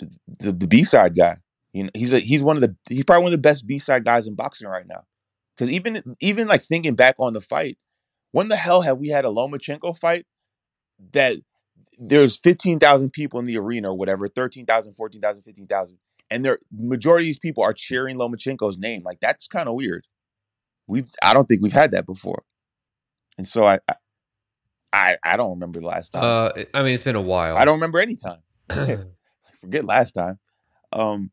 the, 0.00 0.50
the 0.50 0.66
B 0.66 0.82
side 0.82 1.16
guy. 1.16 1.38
You 1.72 1.84
know, 1.84 1.90
he's 1.94 2.12
a 2.12 2.18
he's 2.18 2.42
one 2.42 2.56
of 2.56 2.62
the 2.62 2.74
he's 2.88 3.04
probably 3.04 3.22
one 3.22 3.32
of 3.32 3.38
the 3.38 3.48
best 3.48 3.66
B 3.66 3.78
side 3.78 4.04
guys 4.04 4.26
in 4.26 4.34
boxing 4.34 4.68
right 4.68 4.86
now. 4.86 5.04
Because 5.56 5.70
even 5.70 6.16
even 6.20 6.48
like 6.48 6.64
thinking 6.64 6.94
back 6.94 7.14
on 7.18 7.32
the 7.32 7.40
fight, 7.40 7.78
when 8.34 8.48
the 8.48 8.56
hell 8.56 8.80
have 8.80 8.98
we 8.98 9.10
had 9.10 9.24
a 9.24 9.28
Lomachenko 9.28 9.96
fight 9.96 10.26
that 11.12 11.36
there's 12.00 12.36
15,000 12.36 13.12
people 13.12 13.38
in 13.38 13.46
the 13.46 13.56
arena 13.56 13.90
or 13.90 13.94
whatever, 13.94 14.26
13,000, 14.26 14.92
14,000, 14.92 15.42
15,000. 15.44 15.98
And 16.30 16.44
the 16.44 16.58
majority 16.76 17.26
of 17.26 17.28
these 17.28 17.38
people 17.38 17.62
are 17.62 17.72
cheering 17.72 18.16
Lomachenko's 18.18 18.76
name. 18.76 19.04
Like 19.04 19.20
that's 19.20 19.46
kind 19.46 19.68
of 19.68 19.76
weird. 19.76 20.08
We've 20.88 21.06
I 21.22 21.32
don't 21.32 21.46
think 21.46 21.62
we've 21.62 21.72
had 21.72 21.92
that 21.92 22.06
before. 22.06 22.42
And 23.38 23.46
so 23.46 23.64
I 23.64 23.78
I 24.92 25.16
I 25.22 25.36
don't 25.36 25.50
remember 25.50 25.78
the 25.78 25.86
last 25.86 26.08
time. 26.08 26.24
Uh, 26.24 26.64
I 26.74 26.82
mean, 26.82 26.92
it's 26.92 27.04
been 27.04 27.14
a 27.14 27.22
while. 27.22 27.56
I 27.56 27.64
don't 27.64 27.76
remember 27.76 28.00
any 28.00 28.16
time. 28.16 28.40
Forget 29.60 29.84
last 29.84 30.10
time. 30.10 30.40
Um 30.92 31.30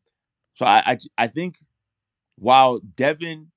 so 0.54 0.68
I, 0.68 0.84
I 0.86 0.98
I 1.18 1.28
think 1.28 1.58
while 2.36 2.80
Devin 2.80 3.48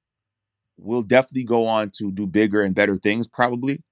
will 0.76 1.02
definitely 1.02 1.44
go 1.44 1.66
on 1.66 1.90
to 1.98 2.10
do 2.10 2.26
bigger 2.26 2.62
and 2.62 2.74
better 2.74 2.96
things, 2.96 3.28
probably, 3.28 3.82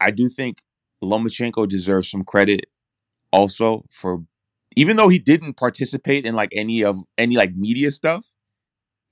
I 0.00 0.10
do 0.10 0.28
think 0.28 0.62
Lomachenko 1.02 1.68
deserves 1.68 2.10
some 2.10 2.24
credit 2.24 2.66
also 3.32 3.84
for 3.90 4.22
even 4.76 4.96
though 4.96 5.08
he 5.08 5.18
didn't 5.18 5.54
participate 5.54 6.26
in 6.26 6.34
like 6.34 6.50
any 6.52 6.84
of 6.84 6.98
any 7.16 7.36
like 7.36 7.54
media 7.54 7.90
stuff, 7.90 8.32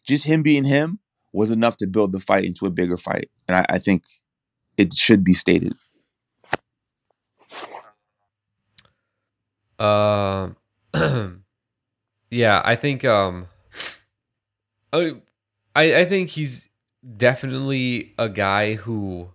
just 0.06 0.26
him 0.26 0.42
being 0.42 0.64
him 0.64 0.98
was 1.32 1.50
enough 1.50 1.76
to 1.78 1.86
build 1.86 2.12
the 2.12 2.20
fight 2.20 2.44
into 2.44 2.66
a 2.66 2.70
bigger 2.70 2.96
fight. 2.96 3.30
And 3.48 3.56
I, 3.56 3.66
I 3.70 3.78
think 3.78 4.04
it 4.76 4.94
should 4.94 5.24
be 5.24 5.32
stated. 5.32 5.74
Um, 9.78 10.56
yeah, 12.30 12.62
I 12.64 12.76
think 12.76 13.04
um, 13.04 13.48
I 14.92 15.14
I 15.74 16.04
think 16.04 16.30
he's 16.30 16.68
definitely 17.16 18.14
a 18.18 18.28
guy 18.28 18.74
who, 18.74 19.30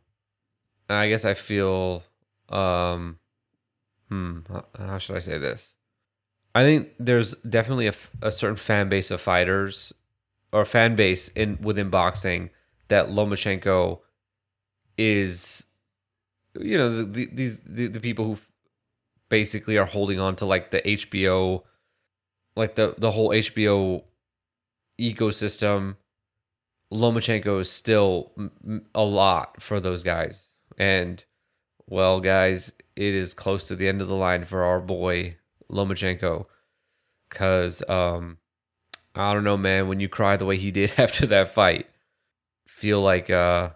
I 0.90 1.08
guess 1.10 1.26
I 1.26 1.34
feel 1.34 2.04
um, 2.50 3.20
hmm, 4.10 4.40
how 4.78 4.98
should 4.98 5.16
I 5.16 5.20
say 5.20 5.38
this? 5.38 5.76
I 6.56 6.64
think 6.64 6.90
there's 7.00 7.36
definitely 7.36 7.88
a, 7.88 7.94
a 8.22 8.32
certain 8.32 8.56
fan 8.56 8.90
base 8.90 9.12
of 9.12 9.22
fighters 9.22 9.94
or 10.52 10.66
fan 10.66 10.96
base 10.96 11.30
in 11.30 11.60
within 11.62 11.90
boxing 11.90 12.50
that 12.88 13.10
Lomachenko 13.10 14.00
is, 14.98 15.66
you 16.60 16.78
know, 16.78 16.90
the, 16.90 17.04
the, 17.04 17.30
these 17.32 17.60
the, 17.66 17.88
the 17.88 18.00
people 18.00 18.26
who 18.26 18.38
basically 19.30 19.78
are 19.78 19.86
holding 19.86 20.20
on 20.20 20.36
to 20.38 20.46
like 20.46 20.72
the 20.72 20.82
HBO, 20.82 21.64
like 22.56 22.76
the 22.76 22.96
the 22.98 23.12
whole 23.12 23.30
HBO 23.30 24.04
ecosystem. 25.00 25.98
Lomachenko 26.92 27.62
is 27.62 27.70
still 27.70 28.32
a 28.96 29.04
lot 29.04 29.62
for 29.62 29.80
those 29.80 30.04
guys, 30.04 30.56
and 30.78 31.24
well, 31.88 32.20
guys, 32.20 32.72
it 32.96 33.14
is 33.14 33.34
close 33.34 33.64
to 33.66 33.76
the 33.76 33.88
end 33.88 34.02
of 34.02 34.08
the 34.08 34.16
line 34.16 34.44
for 34.44 34.64
our 34.64 34.80
boy 34.80 35.38
Lomachenko, 35.72 36.46
because 37.30 37.88
um, 37.88 38.38
I 39.16 39.34
don't 39.34 39.44
know, 39.44 39.58
man. 39.58 39.88
When 39.88 40.00
you 40.00 40.10
cry 40.10 40.38
the 40.38 40.46
way 40.46 40.58
he 40.58 40.72
did 40.72 40.94
after 40.98 41.26
that 41.28 41.54
fight, 41.54 41.88
feel 42.68 43.02
like 43.02 43.30
uh, 43.30 43.70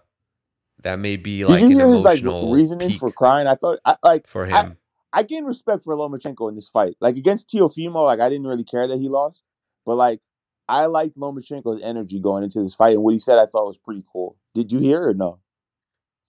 that 0.84 1.00
may 1.00 1.18
be 1.18 1.46
like 1.46 1.62
Did 1.62 1.72
you 1.72 1.82
an 1.82 1.94
his 1.94 2.04
like 2.04 2.24
reasoning 2.24 2.94
for 2.94 3.12
crying? 3.12 3.48
I 3.48 3.56
thought 3.56 3.80
I 3.86 3.96
like 4.04 4.28
for 4.28 4.52
I, 4.52 4.64
him. 4.64 4.78
I 5.12 5.24
gained 5.24 5.46
respect 5.46 5.84
for 5.84 5.96
Lomachenko 5.96 6.50
in 6.50 6.56
this 6.56 6.70
fight. 6.70 6.96
Like 7.00 7.18
against 7.18 7.50
Teofimo, 7.50 8.04
like 8.06 8.20
I 8.20 8.30
didn't 8.30 8.48
really 8.48 8.64
care 8.64 8.88
that 8.88 9.00
he 9.00 9.10
lost, 9.10 9.44
but 9.86 9.96
like 9.96 10.22
I 10.68 10.86
liked 10.86 11.18
Lomachenko's 11.18 11.82
energy 11.84 12.20
going 12.20 12.44
into 12.44 12.62
this 12.62 12.76
fight, 12.76 12.94
and 12.94 13.04
what 13.04 13.14
he 13.14 13.20
said 13.20 13.38
I 13.38 13.46
thought 13.46 13.68
was 13.68 13.78
pretty 13.78 14.04
cool. 14.12 14.38
Did 14.54 14.72
you 14.72 14.80
hear 14.80 15.10
or 15.10 15.14
no? 15.14 15.40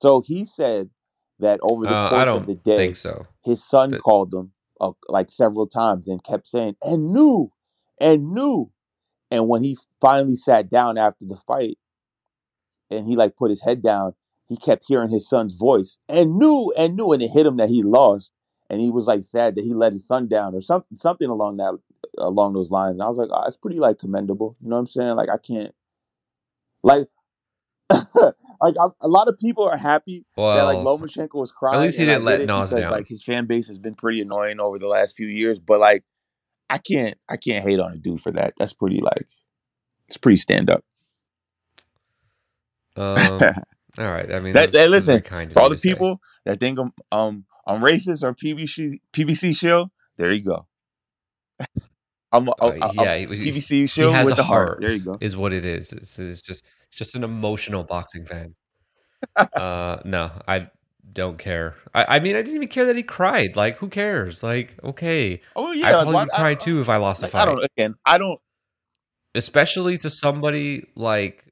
So 0.03 0.21
he 0.21 0.45
said 0.45 0.91
that 1.39 1.61
over 1.63 1.85
the 1.87 1.91
Uh, 1.93 2.09
course 2.11 2.29
of 2.29 2.47
the 2.47 2.55
day, 2.55 2.77
think 2.77 2.97
so. 2.97 3.27
his 3.45 3.63
son 3.65 3.91
That- 3.91 4.03
called 4.03 4.33
him 4.35 4.53
uh, 4.81 4.93
like 5.09 5.31
several 5.31 5.67
times 5.67 6.09
and 6.09 6.23
kept 6.23 6.47
saying 6.47 6.77
and 6.83 7.13
knew 7.13 7.51
and 8.01 8.31
knew 8.31 8.71
and 9.31 9.49
when 9.49 9.63
he 9.63 9.79
finally 10.01 10.37
sat 10.37 10.69
down 10.69 10.99
after 10.99 11.25
the 11.25 11.37
fight 11.37 11.79
and 12.91 13.07
he 13.07 13.17
like 13.17 13.37
put 13.37 13.51
his 13.51 13.63
head 13.63 13.83
down 13.83 14.15
he 14.47 14.57
kept 14.57 14.85
hearing 14.87 15.09
his 15.09 15.29
son's 15.29 15.55
voice 15.55 15.97
and 16.09 16.37
knew 16.39 16.73
and 16.77 16.97
knew 16.97 17.13
and 17.13 17.23
it 17.23 17.31
hit 17.31 17.47
him 17.47 17.57
that 17.57 17.69
he 17.71 17.83
lost 17.83 18.33
and 18.69 18.81
he 18.81 18.91
was 18.91 19.07
like 19.07 19.23
sad 19.23 19.55
that 19.55 19.65
he 19.65 19.73
let 19.75 19.93
his 19.93 20.07
son 20.07 20.27
down 20.29 20.55
or 20.55 20.61
something 20.61 20.97
something 20.97 21.29
along 21.31 21.57
that 21.57 21.79
along 22.19 22.53
those 22.55 22.71
lines 22.71 22.95
and 22.95 23.03
i 23.03 23.09
was 23.09 23.19
like 23.19 23.29
oh, 23.33 23.43
that's 23.45 23.57
pretty 23.57 23.79
like 23.79 23.99
commendable 23.99 24.57
you 24.61 24.69
know 24.69 24.77
what 24.77 24.81
i'm 24.81 24.87
saying 24.87 25.15
like 25.17 25.29
i 25.29 25.39
can't 25.39 25.73
like 26.83 27.07
like 27.91 28.75
a, 28.81 28.89
a 29.03 29.09
lot 29.09 29.29
of 29.29 29.39
people 29.39 29.65
are 29.69 29.77
happy 29.77 30.25
that 30.37 30.43
like 30.63 30.79
Well, 30.85 30.99
Lomachenko 30.99 31.35
was 31.35 31.53
crying. 31.53 31.77
At 31.81 31.83
least 31.83 31.99
he 31.99 32.07
didn't 32.07 32.25
let 32.25 32.41
it 32.41 32.47
Nas 32.47 32.71
because 32.71 32.83
down. 32.85 32.91
like 32.93 33.07
his 33.07 33.23
fan 33.23 33.45
base 33.45 33.69
has 33.69 33.79
been 33.79 33.95
pretty 33.95 34.23
annoying 34.23 34.59
over 34.59 34.79
the 34.79 34.89
last 34.89 35.15
few 35.17 35.27
years. 35.27 35.61
But 35.61 35.81
like, 35.81 36.03
I 36.71 36.79
can't, 36.79 37.15
I 37.29 37.37
can't 37.37 37.63
hate 37.63 37.79
on 37.79 37.93
a 37.93 37.97
dude 37.99 38.23
for 38.23 38.33
that. 38.33 38.55
That's 38.59 38.73
pretty 38.73 39.01
like, 39.01 39.29
it's 40.09 40.17
pretty 40.17 40.37
stand 40.37 40.71
up. 40.71 40.83
um, 42.97 43.17
all 43.99 44.07
right. 44.07 44.33
I 44.33 44.39
mean, 44.41 44.53
That- 44.55 44.73
that's 44.73 44.89
listen, 44.89 45.21
kind 45.21 45.51
of 45.51 45.57
all 45.59 45.69
the 45.69 45.79
say. 45.79 45.91
people 45.91 46.21
that 46.47 46.61
think 46.61 46.79
I'm 46.79 46.91
um 47.13 47.45
I'm 47.67 47.81
racist 47.83 48.23
or 48.23 48.35
PBC 48.35 48.95
PBC 49.13 49.55
shield, 49.57 49.91
there 50.17 50.33
you 50.33 50.43
go. 50.43 50.67
I'm, 52.35 52.49
Uh, 52.49 52.73
yeah, 52.95 53.25
PVC 53.27 53.89
he 53.91 54.13
has 54.13 54.25
with 54.27 54.35
a 54.35 54.37
the 54.37 54.43
heart. 54.43 54.69
heart. 54.69 54.81
There 54.81 54.93
you 54.93 54.99
go. 55.01 55.19
Is 55.21 55.37
what 55.37 55.53
it 55.53 55.65
is. 55.65 55.93
It's, 55.93 56.19
it's 56.19 56.43
just 56.43 56.65
it's 56.89 56.99
just 56.99 57.15
an 57.15 57.25
emotional 57.25 57.85
boxing 57.85 58.27
fan. 58.27 58.55
uh, 59.37 59.99
no, 60.05 60.31
I 60.49 60.69
don't 61.13 61.39
care. 61.39 61.77
I, 61.95 62.17
I 62.17 62.21
mean, 62.21 62.35
I 62.37 62.43
didn't 62.43 62.57
even 62.57 62.69
care 62.69 62.87
that 62.87 62.97
he 62.97 63.03
cried. 63.03 63.57
Like, 63.57 63.79
who 63.79 63.89
cares? 63.89 64.43
Like, 64.43 64.77
okay, 64.83 65.41
Oh 65.57 65.73
yeah, 65.73 65.89
I 65.89 65.91
probably 65.93 66.15
would 66.17 66.31
I- 66.35 66.39
cry 66.39 66.55
too 66.55 66.81
if 66.81 66.89
I 66.89 66.97
lost 66.97 67.23
a 67.23 67.27
like, 67.27 67.35
I 67.35 67.39
fight, 67.39 67.45
don't 67.47 67.65
again. 67.65 67.95
I 68.05 68.19
don't 68.19 68.41
especially 69.35 69.99
to 69.99 70.11
somebody 70.11 70.87
like 70.95 71.45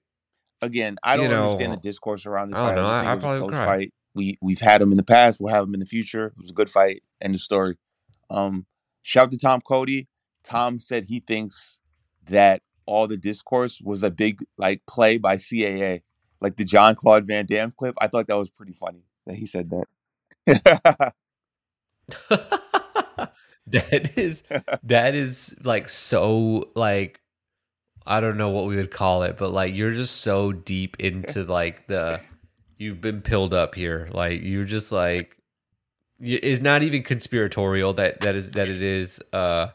again, 0.60 0.96
I 1.02 1.16
don't 1.16 1.32
understand 1.32 1.70
know, 1.70 1.76
the 1.76 1.80
discourse 1.80 2.26
around 2.26 2.50
this 2.50 2.58
I 2.58 2.62
don't 2.62 2.68
fight. 2.70 2.76
know, 2.76 2.86
I 2.86 2.90
I- 2.90 2.94
think 2.96 3.06
I 3.08 3.12
it 3.12 3.14
was 3.14 3.22
probably 3.22 3.38
a 3.38 3.42
would 3.44 3.50
close 3.52 3.64
cry. 3.64 3.76
fight. 3.76 3.94
We 4.14 4.38
we've 4.42 4.60
had 4.60 4.80
them 4.80 4.90
in 4.90 4.96
the 4.96 5.02
past. 5.04 5.40
We'll 5.40 5.52
have 5.54 5.64
them 5.64 5.74
in 5.74 5.80
the 5.80 5.86
future. 5.86 6.26
It 6.26 6.34
was 6.40 6.50
a 6.50 6.54
good 6.54 6.68
fight. 6.70 7.02
End 7.20 7.34
of 7.34 7.40
story. 7.40 7.76
Um, 8.30 8.66
shout 9.02 9.24
out 9.26 9.30
to 9.32 9.38
Tom 9.38 9.60
Cody. 9.62 10.06
Tom 10.44 10.78
said 10.78 11.04
he 11.06 11.20
thinks 11.20 11.78
that 12.28 12.62
all 12.86 13.06
the 13.06 13.16
discourse 13.16 13.80
was 13.80 14.02
a 14.02 14.10
big 14.10 14.40
like 14.58 14.84
play 14.86 15.18
by 15.18 15.36
CAA, 15.36 16.02
like 16.40 16.56
the 16.56 16.64
Jean-Claude 16.64 17.26
Van 17.26 17.46
Damme 17.46 17.72
clip. 17.72 17.94
I 18.00 18.08
thought 18.08 18.26
that 18.26 18.36
was 18.36 18.50
pretty 18.50 18.72
funny 18.72 19.04
that 19.26 19.36
he 19.36 19.46
said 19.46 19.70
that. 19.70 19.86
that 23.66 24.18
is 24.18 24.42
that 24.82 25.14
is 25.14 25.56
like 25.64 25.88
so 25.88 26.70
like 26.74 27.20
I 28.04 28.20
don't 28.20 28.36
know 28.36 28.50
what 28.50 28.66
we 28.66 28.76
would 28.76 28.90
call 28.90 29.22
it, 29.22 29.38
but 29.38 29.52
like 29.52 29.74
you're 29.74 29.92
just 29.92 30.18
so 30.18 30.52
deep 30.52 30.96
into 30.98 31.44
like 31.44 31.86
the 31.86 32.20
you've 32.78 33.00
been 33.00 33.22
pilled 33.22 33.54
up 33.54 33.74
here. 33.74 34.08
Like 34.12 34.42
you're 34.42 34.64
just 34.64 34.90
like 34.92 35.36
it's 36.20 36.62
not 36.62 36.82
even 36.82 37.02
conspiratorial 37.02 37.94
that 37.94 38.20
that 38.20 38.34
is 38.34 38.52
that 38.52 38.68
it 38.68 38.82
is 38.82 39.20
uh 39.32 39.68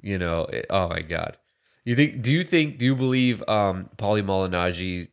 you 0.00 0.18
know 0.18 0.42
it, 0.44 0.66
oh 0.70 0.88
my 0.88 1.00
god. 1.02 1.36
You 1.84 1.94
think 1.94 2.22
do 2.22 2.32
you 2.32 2.44
think 2.44 2.78
do 2.78 2.84
you 2.84 2.96
believe 2.96 3.42
um 3.48 3.90
Paulie 3.96 4.24
Malignaggi 4.24 5.08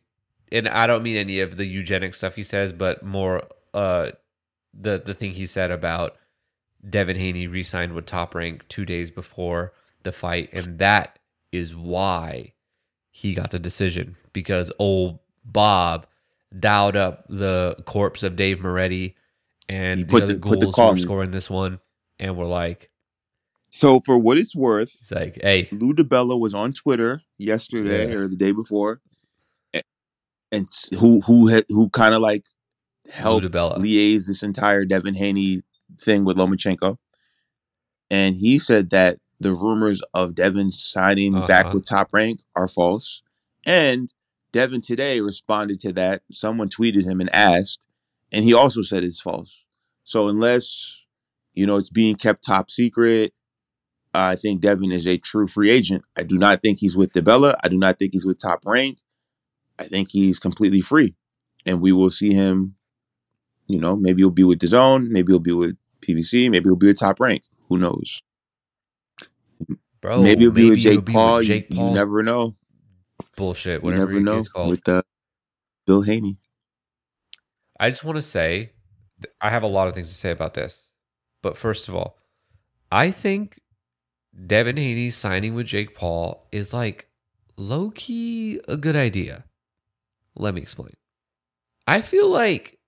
and 0.52 0.68
I 0.68 0.86
don't 0.86 1.02
mean 1.02 1.16
any 1.16 1.40
of 1.40 1.56
the 1.56 1.66
eugenic 1.66 2.14
stuff 2.14 2.34
he 2.36 2.42
says, 2.42 2.72
but 2.72 3.02
more 3.04 3.42
uh 3.72 4.10
the 4.72 5.00
the 5.04 5.14
thing 5.14 5.32
he 5.32 5.46
said 5.46 5.70
about 5.70 6.16
Devin 6.88 7.16
Haney 7.16 7.46
re-signed 7.46 7.94
with 7.94 8.06
Top 8.06 8.34
Rank 8.34 8.68
two 8.68 8.84
days 8.84 9.10
before 9.10 9.72
the 10.02 10.12
fight, 10.12 10.50
and 10.52 10.78
that 10.78 11.18
is 11.50 11.74
why 11.74 12.52
he 13.10 13.32
got 13.34 13.50
the 13.52 13.58
decision 13.58 14.16
because 14.32 14.70
old 14.78 15.20
Bob 15.44 16.06
dialed 16.58 16.96
up 16.96 17.24
the 17.28 17.76
corpse 17.86 18.22
of 18.22 18.36
Dave 18.36 18.60
Moretti 18.60 19.14
and 19.68 19.98
He 20.00 20.04
put 20.04 20.24
other 20.24 20.34
the- 20.34 20.40
put 20.40 20.60
the 20.60 20.70
call 20.72 20.88
were 20.90 20.96
in. 20.96 21.02
scoring 21.02 21.30
this 21.30 21.48
one, 21.48 21.78
and 22.18 22.36
we're 22.36 22.44
like, 22.44 22.90
so 23.74 24.00
for 24.06 24.16
what 24.18 24.38
it's 24.38 24.54
worth, 24.54 24.92
he's 25.00 25.10
like, 25.10 25.38
hey, 25.42 25.68
Lou 25.72 25.92
DiBella 25.92 26.38
was 26.38 26.54
on 26.54 26.72
Twitter 26.72 27.22
yesterday 27.38 28.08
Yeah. 28.10 28.14
or 28.18 28.28
the 28.28 28.36
day 28.36 28.52
before, 28.52 29.00
and 30.52 30.68
who 31.00 31.20
who 31.22 31.48
had, 31.48 31.64
who 31.68 31.90
kind 31.90 32.14
of 32.14 32.20
like 32.22 32.44
helped 33.10 33.44
liaise 33.82 34.26
this 34.26 34.42
entire 34.42 34.84
Devin 34.84 35.14
Haney 35.14 35.62
thing 36.00 36.24
with 36.24 36.36
Lomachenko, 36.36 36.96
and 38.10 38.36
he 38.36 38.58
said 38.58 38.90
that 38.90 39.18
the 39.40 39.52
rumors 39.52 40.00
of 40.14 40.34
Devin 40.34 40.70
signing 40.70 41.32
back 41.46 41.66
Uh-huh. 41.66 41.74
with 41.74 41.88
Top 41.88 42.08
Rank 42.12 42.40
are 42.54 42.68
false, 42.68 43.22
and 43.66 44.10
Devin 44.52 44.80
today 44.80 45.20
responded 45.20 45.80
to 45.80 45.92
that. 45.94 46.22
Someone 46.32 46.68
tweeted 46.68 47.02
him 47.04 47.20
and 47.20 47.28
asked, 47.34 47.80
and 48.30 48.44
he 48.44 48.54
also 48.54 48.82
said 48.82 49.02
it's 49.02 49.20
false. 49.20 49.64
So 50.04 50.28
unless 50.28 51.02
you 51.54 51.66
know 51.66 51.76
it's 51.76 51.90
being 51.90 52.14
kept 52.14 52.44
top 52.44 52.70
secret, 52.70 53.32
I 54.14 54.36
think 54.36 54.60
Devin 54.60 54.92
is 54.92 55.06
a 55.08 55.18
true 55.18 55.46
free 55.48 55.70
agent. 55.70 56.04
I 56.16 56.22
do 56.22 56.38
not 56.38 56.62
think 56.62 56.78
he's 56.78 56.96
with 56.96 57.12
DiBella. 57.12 57.56
I 57.64 57.68
do 57.68 57.76
not 57.76 57.98
think 57.98 58.12
he's 58.12 58.24
with 58.24 58.38
Top 58.40 58.60
Rank. 58.64 58.98
I 59.78 59.84
think 59.84 60.08
he's 60.10 60.38
completely 60.38 60.80
free, 60.80 61.14
and 61.66 61.80
we 61.80 61.90
will 61.92 62.10
see 62.10 62.32
him. 62.32 62.76
You 63.66 63.80
know, 63.80 63.96
maybe 63.96 64.22
he'll 64.22 64.30
be 64.30 64.44
with 64.44 64.60
DAZN, 64.60 65.08
maybe 65.08 65.32
he'll 65.32 65.38
be 65.40 65.52
with 65.52 65.76
PBC, 66.02 66.50
maybe 66.50 66.64
he'll 66.68 66.76
be 66.76 66.86
with 66.88 66.98
Top 67.00 67.18
Rank. 67.18 67.42
Who 67.68 67.78
knows? 67.78 68.22
bro, 70.00 70.22
maybe 70.22 70.42
he'll 70.42 70.50
be 70.50 70.70
with 70.70 70.78
it'll 70.84 71.00
Jake 71.02 71.06
Paul. 71.06 71.42
You- 71.42 71.64
you, 71.68 71.90
never 71.90 72.22
know. 72.22 72.56
bullshit, 73.36 73.80
You 73.80 73.84
whatever 73.86 74.06
never 74.12 74.20
know 74.20 74.44
called. 74.44 74.68
with 74.68 74.88
uh, 74.88 75.02
Bill 75.86 76.02
Haney. 76.02 76.36
I 77.80 77.90
just 77.90 78.04
want 78.04 78.16
to 78.16 78.22
say, 78.22 78.72
I 79.40 79.50
have 79.50 79.62
a 79.62 79.66
lot 79.66 79.88
of 79.88 79.94
things 79.94 80.08
to 80.10 80.14
say 80.14 80.30
about 80.30 80.54
this. 80.54 80.90
But 81.42 81.56
first 81.56 81.88
of 81.88 81.94
all, 81.94 82.18
I 82.92 83.10
think 83.10 83.58
Devin 84.46 84.76
Haney 84.76 85.10
signing 85.10 85.54
with 85.54 85.66
Jake 85.66 85.94
Paul 85.94 86.46
is 86.50 86.72
like 86.72 87.08
low 87.56 87.90
key 87.90 88.60
a 88.66 88.76
good 88.76 88.96
idea. 88.96 89.44
Let 90.36 90.54
me 90.54 90.62
explain. 90.62 90.94
I 91.86 92.00
feel 92.00 92.28
like 92.28 92.78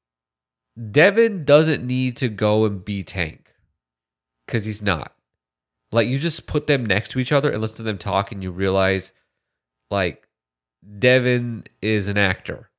Devin 0.90 1.44
doesn't 1.44 1.86
need 1.86 2.16
to 2.18 2.28
go 2.28 2.64
and 2.64 2.85
be 2.85 3.02
Tank 3.02 3.55
because 4.47 4.64
he's 4.64 4.82
not. 4.82 5.12
Like 5.93 6.09
you 6.09 6.18
just 6.18 6.47
put 6.47 6.66
them 6.66 6.85
next 6.85 7.10
to 7.10 7.20
each 7.20 7.32
other 7.32 7.51
and 7.51 7.62
listen 7.62 7.78
to 7.78 7.82
them 7.85 7.98
talk, 7.98 8.32
and 8.32 8.43
you 8.43 8.51
realize, 8.51 9.12
like, 9.90 10.28
Devin 10.98 11.64
is 11.81 12.09
an 12.09 12.18
actor. 12.18 12.70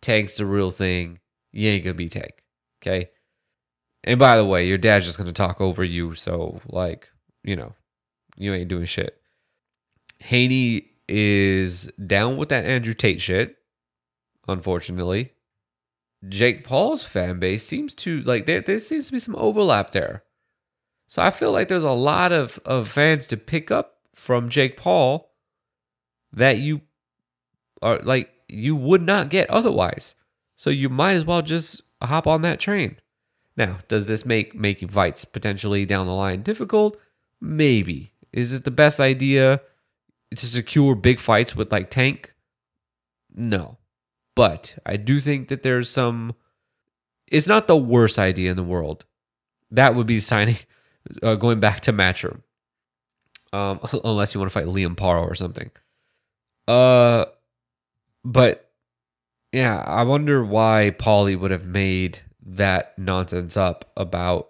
Tank's 0.00 0.38
the 0.38 0.46
real 0.46 0.70
thing. 0.70 1.20
You 1.52 1.68
ain't 1.68 1.84
gonna 1.84 1.94
be 1.94 2.08
Tank. 2.08 2.42
Okay. 2.82 3.10
And 4.02 4.18
by 4.18 4.36
the 4.36 4.46
way, 4.46 4.66
your 4.66 4.78
dad's 4.78 5.06
just 5.06 5.18
gonna 5.18 5.32
talk 5.32 5.60
over 5.60 5.84
you, 5.84 6.14
so 6.14 6.60
like, 6.66 7.10
you 7.44 7.54
know, 7.54 7.74
you 8.36 8.52
ain't 8.54 8.68
doing 8.68 8.84
shit. 8.84 9.20
Haney 10.18 10.90
is 11.08 11.86
down 12.06 12.36
with 12.36 12.48
that 12.50 12.64
Andrew 12.64 12.94
Tate 12.94 13.20
shit, 13.20 13.56
unfortunately. 14.48 15.32
Jake 16.28 16.64
Paul's 16.64 17.02
fan 17.02 17.40
base 17.40 17.66
seems 17.66 17.94
to 17.94 18.22
like 18.22 18.46
there 18.46 18.60
there 18.60 18.78
seems 18.78 19.06
to 19.06 19.12
be 19.12 19.18
some 19.18 19.36
overlap 19.36 19.90
there. 19.90 20.22
So 21.08 21.20
I 21.20 21.30
feel 21.30 21.52
like 21.52 21.68
there's 21.68 21.84
a 21.84 21.90
lot 21.90 22.32
of, 22.32 22.58
of 22.64 22.88
fans 22.88 23.26
to 23.26 23.36
pick 23.36 23.70
up 23.70 23.98
from 24.14 24.48
Jake 24.48 24.76
Paul 24.76 25.30
that 26.32 26.58
you 26.58 26.82
are 27.82 27.98
like 27.98 28.30
you 28.48 28.76
would 28.76 29.02
not 29.02 29.28
get 29.28 29.50
otherwise. 29.50 30.14
So 30.56 30.70
you 30.70 30.88
might 30.88 31.14
as 31.14 31.24
well 31.24 31.42
just 31.42 31.82
hop 32.00 32.26
on 32.26 32.42
that 32.42 32.60
train. 32.60 32.96
Now, 33.56 33.78
does 33.88 34.06
this 34.06 34.24
make 34.24 34.54
making 34.54 34.88
fights 34.88 35.24
potentially 35.24 35.84
down 35.84 36.06
the 36.06 36.14
line 36.14 36.42
difficult? 36.42 36.96
Maybe. 37.40 38.11
Is 38.32 38.52
it 38.52 38.64
the 38.64 38.70
best 38.70 39.00
idea 39.00 39.60
to 40.34 40.46
secure 40.46 40.94
big 40.94 41.20
fights 41.20 41.54
with 41.54 41.70
like 41.70 41.90
Tank? 41.90 42.34
No. 43.34 43.78
But 44.34 44.78
I 44.86 44.96
do 44.96 45.20
think 45.20 45.48
that 45.48 45.62
there's 45.62 45.90
some 45.90 46.34
it's 47.28 47.46
not 47.46 47.66
the 47.66 47.76
worst 47.76 48.18
idea 48.18 48.50
in 48.50 48.56
the 48.56 48.62
world. 48.62 49.04
That 49.70 49.94
would 49.94 50.06
be 50.06 50.20
signing 50.20 50.58
uh, 51.22 51.34
going 51.34 51.60
back 51.60 51.80
to 51.80 51.92
Matchroom. 51.92 52.42
Um, 53.52 53.80
unless 54.04 54.34
you 54.34 54.40
want 54.40 54.50
to 54.50 54.54
fight 54.54 54.66
Liam 54.66 54.96
Paro 54.96 55.22
or 55.22 55.34
something. 55.34 55.70
Uh, 56.66 57.26
but 58.24 58.70
yeah, 59.52 59.82
I 59.86 60.04
wonder 60.04 60.42
why 60.42 60.94
Paulie 60.98 61.38
would 61.38 61.50
have 61.50 61.66
made 61.66 62.20
that 62.44 62.98
nonsense 62.98 63.56
up 63.56 63.92
about 63.96 64.48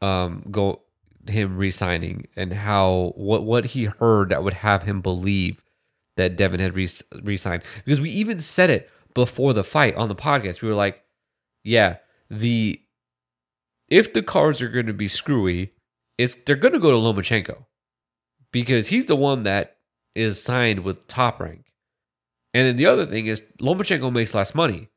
um 0.00 0.44
go 0.50 0.82
him 1.28 1.56
resigning 1.56 2.26
and 2.36 2.52
how 2.52 3.12
what 3.16 3.44
what 3.44 3.66
he 3.66 3.84
heard 3.84 4.30
that 4.30 4.42
would 4.42 4.54
have 4.54 4.82
him 4.82 5.00
believe 5.00 5.62
that 6.16 6.36
Devin 6.36 6.60
had 6.60 6.74
re- 6.74 6.88
resigned 7.22 7.62
because 7.84 8.00
we 8.00 8.10
even 8.10 8.38
said 8.38 8.70
it 8.70 8.90
before 9.14 9.52
the 9.52 9.64
fight 9.64 9.94
on 9.94 10.08
the 10.08 10.14
podcast. 10.14 10.62
We 10.62 10.68
were 10.68 10.74
like, 10.74 11.02
yeah, 11.64 11.96
the 12.30 12.80
if 13.88 14.12
the 14.12 14.22
cards 14.22 14.62
are 14.62 14.68
going 14.68 14.86
to 14.86 14.92
be 14.92 15.08
screwy, 15.08 15.72
it's 16.18 16.36
they're 16.46 16.56
going 16.56 16.72
to 16.72 16.80
go 16.80 16.90
to 16.90 16.96
Lomachenko 16.96 17.66
because 18.50 18.88
he's 18.88 19.06
the 19.06 19.16
one 19.16 19.42
that 19.44 19.76
is 20.14 20.42
signed 20.42 20.80
with 20.80 21.06
Top 21.06 21.40
Rank. 21.40 21.66
And 22.54 22.66
then 22.66 22.76
the 22.76 22.86
other 22.86 23.06
thing 23.06 23.26
is 23.26 23.42
Lomachenko 23.60 24.12
makes 24.12 24.34
less 24.34 24.54
money. 24.54 24.88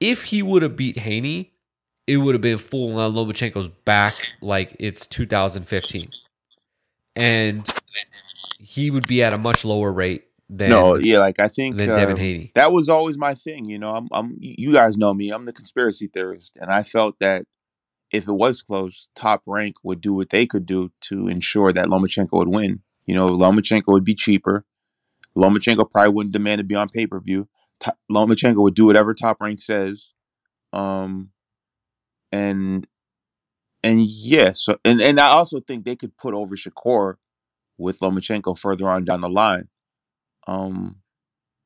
If 0.00 0.24
he 0.24 0.42
would 0.42 0.62
have 0.62 0.76
beat 0.76 0.98
Haney, 0.98 1.52
it 2.06 2.16
would 2.16 2.34
have 2.34 2.42
been 2.42 2.58
full 2.58 2.98
on 2.98 3.12
Lomachenko's 3.12 3.68
back 3.84 4.14
like 4.40 4.76
it's 4.78 5.06
2015. 5.06 6.10
And 7.14 7.68
he 8.58 8.90
would 8.90 9.06
be 9.06 9.22
at 9.22 9.36
a 9.36 9.40
much 9.40 9.64
lower 9.64 9.92
rate 9.92 10.24
than 10.48 10.70
no, 10.70 10.96
yeah, 10.96 11.18
like 11.18 11.40
I 11.40 11.48
think 11.48 11.76
than 11.76 11.88
Devin 11.88 12.14
um, 12.14 12.20
Haney. 12.20 12.52
that 12.54 12.72
was 12.72 12.88
always 12.88 13.16
my 13.16 13.34
thing. 13.34 13.66
You 13.66 13.78
know, 13.78 13.94
I'm, 13.94 14.08
I'm, 14.12 14.36
you 14.40 14.72
guys 14.72 14.96
know 14.96 15.14
me. 15.14 15.30
I'm 15.30 15.44
the 15.44 15.52
conspiracy 15.52 16.08
theorist, 16.12 16.52
and 16.60 16.70
I 16.70 16.82
felt 16.82 17.18
that 17.20 17.46
if 18.10 18.28
it 18.28 18.32
was 18.32 18.62
close, 18.62 19.08
Top 19.14 19.42
Rank 19.46 19.76
would 19.82 20.00
do 20.00 20.12
what 20.12 20.30
they 20.30 20.46
could 20.46 20.66
do 20.66 20.92
to 21.02 21.28
ensure 21.28 21.72
that 21.72 21.86
Lomachenko 21.86 22.32
would 22.32 22.48
win. 22.48 22.82
You 23.06 23.14
know, 23.14 23.28
Lomachenko 23.30 23.88
would 23.88 24.04
be 24.04 24.14
cheaper. 24.14 24.64
Lomachenko 25.36 25.90
probably 25.90 26.12
wouldn't 26.12 26.34
demand 26.34 26.58
to 26.58 26.64
be 26.64 26.74
on 26.74 26.88
pay 26.90 27.06
per 27.06 27.20
view. 27.20 27.48
Lomachenko 28.10 28.62
would 28.62 28.74
do 28.74 28.86
whatever 28.86 29.14
Top 29.14 29.40
Rank 29.40 29.60
says. 29.60 30.12
Um, 30.72 31.30
and 32.32 32.86
and 33.82 34.00
yeah, 34.00 34.52
so 34.52 34.78
and 34.84 35.00
and 35.00 35.20
I 35.20 35.28
also 35.28 35.60
think 35.60 35.84
they 35.84 35.96
could 35.96 36.16
put 36.16 36.34
over 36.34 36.56
Shakur 36.56 37.16
with 37.78 38.00
Lomachenko 38.00 38.58
further 38.58 38.88
on 38.88 39.04
down 39.04 39.20
the 39.20 39.28
line. 39.28 39.68
Um, 40.46 40.96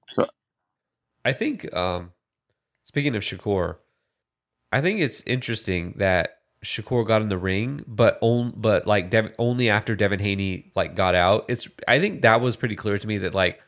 so 0.09 0.27
I 1.25 1.33
think 1.33 1.73
um 1.75 2.13
speaking 2.85 3.15
of 3.15 3.23
Shakur, 3.23 3.77
I 4.73 4.81
think 4.81 5.01
it's 5.01 5.23
interesting 5.23 5.95
that 5.99 6.39
Shakur 6.65 7.07
got 7.07 7.23
in 7.23 7.29
the 7.29 7.39
ring, 7.39 7.85
but 7.87 8.19
on, 8.21 8.55
but 8.57 8.87
like 8.87 9.15
only 9.39 9.71
after 9.71 9.95
Devin 9.95 10.21
Haney 10.21 10.73
like 10.75 10.97
got 10.97 11.15
out. 11.15 11.45
It's 11.49 11.69
I 11.87 12.01
think 12.01 12.23
that 12.23 12.41
was 12.41 12.57
pretty 12.57 12.77
clear 12.77 12.99
to 12.99 13.07
me 13.07 13.19
that 13.19 13.35
like 13.35 13.61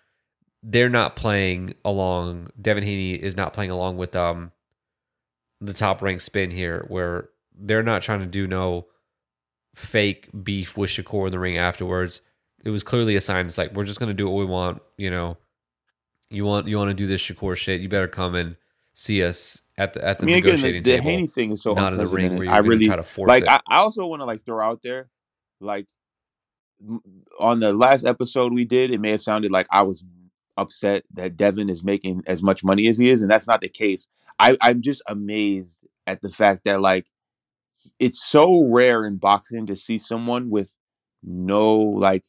they're 0.63 0.89
not 0.89 1.17
playing 1.17 1.75
along. 1.85 2.51
Devin 2.61 2.83
Haney 2.83 3.15
is 3.15 3.37
not 3.37 3.53
playing 3.53 3.71
along 3.71 3.99
with 3.99 4.17
um 4.17 4.53
the 5.61 5.73
top 5.73 6.03
rank 6.03 6.21
spin 6.21 6.51
here, 6.51 6.85
where 6.89 7.31
they're 7.59 7.83
not 7.83 8.03
trying 8.03 8.21
to 8.21 8.27
do 8.27 8.47
no 8.47 8.87
fake 9.75 10.29
beef 10.45 10.77
with 10.77 10.91
Shakur 10.91 11.27
in 11.27 11.33
the 11.33 11.39
ring 11.39 11.57
afterwards. 11.57 12.21
It 12.65 12.71
was 12.71 12.83
clearly 12.83 13.17
a 13.17 13.21
sign. 13.21 13.47
It's 13.47 13.59
like 13.59 13.73
we're 13.73 13.85
just 13.85 14.01
gonna 14.01 14.15
do 14.15 14.29
what 14.29 14.39
we 14.39 14.45
want. 14.45 14.83
You 14.97 15.11
know, 15.11 15.37
you 16.31 16.45
want 16.45 16.67
you 16.67 16.77
want 16.77 16.91
to 16.91 16.95
do 16.95 17.07
this 17.07 17.23
Shakur 17.23 17.57
shit. 17.57 17.81
You 17.81 17.89
better 17.89 18.09
come 18.09 18.35
and 18.35 18.57
see 18.95 19.23
us 19.23 19.63
at 19.77 19.93
the 19.93 20.05
at 20.05 20.19
the 20.19 20.25
I 20.25 20.27
mean, 20.27 20.39
again, 20.39 20.45
the, 20.45 20.57
negotiating 20.57 20.83
the 20.83 20.91
table. 20.91 21.03
Haney 21.05 21.27
thing 21.29 21.53
is 21.53 21.63
so 21.63 21.75
not 21.75 21.93
in 21.93 21.99
the 21.99 22.07
ring 22.07 22.37
where 22.37 22.45
you're 22.45 22.55
I 22.55 22.59
really 22.59 22.87
try 22.87 22.97
to 22.97 23.03
force 23.03 23.29
like. 23.29 23.45
it. 23.45 23.49
I, 23.49 23.61
I 23.69 23.77
also 23.79 24.07
want 24.07 24.21
to 24.21 24.27
like 24.27 24.45
throw 24.45 24.61
out 24.61 24.83
there, 24.83 25.09
like 25.61 25.87
on 27.41 27.61
the 27.61 27.73
last 27.73 28.05
episode 28.05 28.53
we 28.53 28.65
did, 28.65 28.91
it 28.91 29.01
may 29.01 29.11
have 29.11 29.21
sounded 29.21 29.51
like 29.51 29.67
I 29.71 29.83
was 29.83 30.05
upset 30.57 31.05
that 31.15 31.37
Devin 31.37 31.71
is 31.71 31.85
making 31.85 32.23
as 32.27 32.43
much 32.43 32.65
money 32.65 32.89
as 32.89 32.99
he 32.99 33.09
is, 33.09 33.23
and 33.23 33.31
that's 33.31 33.47
not 33.47 33.61
the 33.61 33.69
case. 33.69 34.09
I, 34.39 34.57
I'm 34.63 34.83
just 34.83 35.03
amazed 35.09 35.87
at 36.07 36.23
the 36.23 36.29
fact 36.29 36.65
that 36.65 36.81
like 36.81 37.07
it's 37.99 38.25
so 38.25 38.69
rare 38.71 39.05
in 39.07 39.17
boxing 39.17 39.67
to 39.67 39.77
see 39.77 39.99
someone 39.99 40.51
with 40.51 40.73
no 41.23 41.77
like 41.77 42.25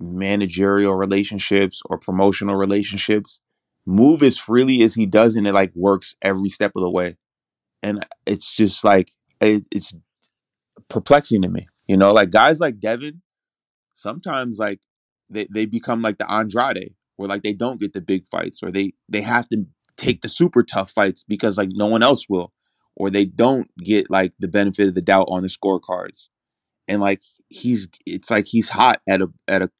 managerial 0.00 0.94
relationships 0.94 1.82
or 1.86 1.98
promotional 1.98 2.56
relationships 2.56 3.40
move 3.86 4.22
as 4.22 4.38
freely 4.38 4.82
as 4.82 4.94
he 4.94 5.06
does 5.06 5.36
and 5.36 5.46
it 5.46 5.54
like 5.54 5.72
works 5.74 6.16
every 6.22 6.48
step 6.48 6.72
of 6.76 6.82
the 6.82 6.90
way. 6.90 7.16
And 7.82 8.04
it's 8.26 8.54
just 8.54 8.84
like 8.84 9.10
it, 9.40 9.64
it's 9.72 9.94
perplexing 10.88 11.42
to 11.42 11.48
me 11.48 11.66
you 11.86 11.96
know 11.96 12.12
like 12.12 12.30
guys 12.30 12.60
like 12.60 12.78
devin 12.78 13.22
sometimes 13.94 14.58
like 14.58 14.80
they, 15.30 15.46
they 15.52 15.66
become 15.66 16.02
like 16.02 16.18
the 16.18 16.30
andrade 16.30 16.94
where 17.16 17.28
like 17.28 17.42
they 17.42 17.52
don't 17.52 17.80
get 17.80 17.92
the 17.92 18.00
big 18.00 18.26
fights 18.28 18.62
or 18.62 18.70
they 18.70 18.92
they 19.08 19.22
have 19.22 19.48
to 19.48 19.64
take 19.96 20.20
the 20.20 20.28
super 20.28 20.62
tough 20.62 20.90
fights 20.90 21.24
because 21.24 21.58
like 21.58 21.70
no 21.72 21.86
one 21.86 22.02
else 22.02 22.26
will 22.28 22.52
or 22.96 23.10
they 23.10 23.26
don't 23.26 23.68
get 23.78 24.10
like 24.10 24.32
the 24.38 24.48
benefit 24.48 24.88
of 24.88 24.94
the 24.94 25.02
doubt 25.02 25.28
on 25.28 25.42
the 25.42 25.48
scorecards. 25.48 26.28
And 26.88 27.00
like 27.00 27.20
he's 27.48 27.88
it's 28.06 28.30
like 28.30 28.46
he's 28.48 28.70
hot 28.70 29.00
at 29.08 29.20
a 29.20 29.28
at 29.46 29.62
a, 29.62 29.70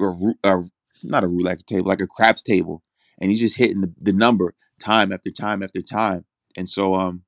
a, 0.00 0.12
a 0.44 0.62
not 1.04 1.24
a 1.24 1.28
roulette 1.28 1.66
table 1.66 1.88
like 1.88 2.00
a 2.00 2.06
craps 2.06 2.42
table. 2.42 2.82
And 3.20 3.30
he's 3.30 3.40
just 3.40 3.56
hitting 3.56 3.80
the, 3.80 3.92
the 3.98 4.12
number 4.12 4.54
time 4.80 5.12
after 5.12 5.30
time 5.30 5.62
after 5.62 5.82
time. 5.82 6.24
And 6.56 6.70
so 6.70 6.94
um 6.94 7.22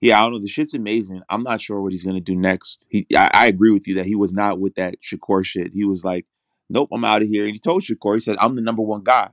yeah 0.00 0.18
i 0.18 0.22
don't 0.22 0.32
know 0.32 0.38
the 0.40 0.48
shit's 0.48 0.74
amazing. 0.74 1.22
I'm 1.30 1.42
not 1.42 1.60
sure 1.60 1.80
what 1.80 1.92
he's 1.92 2.04
gonna 2.04 2.20
do 2.20 2.36
next. 2.36 2.86
He 2.90 3.06
i, 3.16 3.30
I 3.32 3.46
agree 3.46 3.70
with 3.70 3.86
you 3.86 3.94
that 3.94 4.06
he 4.06 4.16
was 4.16 4.32
not 4.32 4.58
with 4.58 4.74
that 4.74 4.96
Shakur 5.02 5.44
shit. 5.44 5.72
He 5.72 5.84
was 5.84 6.04
like 6.04 6.26
nope 6.68 6.88
i'm 6.92 7.04
out 7.04 7.22
of 7.22 7.28
here. 7.28 7.44
And 7.44 7.52
he 7.52 7.60
told 7.60 7.82
Shakur 7.82 8.14
he 8.14 8.20
said 8.20 8.36
i'm 8.40 8.56
the 8.56 8.62
number 8.62 8.82
one 8.82 9.04
guy 9.04 9.30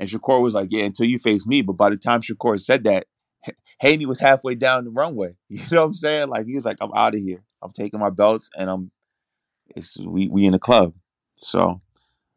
and 0.00 0.08
Shakur 0.08 0.42
was 0.42 0.54
like 0.54 0.68
yeah 0.72 0.84
until 0.84 1.06
you 1.06 1.20
face 1.20 1.46
me 1.46 1.62
but 1.62 1.74
by 1.74 1.90
the 1.90 1.96
time 1.96 2.22
Shakur 2.22 2.60
said 2.60 2.82
that 2.84 3.06
Haney 3.78 4.06
was 4.06 4.18
halfway 4.18 4.56
down 4.56 4.84
the 4.84 4.90
runway 4.90 5.36
you 5.48 5.62
know 5.70 5.82
what 5.82 5.86
i'm 5.86 5.94
saying 5.94 6.28
like 6.28 6.46
he 6.46 6.56
was 6.56 6.64
like 6.64 6.78
i'm 6.80 6.92
out 6.94 7.14
of 7.14 7.20
here 7.20 7.44
i'm 7.62 7.72
taking 7.72 8.00
my 8.00 8.10
belts 8.10 8.50
and 8.58 8.68
i'm 8.68 8.90
it's 9.76 9.96
we 9.98 10.28
we 10.28 10.44
in 10.44 10.52
the 10.52 10.58
club 10.58 10.92
so 11.36 11.80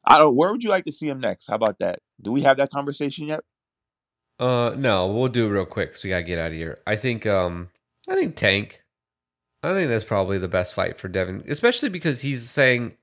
I 0.05 0.17
don't. 0.19 0.35
Where 0.35 0.51
would 0.51 0.63
you 0.63 0.69
like 0.69 0.85
to 0.85 0.91
see 0.91 1.07
him 1.07 1.19
next? 1.19 1.47
How 1.47 1.55
about 1.55 1.79
that? 1.79 1.99
Do 2.21 2.31
we 2.31 2.41
have 2.41 2.57
that 2.57 2.71
conversation 2.71 3.27
yet? 3.27 3.41
Uh, 4.39 4.71
no, 4.75 5.07
we'll 5.07 5.29
do 5.29 5.45
it 5.45 5.49
real 5.49 5.65
quick 5.65 5.89
because 5.89 6.03
we 6.03 6.09
gotta 6.09 6.23
get 6.23 6.39
out 6.39 6.47
of 6.47 6.53
here. 6.53 6.79
I 6.85 6.95
think, 6.95 7.25
um, 7.25 7.69
I 8.09 8.15
think 8.15 8.35
Tank. 8.35 8.81
I 9.61 9.73
think 9.73 9.87
that's 9.87 10.03
probably 10.03 10.37
the 10.39 10.49
best 10.49 10.73
fight 10.73 10.97
for 10.97 11.07
Devin, 11.07 11.45
especially 11.47 11.87
because 11.87 12.19
he's 12.19 12.49
saying, 12.49 12.97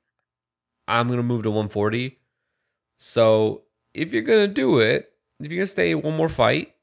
"I'm 0.87 1.09
gonna 1.09 1.23
move 1.23 1.45
to 1.45 1.51
140." 1.51 2.19
So 2.99 3.63
if 3.95 4.13
you're 4.13 4.23
gonna 4.23 4.49
do 4.49 4.79
it, 4.79 5.13
if 5.41 5.51
you're 5.51 5.61
gonna 5.61 5.67
stay 5.67 5.95
one 5.95 6.17
more 6.17 6.29
fight, 6.29 6.75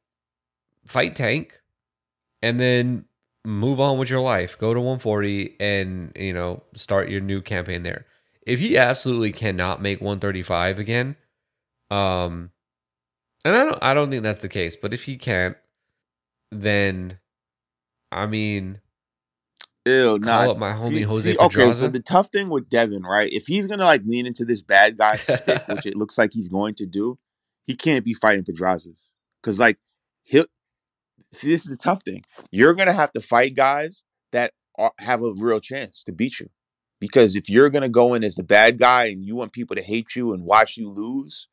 fight 0.85 1.15
Tank, 1.15 1.59
and 2.41 2.59
then 2.59 3.05
move 3.45 3.79
on 3.79 3.97
with 3.97 4.09
your 4.09 4.21
life. 4.21 4.57
Go 4.57 4.73
to 4.73 4.79
140 4.79 5.55
and 5.59 6.11
you 6.15 6.33
know 6.33 6.63
start 6.75 7.09
your 7.09 7.21
new 7.21 7.41
campaign 7.41 7.83
there. 7.83 8.05
If 8.41 8.59
he 8.59 8.77
absolutely 8.77 9.31
cannot 9.31 9.81
make 9.81 9.99
135 9.99 10.79
again, 10.79 11.15
um, 11.89 12.51
and 13.43 13.55
I 13.55 13.63
don't 13.65 13.83
I 13.83 13.93
don't 13.93 14.09
think 14.09 14.23
that's 14.23 14.41
the 14.41 14.49
case, 14.49 14.75
but 14.75 14.93
if 14.93 15.03
he 15.03 15.17
can't, 15.17 15.57
then 16.51 17.19
I 18.11 18.25
mean 18.25 18.81
Ew, 19.87 20.19
Call 20.19 20.19
not 20.19 20.49
up 20.49 20.57
my 20.57 20.73
homie 20.73 20.89
see, 20.89 21.01
Jose 21.03 21.31
see, 21.31 21.37
okay, 21.37 21.71
so 21.71 21.87
the 21.87 21.99
tough 21.99 22.27
thing 22.27 22.49
with 22.49 22.69
Devin, 22.69 23.03
right? 23.03 23.31
If 23.31 23.45
he's 23.47 23.67
gonna 23.67 23.85
like 23.85 24.01
lean 24.05 24.25
into 24.25 24.45
this 24.45 24.61
bad 24.61 24.97
guy 24.97 25.15
stick, 25.17 25.67
which 25.67 25.85
it 25.85 25.95
looks 25.95 26.17
like 26.17 26.31
he's 26.33 26.49
going 26.49 26.75
to 26.75 26.85
do, 26.85 27.17
he 27.65 27.75
can't 27.75 28.03
be 28.03 28.13
fighting 28.13 28.43
Pedrazas. 28.43 28.97
Cause 29.43 29.59
like 29.59 29.77
he'll 30.23 30.45
see 31.31 31.49
this 31.49 31.63
is 31.63 31.69
the 31.69 31.77
tough 31.77 32.03
thing. 32.03 32.23
You're 32.51 32.73
gonna 32.73 32.93
have 32.93 33.11
to 33.13 33.21
fight 33.21 33.55
guys 33.55 34.03
that 34.31 34.53
are, 34.77 34.93
have 34.99 35.23
a 35.23 35.33
real 35.37 35.59
chance 35.59 36.03
to 36.03 36.11
beat 36.11 36.39
you. 36.39 36.49
Because 36.99 37.35
if 37.35 37.49
you're 37.49 37.69
gonna 37.69 37.89
go 37.89 38.13
in 38.13 38.23
as 38.23 38.35
the 38.35 38.43
bad 38.43 38.77
guy 38.77 39.05
and 39.05 39.23
you 39.25 39.35
want 39.35 39.53
people 39.53 39.75
to 39.75 39.81
hate 39.81 40.15
you 40.15 40.33
and 40.33 40.43
watch 40.43 40.77
you 40.77 40.89
lose, 40.89 41.47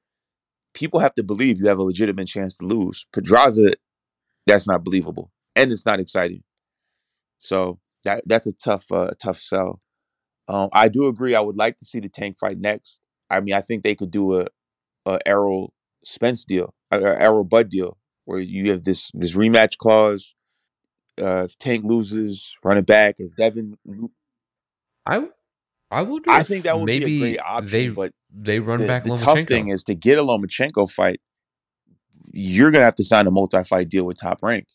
people 0.73 1.01
have 1.01 1.15
to 1.15 1.23
believe 1.23 1.59
you 1.59 1.69
have 1.69 1.78
a 1.78 1.85
legitimate 1.85 2.27
chance 2.27 2.55
to 2.56 2.66
lose. 2.66 3.06
Pedraza, 3.12 3.74
that's 4.47 4.66
not 4.66 4.85
believable. 4.85 5.31
And 5.55 5.70
it's 5.70 5.86
not 5.86 6.01
exciting. 6.01 6.43
So 7.39 7.78
that 8.05 8.22
that's 8.26 8.47
a 8.47 8.52
tough 8.52 8.86
uh, 8.93 9.09
a 9.12 9.14
tough 9.14 9.39
sell. 9.39 9.81
Um, 10.48 10.68
I 10.72 10.89
do 10.89 11.06
agree. 11.06 11.35
I 11.35 11.40
would 11.40 11.56
like 11.56 11.78
to 11.78 11.85
see 11.85 12.01
the 12.01 12.09
tank 12.09 12.39
fight 12.39 12.59
next. 12.59 13.01
I 13.31 13.40
mean, 13.40 13.55
I 13.55 13.62
think 13.62 13.82
they 13.82 13.94
could 13.94 14.10
do 14.10 14.40
a, 14.40 14.47
a 15.06 15.18
Errol 15.26 15.72
Spence 16.05 16.44
deal, 16.44 16.74
a, 16.90 17.01
a 17.01 17.20
Errol 17.20 17.44
Bud 17.44 17.70
deal, 17.70 17.97
where 18.24 18.39
you 18.40 18.70
have 18.70 18.85
this 18.85 19.10
this 19.14 19.35
rematch 19.35 19.78
clause. 19.78 20.35
Uh, 21.20 21.44
if 21.48 21.56
Tank 21.59 21.85
loses, 21.85 22.55
run 22.64 22.76
it 22.76 22.86
back. 22.86 23.16
If 23.18 23.36
Devin, 23.36 23.78
I 25.06 25.28
I 25.90 26.02
wonder. 26.02 26.31
I 26.31 26.43
think 26.43 26.64
that 26.64 26.78
would 26.78 26.86
be 26.86 26.98
maybe 26.98 27.16
a 27.16 27.20
great 27.20 27.40
option. 27.40 27.70
They 27.70 27.89
but 27.89 28.12
they 28.32 28.59
run 28.59 28.81
the, 28.81 28.86
back 28.86 29.05
the 29.05 29.10
Lomachenko. 29.10 29.24
tough 29.24 29.40
thing 29.43 29.68
is 29.68 29.85
to 29.85 29.94
get 29.94 30.18
a 30.18 30.22
Lomachenko 30.22 30.90
fight, 30.90 31.20
you're 32.32 32.70
gonna 32.70 32.85
have 32.85 32.97
to 32.97 33.05
sign 33.05 33.26
a 33.26 33.31
multi-fight 33.31 33.89
deal 33.89 34.05
with 34.05 34.16
Top 34.20 34.43
Rank, 34.43 34.66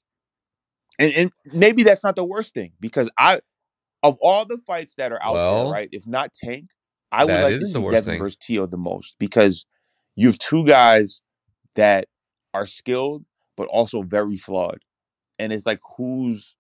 and 1.00 1.14
and 1.14 1.32
maybe 1.54 1.84
that's 1.84 2.04
not 2.04 2.16
the 2.16 2.26
worst 2.26 2.54
thing 2.54 2.74
because 2.82 3.10
I, 3.18 3.42
of 4.04 4.18
all 4.22 4.46
the 4.46 4.60
fights 4.68 4.96
that 4.96 5.12
are 5.12 5.24
out 5.24 5.36
Well, 5.36 5.64
there, 5.66 5.74
right? 5.74 5.90
If 5.92 6.08
not 6.08 6.34
Tank, 6.34 6.66
I 7.12 7.26
would 7.26 7.42
like 7.42 7.58
to 7.60 7.66
see 7.68 7.74
Devin 7.82 8.04
thing. 8.14 8.20
versus 8.20 8.38
Tio 8.38 8.68
the 8.68 8.78
most 8.78 9.16
because 9.20 9.66
you 10.16 10.28
have 10.28 10.38
two 10.40 10.66
guys 10.66 11.22
that 11.76 12.08
are 12.54 12.66
skilled 12.68 13.26
but 13.58 13.68
also 13.70 14.04
very 14.04 14.38
flawed, 14.38 14.80
and 15.40 15.54
it's 15.54 15.66
like 15.66 15.80
who's 15.98 16.56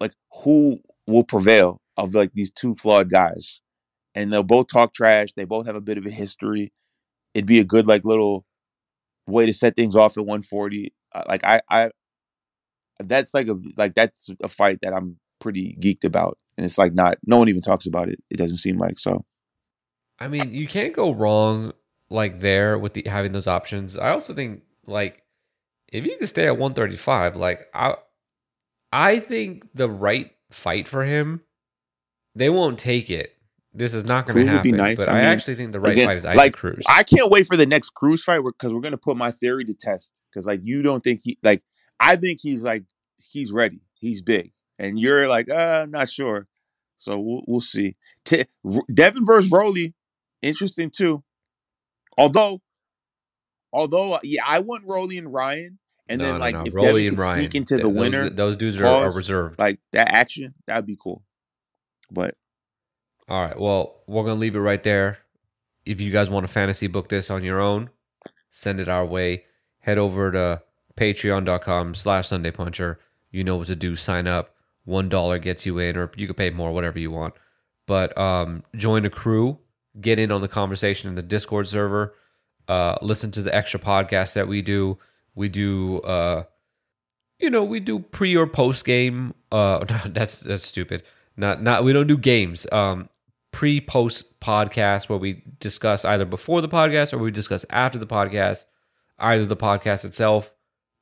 like 0.00 0.12
who 0.44 0.80
will 1.06 1.24
prevail 1.24 1.80
of 1.96 2.14
like 2.14 2.32
these 2.34 2.50
two 2.50 2.74
flawed 2.76 3.10
guys, 3.10 3.60
and 4.14 4.32
they'll 4.32 4.42
both 4.42 4.68
talk 4.68 4.94
trash. 4.94 5.32
They 5.34 5.44
both 5.44 5.66
have 5.66 5.76
a 5.76 5.80
bit 5.80 5.98
of 5.98 6.06
a 6.06 6.10
history. 6.10 6.72
It'd 7.34 7.46
be 7.46 7.60
a 7.60 7.64
good 7.64 7.86
like 7.88 8.04
little 8.04 8.44
way 9.26 9.46
to 9.46 9.52
set 9.52 9.76
things 9.76 9.96
off 9.96 10.16
at 10.16 10.24
140. 10.26 10.92
Uh, 11.14 11.24
Like 11.28 11.44
I, 11.44 11.60
I, 11.70 11.90
that's 13.04 13.34
like 13.34 13.48
a 13.48 13.56
like 13.76 13.94
that's 13.94 14.30
a 14.42 14.48
fight 14.48 14.80
that 14.82 14.92
I'm 14.92 15.18
pretty 15.40 15.76
geeked 15.80 16.04
about, 16.04 16.38
and 16.56 16.64
it's 16.64 16.78
like 16.78 16.94
not 16.94 17.18
no 17.26 17.38
one 17.38 17.48
even 17.48 17.62
talks 17.62 17.86
about 17.86 18.08
it. 18.08 18.22
It 18.30 18.36
doesn't 18.36 18.58
seem 18.58 18.78
like 18.78 18.98
so. 18.98 19.24
I 20.18 20.28
mean, 20.28 20.52
you 20.52 20.66
can't 20.66 20.94
go 20.94 21.12
wrong 21.12 21.72
like 22.10 22.40
there 22.40 22.78
with 22.78 22.94
the 22.94 23.04
having 23.06 23.32
those 23.32 23.46
options. 23.46 23.96
I 23.96 24.10
also 24.10 24.34
think 24.34 24.62
like 24.86 25.22
if 25.92 26.04
you 26.04 26.16
can 26.18 26.26
stay 26.26 26.46
at 26.46 26.58
135, 26.58 27.36
like 27.36 27.68
I 27.74 27.96
I 28.92 29.20
think 29.20 29.68
the 29.74 29.88
right 29.88 30.32
fight 30.50 30.88
for 30.88 31.04
him, 31.04 31.42
they 32.34 32.50
won't 32.50 32.78
take 32.78 33.10
it. 33.10 33.34
This 33.74 33.94
is 33.94 34.06
not 34.06 34.26
going 34.26 34.46
to 34.46 34.52
would 34.52 34.62
be 34.62 34.70
happen. 34.70 34.76
nice. 34.76 34.96
But 34.96 35.10
I 35.10 35.12
I, 35.12 35.14
mean, 35.16 35.24
actually 35.24 35.54
think 35.54 35.72
the 35.72 35.80
right 35.80 35.92
again, 35.92 36.08
fight 36.08 36.16
is 36.16 36.24
Isaac 36.24 36.36
like, 36.36 36.54
Cruz. 36.54 36.82
I 36.88 37.02
can't 37.04 37.30
wait 37.30 37.46
for 37.46 37.56
the 37.56 37.66
next 37.66 37.90
Cruz 37.90 38.24
fight 38.24 38.40
because 38.42 38.72
we're 38.72 38.80
gonna 38.80 38.96
put 38.96 39.16
my 39.16 39.30
theory 39.30 39.64
to 39.66 39.74
test. 39.74 40.20
Because 40.30 40.46
like 40.46 40.60
you 40.64 40.82
don't 40.82 41.04
think 41.04 41.20
he 41.22 41.38
like 41.42 41.62
I 42.00 42.16
think 42.16 42.40
he's 42.40 42.62
like 42.62 42.84
he's 43.16 43.52
ready. 43.52 43.82
He's 43.94 44.22
big, 44.22 44.52
and 44.78 44.98
you're 44.98 45.28
like 45.28 45.50
uh 45.50 45.86
not 45.88 46.08
sure. 46.08 46.46
So 46.96 47.18
we'll 47.18 47.42
we'll 47.46 47.60
see. 47.60 47.96
T- 48.24 48.44
Devin 48.92 49.24
versus 49.24 49.50
Rolly, 49.50 49.94
interesting 50.42 50.90
too. 50.90 51.22
Although, 52.16 52.60
although 53.72 54.14
uh, 54.14 54.18
yeah, 54.24 54.42
I 54.44 54.58
want 54.58 54.84
Rolly 54.84 55.18
and 55.18 55.32
Ryan, 55.32 55.78
and 56.08 56.18
no, 56.18 56.24
then 56.24 56.34
no, 56.34 56.40
like 56.40 56.54
no. 56.54 56.62
if 56.66 56.74
Devin 56.74 57.10
could 57.10 57.20
Ryan 57.20 57.42
sneak 57.42 57.54
into 57.54 57.76
th- 57.76 57.82
the 57.84 57.92
those, 57.92 57.98
winner, 57.98 58.30
those 58.30 58.56
dudes 58.56 58.78
are, 58.78 58.86
are 58.86 59.12
reserved. 59.12 59.58
like 59.58 59.78
that 59.92 60.12
action, 60.12 60.54
that'd 60.66 60.86
be 60.86 60.98
cool. 61.00 61.22
But 62.10 62.34
All 63.28 63.42
right. 63.42 63.58
Well, 63.58 64.02
we're 64.06 64.24
gonna 64.24 64.40
leave 64.40 64.56
it 64.56 64.60
right 64.60 64.82
there. 64.82 65.18
If 65.84 66.00
you 66.00 66.10
guys 66.10 66.28
want 66.28 66.46
to 66.46 66.52
fantasy 66.52 66.86
book 66.86 67.08
this 67.08 67.30
on 67.30 67.44
your 67.44 67.60
own, 67.60 67.90
send 68.50 68.80
it 68.80 68.88
our 68.88 69.06
way. 69.06 69.44
Head 69.80 69.98
over 69.98 70.32
to 70.32 70.62
patreon.com 70.98 71.94
slash 71.94 72.28
Sunday 72.28 72.50
Puncher. 72.50 72.98
You 73.30 73.44
know 73.44 73.56
what 73.56 73.68
to 73.68 73.76
do. 73.76 73.96
Sign 73.96 74.26
up. 74.26 74.54
One 74.84 75.08
dollar 75.08 75.38
gets 75.38 75.66
you 75.66 75.78
in, 75.78 75.96
or 75.96 76.10
you 76.16 76.26
can 76.26 76.34
pay 76.34 76.50
more, 76.50 76.72
whatever 76.72 76.98
you 76.98 77.10
want. 77.10 77.34
But 77.86 78.16
um, 78.16 78.64
join 78.74 79.02
the 79.02 79.10
crew, 79.10 79.58
get 80.00 80.18
in 80.18 80.32
on 80.32 80.40
the 80.40 80.48
conversation 80.48 81.08
in 81.10 81.14
the 81.14 81.22
Discord 81.22 81.68
server. 81.68 82.14
Uh, 82.68 82.96
listen 83.02 83.30
to 83.32 83.42
the 83.42 83.54
extra 83.54 83.80
podcasts 83.80 84.32
that 84.32 84.48
we 84.48 84.62
do. 84.62 84.98
We 85.34 85.48
do 85.48 86.00
uh, 86.00 86.44
you 87.38 87.50
know, 87.50 87.62
we 87.62 87.80
do 87.80 88.00
pre 88.00 88.36
or 88.36 88.46
post 88.46 88.84
game. 88.84 89.34
Uh, 89.50 89.84
that's 90.06 90.40
that's 90.40 90.64
stupid. 90.64 91.02
Not 91.36 91.62
not 91.62 91.84
we 91.84 91.92
don't 91.92 92.06
do 92.06 92.18
games. 92.18 92.66
Um, 92.72 93.08
pre 93.52 93.80
post 93.80 94.40
podcast 94.40 95.08
where 95.08 95.18
we 95.18 95.42
discuss 95.60 96.04
either 96.04 96.24
before 96.24 96.60
the 96.60 96.68
podcast 96.68 97.12
or 97.12 97.18
we 97.18 97.30
discuss 97.30 97.64
after 97.70 97.98
the 97.98 98.06
podcast, 98.06 98.64
either 99.18 99.46
the 99.46 99.56
podcast 99.56 100.04
itself 100.04 100.52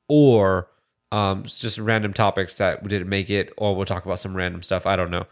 or 0.07 0.69
um 1.11 1.43
just 1.43 1.77
random 1.77 2.13
topics 2.13 2.55
that 2.55 2.83
we 2.83 2.89
didn't 2.89 3.09
make 3.09 3.29
it, 3.29 3.53
or 3.57 3.75
we'll 3.75 3.85
talk 3.85 4.05
about 4.05 4.19
some 4.19 4.35
random 4.35 4.63
stuff. 4.63 4.85
I 4.85 4.95
don't 4.95 5.11
know. 5.11 5.25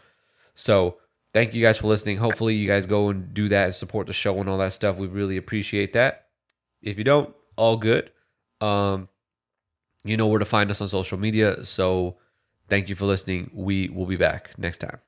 So 0.54 0.96
thank 1.32 1.54
you 1.54 1.62
guys 1.62 1.78
for 1.78 1.86
listening. 1.86 2.16
Hopefully 2.16 2.54
you 2.54 2.66
guys 2.66 2.86
go 2.86 3.08
and 3.10 3.34
do 3.34 3.48
that 3.50 3.64
and 3.64 3.74
support 3.74 4.06
the 4.06 4.12
show 4.12 4.38
and 4.38 4.48
all 4.48 4.58
that 4.58 4.72
stuff. 4.72 4.96
We 4.96 5.06
really 5.06 5.36
appreciate 5.36 5.92
that. 5.92 6.26
If 6.82 6.98
you 6.98 7.04
don't, 7.04 7.34
all 7.56 7.76
good. 7.76 8.10
Um, 8.60 9.08
you 10.04 10.16
know 10.16 10.28
where 10.28 10.38
to 10.38 10.44
find 10.44 10.70
us 10.70 10.80
on 10.80 10.88
social 10.88 11.18
media. 11.18 11.64
So 11.64 12.16
thank 12.68 12.88
you 12.88 12.94
for 12.94 13.04
listening. 13.06 13.50
We 13.52 13.88
will 13.88 14.06
be 14.06 14.16
back 14.16 14.50
next 14.56 14.78
time. 14.78 14.98